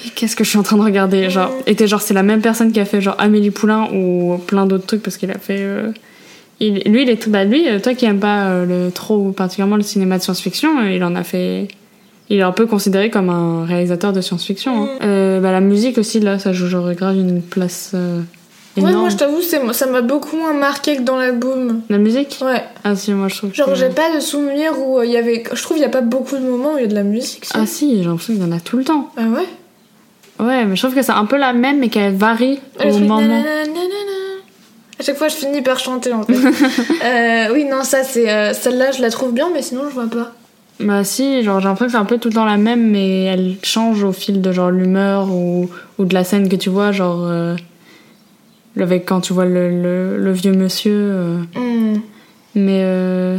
Mais 0.04 0.10
qu'est-ce 0.10 0.34
que 0.34 0.42
je 0.42 0.48
suis 0.48 0.58
en 0.58 0.64
train 0.64 0.76
de 0.76 0.82
regarder 0.82 1.30
Genre, 1.30 1.52
et 1.66 1.76
t'es 1.76 1.86
genre, 1.86 2.02
c'est 2.02 2.14
la 2.14 2.24
même 2.24 2.40
personne 2.40 2.72
qui 2.72 2.80
a 2.80 2.84
fait 2.84 3.00
genre 3.00 3.14
Amélie 3.18 3.52
Poulain 3.52 3.88
ou 3.92 4.36
plein 4.48 4.66
d'autres 4.66 4.86
trucs 4.86 5.02
parce 5.02 5.16
qu'il 5.16 5.30
a 5.30 5.38
fait. 5.38 5.58
euh, 5.60 5.92
il- 6.68 6.92
lui, 6.92 7.02
il 7.02 7.10
est. 7.10 7.28
Bah, 7.28 7.44
lui, 7.44 7.68
euh, 7.68 7.78
toi 7.80 7.94
qui 7.94 8.04
aimes 8.06 8.20
pas 8.20 8.46
euh, 8.46 8.86
le, 8.86 8.90
trop 8.92 9.32
particulièrement 9.32 9.76
le 9.76 9.82
cinéma 9.82 10.18
de 10.18 10.22
science-fiction, 10.22 10.80
euh, 10.80 10.90
il 10.92 11.02
en 11.04 11.14
a 11.14 11.22
fait. 11.24 11.68
Il 12.30 12.38
est 12.38 12.42
un 12.42 12.52
peu 12.52 12.66
considéré 12.66 13.10
comme 13.10 13.28
un 13.28 13.64
réalisateur 13.66 14.12
de 14.12 14.20
science-fiction. 14.20 14.84
hein. 14.84 14.88
Euh, 15.02 15.40
bah, 15.40 15.52
la 15.52 15.60
musique 15.60 15.98
aussi, 15.98 16.20
là, 16.20 16.38
ça 16.38 16.52
joue 16.52 16.66
genre 16.68 16.90
grave 16.94 17.16
une 17.16 17.42
place 17.42 17.90
euh, 17.94 18.20
Ouais, 18.78 18.84
énorme. 18.84 19.00
moi, 19.00 19.08
je 19.10 19.16
t'avoue, 19.16 19.42
ça 19.42 19.86
m'a 19.86 20.00
beaucoup 20.00 20.36
moins 20.36 20.54
marqué 20.54 20.96
que 20.96 21.02
dans 21.02 21.18
la 21.18 21.32
boom. 21.32 21.82
La 21.90 21.98
musique? 21.98 22.38
Ouais. 22.40 22.62
Ah 22.84 22.96
si, 22.96 23.12
moi 23.12 23.28
je 23.28 23.36
trouve 23.36 23.52
Genre, 23.54 23.66
que- 23.68 23.74
j'ai 23.74 23.90
pas 23.90 24.14
de 24.14 24.20
souvenir 24.20 24.72
où 24.78 25.02
il 25.02 25.10
y 25.10 25.18
avait. 25.18 25.42
Je 25.52 25.62
trouve 25.62 25.76
qu'il 25.76 25.82
y 25.84 25.86
a 25.86 25.90
pas 25.90 26.00
beaucoup 26.00 26.36
de 26.36 26.42
moments 26.42 26.74
où 26.74 26.78
il 26.78 26.82
y 26.82 26.84
a 26.84 26.88
de 26.88 26.94
la 26.94 27.02
musique. 27.02 27.44
si. 27.44 27.52
Ah 27.54 27.66
si, 27.66 27.98
j'ai 27.98 28.04
l'impression 28.08 28.32
qu'il 28.32 28.42
y 28.42 28.46
en 28.46 28.52
a 28.52 28.60
tout 28.60 28.78
le 28.78 28.84
temps. 28.84 29.10
Ah 29.18 29.24
ouais? 29.28 29.46
Ouais, 30.46 30.64
mais 30.64 30.74
je 30.74 30.82
trouve 30.82 30.94
que 30.94 31.02
c'est 31.02 31.12
un 31.12 31.26
peu 31.26 31.36
la 31.36 31.52
même, 31.52 31.78
mais 31.80 31.88
qu'elle 31.88 32.14
varie 32.14 32.60
Le 32.82 32.90
au 32.94 32.98
moment. 33.00 33.20
nanana. 33.20 33.61
À 35.02 35.04
chaque 35.04 35.16
fois, 35.16 35.26
je 35.28 35.34
finis 35.34 35.62
par 35.62 35.78
chanter 35.80 36.12
en 36.12 36.22
fait. 36.22 36.32
Euh, 37.04 37.52
oui, 37.52 37.64
non, 37.64 37.82
ça, 37.82 38.04
c'est. 38.04 38.30
euh, 38.30 38.54
Celle-là, 38.54 38.92
je 38.92 39.02
la 39.02 39.10
trouve 39.10 39.32
bien, 39.34 39.48
mais 39.52 39.60
sinon, 39.60 39.82
je 39.88 39.94
vois 39.94 40.06
pas. 40.06 40.32
Bah 40.80 41.02
si, 41.04 41.42
genre 41.42 41.58
j'ai 41.60 41.66
l'impression 41.66 41.86
que 41.86 41.92
c'est 41.92 41.98
un 41.98 42.04
peu 42.04 42.18
tout 42.18 42.28
le 42.28 42.34
temps 42.34 42.44
la 42.44 42.56
même, 42.56 42.90
mais 42.90 43.24
elle 43.24 43.56
change 43.62 44.02
au 44.04 44.12
fil 44.12 44.40
de 44.40 44.52
genre 44.52 44.70
l'humeur 44.70 45.28
ou, 45.30 45.68
ou 45.98 46.04
de 46.04 46.14
la 46.14 46.22
scène 46.24 46.48
que 46.48 46.56
tu 46.56 46.70
vois, 46.70 46.92
genre 46.92 47.20
euh, 47.24 47.54
avec 48.80 49.04
quand 49.06 49.20
tu 49.20 49.32
vois 49.32 49.44
le, 49.44 49.68
le, 49.82 50.18
le 50.18 50.32
vieux 50.32 50.52
monsieur. 50.52 50.92
euh, 50.94 51.38
Hmm. 51.54 51.98
mais 52.54 52.82
euh, 52.84 53.38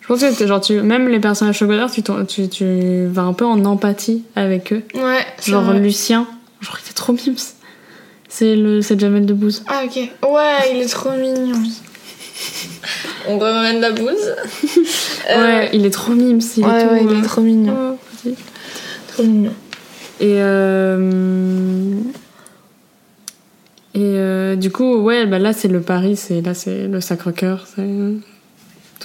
je 0.00 0.06
pense 0.06 0.20
que 0.36 0.46
genre 0.46 0.60
tu, 0.60 0.80
même 0.80 1.08
les 1.08 1.20
personnages 1.20 1.58
secondaires, 1.58 1.90
tu, 1.90 2.02
tu, 2.26 2.48
tu 2.48 3.06
vas 3.06 3.22
un 3.22 3.32
peu 3.32 3.44
en 3.44 3.64
empathie 3.64 4.24
avec 4.36 4.72
eux. 4.72 4.82
Ouais, 4.94 5.24
Genre 5.46 5.62
vrai. 5.62 5.78
Lucien, 5.80 6.26
genre 6.60 6.78
il 6.80 6.84
était 6.86 6.94
trop 6.94 7.12
mimes. 7.12 7.34
C'est 8.30 8.56
le 8.56 8.80
c'est 8.80 8.98
Jamel 8.98 9.26
Debbouze. 9.26 9.62
Ah, 9.66 9.82
ok. 9.84 9.96
Ouais, 9.96 10.72
il 10.72 10.80
est 10.80 10.86
trop 10.88 11.10
mignon. 11.10 11.60
On 13.28 13.38
ramène 13.38 13.80
la 13.80 13.90
bouse. 13.90 14.08
Euh, 15.28 15.36
Ouais, 15.36 15.70
il 15.74 15.84
est 15.84 15.90
trop 15.90 16.12
mimes. 16.12 16.40
Il 16.56 16.64
ouais, 16.64 16.80
est 16.80 16.86
tout, 16.86 16.92
ouais, 16.94 17.04
il 17.04 17.18
est 17.18 17.22
trop 17.22 17.40
mignon. 17.42 17.98
oh. 18.24 18.30
Trop 19.08 19.22
mignon. 19.24 19.52
Et 20.20 20.36
euh... 20.38 21.92
et 23.94 23.98
euh, 24.00 24.54
du 24.56 24.70
coup, 24.70 24.96
ouais, 25.02 25.26
bah 25.26 25.38
là 25.38 25.52
c'est 25.52 25.68
le 25.68 25.80
Paris, 25.80 26.16
c'est 26.16 26.40
là 26.40 26.54
c'est 26.54 26.86
le 26.86 27.00
Sacre-Cœur, 27.00 27.66
c'est 27.74 27.82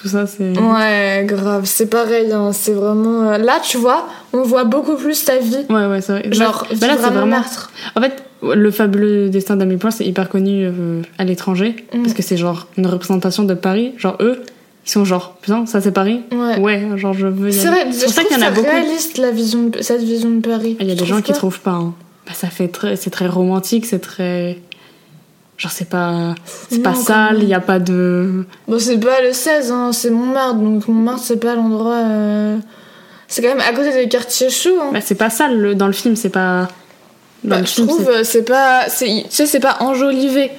tout 0.05 0.11
ça, 0.11 0.27
c'est. 0.27 0.57
Ouais, 0.59 1.23
grave, 1.25 1.63
c'est 1.65 1.87
pareil, 1.89 2.31
hein, 2.31 2.51
c'est 2.53 2.73
vraiment. 2.73 3.23
euh, 3.31 3.37
Là, 3.39 3.59
tu 3.63 3.77
vois, 3.77 4.07
on 4.33 4.43
voit 4.43 4.63
beaucoup 4.63 4.95
plus 4.95 5.23
ta 5.25 5.37
vie. 5.37 5.65
Ouais, 5.69 5.87
ouais, 5.87 6.01
c'est 6.01 6.11
vrai. 6.13 6.31
Genre, 6.31 6.67
Bah, 6.69 6.75
bah, 6.81 6.87
là, 6.87 6.95
vraiment. 6.97 7.21
Montmartre. 7.21 7.71
En 7.95 8.01
fait, 8.01 8.23
le 8.43 8.69
fabuleux 8.71 9.29
destin 9.29 9.55
d'Amélie 9.55 9.77
Poulain, 9.79 9.91
c'est 9.91 10.05
hyper 10.05 10.29
connu 10.29 10.65
euh, 10.65 11.01
à 11.17 11.23
l'étranger 11.23 11.75
Mm. 11.93 12.03
parce 12.03 12.13
que 12.13 12.21
c'est 12.21 12.37
genre 12.37 12.67
une 12.77 12.85
représentation 12.87 13.43
de 13.43 13.53
Paris. 13.55 13.93
Genre 13.97 14.15
eux, 14.19 14.41
ils 14.85 14.91
sont 14.91 15.05
genre 15.05 15.35
putain, 15.41 15.65
ça 15.65 15.81
c'est 15.81 15.91
Paris? 15.91 16.21
Ouais. 16.31 16.59
Ouais, 16.59 16.87
genre 16.97 17.13
je 17.13 17.25
veux 17.27 17.51
C'est 17.51 17.67
vrai, 17.69 17.87
C'est 17.91 18.05
pour 18.05 18.13
ça 18.13 18.23
qu'il 18.23 18.37
y 18.37 18.43
en 18.43 18.45
a 18.47 18.51
beaucoup. 18.51 18.67
réaliste, 18.69 19.17
la 19.17 19.31
vision 19.31 19.63
de- 19.69 19.81
cette 19.81 20.03
vision 20.03 20.29
de 20.29 20.41
Paris. 20.47 20.77
Il 20.79 20.87
y 20.87 20.91
a 20.91 20.95
des 20.95 21.05
gens 21.05 21.21
qui 21.21 21.31
pas 21.31 21.37
trouvent 21.37 21.59
pas. 21.61 21.71
hein. 21.71 21.93
Bah, 22.27 22.33
ça 22.35 22.47
fait 22.47 22.67
très, 22.67 22.95
c'est 22.95 23.09
très 23.09 23.27
romantique, 23.27 23.85
c'est 23.85 23.99
très. 23.99 24.57
Genre 25.57 25.71
c'est 25.71 25.87
pas, 25.89 26.35
c'est 26.69 26.81
pas 26.81 26.93
sale, 26.93 27.37
il 27.41 27.47
y 27.47 27.53
a 27.53 27.61
pas 27.61 27.79
de. 27.79 28.43
Bon, 28.67 28.77
c'est 28.77 28.97
pas 28.99 29.21
le 29.21 29.31
16, 29.31 29.71
hein, 29.71 29.91
c'est 29.93 30.09
Montmartre, 30.09 30.55
donc 30.55 30.87
Montmartre, 30.89 31.21
c'est 31.23 31.39
pas 31.39 31.55
l'endroit. 31.55 31.93
euh, 31.95 32.57
C'est 33.27 33.41
quand 33.41 33.47
même 33.47 33.61
à 33.61 33.71
côté 33.73 33.93
des 33.93 34.09
quartiers 34.09 34.49
chauds. 34.49 34.79
Hein. 34.81 34.89
Bah, 34.93 34.99
c'est 35.01 35.15
pas 35.15 35.29
sale 35.29 35.57
le- 35.57 35.73
dans 35.75 35.87
le 35.87 35.93
film, 35.93 36.15
c'est 36.17 36.29
pas. 36.29 36.67
Bah, 37.45 37.59
je 37.61 37.67
film, 37.67 37.87
trouve, 37.87 38.05
c'est- 38.05 38.23
c'est 38.25 38.43
pas. 38.43 38.89
c'est- 38.89 39.05
Tu 39.05 39.25
sais, 39.29 39.45
c'est 39.45 39.59
pas 39.61 39.77
enjolivé. 39.79 40.51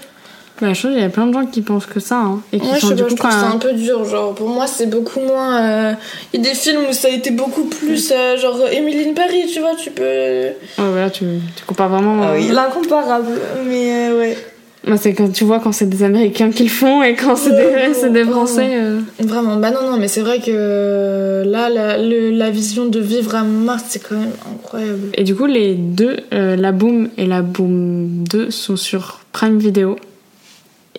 Bah, 0.62 0.72
je 0.72 0.78
trouve 0.78 0.92
qu'il 0.92 1.01
y 1.03 1.05
a 1.05 1.11
plein 1.11 1.26
de 1.26 1.34
gens 1.34 1.44
qui 1.44 1.61
pensent 1.61 1.84
que 1.84 2.01
ça, 2.01 2.16
hein, 2.16 2.40
et 2.51 2.59
qui 2.59 2.64
Moi, 2.66 2.76
je 2.76 2.80
sont 2.80 2.88
sais 2.88 2.94
du 2.94 3.03
pas, 3.03 3.09
coup 3.11 3.16
je 3.16 3.20
trouve 3.20 3.30
ça 3.30 3.47
un 3.51 3.59
peu 3.59 3.72
dur. 3.74 4.05
Genre, 4.07 4.34
pour 4.34 4.49
moi, 4.49 4.66
c'est 4.66 4.86
beaucoup 4.86 5.20
moins. 5.20 5.61
euh, 5.62 5.92
Il 6.32 6.42
y 6.42 6.47
a 6.47 6.49
des 6.51 6.57
films 6.57 6.80
où 6.88 6.92
ça 6.94 7.09
a 7.09 7.11
été 7.11 7.30
beaucoup 7.30 7.64
plus. 7.64 8.11
euh, 8.11 8.38
genre, 8.38 8.57
Emily 8.72 9.11
in 9.11 9.12
Paris, 9.12 9.51
tu 9.53 9.61
vois, 9.61 9.74
tu 9.76 9.90
peux. 9.90 10.03
Ouais, 10.03 10.57
voilà, 10.78 11.11
tu, 11.11 11.26
tu 11.55 11.64
compares 11.66 11.90
vraiment. 11.90 12.22
Ah 12.22 12.32
oui, 12.34 12.49
l'incomparable. 12.49 13.38
Mais 13.66 14.09
euh, 14.09 14.18
ouais. 14.18 14.38
Bah, 14.87 14.97
c'est 14.97 15.14
quand 15.14 15.30
tu 15.32 15.45
vois 15.45 15.59
quand 15.61 15.72
c'est 15.72 15.89
des 15.89 16.03
Américains 16.03 16.51
qui 16.51 16.62
le 16.64 16.68
font 16.68 17.03
et 17.03 17.14
quand 17.14 17.34
c'est 17.37 17.51
des, 17.51 17.93
c'est 17.95 18.12
des. 18.12 18.24
Français. 18.24 18.70
euh. 18.74 19.01
Vraiment, 19.20 19.57
bah 19.57 19.70
non, 19.72 19.91
non, 19.91 19.97
mais 19.99 20.09
c'est 20.09 20.20
vrai 20.20 20.39
que 20.39 20.45
euh, 20.49 21.45
là, 21.45 21.68
la, 21.68 21.99
le- 22.01 22.30
la 22.30 22.51
vision 22.51 22.87
de 22.87 23.01
vivre 23.01 23.34
à 23.34 23.43
Montmartre, 23.43 23.87
c'est 23.89 23.99
quand 24.07 24.16
même 24.18 24.30
incroyable. 24.53 25.09
Et 25.14 25.24
du 25.24 25.34
coup, 25.34 25.47
les 25.47 25.74
deux, 25.74 26.16
euh, 26.32 26.57
la 26.57 26.72
Boom 26.72 27.09
et 27.16 27.26
la 27.26 27.43
Boom 27.43 28.24
2, 28.30 28.51
sont 28.51 28.76
sur 28.76 29.20
Prime 29.32 29.59
Video. 29.59 29.97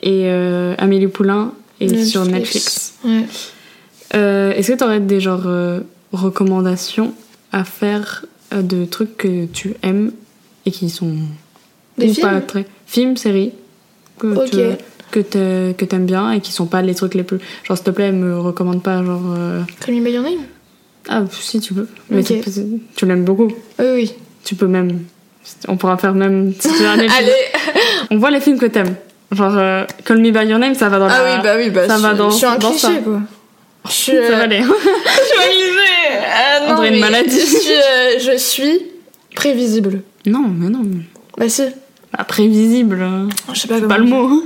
Et 0.03 0.23
euh, 0.25 0.75
Amélie 0.77 1.07
Poulain 1.07 1.53
est 1.79 2.03
sur 2.03 2.23
Netflix. 2.25 2.95
Ouais. 3.03 3.23
Est-ce 4.13 4.71
que 4.71 4.77
tu 4.77 4.83
aurais 4.83 4.99
des 4.99 5.19
genres 5.19 5.47
recommandations 6.13 7.13
à 7.51 7.63
faire 7.63 8.25
de 8.55 8.85
trucs 8.85 9.17
que 9.17 9.45
tu 9.45 9.73
aimes 9.83 10.11
et 10.65 10.71
qui 10.71 10.89
sont 10.89 11.13
Des 11.97 12.09
films 12.09 12.27
pas 12.27 12.41
très 12.41 12.65
films, 12.85 13.17
séries? 13.17 13.51
Que 14.19 14.49
tu 14.49 14.57
que 15.11 15.19
t'ai- 15.21 15.73
que 15.75 15.85
t'aimes 15.85 16.05
bien 16.05 16.31
et 16.31 16.41
qui 16.41 16.51
sont 16.51 16.65
pas 16.65 16.81
les 16.81 16.93
trucs 16.95 17.13
les 17.13 17.23
plus 17.23 17.37
genre 17.63 17.77
s'il 17.77 17.85
te 17.85 17.91
plaît 17.91 18.11
me 18.11 18.37
recommande 18.39 18.83
pas 18.83 19.03
genre 19.03 19.21
euh, 19.37 19.61
Call 19.79 19.95
Me 19.95 20.03
By 20.03 20.11
Your 20.11 20.23
Name 20.23 20.39
ah 21.09 21.23
si 21.31 21.59
tu 21.61 21.73
peux 21.73 21.87
mais 22.09 22.23
tu, 22.23 22.35
tu 22.95 23.05
l'aimes 23.05 23.23
beaucoup 23.23 23.47
Oui, 23.79 23.85
oui. 23.93 24.13
tu 24.43 24.55
peux 24.55 24.67
même 24.67 24.99
on 25.69 25.77
pourra 25.77 25.97
faire 25.97 26.13
même 26.13 26.53
si 26.59 26.67
tu 26.67 26.83
veux. 26.83 26.87
Allez 26.89 27.07
on 28.11 28.17
voit 28.17 28.31
les 28.31 28.41
films 28.41 28.59
que 28.59 28.65
t'aimes 28.65 28.95
Genre, 29.31 29.57
euh, 29.57 29.83
Call 30.05 30.19
Me 30.19 30.31
By 30.31 30.45
Your 30.47 30.57
Name, 30.57 30.73
ça 30.73 30.87
va 30.87 30.99
dans 30.99 31.07
Ah 31.09 31.21
la... 31.21 31.35
oui, 31.35 31.41
bah 31.43 31.53
oui, 31.57 31.69
bah 31.69 31.85
ça 31.85 31.97
je, 31.97 32.01
va 32.01 32.13
dans, 32.13 32.29
je 32.29 32.35
suis 32.37 32.45
un 32.45 32.55
dans 32.57 32.69
cliché, 32.69 32.87
ça. 32.87 32.93
quoi. 33.03 33.19
Je 33.85 33.91
suis, 33.91 34.11
Ça 34.25 34.37
va 34.37 34.43
aller. 34.43 34.61
je 34.61 34.65
suis 34.65 35.37
arrivée. 35.37 36.25
Ah. 36.33 36.81
Je 37.27 37.45
suis, 37.45 37.71
euh, 37.73 38.19
je 38.19 38.37
suis 38.37 38.81
prévisible. 39.35 40.01
non, 40.25 40.45
mais 40.47 40.69
non. 40.69 40.81
Bah 41.37 41.49
si. 41.49 41.63
Pas 42.15 42.23
prévisible. 42.23 43.01
hein. 43.01 43.27
Je 43.53 43.59
sais 43.59 43.67
pas 43.67 43.81
pas 43.81 43.97
le 43.97 44.05
mot. 44.05 44.43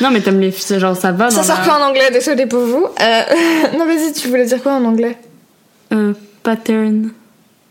Non, 0.00 0.10
mais 0.10 0.20
t'aimes 0.20 0.40
les 0.40 0.52
genre 0.78 0.96
ça 0.96 1.12
va 1.12 1.24
dans 1.28 1.30
Ça 1.30 1.42
sort 1.42 1.58
la... 1.58 1.64
quoi 1.64 1.78
en 1.84 1.88
anglais? 1.90 2.10
Désolée 2.12 2.46
pour 2.46 2.60
vous. 2.60 2.86
Euh, 3.00 3.22
non, 3.78 3.84
vas-y, 3.86 4.12
tu 4.12 4.28
voulais 4.28 4.46
dire 4.46 4.62
quoi 4.62 4.72
en 4.72 4.84
anglais? 4.84 5.16
Euh, 5.92 6.14
pattern. 6.42 7.10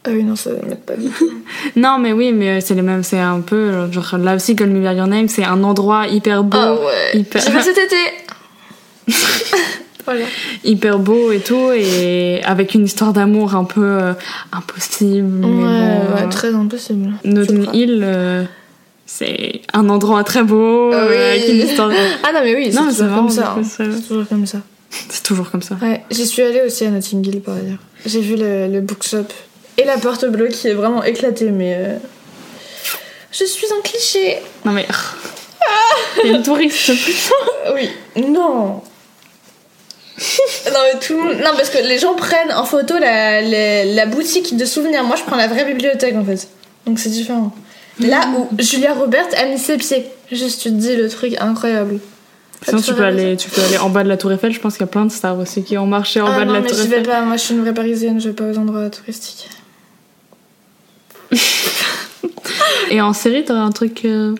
Ah 0.05 0.09
oui, 0.13 0.23
non, 0.23 0.36
ça 0.36 0.51
m'aide 0.51 0.80
pas 0.80 0.95
du 0.95 1.09
tout. 1.09 1.30
Non, 1.75 1.97
mais 1.99 2.13
oui, 2.13 2.32
mais 2.32 2.61
c'est 2.61 2.73
les 2.75 2.82
mêmes, 2.82 3.03
c'est 3.03 3.19
un 3.19 3.41
peu, 3.41 3.55
euh, 3.55 3.91
genre 3.91 4.17
là 4.17 4.36
aussi, 4.36 4.55
Call 4.55 4.69
Me 4.69 4.80
By 4.88 4.95
Your 4.95 5.07
Name, 5.07 5.27
c'est 5.27 5.43
un 5.43 5.61
endroit 5.63 6.07
hyper 6.07 6.43
beau, 6.43 6.57
Ah 6.59 6.73
ouais. 6.75 7.19
hyper, 7.19 7.41
J'ai 7.41 7.51
fait 7.51 7.61
cet 7.61 7.77
été. 7.77 7.95
voilà. 10.05 10.25
hyper 10.63 10.99
beau 10.99 11.32
et 11.32 11.39
tout, 11.39 11.71
et 11.73 12.41
avec 12.45 12.75
une 12.75 12.86
histoire 12.86 13.11
d'amour 13.13 13.55
un 13.55 13.63
peu 13.65 13.82
euh, 13.84 14.13
impossible. 14.53 15.43
Ouais, 15.45 15.51
mais 15.51 15.57
bon, 15.57 16.15
ouais, 16.15 16.21
euh, 16.23 16.30
très 16.30 16.53
impossible. 16.53 17.13
Tu 17.23 17.30
le 17.86 18.45
c'est 19.12 19.62
un 19.74 19.89
endroit 19.89 20.24
très 20.24 20.43
beau, 20.43 20.91
Ah 20.93 20.97
euh, 20.97 21.10
oui. 21.10 21.39
avec 21.39 21.49
une 21.49 21.68
histoire. 21.68 21.89
Ah 22.24 22.32
non, 22.32 22.41
mais 22.43 22.53
oui, 22.55 22.72
c'est 22.72 22.78
toujours 22.80 23.16
comme 23.16 23.30
ça. 23.30 23.55
hein. 23.57 23.64
ça- 23.64 23.84
C'est 23.84 24.07
toujours 24.07 24.28
comme 24.28 24.45
ça. 24.45 24.57
C'est 25.10 25.24
toujours 25.24 25.49
comme 25.51 25.62
ça. 25.64 25.76
Ouais, 25.82 26.03
j'y 26.12 26.26
suis 26.28 26.41
allée 26.43 26.62
aussi 26.66 26.86
à 26.86 26.89
Notting 26.89 27.26
Hill 27.26 27.41
par 27.41 27.55
ailleurs. 27.55 27.80
J'ai 28.05 28.22
vu 28.22 28.36
le, 28.36 28.68
le 28.68 28.82
bookshop 28.82 29.26
et 29.78 29.84
la 29.86 29.97
porte 29.97 30.26
bleue 30.26 30.47
qui 30.47 30.68
est 30.68 30.74
vraiment 30.74 31.03
éclatée, 31.03 31.49
mais. 31.51 31.76
euh, 31.78 31.97
Je 33.32 33.45
suis 33.45 33.68
un 33.78 33.82
cliché. 33.84 34.38
Non 34.66 34.72
mais. 34.72 34.88
Il 36.24 36.32
y 36.32 36.34
a 36.34 36.38
une 36.38 36.43
touriste 36.43 36.91
putain. 37.05 37.36
Oui, 37.76 37.89
non. 38.28 38.82
non, 40.72 40.80
mais 40.93 40.99
tout 40.99 41.14
le 41.14 41.20
monde. 41.24 41.38
Non, 41.38 41.51
parce 41.55 41.70
que 41.70 41.78
les 41.80 41.97
gens 41.99 42.14
prennent 42.16 42.51
en 42.51 42.66
photo 42.66 42.95
la, 42.99 43.41
la, 43.41 43.86
la 43.86 44.05
boutique 44.05 44.57
de 44.57 44.66
souvenirs. 44.66 45.03
Moi, 45.03 45.16
je 45.18 45.24
prends 45.24 45.36
la 45.38 45.47
vraie 45.47 45.66
bibliothèque 45.66 46.16
en 46.16 46.26
fait. 46.26 46.47
Donc 46.86 46.99
c'est 46.99 47.10
différent. 47.10 47.51
Là 48.00 48.28
où 48.38 48.47
Julia 48.60 48.93
Roberts 48.93 49.28
a 49.38 49.45
mis 49.45 49.58
ses 49.58 49.78
pieds. 49.78 50.06
Juste, 50.32 50.62
tu 50.62 50.70
te 50.70 50.76
dis 50.76 50.95
le 50.95 51.10
truc 51.10 51.36
incroyable. 51.39 52.00
Sinon 52.68 52.82
tu 52.82 52.93
peux 52.93 53.04
aller, 53.04 53.38
tu 53.38 53.50
peux 53.50 53.62
aller 53.62 53.78
en 53.78 53.89
bas 53.89 54.04
de 54.04 54.10
la 54.10 54.18
Tour 54.18 54.32
Eiffel. 54.34 54.52
Je 54.52 54.60
pense 54.60 54.74
qu'il 54.74 54.82
y 54.82 54.89
a 54.89 54.91
plein 54.91 55.06
de 55.06 55.12
stars 55.12 55.38
aussi 55.39 55.64
qui 55.64 55.78
ont 55.78 55.86
marché 55.86 56.20
en 56.22 56.28
ah 56.28 56.32
bas 56.32 56.39
de 56.41 56.45
non, 56.45 56.54
la 56.54 56.62
mais 56.62 56.68
Tour 56.70 56.78
j'y 56.78 56.88
vais 56.88 56.97
Eiffel. 57.00 57.08
pas. 57.12 57.22
Moi, 57.22 57.38
je 57.38 57.41
suis 57.43 57.54
une 57.56 57.62
vraie 57.62 57.74
parisienne. 57.74 58.20
Je 58.20 58.30
vais 58.30 58.36
pas 58.36 58.45
aux 58.45 58.58
endroits 58.58 58.89
touristiques. 58.89 59.47
Et 62.91 63.02
en 63.02 63.14
série, 63.14 63.43
t'aurais 63.45 63.60
un 63.60 63.72
truc. 63.72 64.04
euh, 64.06 64.36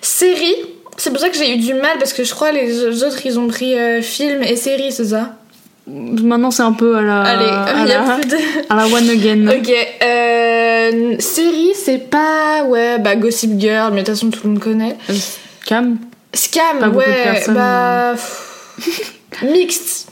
Série, 0.00 0.54
c'est 0.96 1.10
pour 1.10 1.20
ça 1.20 1.28
que 1.28 1.36
j'ai 1.36 1.54
eu 1.54 1.58
du 1.58 1.74
mal 1.74 1.98
parce 1.98 2.12
que 2.12 2.24
je 2.24 2.32
crois 2.34 2.52
les 2.52 3.02
autres 3.04 3.24
ils 3.24 3.38
ont 3.38 3.46
pris 3.48 3.74
euh, 3.78 4.02
film 4.02 4.42
et 4.42 4.56
série, 4.56 4.90
c'est 4.92 5.06
ça? 5.06 5.36
Maintenant 5.86 6.50
c'est 6.50 6.62
un 6.62 6.72
peu 6.72 6.96
à 6.96 7.02
la. 7.02 7.22
Allez, 7.22 7.44
à 7.46 7.86
y 7.86 7.92
a 7.92 8.04
la, 8.04 8.14
plus 8.18 8.28
de. 8.28 8.36
à 8.68 8.76
la 8.76 8.86
one 8.86 9.08
again. 9.10 9.48
Ok, 9.48 9.70
euh, 9.70 10.61
série, 11.18 11.72
c'est 11.74 12.10
pas. 12.10 12.64
Ouais, 12.66 12.98
bah 12.98 13.16
Gossip 13.16 13.58
Girl, 13.58 13.90
mais 13.92 14.02
de 14.02 14.06
toute 14.06 14.14
façon 14.14 14.30
tout 14.30 14.40
le 14.44 14.50
monde 14.50 14.58
connaît. 14.60 14.96
Euh, 15.10 15.14
Cam. 15.66 15.96
Scam, 16.34 16.78
Pas 16.80 16.88
de 16.88 16.94
ouais, 16.96 17.04
personnes, 17.24 17.54
bah. 17.54 18.14
Mixte. 19.42 20.08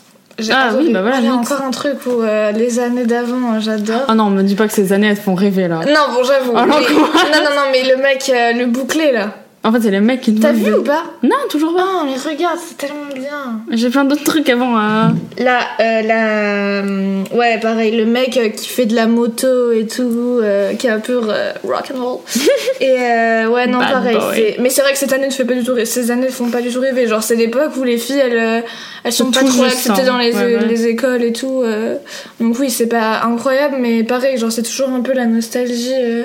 Ah 0.50 0.70
oui, 0.78 0.90
bah 0.92 1.02
voilà, 1.02 1.18
Il 1.18 1.26
y 1.26 1.28
a 1.28 1.34
encore 1.34 1.60
un 1.60 1.70
truc 1.70 1.98
où 2.06 2.22
euh, 2.22 2.50
les 2.52 2.78
années 2.78 3.04
d'avant, 3.04 3.54
euh, 3.54 3.60
j'adore. 3.60 4.02
Oh 4.08 4.14
non, 4.14 4.30
me 4.30 4.42
dis 4.42 4.54
pas 4.54 4.66
que 4.66 4.72
ces 4.72 4.92
années 4.92 5.08
elles 5.08 5.18
te 5.18 5.22
font 5.22 5.34
rêver 5.34 5.68
là. 5.68 5.80
Non, 5.86 6.14
bon, 6.14 6.24
j'avoue. 6.24 6.52
Oh, 6.54 6.60
mais- 6.66 6.74
non, 6.74 7.44
non, 7.44 7.50
non, 7.56 7.62
mais 7.72 7.82
le 7.84 7.96
mec, 8.02 8.30
euh, 8.34 8.52
le 8.52 8.66
bouclé 8.66 9.12
là. 9.12 9.34
En 9.62 9.70
fait, 9.72 9.82
c'est 9.82 9.90
les 9.90 10.00
mecs 10.00 10.22
qui 10.22 10.34
te 10.34 10.40
T'as 10.40 10.52
vu 10.52 10.72
ou 10.72 10.82
pas 10.82 11.04
Non, 11.22 11.36
toujours 11.50 11.74
pas. 11.76 11.84
Oh, 11.86 12.06
mais 12.06 12.14
regarde, 12.16 12.58
c'est 12.66 12.78
tellement 12.78 13.12
bien. 13.14 13.60
J'ai 13.70 13.90
plein 13.90 14.06
d'autres 14.06 14.24
trucs 14.24 14.48
avant. 14.48 14.74
à- 14.78 15.12
Là, 15.38 15.58
euh, 15.80 16.00
la... 16.00 16.80
hum, 16.80 17.24
Ouais, 17.34 17.58
pareil, 17.60 17.94
le 17.94 18.06
mec 18.06 18.38
euh, 18.38 18.48
qui 18.48 18.68
fait 18.70 18.86
de 18.86 18.94
la 18.96 19.06
moto 19.06 19.70
et 19.72 19.86
tout, 19.86 20.38
euh, 20.42 20.72
qui 20.76 20.86
est 20.86 20.90
un 20.90 20.98
peu 20.98 21.20
euh, 21.28 21.52
rock 21.62 21.92
and 21.94 22.02
roll. 22.02 22.18
et 22.80 22.90
euh, 23.02 23.48
ouais, 23.48 23.66
non, 23.66 23.80
Bad 23.80 23.92
pareil. 23.92 24.16
c'est- 24.34 24.56
Mais 24.60 24.70
c'est 24.70 24.80
vrai 24.80 24.92
que 24.92 24.98
cette 24.98 25.12
année 25.12 25.26
ne 25.26 25.32
fait 25.32 25.44
pas 25.44 25.52
du 25.54 25.62
tout 25.62 25.74
rêver. 25.74 25.84
Ces 25.84 26.10
années 26.10 26.28
ne 26.28 26.32
font 26.32 26.48
pas 26.48 26.62
du 26.62 26.70
tout 26.72 26.80
rêver. 26.80 27.06
Genre, 27.06 27.22
c'est 27.22 27.36
l'époque 27.36 27.72
où 27.76 27.84
les 27.84 27.98
filles, 27.98 28.18
elles, 28.24 28.38
euh, 28.38 28.60
elles 29.04 29.12
sont 29.12 29.30
pas 29.30 29.44
trop 29.44 29.64
acceptées 29.64 30.04
dans 30.04 30.16
les, 30.16 30.34
ouais, 30.34 30.56
ouais. 30.56 30.66
les 30.66 30.86
écoles 30.86 31.22
et 31.22 31.34
tout. 31.34 31.60
euh. 31.64 31.96
Donc 32.40 32.58
oui, 32.58 32.70
c'est 32.70 32.86
pas 32.86 33.20
incroyable, 33.24 33.76
mais 33.78 34.04
pareil, 34.04 34.38
genre, 34.38 34.50
c'est 34.50 34.62
toujours 34.62 34.88
un 34.88 35.02
peu 35.02 35.12
la 35.12 35.26
nostalgie 35.26 35.92
euh, 36.00 36.24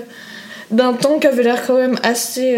d'un 0.71 0.93
temps 0.93 1.19
qui 1.19 1.27
avait 1.27 1.43
l'air 1.43 1.61
quand 1.67 1.75
même 1.77 1.97
assez... 2.01 2.55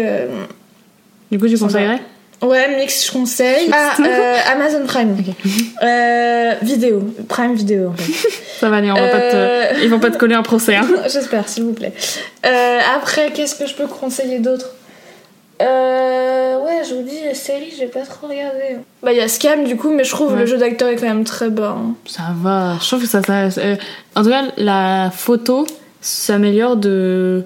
euh, 1.32 1.36
Du 1.36 1.38
coup, 1.38 1.48
tu 1.48 1.58
conseillerais 1.58 2.00
Ouais, 2.40 2.76
mix, 2.76 3.04
je 3.06 3.10
conseille. 3.12 3.68
Ah, 3.72 3.94
euh, 4.00 4.36
Amazon 4.52 4.84
Prime. 4.86 5.16
Euh, 5.82 6.54
vidéo. 6.62 7.02
Prime 7.28 7.54
vidéo, 7.54 7.88
en 7.88 7.92
fait. 7.94 8.28
Ça 8.60 8.68
va 8.70 8.76
aller, 8.76 8.90
on 8.90 8.94
va 8.94 9.08
pas 9.08 9.16
Euh. 9.18 9.74
te... 9.74 9.82
ils 9.84 9.90
vont 9.90 9.98
pas 10.00 10.10
te 10.10 10.18
coller 10.18 10.34
un 10.36 10.42
procès. 10.42 10.76
Hein. 10.76 10.86
J'espère, 11.12 11.48
s'il 11.48 11.64
vous 11.64 11.72
plaît. 11.72 11.92
Euh, 12.46 12.78
après, 12.96 13.32
qu'est-ce 13.32 13.54
que 13.56 13.66
je 13.66 13.74
peux 13.74 13.86
conseiller 13.86 14.38
d'autre 14.38 14.74
euh, 15.60 16.58
ouais, 16.64 16.82
je 16.88 16.94
vous 16.94 17.02
dis, 17.02 17.18
série, 17.34 17.72
j'ai 17.76 17.86
pas 17.88 18.02
trop 18.02 18.28
regardé. 18.28 18.76
Bah, 19.02 19.10
il 19.12 19.18
y 19.18 19.20
a 19.20 19.26
Scam 19.26 19.64
du 19.64 19.76
coup, 19.76 19.90
mais 19.90 20.04
je 20.04 20.10
trouve 20.10 20.32
Ouais. 20.34 20.38
le 20.40 20.46
jeu 20.46 20.56
d'acteur 20.56 20.88
est 20.88 20.94
quand 20.96 21.08
même 21.08 21.24
très 21.24 21.48
bon. 21.50 21.94
Ça 22.06 22.22
va. 22.40 22.76
Je 22.80 22.86
trouve 22.86 23.00
que 23.02 23.08
ça. 23.08 23.22
ça 23.22 23.48
euh, 23.60 23.74
en 24.14 24.22
tout 24.22 24.28
cas, 24.30 24.42
la 24.56 25.10
photo 25.12 25.66
s'améliore 26.00 26.76
de 26.76 27.42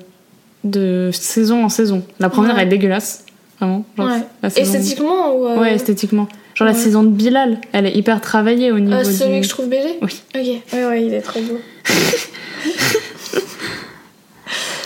de 0.64 1.08
saison 1.12 1.64
en 1.64 1.68
saison. 1.70 2.02
La 2.20 2.28
première 2.28 2.56
Ouais. 2.56 2.64
est 2.64 2.66
dégueulasse, 2.66 3.24
vraiment. 3.66 3.84
Genre, 3.96 4.08
Ouais. 4.42 4.50
Esthétiquement 4.56 5.34
ou. 5.36 5.46
euh, 5.46 5.58
Ouais, 5.58 5.74
esthétiquement. 5.74 6.28
Genre 6.54 6.68
la 6.68 6.74
saison 6.74 7.02
de 7.02 7.08
Bilal, 7.08 7.58
elle 7.72 7.86
est 7.86 7.96
hyper 7.96 8.20
travaillée 8.20 8.70
au 8.72 8.78
niveau 8.78 8.94
euh, 8.98 9.04
celui 9.04 9.34
du. 9.36 9.40
que 9.40 9.44
je 9.46 9.48
trouve 9.50 9.68
BG 9.68 9.98
Oui. 10.02 10.20
Ok, 10.34 10.72
ouais, 10.74 10.84
ouais, 10.86 11.04
il 11.06 11.14
est 11.14 11.22
trop 11.22 11.40
beau. 11.40 11.58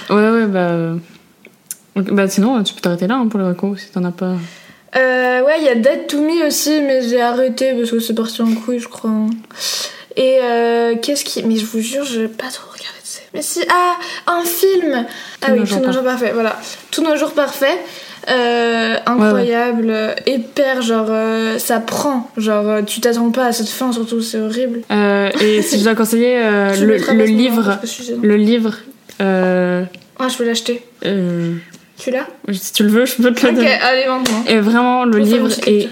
Ouais, 0.09 0.31
ouais, 0.31 0.47
bah. 0.47 0.68
euh, 0.70 0.97
Bah 1.97 2.29
sinon, 2.29 2.62
tu 2.62 2.74
peux 2.74 2.81
t'arrêter 2.81 3.07
là 3.09 3.16
hein, 3.16 3.27
pour 3.27 3.41
le 3.41 3.49
reco 3.49 3.74
si 3.77 3.91
t'en 3.91 4.05
as 4.05 4.12
pas. 4.12 4.35
Euh, 4.97 5.43
ouais, 5.43 5.57
il 5.59 5.64
y 5.64 5.68
a 5.68 5.74
Dead 5.74 6.07
to 6.07 6.20
Me 6.20 6.47
aussi, 6.47 6.81
mais 6.81 7.03
j'ai 7.03 7.20
arrêté 7.20 7.74
parce 7.74 7.91
que 7.91 7.99
c'est 7.99 8.14
parti 8.14 8.41
en 8.43 8.53
couille, 8.55 8.79
je 8.79 8.89
crois. 8.89 9.11
Et 10.16 10.39
euh, 10.43 10.95
qu'est-ce 11.03 11.24
qui. 11.24 11.43
Mais 11.43 11.57
je 11.57 11.66
vous 11.66 11.81
jure, 11.81 12.05
j'ai 12.05 12.29
pas 12.29 12.49
trop 12.51 12.68
regardé 12.70 13.01
de 13.03 13.07
série. 13.07 13.27
Mais 13.35 13.43
si. 13.43 13.61
Ah, 13.68 13.97
un 14.29 14.45
film 14.45 15.07
Ah 15.43 15.47
Tous 15.49 15.53
oui, 15.53 15.64
Tous 15.68 15.81
nos 15.81 15.93
jours 15.93 16.05
parfaits, 16.05 16.33
voilà. 16.35 16.57
Tous 16.93 17.03
nos 17.03 17.16
jours 17.16 17.33
parfaits. 17.33 17.79
Euh, 18.29 18.97
incroyable, 19.07 19.95
hyper, 20.27 20.83
genre, 20.83 21.07
euh, 21.11 21.59
ça 21.59 21.79
prend. 21.79 22.31
Genre, 22.37 22.68
euh, 22.68 22.83
tu 22.83 23.01
t'attends 23.01 23.31
pas 23.31 23.47
à 23.47 23.53
cette 23.53 23.68
fin, 23.68 23.93
surtout, 23.93 24.20
c'est 24.20 24.41
horrible. 24.41 24.81
Euh, 24.91 25.31
et 25.41 25.62
si 25.62 25.79
je 25.79 25.85
dois 25.85 25.95
conseiller 25.95 26.37
le, 26.81 27.14
le 27.14 27.24
livre, 27.24 27.79
le 28.22 28.37
livre. 28.37 28.74
Ah, 29.20 30.29
je 30.29 30.37
peux 30.37 30.45
l'acheter. 30.45 30.83
Tu 31.03 32.11
l'as 32.11 32.27
si 32.53 32.72
tu 32.72 32.83
le 32.83 32.91
veux, 32.91 33.07
je 33.07 33.14
peux 33.14 33.33
te 33.33 33.47
le 33.47 33.53
Ok, 33.53 33.55
donner. 33.57 33.72
allez, 33.72 34.07
maintenant. 34.07 34.45
Et 34.49 34.59
vraiment, 34.59 35.05
le 35.05 35.18
livre 35.18 35.49
est 35.66 35.89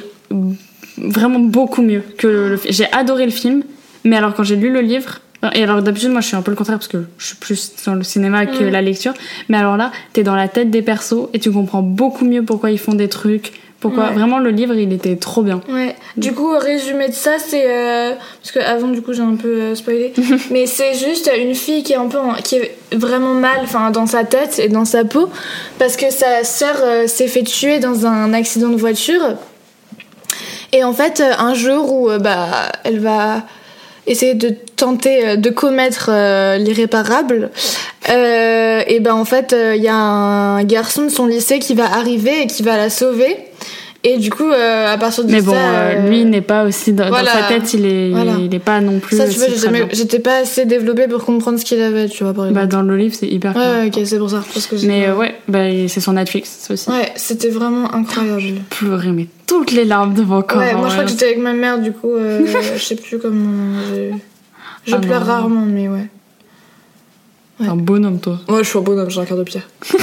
vraiment 0.99 1.39
beaucoup 1.39 1.82
mieux 1.82 2.03
que 2.18 2.26
le, 2.26 2.49
le 2.51 2.57
film. 2.57 2.74
J'ai 2.74 2.93
adoré 2.93 3.24
le 3.24 3.30
film, 3.30 3.62
mais 4.05 4.16
alors 4.16 4.35
quand 4.35 4.43
j'ai 4.43 4.57
lu 4.57 4.70
le 4.72 4.80
livre, 4.80 5.20
et 5.53 5.62
alors 5.62 5.82
d'habitude 5.82 6.11
moi 6.11 6.20
je 6.20 6.28
suis 6.28 6.36
un 6.36 6.42
peu 6.42 6.51
le 6.51 6.57
contraire 6.57 6.78
parce 6.78 6.88
que 6.88 7.05
je 7.18 7.26
suis 7.26 7.36
plus 7.36 7.72
dans 7.86 7.95
le 7.95 8.03
cinéma 8.03 8.47
que 8.47 8.64
Mm. 8.64 8.68
la 8.70 8.82
lecture, 8.82 9.14
mais 9.49 9.57
alors 9.59 9.76
là 9.76 9.90
t'es 10.12 10.22
dans 10.22 10.34
la 10.36 10.49
tête 10.49 10.70
des 10.70 10.82
persos 10.82 11.28
et 11.32 11.38
tu 11.38 11.51
comprends 11.51 11.82
beaucoup 11.82 12.24
mieux 12.24 12.42
pourquoi 12.45 12.70
ils 12.70 12.78
font 12.78 12.95
des 12.95 13.09
trucs, 13.09 13.53
pourquoi 13.80 14.05
Ouais. 14.09 14.12
vraiment 14.14 14.38
le 14.38 14.51
livre 14.51 14.74
il 14.74 14.92
était 14.92 15.16
trop 15.16 15.42
bien. 15.42 15.61
Ouais. 15.68 15.95
Du 16.16 16.32
coup, 16.32 16.57
résumé 16.59 17.09
de 17.09 17.12
ça, 17.14 17.32
c'est 17.38 17.64
euh, 17.66 18.12
parce 18.40 18.53
que 18.53 18.59
avant 18.61 18.88
du 18.88 19.03
coup 19.03 19.12
j'ai 19.12 19.20
un 19.22 19.36
peu 19.36 19.49
euh, 19.49 19.74
spoilé, 19.74 20.12
mais 20.51 20.66
c'est 20.66 20.95
juste 20.95 21.30
une 21.36 21.55
fille 21.55 21.82
qui 21.82 21.92
est 21.92 21.97
un 21.97 22.07
peu 22.09 22.18
en- 22.18 22.34
qui 22.34 22.57
est 22.57 22.76
vraiment 22.92 23.34
mal, 23.34 23.59
enfin 23.62 23.90
dans 23.90 24.07
sa 24.07 24.24
tête 24.24 24.59
et 24.59 24.68
dans 24.68 24.84
sa 24.86 25.05
peau, 25.05 25.28
parce 25.78 25.97
que 25.97 26.11
sa 26.11 26.45
sœur 26.45 26.76
euh, 26.82 27.07
s'est 27.07 27.28
fait 27.28 27.42
tuer 27.42 27.78
dans 27.80 28.07
un 28.07 28.32
accident 28.32 28.70
de 28.70 28.76
voiture. 28.76 29.34
Et 30.72 30.82
en 30.82 30.92
fait, 30.92 31.22
un 31.38 31.55
jour 31.55 31.92
où 31.92 32.11
bah 32.18 32.72
elle 32.84 32.99
va 32.99 33.42
essayer 34.07 34.35
de 34.35 34.55
tenter 34.77 35.29
euh, 35.29 35.37
de 35.37 35.51
commettre 35.51 36.11
euh, 36.13 36.57
l'irréparable, 36.57 37.51
euh, 38.11 38.83
et 38.87 39.01
ben 39.01 39.15
en 39.15 39.25
fait 39.25 39.55
il 39.77 39.83
y 39.83 39.89
a 39.89 39.95
un 39.95 40.65
garçon 40.65 41.05
de 41.05 41.09
son 41.09 41.27
lycée 41.27 41.59
qui 41.59 41.75
va 41.75 41.87
arriver 41.87 42.43
et 42.43 42.47
qui 42.47 42.63
va 42.63 42.77
la 42.77 42.91
sauver. 42.91 43.37
Et 44.07 44.19
du 44.19 44.29
coup, 44.29 44.45
euh, 44.51 44.87
à 44.93 44.99
partir 44.99 45.25
de 45.25 45.33
Mais 45.33 45.41
ça, 45.41 45.47
bon, 45.47 45.55
euh, 45.57 45.95
euh, 45.97 46.09
lui 46.11 46.27
n'est 46.27 46.43
pas 46.43 46.65
aussi 46.65 46.93
dans, 46.93 47.11
sa 47.11 47.43
tête, 47.49 47.73
il 47.73 47.87
est, 47.87 48.11
Voilà. 48.11 48.35
il 48.39 48.55
est 48.55 48.59
pas 48.59 48.83
non 48.83 48.99
plus. 49.01 49.17
ça, 49.17 49.27
tu 49.27 49.39
vois, 49.39 49.47
j'ai 49.49 49.89
j'étais 49.97 50.19
pas 50.19 50.41
assez 50.41 50.67
développée 50.67 51.09
pour 51.09 51.25
comprendre 51.25 51.59
ce 51.59 51.65
qu'il 51.65 51.81
avait, 51.81 52.07
tu 52.11 52.23
vois, 52.23 52.35
par 52.35 52.45
exemple. 52.45 52.61
Bah 52.61 52.67
dans 52.67 52.83
le 52.83 52.99
livre 52.99 53.15
c'est 53.19 53.27
hyper. 53.27 53.57
ouais, 53.57 53.63
clair. 53.63 53.79
ouais, 53.81 53.87
ok, 53.87 54.01
c'est 54.07 54.19
pour 54.19 54.29
ça. 54.29 54.45
Parce 54.53 54.67
que 54.67 54.77
j'ai- 54.77 54.87
Mais 54.89 55.07
euh, 55.09 55.17
ouais, 55.17 55.35
bah 55.49 55.61
c'est 55.89 56.01
sur 56.01 56.13
Netflix 56.13 56.69
aussi. 56.71 56.91
Ouais, 56.91 57.13
c'était 57.17 57.49
vraiment 57.49 57.95
incroyable. 57.95 58.43
Pleurer 58.69 59.11
mais 59.11 59.27
toutes 59.47 59.73
les 59.73 59.87
larmes 59.87 60.13
devant 60.13 60.43
corps. 60.43 60.59
Ouais, 60.59 60.75
moi 60.75 60.89
je 60.89 60.93
crois 60.93 60.99
ouais. 60.99 61.05
que 61.05 61.11
j'étais 61.11 61.25
avec 61.25 61.39
ma 61.39 61.55
mère, 61.55 61.79
du 61.81 61.93
coup, 61.93 62.13
je 62.19 62.79
sais 62.79 62.97
plus 62.97 63.19
comment. 63.19 63.81
j'ai- 63.91 64.13
Je 64.87 64.95
Ah 64.97 64.99
pleure 64.99 65.21
non. 65.21 65.27
rarement, 65.27 65.65
mais 65.67 65.89
ouais. 65.89 66.09
Un 67.61 67.77
bonhomme 67.77 68.19
toi. 68.21 68.39
Moi, 68.49 68.63
je 68.63 68.69
suis 68.69 68.79
un 68.79 68.83
bonhomme, 68.83 69.09
j'ai 69.09 69.21
un 69.21 69.25
cœur 69.25 69.39
de 69.39 69.45
pierre. 69.45 69.67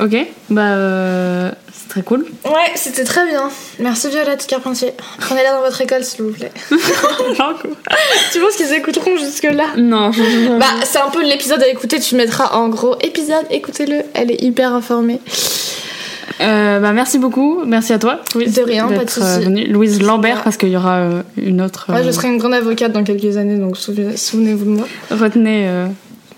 Ok, 0.00 0.16
bah 0.50 1.52
c'est 1.84 1.88
très 1.90 2.02
cool. 2.02 2.24
Ouais, 2.44 2.72
c'était 2.76 3.04
très 3.04 3.26
bien. 3.26 3.50
Merci 3.78 4.08
Violette 4.08 4.46
Carpentier. 4.48 4.92
Prenez-la 5.20 5.52
dans 5.52 5.60
votre 5.60 5.80
école, 5.80 6.02
s'il 6.02 6.24
vous 6.24 6.32
plaît. 6.32 6.50
tu 8.32 8.40
penses 8.40 8.56
qu'ils 8.56 8.72
écouteront 8.72 9.16
jusque-là? 9.16 9.66
Non, 9.76 10.10
Bah, 10.58 10.66
c'est 10.84 10.98
un 10.98 11.10
peu 11.10 11.22
l'épisode 11.22 11.62
à 11.62 11.68
écouter. 11.68 12.00
Tu 12.00 12.14
mettras 12.16 12.52
en 12.56 12.68
gros 12.68 12.96
épisode, 13.02 13.44
écoutez-le. 13.50 14.02
Elle 14.14 14.30
est 14.30 14.42
hyper 14.42 14.72
informée. 14.72 15.20
Euh, 16.40 16.80
bah 16.80 16.92
merci 16.92 17.18
beaucoup, 17.18 17.62
merci 17.64 17.92
à 17.92 17.98
toi. 17.98 18.20
Louise, 18.34 18.54
De 18.54 18.62
rien, 18.62 18.88
pas 18.88 18.96
de 18.96 19.02
euh, 19.02 19.06
souci. 19.08 19.44
venue. 19.44 19.66
Louise 19.68 20.02
Lambert, 20.02 20.42
parce 20.42 20.56
qu'il 20.56 20.70
y 20.70 20.76
aura 20.76 20.96
euh, 20.96 21.22
une 21.36 21.60
autre. 21.62 21.86
Je 22.04 22.10
serai 22.10 22.28
une 22.28 22.38
grande 22.38 22.54
avocate 22.54 22.90
dans 22.92 23.04
quelques 23.04 23.36
années, 23.36 23.56
donc 23.56 23.76
souvenez- 23.76 24.16
souvenez-vous 24.16 24.64
de 24.64 24.70
moi. 24.70 24.88
Retenez, 25.12 25.68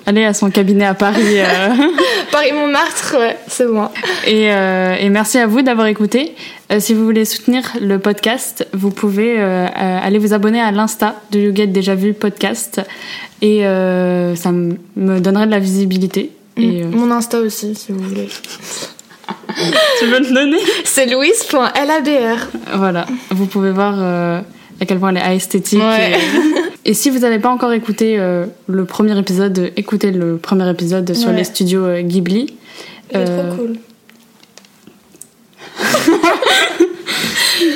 allez 0.06 0.24
à 0.24 0.32
son 0.34 0.50
cabinet 0.50 0.86
à 0.86 0.94
Paris. 0.94 1.38
euh, 1.40 1.68
Paris-Montmartre, 2.32 3.16
ouais, 3.18 3.36
c'est 3.48 3.66
moi. 3.66 3.92
et, 4.26 4.50
euh, 4.52 4.96
et 4.98 5.08
merci 5.10 5.38
à 5.38 5.46
vous 5.46 5.62
d'avoir 5.62 5.86
écouté. 5.88 6.34
Euh, 6.72 6.80
si 6.80 6.94
vous 6.94 7.04
voulez 7.04 7.24
soutenir 7.24 7.62
le 7.80 7.98
podcast, 7.98 8.66
vous 8.72 8.90
pouvez 8.90 9.38
aller 9.40 10.18
vous 10.18 10.32
abonner 10.32 10.60
à 10.60 10.70
l'Insta 10.72 11.16
de 11.30 11.40
You 11.40 11.54
Get 11.54 11.68
Déjà 11.68 11.94
Vu 11.94 12.12
Podcast. 12.14 12.80
Et 13.42 13.60
ça 13.62 14.52
me 14.52 15.20
donnerait 15.20 15.46
de 15.46 15.50
la 15.50 15.58
visibilité. 15.60 16.30
Et, 16.56 16.82
euh, 16.82 16.86
Mon 16.90 17.10
Insta 17.10 17.38
aussi, 17.40 17.74
si 17.74 17.92
vous 17.92 18.00
voulez. 18.02 18.28
tu 19.98 20.06
veux 20.06 20.20
le 20.20 20.32
donner? 20.34 20.58
C'est 20.84 21.06
louise.labr. 21.06 22.46
Voilà, 22.74 23.04
vous 23.30 23.46
pouvez 23.46 23.72
voir 23.72 24.42
à 24.80 24.86
quel 24.86 24.98
point 24.98 25.14
elle 25.14 25.32
est 25.32 25.36
esthétique. 25.36 25.78
Ouais. 25.80 26.12
Et, 26.84 26.90
et 26.90 26.94
si 26.94 27.10
vous 27.10 27.20
n'avez 27.20 27.38
pas 27.38 27.50
encore 27.50 27.72
écouté 27.72 28.18
euh, 28.18 28.46
le 28.68 28.84
premier 28.84 29.18
épisode, 29.18 29.72
écoutez 29.76 30.10
le 30.12 30.36
premier 30.36 30.68
épisode 30.70 31.14
sur 31.14 31.30
Ouais. 31.30 31.36
les 31.36 31.44
studios 31.44 31.84
euh, 31.84 32.02
Ghibli. 32.02 32.56
Il 33.12 33.16
est 33.18 33.24
Euh, 33.28 33.50
trop 33.54 33.56
cool. 33.62 33.76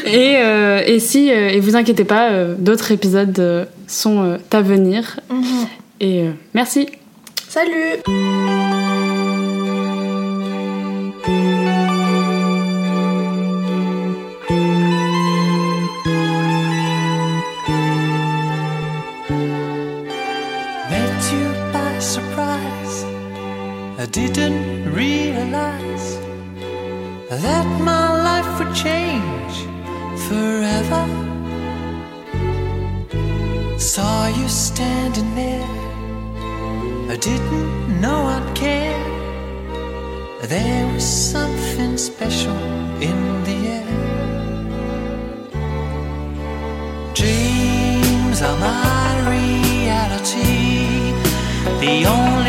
Et, 0.06 0.36
euh, 0.38 0.82
et 0.86 0.98
si, 0.98 1.30
euh, 1.30 1.48
et 1.50 1.60
vous 1.60 1.76
inquiétez 1.76 2.04
pas, 2.04 2.30
euh, 2.30 2.54
d'autres 2.58 2.90
épisodes 2.90 3.68
sont 3.86 4.38
à 4.50 4.60
venir. 4.60 5.20
Mhm. 5.30 5.44
Et 6.00 6.24
merci. 6.52 6.88
Salut 7.48 8.00
that 27.30 27.64
my 27.80 28.08
life 28.24 28.58
would 28.58 28.74
change 28.74 29.54
forever. 30.26 31.06
Saw 33.78 34.26
you 34.26 34.48
standing 34.48 35.34
there, 35.36 35.68
I 37.08 37.16
didn't 37.16 38.00
know 38.00 38.26
I'd 38.26 38.56
care. 38.56 38.98
There 40.42 40.92
was 40.92 41.04
something 41.04 41.96
special 41.96 42.56
in 43.00 43.44
the 43.44 43.58
air. 43.78 43.90
Dreams 47.14 48.42
are 48.42 48.58
my 48.58 49.10
reality. 49.36 51.12
The 51.78 52.06
only 52.06 52.39